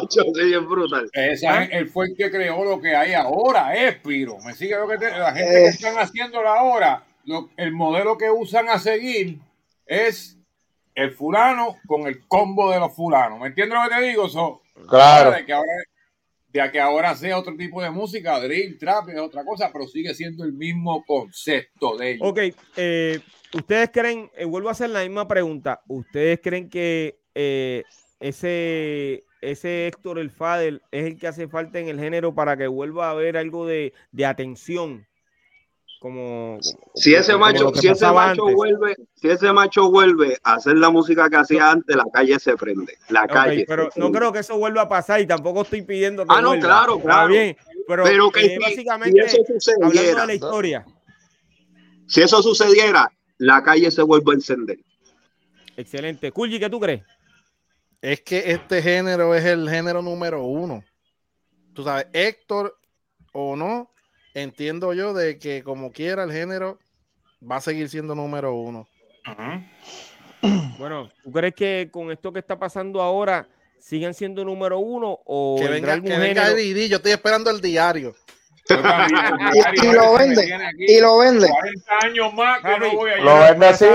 él 1.69 1.87
fue 1.87 2.07
el 2.07 2.15
que 2.17 2.31
creó 2.31 2.65
lo 2.65 2.81
que 2.81 2.95
hay 2.95 3.13
ahora, 3.13 3.75
es 3.75 3.97
Piro. 3.97 4.39
Me 4.39 4.55
sigue 4.55 4.75
lo 4.75 4.87
que 4.87 4.95
la 4.95 5.33
gente 5.33 5.53
que 5.53 5.65
están 5.67 5.99
haciendo 5.99 6.39
ahora, 6.39 7.03
el 7.57 7.71
modelo 7.73 8.17
que 8.17 8.31
usan 8.31 8.69
a 8.69 8.79
seguir 8.79 9.37
es 9.85 10.35
el 10.95 11.11
fulano 11.11 11.77
con 11.85 12.07
el 12.07 12.27
combo 12.27 12.71
de 12.71 12.79
los 12.79 12.95
fulanos. 12.95 13.39
¿Me 13.39 13.49
entiendes 13.49 13.77
lo 13.77 13.87
que 13.87 13.95
te 13.97 14.01
digo? 14.01 14.61
claro. 14.87 15.45
Que, 15.45 15.53
ahora, 15.53 15.71
de 16.51 16.71
que 16.71 16.79
ahora 16.79 17.15
sea 17.15 17.37
otro 17.37 17.55
tipo 17.55 17.81
de 17.81 17.91
música, 17.91 18.39
drill, 18.39 18.77
trap, 18.77 19.09
es 19.09 19.19
otra 19.19 19.45
cosa, 19.45 19.69
pero 19.71 19.87
sigue 19.87 20.13
siendo 20.13 20.43
el 20.43 20.53
mismo 20.53 21.03
concepto 21.05 21.95
de 21.97 22.11
ellos. 22.11 22.27
Ok, 22.27 22.39
eh, 22.75 23.19
ustedes 23.53 23.89
creen, 23.91 24.29
eh, 24.35 24.45
vuelvo 24.45 24.69
a 24.69 24.71
hacer 24.71 24.89
la 24.89 25.01
misma 25.01 25.27
pregunta, 25.27 25.81
¿ustedes 25.87 26.39
creen 26.41 26.69
que 26.69 27.19
eh, 27.35 27.83
ese, 28.19 29.23
ese 29.41 29.87
Héctor 29.87 30.17
el 30.17 30.31
Fadel 30.31 30.81
es 30.91 31.05
el 31.05 31.19
que 31.19 31.27
hace 31.27 31.47
falta 31.47 31.79
en 31.79 31.87
el 31.87 31.99
género 31.99 32.33
para 32.33 32.57
que 32.57 32.67
vuelva 32.67 33.07
a 33.07 33.11
haber 33.11 33.37
algo 33.37 33.67
de, 33.67 33.93
de 34.11 34.25
atención? 34.25 35.07
Como, 35.99 36.59
si 36.95 37.13
ese 37.13 37.35
macho, 37.35 37.73
si 37.75 37.89
ese 37.89 38.09
macho 38.09 38.45
vuelve, 38.45 38.95
si 39.15 39.27
ese 39.27 39.51
macho 39.51 39.91
vuelve 39.91 40.37
a 40.43 40.53
hacer 40.53 40.77
la 40.77 40.89
música 40.89 41.29
que 41.29 41.35
hacía 41.35 41.71
antes, 41.71 41.93
la 41.93 42.05
calle 42.11 42.39
se 42.39 42.55
prende. 42.55 42.97
La 43.09 43.27
calle. 43.27 43.65
Pero 43.67 43.89
no 43.97 44.09
creo 44.09 44.31
que 44.31 44.39
eso 44.39 44.57
vuelva 44.57 44.83
a 44.83 44.89
pasar 44.89 45.19
y 45.19 45.27
tampoco 45.27 45.63
estoy 45.63 45.81
pidiendo 45.81 46.25
que 46.25 46.33
Ah, 46.33 46.41
no, 46.41 46.57
claro, 46.57 47.01
claro. 47.01 47.33
Bien, 47.33 47.55
pero, 47.85 48.31
que 48.31 48.57
básicamente 48.59 49.27
si 49.27 49.37
eso 49.37 49.71
hablando 49.83 50.21
de 50.21 50.27
la 50.27 50.33
historia. 50.33 50.85
Si 52.07 52.21
eso 52.21 52.41
sucediera, 52.41 53.11
la 53.37 53.61
calle 53.61 53.91
se 53.91 54.01
vuelve 54.01 54.31
a 54.31 54.35
encender. 54.35 54.79
Excelente. 55.75 56.31
Kulji, 56.31 56.59
¿qué 56.59 56.69
tú 56.69 56.79
crees? 56.79 57.03
Es 58.01 58.21
que 58.21 58.51
este 58.51 58.81
género 58.81 59.35
es 59.35 59.43
el 59.43 59.69
género 59.69 60.01
número 60.01 60.43
uno. 60.43 60.81
Tú 61.73 61.83
sabes, 61.83 62.07
Héctor 62.13 62.77
o 63.33 63.55
no, 63.55 63.91
entiendo 64.33 64.93
yo 64.93 65.13
de 65.13 65.37
que 65.37 65.63
como 65.63 65.91
quiera 65.91 66.23
el 66.23 66.31
género 66.31 66.79
va 67.49 67.57
a 67.57 67.61
seguir 67.61 67.89
siendo 67.89 68.15
número 68.15 68.53
uno. 68.53 68.87
Bueno, 70.77 71.09
¿tú 71.23 71.31
crees 71.31 71.53
que 71.53 71.89
con 71.91 72.11
esto 72.11 72.31
que 72.31 72.39
está 72.39 72.57
pasando 72.57 73.01
ahora 73.01 73.47
siguen 73.79 74.13
siendo 74.13 74.43
número 74.43 74.79
uno 74.79 75.19
o 75.25 75.57
que 75.59 75.67
venga, 75.67 76.01
que 76.01 76.17
venga 76.17 76.53
Didi, 76.53 76.87
yo 76.87 76.97
estoy 76.97 77.11
esperando 77.13 77.49
el 77.49 77.61
diario. 77.61 78.15
y, 78.69 79.91
lo 79.91 80.13
vende 80.13 80.47
y 80.77 81.01
lo 81.01 81.17
vende. 81.17 81.49
40 81.49 81.97
años 82.03 82.33
más 82.33 82.61
que 82.61 82.79
no 82.79 82.95
voy 82.95 83.11
a 83.11 83.17
lo 83.17 83.39
vende 83.39 83.65
así 83.65 83.85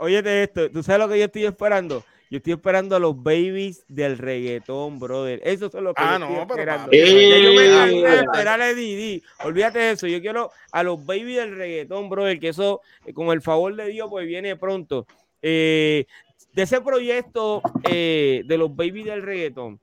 oye 0.00 0.22
de 0.22 0.42
esto 0.42 0.70
tú 0.70 0.82
sabes 0.82 0.98
lo 0.98 1.08
que 1.08 1.18
yo 1.20 1.26
estoy 1.26 1.46
esperando 1.46 2.04
yo 2.30 2.36
estoy 2.36 2.52
esperando 2.52 2.94
a 2.94 3.00
los 3.00 3.20
babies 3.20 3.84
del 3.88 4.16
reggaetón, 4.16 5.00
brother. 5.00 5.40
Eso 5.42 5.66
es 5.66 5.74
lo 5.74 5.92
que 5.92 6.00
ah, 6.00 6.12
yo 6.12 6.18
no, 6.20 6.26
estoy 6.26 6.56
pero 6.56 6.72
esperando. 6.72 6.92
yo 6.92 7.52
me 7.60 7.66
cansé 7.66 8.16
de 8.16 8.20
esperar 8.20 8.60
a 8.60 8.72
Didi. 8.72 9.22
Olvídate 9.44 9.80
de 9.80 9.90
eso. 9.90 10.06
Yo 10.06 10.20
quiero 10.20 10.52
a 10.70 10.84
los 10.84 11.04
babies 11.04 11.38
del 11.38 11.56
reggaetón, 11.56 12.08
brother, 12.08 12.38
que 12.38 12.50
eso, 12.50 12.82
eh, 13.04 13.12
con 13.12 13.30
el 13.30 13.42
favor 13.42 13.74
de 13.74 13.88
Dios, 13.88 14.08
pues 14.08 14.28
viene 14.28 14.54
pronto. 14.54 15.08
Eh, 15.42 16.06
de 16.52 16.62
ese 16.62 16.80
proyecto 16.80 17.62
eh, 17.90 18.42
de 18.46 18.58
los 18.58 18.76
babies 18.76 19.06
del 19.06 19.22
reggaetón, 19.22 19.80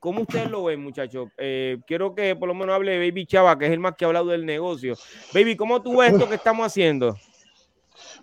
¿cómo 0.00 0.22
ustedes 0.22 0.50
lo 0.50 0.64
ven, 0.64 0.80
muchachos? 0.80 1.28
quiero 1.86 2.16
que 2.16 2.34
por 2.34 2.48
lo 2.48 2.54
menos 2.54 2.74
hable 2.74 2.98
de 2.98 3.10
Baby 3.10 3.26
Chava, 3.26 3.56
que 3.56 3.66
es 3.66 3.72
el 3.72 3.78
más 3.78 3.94
que 3.94 4.04
ha 4.04 4.08
hablado 4.08 4.26
del 4.26 4.44
negocio. 4.44 4.96
Baby, 5.32 5.54
¿cómo 5.54 5.80
tú 5.80 5.98
ves 5.98 6.14
esto 6.14 6.28
que 6.28 6.34
estamos 6.34 6.66
haciendo? 6.66 7.16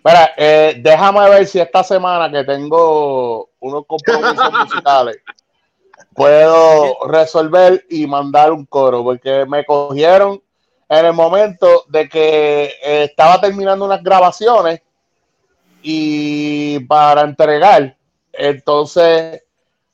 Mira, 0.04 0.30
eh, 0.36 0.76
déjame 0.80 1.28
ver 1.28 1.46
si 1.46 1.60
esta 1.60 1.82
semana 1.82 2.30
que 2.30 2.44
tengo 2.44 3.50
unos 3.60 3.84
compromisos 3.86 4.52
musicales 4.52 5.18
puedo 6.14 7.06
resolver 7.06 7.84
y 7.88 8.06
mandar 8.06 8.52
un 8.52 8.66
coro, 8.66 9.04
porque 9.04 9.44
me 9.46 9.64
cogieron 9.64 10.42
en 10.88 11.06
el 11.06 11.12
momento 11.12 11.84
de 11.88 12.08
que 12.08 12.64
eh, 12.82 13.04
estaba 13.04 13.40
terminando 13.40 13.84
unas 13.84 14.02
grabaciones 14.02 14.80
y 15.82 16.80
para 16.80 17.22
entregar. 17.22 17.96
Entonces, 18.32 19.42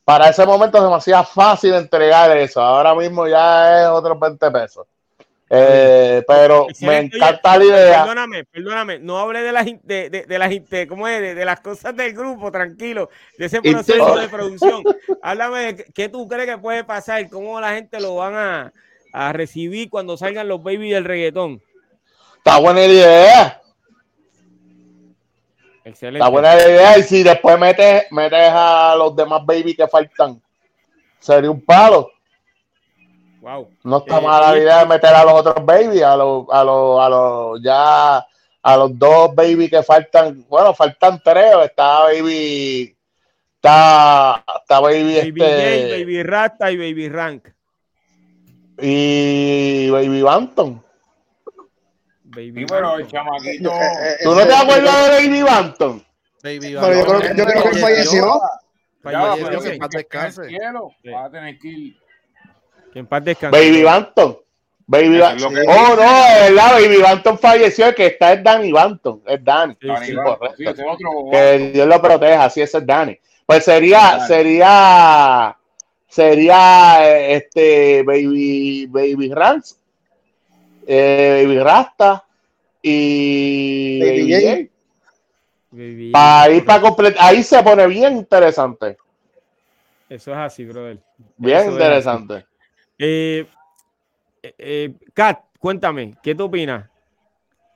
para 0.05 0.29
ese 0.29 0.47
momento 0.47 0.79
es 0.79 0.85
demasiado 0.85 1.25
fácil 1.25 1.75
entregar 1.75 2.35
eso. 2.37 2.61
Ahora 2.61 2.95
mismo 2.95 3.27
ya 3.27 3.83
es 3.83 3.89
otros 3.89 4.19
20 4.19 4.51
pesos. 4.51 4.87
Eh, 5.57 6.25
pero 6.27 6.67
me 6.81 6.99
encanta 6.99 7.57
la 7.59 7.65
idea. 7.65 8.01
Perdóname, 8.01 8.45
perdóname, 8.45 8.99
no 8.99 9.19
hable 9.19 9.41
de 9.43 9.53
las 9.53 9.67
de, 9.67 10.11
de, 10.11 10.25
de 10.25 10.39
las 10.39 10.51
¿cómo 10.89 11.07
es? 11.07 11.37
De, 11.37 11.45
las 11.45 11.61
cosas 11.61 11.95
del 11.97 12.13
grupo, 12.13 12.51
tranquilo, 12.51 13.09
de 13.39 13.47
ese 13.47 13.63
proceso 13.63 14.17
de 14.19 14.29
producción. 14.29 14.83
Háblame 15.23 15.73
de 15.75 15.85
qué 15.95 16.09
tú 16.09 16.27
crees 16.27 16.49
que 16.49 16.59
puede 16.59 16.83
pasar, 16.83 17.29
cómo 17.29 17.61
la 17.61 17.75
gente 17.75 18.01
lo 18.01 18.17
van 18.17 18.35
a, 18.35 18.73
a 19.13 19.33
recibir 19.33 19.89
cuando 19.91 20.17
salgan 20.17 20.49
los 20.49 20.63
babies 20.63 20.95
del 20.95 21.05
reggaetón. 21.05 21.63
Está 22.39 22.59
buena 22.59 22.85
idea. 22.85 23.61
Excelente. 25.85 26.19
Está 26.19 26.29
buena 26.29 26.55
idea. 26.57 26.99
Y 26.99 27.03
si 27.03 27.23
después 27.23 27.59
metes, 27.59 28.07
metes 28.11 28.51
a 28.53 28.95
los 28.97 29.15
demás 29.15 29.43
babies 29.47 29.77
que 29.77 29.87
faltan, 29.87 30.43
sería 31.21 31.51
un 31.51 31.61
palo. 31.65 32.11
Wow. 33.45 33.69
No 33.85 33.99
está 33.99 34.19
eh, 34.19 34.23
mala 34.23 34.53
la 34.53 34.59
idea 34.59 34.79
de 34.79 34.87
meter 34.87 35.15
a 35.15 35.23
los 35.23 35.35
otros 35.35 35.67
babies, 35.67 36.03
a 36.03 36.17
los, 36.17 36.47
a 36.51 36.65
los, 36.65 36.99
a 36.99 37.09
los 37.11 37.63
ya 37.63 38.27
a 38.63 38.77
los 38.79 38.99
dos 38.99 39.35
babies 39.35 39.69
que 39.69 39.83
faltan, 39.83 40.47
bueno, 40.49 40.73
faltan 40.73 41.21
tres, 41.23 41.53
está 41.63 42.05
baby, 42.05 42.97
está, 43.57 44.43
está 44.63 44.81
baby, 44.81 45.17
baby 45.17 45.43
este, 45.43 45.91
baby 45.91 46.23
Rasta 46.23 46.71
y 46.71 46.79
baby 46.79 47.09
Rank. 47.11 47.49
Y 48.79 49.91
baby 49.91 50.23
Banton. 50.23 50.83
Baby 52.23 52.65
pero 52.67 52.97
el 52.97 53.07
chamaquito. 53.07 53.71
Eh, 53.71 53.75
eh, 53.75 54.17
¿Tú 54.25 54.35
no 54.35 54.47
te 54.47 54.55
acuerdas 54.55 55.11
de 55.11 55.29
Baby 55.29 55.43
Banton? 55.43 56.05
Baby 56.43 56.75
Banton. 56.75 56.91
Pero 56.91 56.95
yo 56.95 57.21
creo, 57.21 57.37
yo 57.37 57.45
creo 57.45 57.63
que 57.63 57.79
falleció. 57.79 58.41
Falleció, 59.03 59.61
que. 61.03 61.11
Va 61.13 61.27
a 61.27 61.31
tener 61.31 61.59
que 61.59 61.69
ir 61.69 62.04
que 62.04 62.04
en 62.95 63.07
paz 63.07 63.25
descanse. 63.25 63.59
Baby 63.59 63.83
Banton. 63.83 64.39
Baby. 64.87 65.21
Oh, 65.21 65.35
no, 65.37 65.59
es 65.59 66.51
verdad, 66.51 66.73
Baby 66.73 66.99
Banton 67.01 67.39
falleció, 67.39 67.87
el 67.87 67.95
que 67.95 68.07
está 68.07 68.35
es 68.35 68.45
Danny 68.45 68.71
Banton, 68.71 69.23
es 69.27 69.43
Danny. 69.43 69.77
Sí, 69.81 69.89
sí, 70.05 70.15
correcto. 70.15 70.55
Sí, 70.59 70.67
otro... 70.67 71.31
Que 71.31 71.71
Dios 71.73 71.89
lo 71.89 72.03
proteja, 72.03 72.45
así 72.45 72.61
es 72.61 72.75
el 72.75 72.85
Danny. 72.85 73.19
Pues 73.47 73.65
sería, 73.65 74.21
sería, 74.27 75.57
sería 76.07 77.29
este 77.29 78.03
Baby, 78.03 78.87
Baby 78.87 79.33
Rance, 79.33 79.77
eh, 80.87 81.45
Baby 81.45 81.59
Rasta 81.61 82.25
y 82.83 84.01
Baby, 84.01 84.71
Baby 85.71 86.13
Ahí, 86.15 86.61
para 86.61 86.81
completar, 86.83 87.25
ahí 87.25 87.43
se 87.43 87.63
pone 87.63 87.87
bien 87.87 88.17
interesante. 88.17 88.99
Eso 90.09 90.31
es 90.31 90.37
así, 90.37 90.65
brother. 90.67 90.99
Bien 91.37 91.71
interesante. 91.71 92.45
Eh, 92.99 93.47
eh, 94.43 94.95
Kat, 95.13 95.41
cuéntame, 95.59 96.15
¿qué 96.23 96.35
tú 96.35 96.45
opinas? 96.45 96.89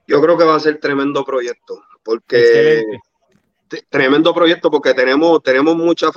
Yo 0.07 0.21
creo 0.23 0.39
que 0.39 0.45
va 0.45 0.57
a 0.57 0.61
ser 0.61 0.79
tremendo 0.79 1.25
proyecto, 1.25 1.83
porque 2.03 2.83
tremendo 3.89 4.33
proyecto 4.35 4.71
porque 4.71 4.95
tenemos, 4.95 5.43
tenemos 5.43 5.77
mucha, 5.77 6.09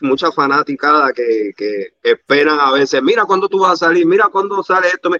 mucha 0.00 0.32
fanaticada 0.32 1.12
que, 1.12 1.52
esperan 2.02 2.58
a 2.60 2.72
veces, 2.72 3.02
mira 3.02 3.24
cuándo 3.24 3.48
tú 3.48 3.60
vas 3.60 3.72
a 3.72 3.86
salir, 3.86 4.06
mira 4.06 4.28
cuándo 4.32 4.62
sale 4.62 4.88
esto, 4.88 5.10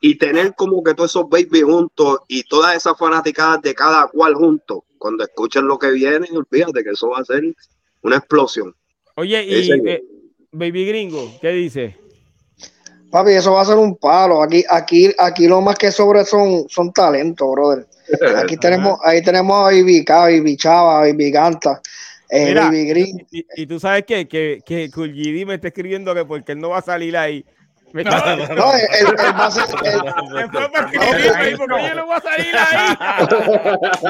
y 0.00 0.16
tener 0.16 0.54
como 0.54 0.82
que 0.82 0.94
todos 0.94 1.10
esos 1.10 1.28
baby 1.28 1.62
juntos 1.62 2.20
y 2.28 2.42
todas 2.44 2.76
esas 2.76 2.96
fanaticadas 2.98 3.62
de 3.62 3.74
cada 3.74 4.08
cual 4.08 4.34
juntos, 4.34 4.80
cuando 4.98 5.24
escuchen 5.24 5.66
lo 5.66 5.78
que 5.78 5.90
viene, 5.90 6.28
olvídate 6.32 6.84
que 6.84 6.90
eso 6.90 7.10
va 7.10 7.18
a 7.18 7.24
ser 7.24 7.42
una 8.02 8.16
explosión. 8.16 8.74
Oye, 9.16 9.44
y 9.44 9.70
eh, 9.88 10.02
Baby 10.52 10.86
Gringo, 10.86 11.30
¿qué 11.40 11.50
dice? 11.50 11.96
Papi, 13.12 13.32
eso 13.32 13.52
va 13.52 13.60
a 13.60 13.66
ser 13.66 13.76
un 13.76 13.96
palo. 13.96 14.42
Aquí, 14.42 14.64
aquí, 14.70 15.14
aquí 15.18 15.46
lo 15.46 15.60
más 15.60 15.76
que 15.76 15.92
sobre 15.92 16.24
son, 16.24 16.66
son 16.70 16.94
talentos, 16.94 17.46
brother. 17.52 17.86
Aquí 18.38 18.56
tenemos, 18.56 18.98
ahí 19.04 19.22
tenemos 19.22 19.54
a 19.54 19.64
Baby 19.64 20.02
K, 20.02 20.18
Baby 20.18 20.56
Chava, 20.56 21.00
Baby 21.00 21.30
Ganta, 21.30 21.82
eh, 22.30 22.54
Baby 22.54 22.86
Green. 22.86 23.26
Y, 23.30 23.66
tú 23.66 23.78
sabes 23.78 24.06
que, 24.06 24.26
que, 24.26 24.62
que 24.64 24.88
me 25.46 25.54
está 25.54 25.68
escribiendo 25.68 26.14
que 26.14 26.24
porque 26.24 26.52
él 26.52 26.60
no 26.60 26.70
va 26.70 26.78
a 26.78 26.82
salir 26.82 27.14
ahí. 27.14 27.44
No, 27.92 28.02
no, 28.02 28.72
él, 28.72 29.06
va 29.20 29.46
a 29.46 29.50
ser. 29.50 29.64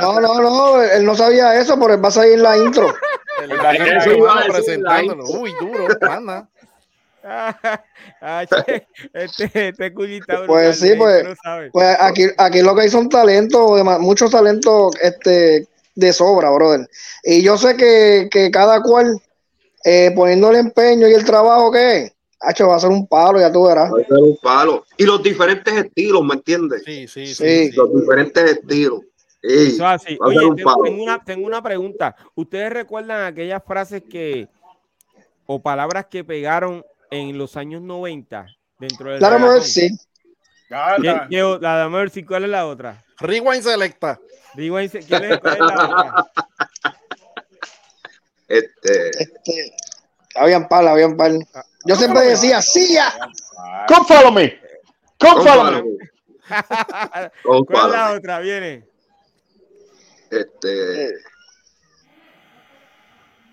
No, 0.00 0.20
no, 0.20 0.40
no, 0.40 0.80
él 0.80 1.04
no 1.04 1.16
sabía 1.16 1.60
eso, 1.60 1.76
pero 1.80 1.94
él 1.94 2.04
va 2.04 2.08
a 2.08 2.12
salir 2.12 2.34
en 2.34 2.42
la 2.44 2.56
intro. 2.56 2.86
presentándolo. 4.46 5.24
Uy, 5.24 5.52
duro, 5.60 5.88
este, 8.42 8.86
este 9.12 9.92
pues 10.46 10.78
sí, 10.78 10.94
pues, 10.96 11.24
pues 11.72 11.96
aquí, 12.00 12.24
aquí 12.36 12.62
lo 12.62 12.74
que 12.74 12.82
hay 12.82 12.88
son 12.88 13.08
talentos, 13.08 13.82
muchos 14.00 14.30
talentos 14.30 14.94
este, 15.00 15.66
de 15.94 16.12
sobra, 16.12 16.50
brother. 16.50 16.88
Y 17.24 17.42
yo 17.42 17.56
sé 17.56 17.76
que, 17.76 18.28
que 18.30 18.50
cada 18.50 18.82
cual 18.82 19.20
eh, 19.84 20.12
poniendo 20.14 20.50
el 20.50 20.56
empeño 20.56 21.08
y 21.08 21.14
el 21.14 21.24
trabajo 21.24 21.70
que 21.70 21.96
es, 21.98 22.12
Hacho, 22.44 22.66
va 22.66 22.76
a 22.76 22.80
ser 22.80 22.90
un 22.90 23.06
palo, 23.06 23.38
ya 23.38 23.52
tú 23.52 23.68
verás. 23.68 23.92
Va 23.92 24.00
a 24.00 24.04
ser 24.04 24.18
un 24.18 24.36
palo. 24.42 24.84
Y 24.96 25.04
los 25.04 25.22
diferentes 25.22 25.72
estilos, 25.74 26.24
¿me 26.24 26.34
entiendes? 26.34 26.82
Sí, 26.84 27.06
sí, 27.06 27.26
sí. 27.26 27.70
Los 27.70 27.94
diferentes 27.94 28.44
estilos. 28.50 29.02
Eso 29.40 29.86
así. 29.86 30.18
Oye, 30.20 30.38
tengo, 30.56 31.02
una, 31.02 31.22
tengo 31.22 31.46
una 31.46 31.62
pregunta. 31.62 32.16
¿Ustedes 32.34 32.72
recuerdan 32.72 33.24
aquellas 33.24 33.62
frases 33.64 34.02
que 34.10 34.48
o 35.46 35.60
palabras 35.60 36.06
que 36.06 36.24
pegaron 36.24 36.84
en 37.12 37.36
los 37.36 37.58
años 37.58 37.82
90 37.82 38.46
dentro 38.78 39.12
del 39.12 39.20
La 39.20 39.38
Mercy. 39.38 39.90
la 40.70 41.82
de 41.82 41.88
Mercy, 41.90 42.24
¿cuál 42.24 42.44
es 42.44 42.50
la 42.50 42.66
otra? 42.66 43.04
Rewind 43.18 43.62
Selecta. 43.62 44.18
Rewind, 44.54 44.90
¿cuál 45.08 45.24
es, 45.24 45.40
cuál 45.40 45.58
es 45.58 45.60
la 45.60 45.84
otra? 45.84 46.32
Este... 48.48 49.08
este 49.18 49.72
habían 50.34 50.68
pal, 50.68 50.86
habían 50.88 51.16
pal. 51.16 51.38
Yo 51.86 51.96
siempre 51.96 52.20
decía, 52.22 52.60
sí, 52.60 52.94
ya. 52.94 53.10
Come 53.88 54.06
follow 54.06 54.32
me. 54.32 54.60
Come 55.18 55.42
follow 55.42 55.72
me. 55.72 55.82
¿Cuál 57.66 57.86
es 57.86 57.92
la 57.92 58.12
otra? 58.12 58.40
Viene. 58.40 58.86
Este... 60.30 61.12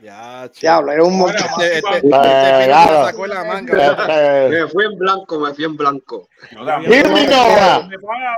Ya, 0.02 0.48
Diablo, 0.48 0.92
era 0.94 1.04
un 1.04 1.18
montón. 1.18 1.46
Este, 1.62 1.78
este, 1.80 1.98
este, 1.98 2.72
sacó 2.72 3.28
la 3.28 3.44
manga. 3.44 4.48
Me 4.50 4.68
fui 4.68 4.86
en 4.86 4.98
blanco, 4.98 5.40
me 5.40 5.54
fui 5.54 5.66
en 5.66 5.76
blanco. 5.76 6.30
Hear 6.52 7.10
me 7.12 7.28
Noah. 7.28 7.90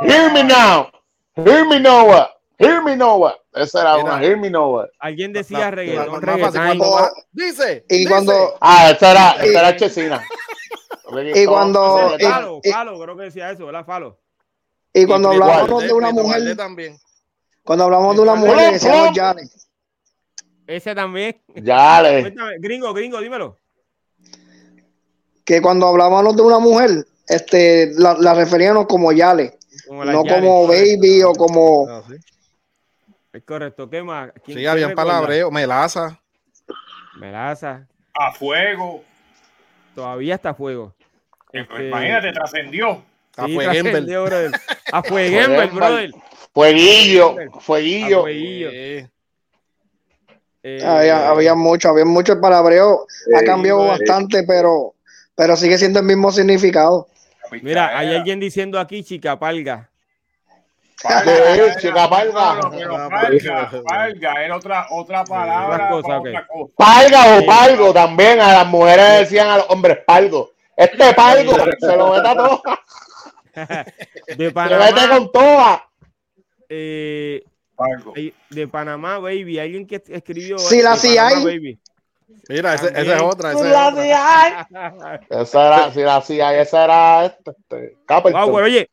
Hear 0.01 0.33
me 0.33 0.43
now. 0.43 0.91
Hear 1.35 1.67
me 1.67 1.79
Noah. 1.79 2.31
Hear 2.57 2.83
me 2.83 2.95
Noah. 2.95 3.35
Esa 3.53 3.81
era 3.81 3.97
una. 3.97 4.19
Hear 4.23 4.37
me 4.37 4.49
Noah. 4.49 4.87
Alguien 4.99 5.33
decía 5.33 5.69
reggaetón, 5.69 6.21
reggaetón. 6.21 7.09
Dice. 7.31 7.85
Y 7.89 8.07
cuando. 8.07 8.57
Ah, 8.59 8.89
esa 8.89 9.11
era, 9.11 9.31
esa 9.43 9.59
era 9.59 9.75
Chesina. 9.75 10.23
Y 11.35 11.45
cuando. 11.45 12.15
Falo, 12.21 12.61
Falo, 12.71 12.97
creo 13.01 13.17
que 13.17 13.23
decía 13.23 13.51
eso, 13.51 13.65
¿verdad? 13.65 13.85
Falo. 13.85 14.17
Y 14.93 15.05
cuando 15.05 15.31
hablábamos 15.31 15.83
de 15.83 15.93
una 15.93 16.11
mujer. 16.11 16.57
Cuando 17.63 17.83
hablamos 17.83 18.15
de 18.15 18.21
una 18.21 18.35
mujer, 18.35 18.55
le 18.55 18.71
decíamos 18.71 19.09
Janet. 19.13 19.51
Ese 20.71 20.95
también. 20.95 21.35
Ya 21.55 22.01
le. 22.03 22.33
Gringo, 22.59 22.93
gringo, 22.93 23.19
dímelo. 23.19 23.57
Que 25.43 25.61
cuando 25.61 25.87
hablábamos 25.87 26.35
de 26.35 26.41
una 26.41 26.59
mujer, 26.59 27.05
este, 27.27 27.91
la, 27.95 28.13
la 28.13 28.33
referíamos 28.33 28.87
como 28.87 29.11
Yale. 29.11 29.57
no 29.89 30.23
como 30.23 30.67
baby 30.67 31.23
o 31.23 31.33
como. 31.33 31.87
Ah, 31.89 32.03
es 33.33 33.43
correcto. 33.43 33.89
¿Qué 33.89 34.01
más? 34.01 34.31
Sí, 34.45 34.65
habían 34.65 34.93
palabreo. 34.93 35.51
Melaza. 35.51 36.19
Melaza. 37.17 37.87
A 38.13 38.31
fuego. 38.31 39.03
Todavía 39.93 40.35
está 40.35 40.51
a 40.51 40.53
fuego. 40.53 40.93
Este... 41.51 41.87
Imagínate, 41.87 42.31
trascendió. 42.31 43.03
A 43.35 43.45
sí, 43.45 43.57
trascendió, 43.57 44.23
brother. 44.23 44.51
A 44.91 45.03
fueguember, 45.03 45.69
brother. 45.69 46.11
Fueguillo. 46.53 47.35
Fueguillo. 47.59 48.25
Eh, 48.27 49.09
había, 50.63 51.55
mucho, 51.55 51.89
había 51.89 52.05
mucho 52.05 52.33
el 52.33 52.39
palabreo, 52.39 53.05
ha 53.35 53.43
cambiado 53.43 53.87
bastante, 53.87 54.43
pero, 54.43 54.93
pero 55.35 55.55
sigue 55.55 55.77
siendo 55.77 55.99
el 55.99 56.05
mismo 56.05 56.31
significado. 56.31 57.07
Mira, 57.61 57.97
hay 57.97 58.15
alguien 58.15 58.39
diciendo 58.39 58.79
aquí 58.79 59.03
chica 59.03 59.37
palga. 59.37 59.89
Palga, 61.03 61.75
chica 61.77 62.09
palga. 62.09 62.59
Pero 62.71 63.09
palga, 63.09 63.71
palga, 63.83 64.43
era 64.45 64.55
otra, 64.55 64.85
otra 64.91 65.23
palabra. 65.25 65.89
cosa, 65.89 66.07
para 66.07 66.19
ok. 66.19 66.27
otra 66.27 66.47
cosa. 66.47 66.73
Palga 66.77 67.37
o 67.39 67.45
palgo 67.45 67.93
también. 67.93 68.39
A 68.39 68.53
las 68.53 68.67
mujeres 68.67 69.19
decían 69.21 69.49
a 69.49 69.57
los 69.57 69.65
hombres 69.69 69.97
palgo. 70.05 70.51
Este 70.77 71.13
palgo 71.13 71.53
se 71.79 71.97
lo 71.97 72.13
mete 72.13 72.27
a 72.27 72.35
todo. 72.35 72.61
De 73.53 74.25
Se 74.27 74.35
mete 74.37 74.51
Panamá, 74.53 75.09
con 75.09 75.31
toda. 75.31 75.89
eh, 76.69 77.43
De 78.49 78.67
Panamá, 78.67 79.19
baby. 79.19 79.59
Alguien 79.59 79.85
que 79.87 80.01
escribió. 80.07 80.57
Sí, 80.57 80.81
la 80.81 80.95
sí 80.97 81.15
Panamá, 81.15 81.37
hay. 81.37 81.43
baby. 81.45 81.79
Mira, 82.49 82.73
esa 82.75 82.87
es 82.87 83.21
otra. 83.21 83.51
Esa 83.51 83.67
es 83.67 83.93
otra. 83.93 85.21
Esa 85.41 85.67
era, 85.67 85.93
si 85.93 85.99
la 86.01 86.15
hacía, 86.17 86.61
esa 86.61 86.83
era 86.85 87.25
este, 87.25 87.51
este. 87.51 87.97
Wow, 88.07 88.49
bueno, 88.49 88.65
oye, 88.65 88.89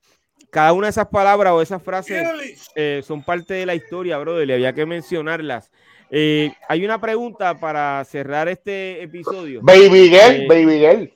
cada 0.50 0.72
una 0.72 0.86
de 0.88 0.90
esas 0.90 1.06
palabras 1.08 1.52
o 1.52 1.62
esas 1.62 1.82
frases 1.82 2.26
eh, 2.74 3.02
son 3.04 3.22
parte 3.22 3.54
de 3.54 3.66
la 3.66 3.74
historia, 3.74 4.18
brother, 4.18 4.48
y 4.48 4.52
había 4.52 4.72
que 4.72 4.86
mencionarlas. 4.86 5.70
Eh, 6.10 6.52
hay 6.68 6.84
una 6.84 7.00
pregunta 7.00 7.58
para 7.58 8.04
cerrar 8.04 8.48
este 8.48 9.02
episodio. 9.02 9.60
Baby 9.62 10.08
Girl, 10.08 10.42
Eh, 10.42 10.46
Baby 10.48 10.78
Girl. 10.78 11.12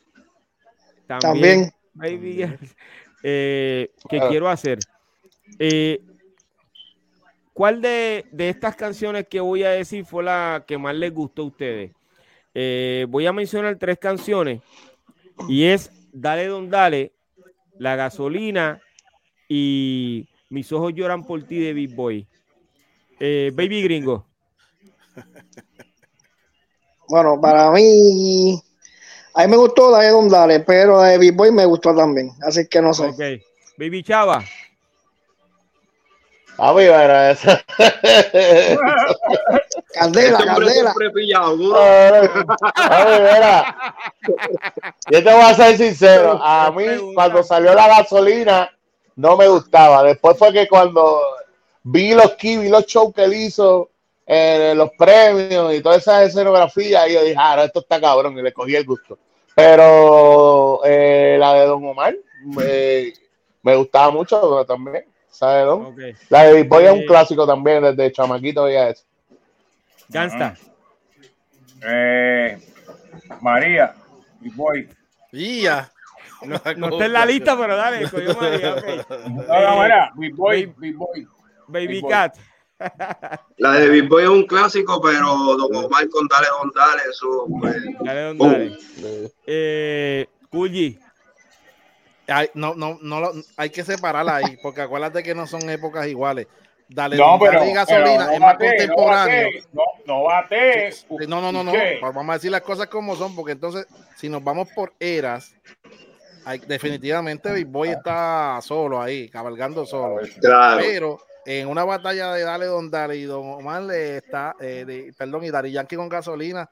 También. 1.07 1.73
Baby 1.95 2.35
Girl, 2.35 2.59
eh, 3.23 3.91
que 4.09 4.21
quiero 4.29 4.49
hacer. 4.49 4.79
Eh, 5.59 6.01
¿Cuál 7.53 7.83
de, 7.83 8.25
de 8.33 8.49
estas 8.49 8.77
canciones 8.77 9.27
que 9.29 9.41
voy 9.41 9.63
a 9.63 9.71
decir 9.71 10.05
fue 10.07 10.25
la 10.25 10.65
que 10.67 10.79
más 10.79 10.95
les 10.95 11.13
gustó 11.13 11.43
a 11.43 11.47
ustedes? 11.47 11.93
Eh, 12.55 13.07
voy 13.09 13.27
a 13.27 13.33
mencionar 13.33 13.77
tres 13.79 13.99
canciones 13.99 14.61
y 15.49 15.65
es 15.65 15.91
Dale 16.13 16.47
Don 16.47 16.69
Dale, 16.69 17.13
La 17.79 17.97
Gasolina 17.97 18.81
y 19.49 20.29
Mis 20.51 20.71
ojos 20.73 20.93
lloran 20.95 21.25
por 21.25 21.43
ti 21.45 21.59
de 21.59 21.73
Big 21.73 21.95
Boy. 21.95 22.27
Eh, 23.19 23.51
Baby 23.55 23.83
Gringo. 23.83 24.27
Bueno, 27.09 27.41
para 27.41 27.71
mí, 27.71 28.61
a 29.35 29.43
mí 29.43 29.51
me 29.51 29.57
gustó 29.57 29.91
la 29.91 30.01
de 30.01 30.11
Don 30.11 30.29
Dale, 30.29 30.61
pero 30.61 31.01
la 31.01 31.09
de 31.09 31.19
Big 31.19 31.35
Boy 31.35 31.53
me 31.53 31.67
gustó 31.67 31.95
también. 31.95 32.31
Así 32.43 32.67
que 32.69 32.81
no 32.81 32.93
sé. 32.95 33.05
Ok. 33.05 33.43
Baby 33.79 34.03
Chava. 34.03 34.43
A 36.65 36.73
mí, 36.75 36.85
pero 36.87 37.21
esa. 37.23 37.61
Candela, 39.95 40.39
Este 40.39 40.47
candela. 40.47 40.95
pillado. 41.13 41.77
A 41.77 43.05
mí, 43.05 43.17
mira. 43.21 43.77
Yo 45.11 45.25
te 45.25 45.33
voy 45.33 45.43
a 45.43 45.55
ser 45.55 45.77
sincero. 45.77 46.39
A 46.41 46.71
mí, 46.71 46.85
cuando 47.15 47.43
salió 47.43 47.75
la 47.75 47.89
gasolina, 47.89 48.71
no 49.17 49.37
me 49.37 49.49
gustaba. 49.49 50.05
Después 50.05 50.39
fue 50.39 50.53
que 50.53 50.69
cuando 50.69 51.21
vi 51.83 52.15
los 52.15 52.35
key, 52.37 52.59
vi 52.59 52.69
los 52.69 52.87
shows 52.87 53.13
que 53.13 53.25
él 53.25 53.35
hizo, 53.35 53.91
eh, 54.25 54.73
los 54.77 54.91
premios 54.97 55.75
y 55.75 55.81
toda 55.83 55.97
esa 55.97 56.23
escenografía, 56.23 57.09
y 57.09 57.15
yo 57.15 57.25
dije, 57.25 57.37
ah, 57.37 57.57
no, 57.57 57.63
esto 57.65 57.81
está 57.81 58.01
cabrón, 58.01 58.39
y 58.39 58.43
le 58.43 58.53
cogí 58.53 58.77
el 58.77 58.87
gusto. 58.87 59.19
Pero 59.57 60.81
eh, 60.85 61.37
la 61.41 61.55
de 61.55 61.67
Don 61.67 61.85
Omar 61.85 62.15
me, 62.45 63.13
me 63.63 63.75
gustaba 63.75 64.13
mucho 64.13 64.65
también. 64.65 65.12
La 66.29 66.45
de 66.45 66.55
Big 66.55 66.69
Boy 66.69 66.85
es 66.85 66.93
un 66.93 66.99
Eh, 67.01 67.07
clásico 67.07 67.47
también, 67.47 67.83
desde 67.83 68.13
chamaquito 68.13 68.69
ya 68.71 68.91
es. 68.91 69.05
Gangsta. 70.09 70.55
Eh, 71.85 72.59
María, 73.41 73.95
y 74.41 74.51
voy. 74.51 74.89
Y 75.33 75.63
ya. 75.63 75.91
No 76.43 76.57
está 76.57 76.71
en 77.07 77.13
la 77.13 77.27
lista, 77.27 77.57
pero 77.59 77.77
dale, 77.77 78.09
cogió 78.09 78.35
María, 78.41 78.75
ok. 78.75 78.85
No, 79.49 79.61
no, 79.77 79.83
mira, 79.83 80.13
Big 80.17 80.35
Boy, 80.35 80.67
Baby- 80.67 80.75
Big 80.79 80.97
Boy. 80.97 81.27
Baby 81.67 81.87
Big 81.89 82.03
Boy. 82.03 82.11
Cat. 82.11 82.37
La 83.59 83.73
de 83.75 83.89
Big 83.89 84.09
Boy 84.09 84.25
es 84.25 84.29
un 84.29 84.45
clásico, 84.47 85.01
pero 85.01 85.27
Don 85.57 85.75
Omar 85.85 86.09
con 86.09 86.27
Dale 86.29 86.47
Don 86.61 86.71
Dale, 86.75 87.03
eso 87.11 87.47
pues, 87.61 87.77
Dale, 88.01 88.35
don. 88.35 88.79
Eh. 89.47 90.27
Ay, 92.33 92.51
no, 92.55 92.75
no, 92.75 92.99
no, 93.03 93.21
lo- 93.21 93.33
hay 93.57 93.71
que 93.71 93.85
separarla 93.85 94.37
ahí, 94.37 94.57
porque 94.63 94.81
acuérdate 94.83 95.23
que 95.23 95.35
no 95.35 95.47
son 95.47 95.69
épocas 95.71 96.07
iguales. 96.07 96.47
Dale, 96.89 97.17
No, 97.17 97.39
pero, 97.39 97.61
Dale 97.61 97.73
gasolina 97.73 98.05
pero 98.05 98.27
no 98.27 98.33
es 98.33 98.41
más 98.41 98.53
bate, 98.53 98.67
contemporáneo. 98.67 99.49
No, 100.07 100.23
bate, 100.25 100.91
no, 101.17 101.19
no 101.19 101.27
No, 101.27 101.41
no, 101.41 101.53
no, 101.53 101.65
no. 101.65 101.73
¿Qué? 101.73 101.99
Vamos 102.03 102.29
a 102.29 102.33
decir 102.35 102.51
las 102.51 102.61
cosas 102.63 102.89
como 102.89 103.17
son, 103.17 103.35
porque 103.35 103.53
entonces, 103.53 103.87
si 104.17 104.29
nos 104.29 104.45
vamos 104.45 104.69
por 104.75 104.93
eras, 105.01 105.55
hay- 106.45 106.59
definitivamente 106.59 107.53
Big 107.53 107.67
Boy 107.67 107.91
está 107.91 108.59
solo 108.63 109.01
ahí, 109.01 109.29
cabalgando 109.31 109.87
solo. 109.87 110.21
claro. 110.41 110.81
Pero 110.85 111.19
en 111.45 111.69
una 111.69 111.85
batalla 111.85 112.33
de 112.35 112.43
Dale 112.43 112.67
Don 112.67 112.91
Dale 112.91 113.17
y 113.17 113.25
Don 113.25 113.45
Omar 113.55 113.83
le 113.83 114.19
está, 114.19 114.55
eh, 114.61 114.85
de- 114.87 115.13
perdón, 115.17 115.45
y 115.45 115.51
Dari 115.51 115.73
Yankee 115.73 115.97
con 115.97 116.09
gasolina, 116.09 116.69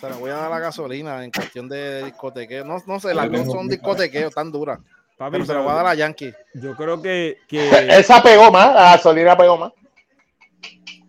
se 0.00 0.08
la 0.08 0.16
voy 0.16 0.30
a 0.30 0.36
dar 0.36 0.50
la 0.50 0.58
gasolina 0.60 1.24
en 1.24 1.30
cuestión 1.32 1.68
de 1.68 2.04
discotequeo. 2.04 2.64
No, 2.64 2.82
no 2.86 3.00
sé, 3.00 3.14
las 3.14 3.30
dos 3.30 3.46
son 3.46 3.68
discotequeos 3.68 4.34
tan 4.34 4.50
duras. 4.52 4.78
Papi, 5.16 5.32
Pero 5.32 5.44
se 5.46 5.52
la 5.54 5.60
voy 5.60 5.70
a 5.70 5.74
dar 5.74 5.86
a 5.86 5.94
Yankee. 5.94 6.32
yo 6.54 6.76
creo 6.76 7.02
que, 7.02 7.38
que 7.48 7.68
Esa 7.98 8.22
pegó 8.22 8.52
más, 8.52 8.72
la 8.74 8.82
gasolina 8.92 9.36
pegó 9.36 9.56
más. 9.58 9.72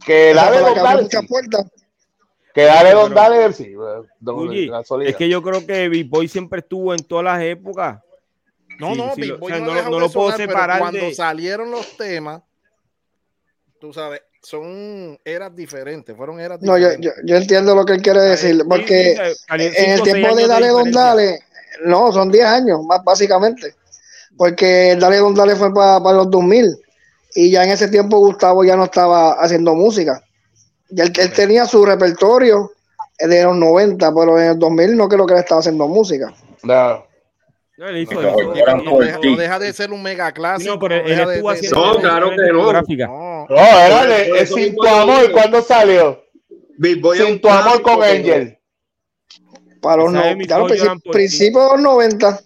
Que 0.06 0.32
Esa 0.32 0.46
dale 0.46 0.60
don 0.60 0.76
dale. 0.76 1.02
muchas 1.04 1.22
sí. 1.22 1.28
puertas. 1.28 1.66
Que 2.54 2.64
dale 2.64 2.92
don 2.94 3.14
dale, 3.14 3.54
sí. 3.54 3.74
don- 4.20 5.02
es 5.04 5.16
que 5.16 5.30
yo 5.30 5.42
creo 5.44 5.66
que 5.66 5.88
Big 5.90 6.10
Boy 6.10 6.28
siempre 6.28 6.60
estuvo 6.62 6.94
en 6.94 7.00
todas 7.04 7.24
las 7.26 7.42
épocas. 7.44 8.00
No, 8.80 8.94
Sí, 8.94 8.98
no, 8.98 9.14
sí, 9.14 9.22
Big 9.22 9.38
Boy 9.38 9.52
o 9.52 9.56
sea, 9.56 9.66
no, 9.66 9.74
lo- 9.76 9.84
no 9.84 10.00
lo 10.00 10.10
puedo 10.10 10.32
sonar, 10.32 10.38
pero 10.38 10.50
separar 10.52 10.80
cuando 10.80 11.00
de- 11.00 11.14
salieron 11.14 11.70
los 11.70 11.96
temas, 11.98 12.42
tú 13.80 13.94
sabes, 13.94 14.22
son 14.42 15.18
eras 15.24 15.56
diferentes, 15.56 16.16
fueron 16.16 16.40
eras 16.40 16.62
No, 16.62 16.78
yo, 16.78 16.90
diferentes. 16.90 17.16
yo, 17.18 17.28
yo 17.28 17.36
entiendo 17.38 17.76
lo 17.76 17.86
que 17.86 17.94
él 17.94 18.02
quiere 18.02 18.22
decir, 18.22 18.56
Sí, 18.56 18.64
porque 18.68 19.14
en 19.52 19.92
el 19.92 20.02
tiempo 20.02 20.36
de 20.36 20.48
Dale 20.48 20.68
Don. 20.68 20.92
Dale, 20.92 21.40
no, 21.86 22.12
son 22.12 22.32
10 22.32 22.46
años, 22.46 22.84
más 22.84 23.04
básicamente. 23.04 23.76
Porque 24.38 24.96
Dale 25.00 25.18
Don 25.18 25.34
Dale 25.36 25.56
fue 25.56 25.74
para 25.74 26.00
los 26.14 26.30
2000 26.30 26.78
y 27.36 27.52
ya 27.52 27.64
en 27.64 27.72
ese 27.72 27.88
tiempo 27.88 28.20
Gustavo 28.20 28.64
ya 28.64 28.76
no 28.76 28.86
estaba 28.86 29.34
haciendo 29.34 29.76
música. 29.76 30.24
Ya 30.90 31.04
él, 31.04 31.14
él 31.18 31.32
tenía 31.34 31.66
su 31.66 31.86
repertorio 31.86 32.72
de 33.20 33.44
los 33.44 33.56
90, 33.56 34.14
pero 34.14 34.40
en 34.40 34.52
el 34.52 34.60
2000 34.60 34.98
no 34.98 35.08
creo 35.08 35.26
que 35.26 35.34
él 35.34 35.40
estaba 35.40 35.60
haciendo 35.60 35.88
música. 35.88 36.34
No. 36.64 37.09
No, 37.80 37.98
hizo 37.98 38.20
deja, 38.20 38.78
sí. 39.22 39.30
no 39.32 39.38
deja 39.38 39.58
de 39.58 39.72
ser 39.72 39.92
un 39.94 40.04
mega 40.04 40.34
clásico. 40.34 40.74
No, 40.74 40.80
pero 40.80 40.96
él 40.96 41.18
estuvo 41.18 41.50
haciendo 41.50 41.94
No, 41.94 42.00
claro 42.00 42.30
que 42.32 42.36
no. 42.52 42.74
No, 42.74 43.48
No, 43.50 43.56
era 43.58 44.06
de, 44.06 44.40
es 44.42 44.50
Sin 44.50 44.76
tu 44.76 44.86
amor. 44.86 45.32
¿cuándo 45.32 45.62
salió? 45.62 46.22
Sin 47.16 47.40
tu 47.40 47.48
amor 47.48 47.82
con 47.82 48.04
Angel. 48.04 48.60
Para 49.82 50.04
los 50.04 50.12
Lloran 50.12 51.00
principios 51.00 51.64
de 51.72 51.76
los 51.78 51.82
90. 51.82 52.40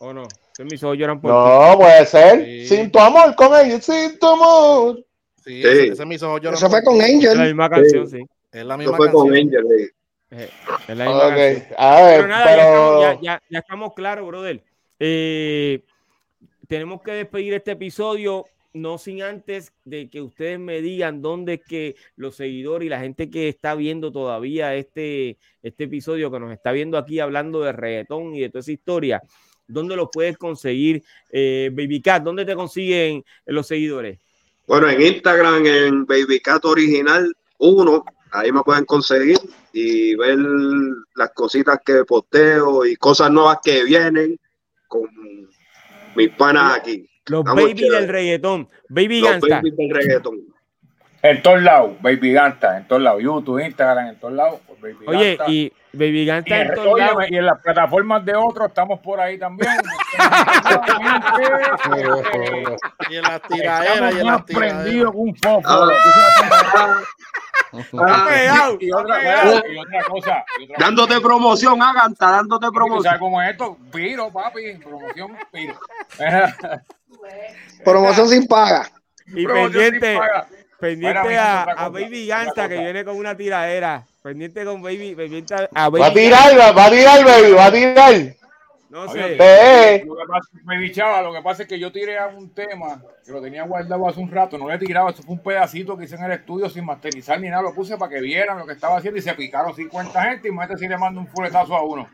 ¿O 0.00 0.12
no? 0.12 0.24
Entonces 0.24 0.72
mis 0.72 0.82
ojos 0.82 0.98
lloran 0.98 1.22
por 1.22 1.30
ti. 1.30 1.36
No, 1.36 1.78
puede 1.78 2.06
ser. 2.06 2.44
Sí. 2.44 2.66
Sin 2.66 2.90
tu 2.90 2.98
amor 2.98 3.34
con 3.34 3.54
Angel, 3.54 3.80
sin 3.80 4.18
tu 4.18 4.26
amor. 4.26 4.96
sí, 5.42 5.62
Sí. 5.62 5.66
Ese, 5.66 5.86
ese 5.88 6.04
me 6.04 6.16
hizo 6.16 6.36
llorar 6.36 6.54
Eso 6.54 6.68
fue 6.68 6.84
con 6.84 6.98
ti. 6.98 7.04
Es 7.04 7.22
la 7.24 7.30
Angel. 7.30 7.46
misma 7.46 7.70
canción, 7.70 8.10
sí. 8.10 8.26
Es 8.52 8.64
la 8.66 8.74
Eso 8.74 8.78
misma 8.78 8.96
fue 8.98 9.10
con. 9.10 9.34
Angel. 9.34 9.90
Eh, 10.30 10.50
Es 10.88 10.96
la 10.96 11.04
misma 11.06 11.26
Ok, 11.28 11.34
canción. 11.34 11.66
a 11.78 12.02
ver, 12.02 12.16
Pero 12.16 12.28
nada, 12.28 12.44
ya, 12.56 12.62
estamos, 12.62 13.00
ya, 13.00 13.20
ya- 13.20 13.42
ya 13.48 13.58
estamos 13.60 13.94
claros, 13.94 14.26
brother. 14.26 14.62
Eh, 14.98 15.82
tenemos 16.68 17.02
que 17.02 17.12
despedir 17.12 17.54
este 17.54 17.72
episodio, 17.72 18.46
no 18.72 18.98
sin 18.98 19.22
antes 19.22 19.72
de 19.84 20.10
que 20.10 20.20
ustedes 20.20 20.58
me 20.58 20.80
digan 20.82 21.22
dónde 21.22 21.54
es 21.54 21.60
que 21.66 21.96
los 22.16 22.34
seguidores 22.36 22.86
y 22.86 22.90
la 22.90 23.00
gente 23.00 23.30
que 23.30 23.48
está 23.48 23.74
viendo 23.74 24.10
todavía 24.12 24.74
este, 24.74 25.38
este 25.62 25.84
episodio, 25.84 26.30
que 26.30 26.40
nos 26.40 26.52
está 26.52 26.72
viendo 26.72 26.98
aquí 26.98 27.20
hablando 27.20 27.60
de 27.60 27.72
reggaetón 27.72 28.34
y 28.34 28.40
de 28.40 28.48
toda 28.50 28.60
esa 28.60 28.72
historia, 28.72 29.22
¿dónde 29.66 29.96
lo 29.96 30.10
puedes 30.10 30.36
conseguir? 30.36 31.02
Eh, 31.30 31.70
Baby 31.72 32.02
Cat, 32.02 32.22
¿dónde 32.22 32.44
te 32.44 32.54
consiguen 32.54 33.24
los 33.46 33.66
seguidores? 33.66 34.18
Bueno, 34.66 34.88
en 34.90 35.00
Instagram, 35.00 35.64
en 35.64 36.04
Baby 36.04 36.40
Cat 36.40 36.64
Original 36.64 37.32
1, 37.58 38.04
ahí 38.32 38.52
me 38.52 38.62
pueden 38.62 38.84
conseguir 38.84 39.38
y 39.72 40.14
ver 40.16 40.38
las 41.14 41.30
cositas 41.34 41.78
que 41.84 42.04
posteo 42.04 42.84
y 42.86 42.96
cosas 42.96 43.30
nuevas 43.30 43.58
que 43.64 43.84
vienen 43.84 44.38
con 44.88 45.08
mis 46.14 46.30
panas 46.30 46.78
aquí. 46.78 47.08
Los 47.26 47.40
Estamos 47.40 47.62
Baby 47.64 47.74
chéveres. 47.74 48.00
del 48.00 48.08
reggaetón, 48.08 48.68
Baby 48.88 49.20
Los 49.20 49.30
Gangsta. 49.30 49.56
babies 49.56 49.76
del 49.76 49.90
reggaetón. 49.90 50.36
En 51.22 51.42
todos 51.42 51.62
lados, 51.62 51.90
Baby 52.00 52.32
Ganta, 52.32 52.78
en 52.78 52.86
todos 52.86 53.02
lados. 53.02 53.22
YouTube, 53.22 53.58
Instagram, 53.64 54.08
en 54.08 54.20
todos 54.20 54.34
lados. 54.34 54.60
Baby 54.94 55.04
Oye, 55.06 55.36
Ganta. 55.36 55.52
y 55.52 55.72
Baby 55.92 56.22
Y 56.22 56.30
en 56.30 56.68
lados. 56.68 56.86
óyeme, 56.86 57.26
y 57.30 57.36
en 57.36 57.46
las 57.46 57.60
plataformas 57.60 58.24
de 58.24 58.34
otros 58.36 58.68
estamos 58.68 59.00
por 59.00 59.20
ahí 59.20 59.38
también. 59.38 59.72
Y 63.08 63.16
en 63.16 63.22
las 63.22 63.42
tiraderas, 63.42 64.14
y 64.14 64.18
en 64.20 64.26
las 64.26 64.44
que 64.44 65.06
un 65.06 65.34
foco. 65.36 65.62
Ah. 65.68 67.00
Y 68.80 68.90
otra, 68.92 69.18
cosa. 69.20 69.62
y 69.68 69.78
otra 69.78 70.02
cosa. 70.08 70.44
dándote 70.78 71.20
promoción, 71.20 71.82
Aganta, 71.82 72.30
dándote 72.30 72.66
¿Tú 72.66 72.72
promoción. 72.72 73.02
sabes 73.04 73.20
cómo 73.20 73.42
es 73.42 73.50
esto? 73.50 73.76
Piro, 73.92 74.32
papi. 74.32 74.74
Promoción, 74.78 75.36
piro. 75.52 75.78
Promoción 77.84 78.28
sin 78.28 78.46
paga. 78.46 78.88
y 79.26 79.46
pendiente, 79.46 80.18
pendiente 80.78 81.38
a, 81.38 81.62
a, 81.64 81.88
Baby 81.88 82.26
Gangsta 82.26 82.68
que 82.68 82.78
viene 82.78 83.04
con 83.04 83.16
una 83.16 83.36
tiradera. 83.36 84.04
Pendiente 84.26 84.64
con 84.64 84.82
Baby, 84.82 85.14
pendiente 85.14 85.54
a 85.54 85.88
Baby. 85.88 86.00
Va 86.00 86.06
a 86.08 86.12
tirar, 86.12 86.58
va 86.58 86.86
a 86.86 86.90
tirar, 86.90 87.24
Baby, 87.24 87.52
va 87.52 87.66
a 87.66 87.72
tirar. 87.72 88.12
No 88.90 89.08
sé. 89.08 89.36
Lo 90.04 90.16
que, 90.16 90.26
pasa, 90.26 90.48
me 90.64 90.78
bichaba, 90.78 91.22
lo 91.22 91.32
que 91.32 91.42
pasa 91.42 91.62
es 91.62 91.68
que 91.68 91.78
yo 91.78 91.92
tiré 91.92 92.18
a 92.18 92.26
un 92.26 92.52
tema 92.52 93.00
que 93.24 93.30
lo 93.30 93.40
tenía 93.40 93.62
guardado 93.62 94.08
hace 94.08 94.18
un 94.18 94.28
rato, 94.28 94.58
no 94.58 94.66
lo 94.66 94.74
he 94.74 94.78
tirado, 94.78 95.10
esto 95.10 95.22
fue 95.22 95.34
un 95.34 95.42
pedacito 95.44 95.96
que 95.96 96.06
hice 96.06 96.16
en 96.16 96.24
el 96.24 96.32
estudio 96.32 96.68
sin 96.68 96.84
masterizar 96.84 97.40
ni 97.40 97.48
nada, 97.48 97.62
lo 97.62 97.72
puse 97.72 97.96
para 97.96 98.10
que 98.10 98.20
vieran 98.20 98.58
lo 98.58 98.66
que 98.66 98.72
estaba 98.72 98.96
haciendo 98.96 99.20
y 99.20 99.22
se 99.22 99.32
picaron 99.34 99.72
50 99.72 100.22
gente 100.24 100.48
y 100.48 100.50
más 100.50 100.68
si 100.76 100.88
le 100.88 100.98
mando 100.98 101.20
un 101.20 101.28
fuletazo 101.28 101.76
a 101.76 101.84
uno. 101.84 102.08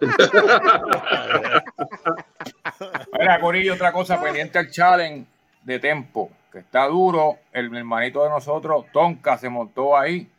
Mira, 3.18 3.40
Corillo, 3.40 3.74
otra 3.74 3.90
cosa 3.90 4.22
pendiente 4.22 4.60
al 4.60 4.70
challenge 4.70 5.26
de 5.64 5.80
Tempo, 5.80 6.30
que 6.52 6.60
está 6.60 6.86
duro. 6.86 7.38
El 7.52 7.76
hermanito 7.76 8.22
de 8.22 8.30
nosotros, 8.30 8.86
Tonka, 8.92 9.36
se 9.36 9.48
montó 9.48 9.98
ahí. 9.98 10.30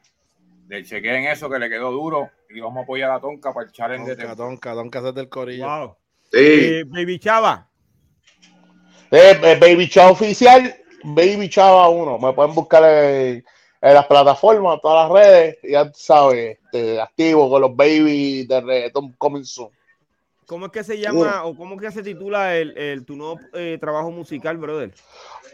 Le 0.69 0.83
chequé 0.83 1.15
en 1.15 1.25
eso 1.25 1.49
que 1.49 1.57
le 1.57 1.67
quedó 1.67 1.91
duro 1.91 2.29
y 2.47 2.59
vamos 2.59 2.77
a 2.77 2.83
apoyar 2.83 3.09
a 3.09 3.19
Tonka 3.19 3.51
para 3.51 3.65
el 3.65 3.71
challenge 3.71 4.11
de 4.11 4.15
Tempo. 4.15 4.35
Tonka, 4.35 4.75
Tonka 4.75 4.99
es 4.99 5.15
del 5.15 5.27
Corillo. 5.27 5.65
Wow. 5.65 5.95
Sí. 6.31 6.37
Eh, 6.37 6.83
Baby 6.85 7.17
Chava. 7.17 7.67
Eh, 9.09 9.39
eh, 9.41 9.57
Baby 9.59 9.89
Chava 9.89 10.11
oficial, 10.11 10.75
Baby 11.03 11.49
Chava 11.49 11.89
1. 11.89 12.19
Me 12.19 12.33
pueden 12.33 12.53
buscar 12.53 12.83
en, 12.83 13.43
las 13.81 14.05
plataformas, 14.05 14.79
todas 14.79 15.09
las 15.09 15.23
redes, 15.23 15.57
ya 15.63 15.91
sabes, 15.91 16.59
este, 16.65 17.01
activo 17.01 17.49
con 17.49 17.61
los 17.63 17.75
Baby 17.75 18.45
de 18.45 18.61
reggaeton 18.61 19.13
coming 19.13 19.43
soon. 19.43 19.71
¿Cómo 20.49 20.65
es 20.65 20.71
que 20.71 20.83
se 20.83 20.97
llama 20.97 21.45
o 21.45 21.55
cómo 21.55 21.75
es 21.75 21.81
que 21.81 21.91
se 21.91 22.01
titula 22.01 22.57
el, 22.57 22.75
el 22.75 23.05
tu 23.05 23.15
nuevo 23.15 23.39
eh, 23.53 23.77
trabajo 23.79 24.09
musical, 24.09 24.57
brother? 24.57 24.91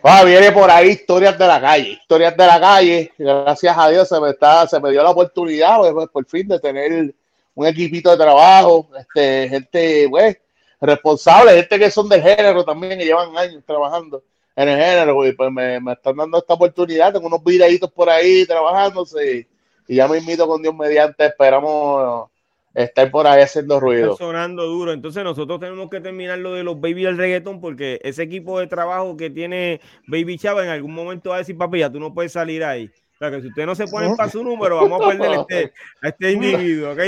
Ah, 0.02 0.24
viene 0.24 0.54
por 0.54 0.72
ahí 0.72 0.92
historias 0.92 1.38
de 1.38 1.46
la 1.46 1.60
calle, 1.60 1.90
historias 1.90 2.38
de 2.38 2.48
la 2.48 2.60
calle. 2.62 3.12
Gracias 3.18 3.78
a 3.78 3.90
Dios 3.90 4.08
se 4.08 4.18
me 4.22 4.30
está, 4.30 4.66
se 4.66 4.80
me 4.80 4.92
dio 4.92 5.04
la 5.04 5.10
oportunidad, 5.10 5.80
pues, 5.80 5.92
pues 5.92 6.08
por 6.08 6.26
fin, 6.28 6.48
de 6.48 6.62
tener 6.62 7.14
un 7.56 7.68
equipito 7.68 8.10
de 8.10 8.16
trabajo, 8.16 8.88
este, 8.98 9.50
gente, 9.50 10.08
pues, 10.10 10.38
responsable, 10.80 11.58
gente 11.58 11.78
que 11.78 11.92
son 11.92 12.08
del 12.08 12.22
género 12.22 12.64
también, 12.64 12.98
que 12.98 13.04
llevan 13.04 13.38
años 13.38 13.64
trabajando 13.68 14.24
en 14.56 14.70
el 14.70 14.80
género, 14.80 15.26
y 15.26 15.34
pues 15.34 15.52
me, 15.52 15.78
me 15.82 15.92
están 15.92 16.16
dando 16.16 16.38
esta 16.38 16.54
oportunidad, 16.54 17.12
tengo 17.12 17.28
unos 17.28 17.44
videitos 17.44 17.92
por 17.92 18.10
ahí 18.10 18.46
trabajándose, 18.46 19.46
y 19.90 19.96
ya 19.96 20.08
me 20.08 20.20
invito 20.20 20.48
con 20.48 20.62
Dios 20.62 20.74
mediante, 20.74 21.26
esperamos 21.26 22.30
estar 22.76 23.10
por 23.10 23.26
ahí 23.26 23.42
haciendo 23.42 23.80
ruido. 23.80 24.12
Está 24.12 24.26
sonando 24.26 24.66
duro. 24.66 24.92
Entonces 24.92 25.24
nosotros 25.24 25.60
tenemos 25.60 25.90
que 25.90 26.02
terminar 26.02 26.38
lo 26.38 26.54
de 26.54 26.64
los 26.64 26.80
baby 26.80 27.04
del 27.04 27.18
reggaeton 27.18 27.62
porque 27.62 28.00
ese 28.04 28.24
equipo 28.24 28.60
de 28.60 28.68
trabajo 28.68 29.18
que 29.18 29.30
tiene 29.30 29.80
Baby 30.08 30.38
Chava 30.38 30.64
en 30.64 30.70
algún 30.70 30.94
momento 30.94 31.32
va 31.32 31.38
a 31.38 31.40
decir, 31.40 31.58
papi, 31.58 31.80
ya 31.80 31.92
tú 31.92 32.00
no 32.00 32.14
puedes 32.14 32.34
salir 32.34 32.64
ahí. 32.64 32.92
O 33.16 33.18
sea, 33.18 33.32
que 33.32 33.42
si 33.42 33.48
usted 33.48 33.66
no 33.66 33.76
se 33.76 33.88
pone 33.88 34.14
para 34.16 34.30
su 34.30 34.44
número, 34.44 34.76
vamos 34.76 35.02
a 35.02 35.08
perder 35.18 35.40
este, 35.40 35.74
a 36.02 36.10
este 36.10 36.32
individuo, 36.34 36.92
¿ok? 36.92 37.00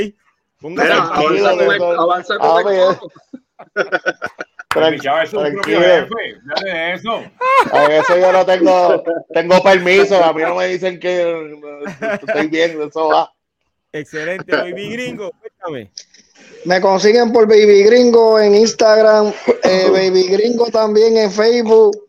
Póngase 0.61 0.93
avanza 0.93 2.37
con 2.39 2.73
el, 2.73 2.97
Tranquilo, 4.69 5.21
es 5.21 5.31
tranquilo. 5.31 5.79
de 5.79 6.93
eso. 6.93 7.23
A 7.71 7.85
eso 7.85 8.17
yo 8.17 8.31
no 8.31 8.45
tengo, 8.45 9.03
tengo 9.33 9.63
permiso. 9.63 10.23
A 10.23 10.33
mí 10.33 10.41
no 10.41 10.55
me 10.55 10.67
dicen 10.67 10.99
que 10.99 11.57
estoy 12.21 12.47
bien, 12.47 12.79
eso 12.81 13.07
va. 13.07 13.33
Excelente, 13.99 14.55
Baby 14.55 14.91
Gringo, 14.91 15.31
cuéntame. 15.39 15.91
Me 16.65 16.81
consiguen 16.81 17.31
por 17.31 17.47
Baby 17.47 17.83
Gringo 17.83 18.39
en 18.39 18.55
Instagram, 18.55 19.33
eh, 19.63 19.89
Baby 19.91 20.27
Gringo 20.27 20.65
también 20.67 21.17
en 21.17 21.31
Facebook, 21.31 22.07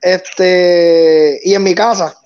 este 0.00 1.40
y 1.42 1.54
en 1.54 1.62
mi 1.62 1.74
casa. 1.74 2.16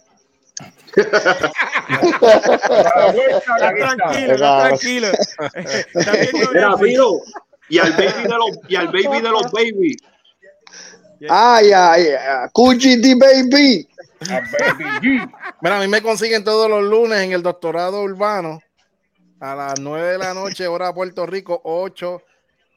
tranquilo, 3.58 4.36
tranquilo. 4.36 5.08
Mira, 5.94 6.76
y 7.68 7.78
al 7.78 7.92
baby 7.92 8.22
de 8.22 8.28
los 8.28 8.50
y 8.68 8.76
al 8.76 8.86
baby 8.88 9.20
de 9.20 9.30
los 9.30 9.50
baby. 9.50 9.96
Ay, 11.28 11.72
ay, 11.72 12.08
ay, 12.08 12.48
Cuchi 12.52 12.96
baby. 13.14 13.88
Mira, 15.60 15.78
a 15.78 15.80
mí 15.80 15.88
me 15.88 16.02
consiguen 16.02 16.44
todos 16.44 16.70
los 16.70 16.84
lunes 16.84 17.20
en 17.20 17.32
el 17.32 17.42
doctorado 17.42 18.02
urbano 18.02 18.60
a 19.44 19.54
las 19.54 19.78
9 19.78 20.12
de 20.12 20.18
la 20.18 20.32
noche, 20.32 20.66
hora 20.66 20.86
de 20.86 20.94
Puerto 20.94 21.26
Rico, 21.26 21.60
8. 21.64 22.22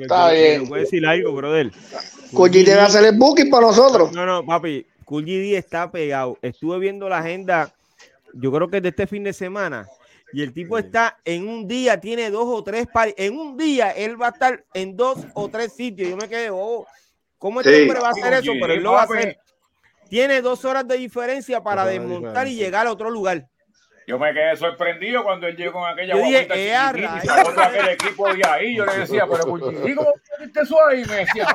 está 0.00 0.30
bien. 0.30 0.68
Voy 0.68 0.78
a 0.78 0.82
decir 0.82 1.04
algo, 1.04 1.32
brother. 1.32 1.72
Cool 2.32 2.50
debe 2.50 2.80
hacer 2.80 3.04
el 3.04 3.18
booking 3.18 3.50
para 3.50 3.66
nosotros. 3.66 4.12
No, 4.12 4.24
no, 4.24 4.44
papi. 4.44 4.86
Cool 5.04 5.28
está 5.28 5.90
pegado. 5.90 6.38
Estuve 6.40 6.78
viendo 6.78 7.08
la 7.08 7.18
agenda, 7.18 7.72
yo 8.32 8.52
creo 8.52 8.68
que 8.68 8.76
es 8.78 8.82
de 8.82 8.90
este 8.90 9.06
fin 9.06 9.24
de 9.24 9.32
semana. 9.32 9.86
Y 10.32 10.42
el 10.42 10.54
tipo 10.54 10.78
está 10.78 11.18
en 11.24 11.46
un 11.46 11.68
día, 11.68 12.00
tiene 12.00 12.30
dos 12.30 12.46
o 12.46 12.64
tres 12.64 12.86
pares. 12.86 13.14
En 13.18 13.36
un 13.36 13.56
día 13.56 13.90
él 13.90 14.20
va 14.20 14.28
a 14.28 14.30
estar 14.30 14.64
en 14.72 14.96
dos 14.96 15.18
o 15.34 15.48
tres 15.48 15.74
sitios. 15.74 16.08
Yo 16.08 16.16
me 16.16 16.28
quedé, 16.28 16.48
oh, 16.50 16.86
¿cómo 17.36 17.60
este 17.60 17.82
hombre 17.82 18.00
va 18.00 18.08
a 18.08 18.12
hacer 18.12 18.32
eso? 18.32 18.52
Pero 18.58 18.72
él 18.72 18.82
lo 18.82 18.92
va 18.92 19.02
a 19.02 19.04
hacer. 19.04 19.38
Tiene 20.08 20.40
dos 20.40 20.64
horas 20.64 20.86
de 20.88 20.96
diferencia 20.96 21.62
para 21.62 21.84
desmontar 21.84 22.46
y 22.48 22.54
llegar 22.54 22.86
a 22.86 22.92
otro 22.92 23.10
lugar. 23.10 23.46
Yo 24.06 24.18
me 24.18 24.32
quedé 24.32 24.56
sorprendido 24.56 25.22
cuando 25.22 25.46
él 25.46 25.56
llegó 25.56 25.72
con 25.72 25.88
aquella 25.88 26.16
guaguita 26.16 26.56
y 26.56 27.26
sacó 27.26 27.50
todo 27.52 27.62
aquel 27.62 27.88
equipo 27.90 28.34
de 28.34 28.46
ahí. 28.46 28.76
Yo 28.76 28.84
le 28.84 28.98
decía, 28.98 29.26
pero 29.30 29.44
¿cómo 29.44 29.72
viste 30.40 30.60
eso 30.60 30.76
ahí? 30.86 31.04
Me 31.04 31.16
decía, 31.16 31.46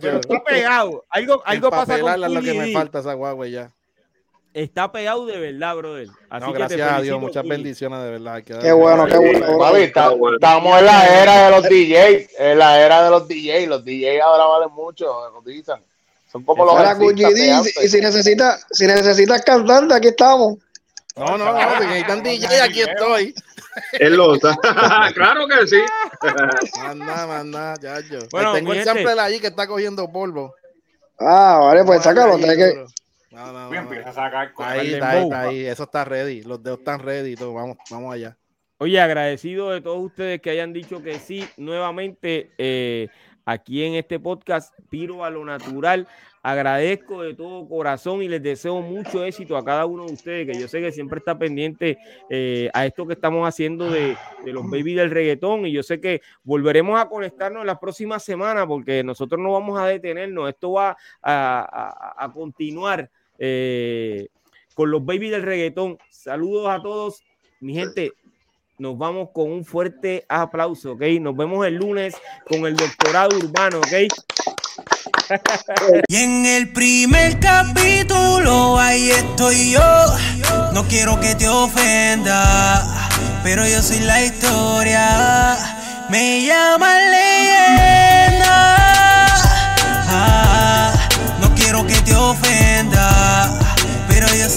Pero 0.00 0.20
está 0.20 0.44
pegado. 0.44 1.04
Algo, 1.08 1.42
algo 1.44 1.70
pasa 1.70 1.98
con 1.98 2.12
es 2.12 2.30
lo 2.30 2.42
que 2.42 2.54
me 2.54 2.72
falta 2.72 3.00
esa 3.00 3.14
guagua 3.14 3.48
ya. 3.48 3.70
Está 4.52 4.90
pegado 4.90 5.26
de 5.26 5.38
verdad, 5.38 5.76
brother. 5.76 6.08
Así 6.28 6.44
no, 6.44 6.52
gracias 6.52 6.80
a 6.92 7.00
Dios, 7.00 7.20
muchas 7.20 7.46
bendiciones 7.46 8.02
de 8.02 8.10
verdad. 8.10 8.42
Qué 8.42 8.72
bueno, 8.72 9.06
qué 9.06 9.16
bueno. 9.16 9.76
estamos 9.76 10.78
en 10.78 10.86
la 10.86 11.22
era 11.22 11.44
de 11.44 11.50
los 11.50 11.62
DJs, 11.62 12.34
en 12.38 12.58
la 12.58 12.80
era 12.80 13.04
de 13.04 13.10
los 13.10 13.28
DJs. 13.28 13.68
Los 13.68 13.84
DJs 13.84 14.20
ahora 14.22 14.44
valen 14.46 14.74
mucho, 14.74 15.06
cotizan. 15.32 15.84
Son 16.30 16.44
como 16.44 16.64
los 16.64 16.76
y 17.82 17.88
si 17.88 18.00
necesitas 18.00 18.66
si 18.70 18.86
necesitas 18.86 19.42
cantante, 19.42 19.94
aquí 19.94 20.08
estamos. 20.08 20.58
No, 21.16 21.36
no, 21.36 21.52
no, 21.52 21.80
si 21.80 21.86
necesitan 21.86 22.22
DJ, 22.22 22.60
aquí 22.62 22.80
estoy. 22.82 23.34
Él 23.92 24.16
lo 24.16 24.38
claro 25.14 25.46
que 25.48 25.66
sí. 25.66 25.80
Manda, 26.78 27.26
manda, 27.26 27.74
ya 27.80 28.00
yo. 28.00 28.20
Bueno, 28.30 28.52
tengo 28.52 28.72
el 28.72 28.84
sample 28.84 29.20
ahí 29.20 29.40
que 29.40 29.48
está 29.48 29.66
cogiendo 29.66 30.10
polvo. 30.10 30.54
Ah, 31.18 31.60
vale, 31.62 31.84
pues 31.84 32.02
sácalo. 32.02 32.38
que... 32.38 32.84
No, 33.30 33.52
no, 33.52 33.70
no, 33.70 33.74
empieza 33.74 34.10
a 34.10 34.12
sacar 34.12 34.52
ahí, 34.58 34.94
está, 34.94 35.10
ahí, 35.10 35.22
está 35.22 35.40
ahí, 35.42 35.66
eso 35.66 35.84
está 35.84 36.04
ready, 36.04 36.42
los 36.42 36.60
dedos 36.62 36.80
están 36.80 36.98
ready, 36.98 37.36
todo. 37.36 37.54
vamos, 37.54 37.76
vamos 37.88 38.12
allá. 38.12 38.36
Oye, 38.78 39.00
agradecido 39.00 39.70
de 39.70 39.80
todos 39.80 40.00
ustedes 40.00 40.40
que 40.40 40.50
hayan 40.50 40.72
dicho 40.72 41.00
que 41.00 41.20
sí, 41.20 41.48
nuevamente, 41.56 42.50
eh, 42.58 43.08
aquí 43.50 43.84
en 43.84 43.94
este 43.94 44.18
podcast, 44.18 44.72
Piro 44.88 45.24
a 45.24 45.30
lo 45.30 45.44
Natural. 45.44 46.06
Agradezco 46.42 47.22
de 47.22 47.34
todo 47.34 47.68
corazón 47.68 48.22
y 48.22 48.28
les 48.28 48.42
deseo 48.42 48.80
mucho 48.80 49.24
éxito 49.24 49.58
a 49.58 49.64
cada 49.64 49.84
uno 49.84 50.06
de 50.06 50.12
ustedes, 50.12 50.46
que 50.46 50.58
yo 50.58 50.68
sé 50.68 50.80
que 50.80 50.90
siempre 50.90 51.18
está 51.18 51.38
pendiente 51.38 51.98
eh, 52.30 52.70
a 52.72 52.86
esto 52.86 53.06
que 53.06 53.12
estamos 53.12 53.46
haciendo 53.46 53.90
de, 53.90 54.16
los 54.44 54.64
baby 54.70 54.94
del 54.94 55.10
reggaetón. 55.10 55.66
Y 55.66 55.72
yo 55.72 55.82
sé 55.82 56.00
que 56.00 56.22
volveremos 56.42 56.98
a 56.98 57.08
conectarnos 57.08 57.60
en 57.60 57.66
las 57.66 57.78
próximas 57.78 58.24
semanas 58.24 58.66
porque 58.66 59.04
nosotros 59.04 59.40
no 59.40 59.52
vamos 59.52 59.78
a 59.78 59.86
detenernos. 59.86 60.48
Esto 60.48 60.72
va 60.72 60.96
a, 61.22 62.30
continuar 62.32 63.10
eh, 63.38 64.28
con 64.74 64.90
los 64.90 65.04
baby 65.04 65.28
del 65.28 65.42
reggaetón. 65.42 65.98
Saludos 66.08 66.68
a 66.70 66.80
todos, 66.80 67.22
mi 67.60 67.74
gente 67.74 68.12
nos 68.80 68.96
vamos 68.96 69.28
con 69.34 69.52
un 69.52 69.62
fuerte 69.62 70.24
aplauso, 70.26 70.92
¿ok? 70.92 71.02
Nos 71.20 71.36
vemos 71.36 71.66
el 71.66 71.74
lunes 71.74 72.14
con 72.48 72.64
el 72.64 72.74
doctorado 72.74 73.36
urbano, 73.36 73.78
¿ok? 73.78 73.92
Y 76.08 76.16
en 76.16 76.46
el 76.46 76.72
primer 76.72 77.38
capítulo 77.38 78.78
ahí 78.78 79.10
estoy 79.10 79.72
yo. 79.72 80.06
No 80.72 80.88
quiero 80.88 81.20
que 81.20 81.34
te 81.34 81.46
ofenda, 81.46 83.10
pero 83.44 83.68
yo 83.68 83.82
soy 83.82 84.00
la 84.00 84.24
historia. 84.24 85.58
Me 86.08 86.46
llama 86.46 86.98
leyenda. 87.00 88.76
Ah, 90.08 90.92
no 91.38 91.54
quiero 91.54 91.86
que 91.86 92.00
te 92.00 92.14
ofenda, 92.14 93.58
pero 94.08 94.26
yo 94.28 94.48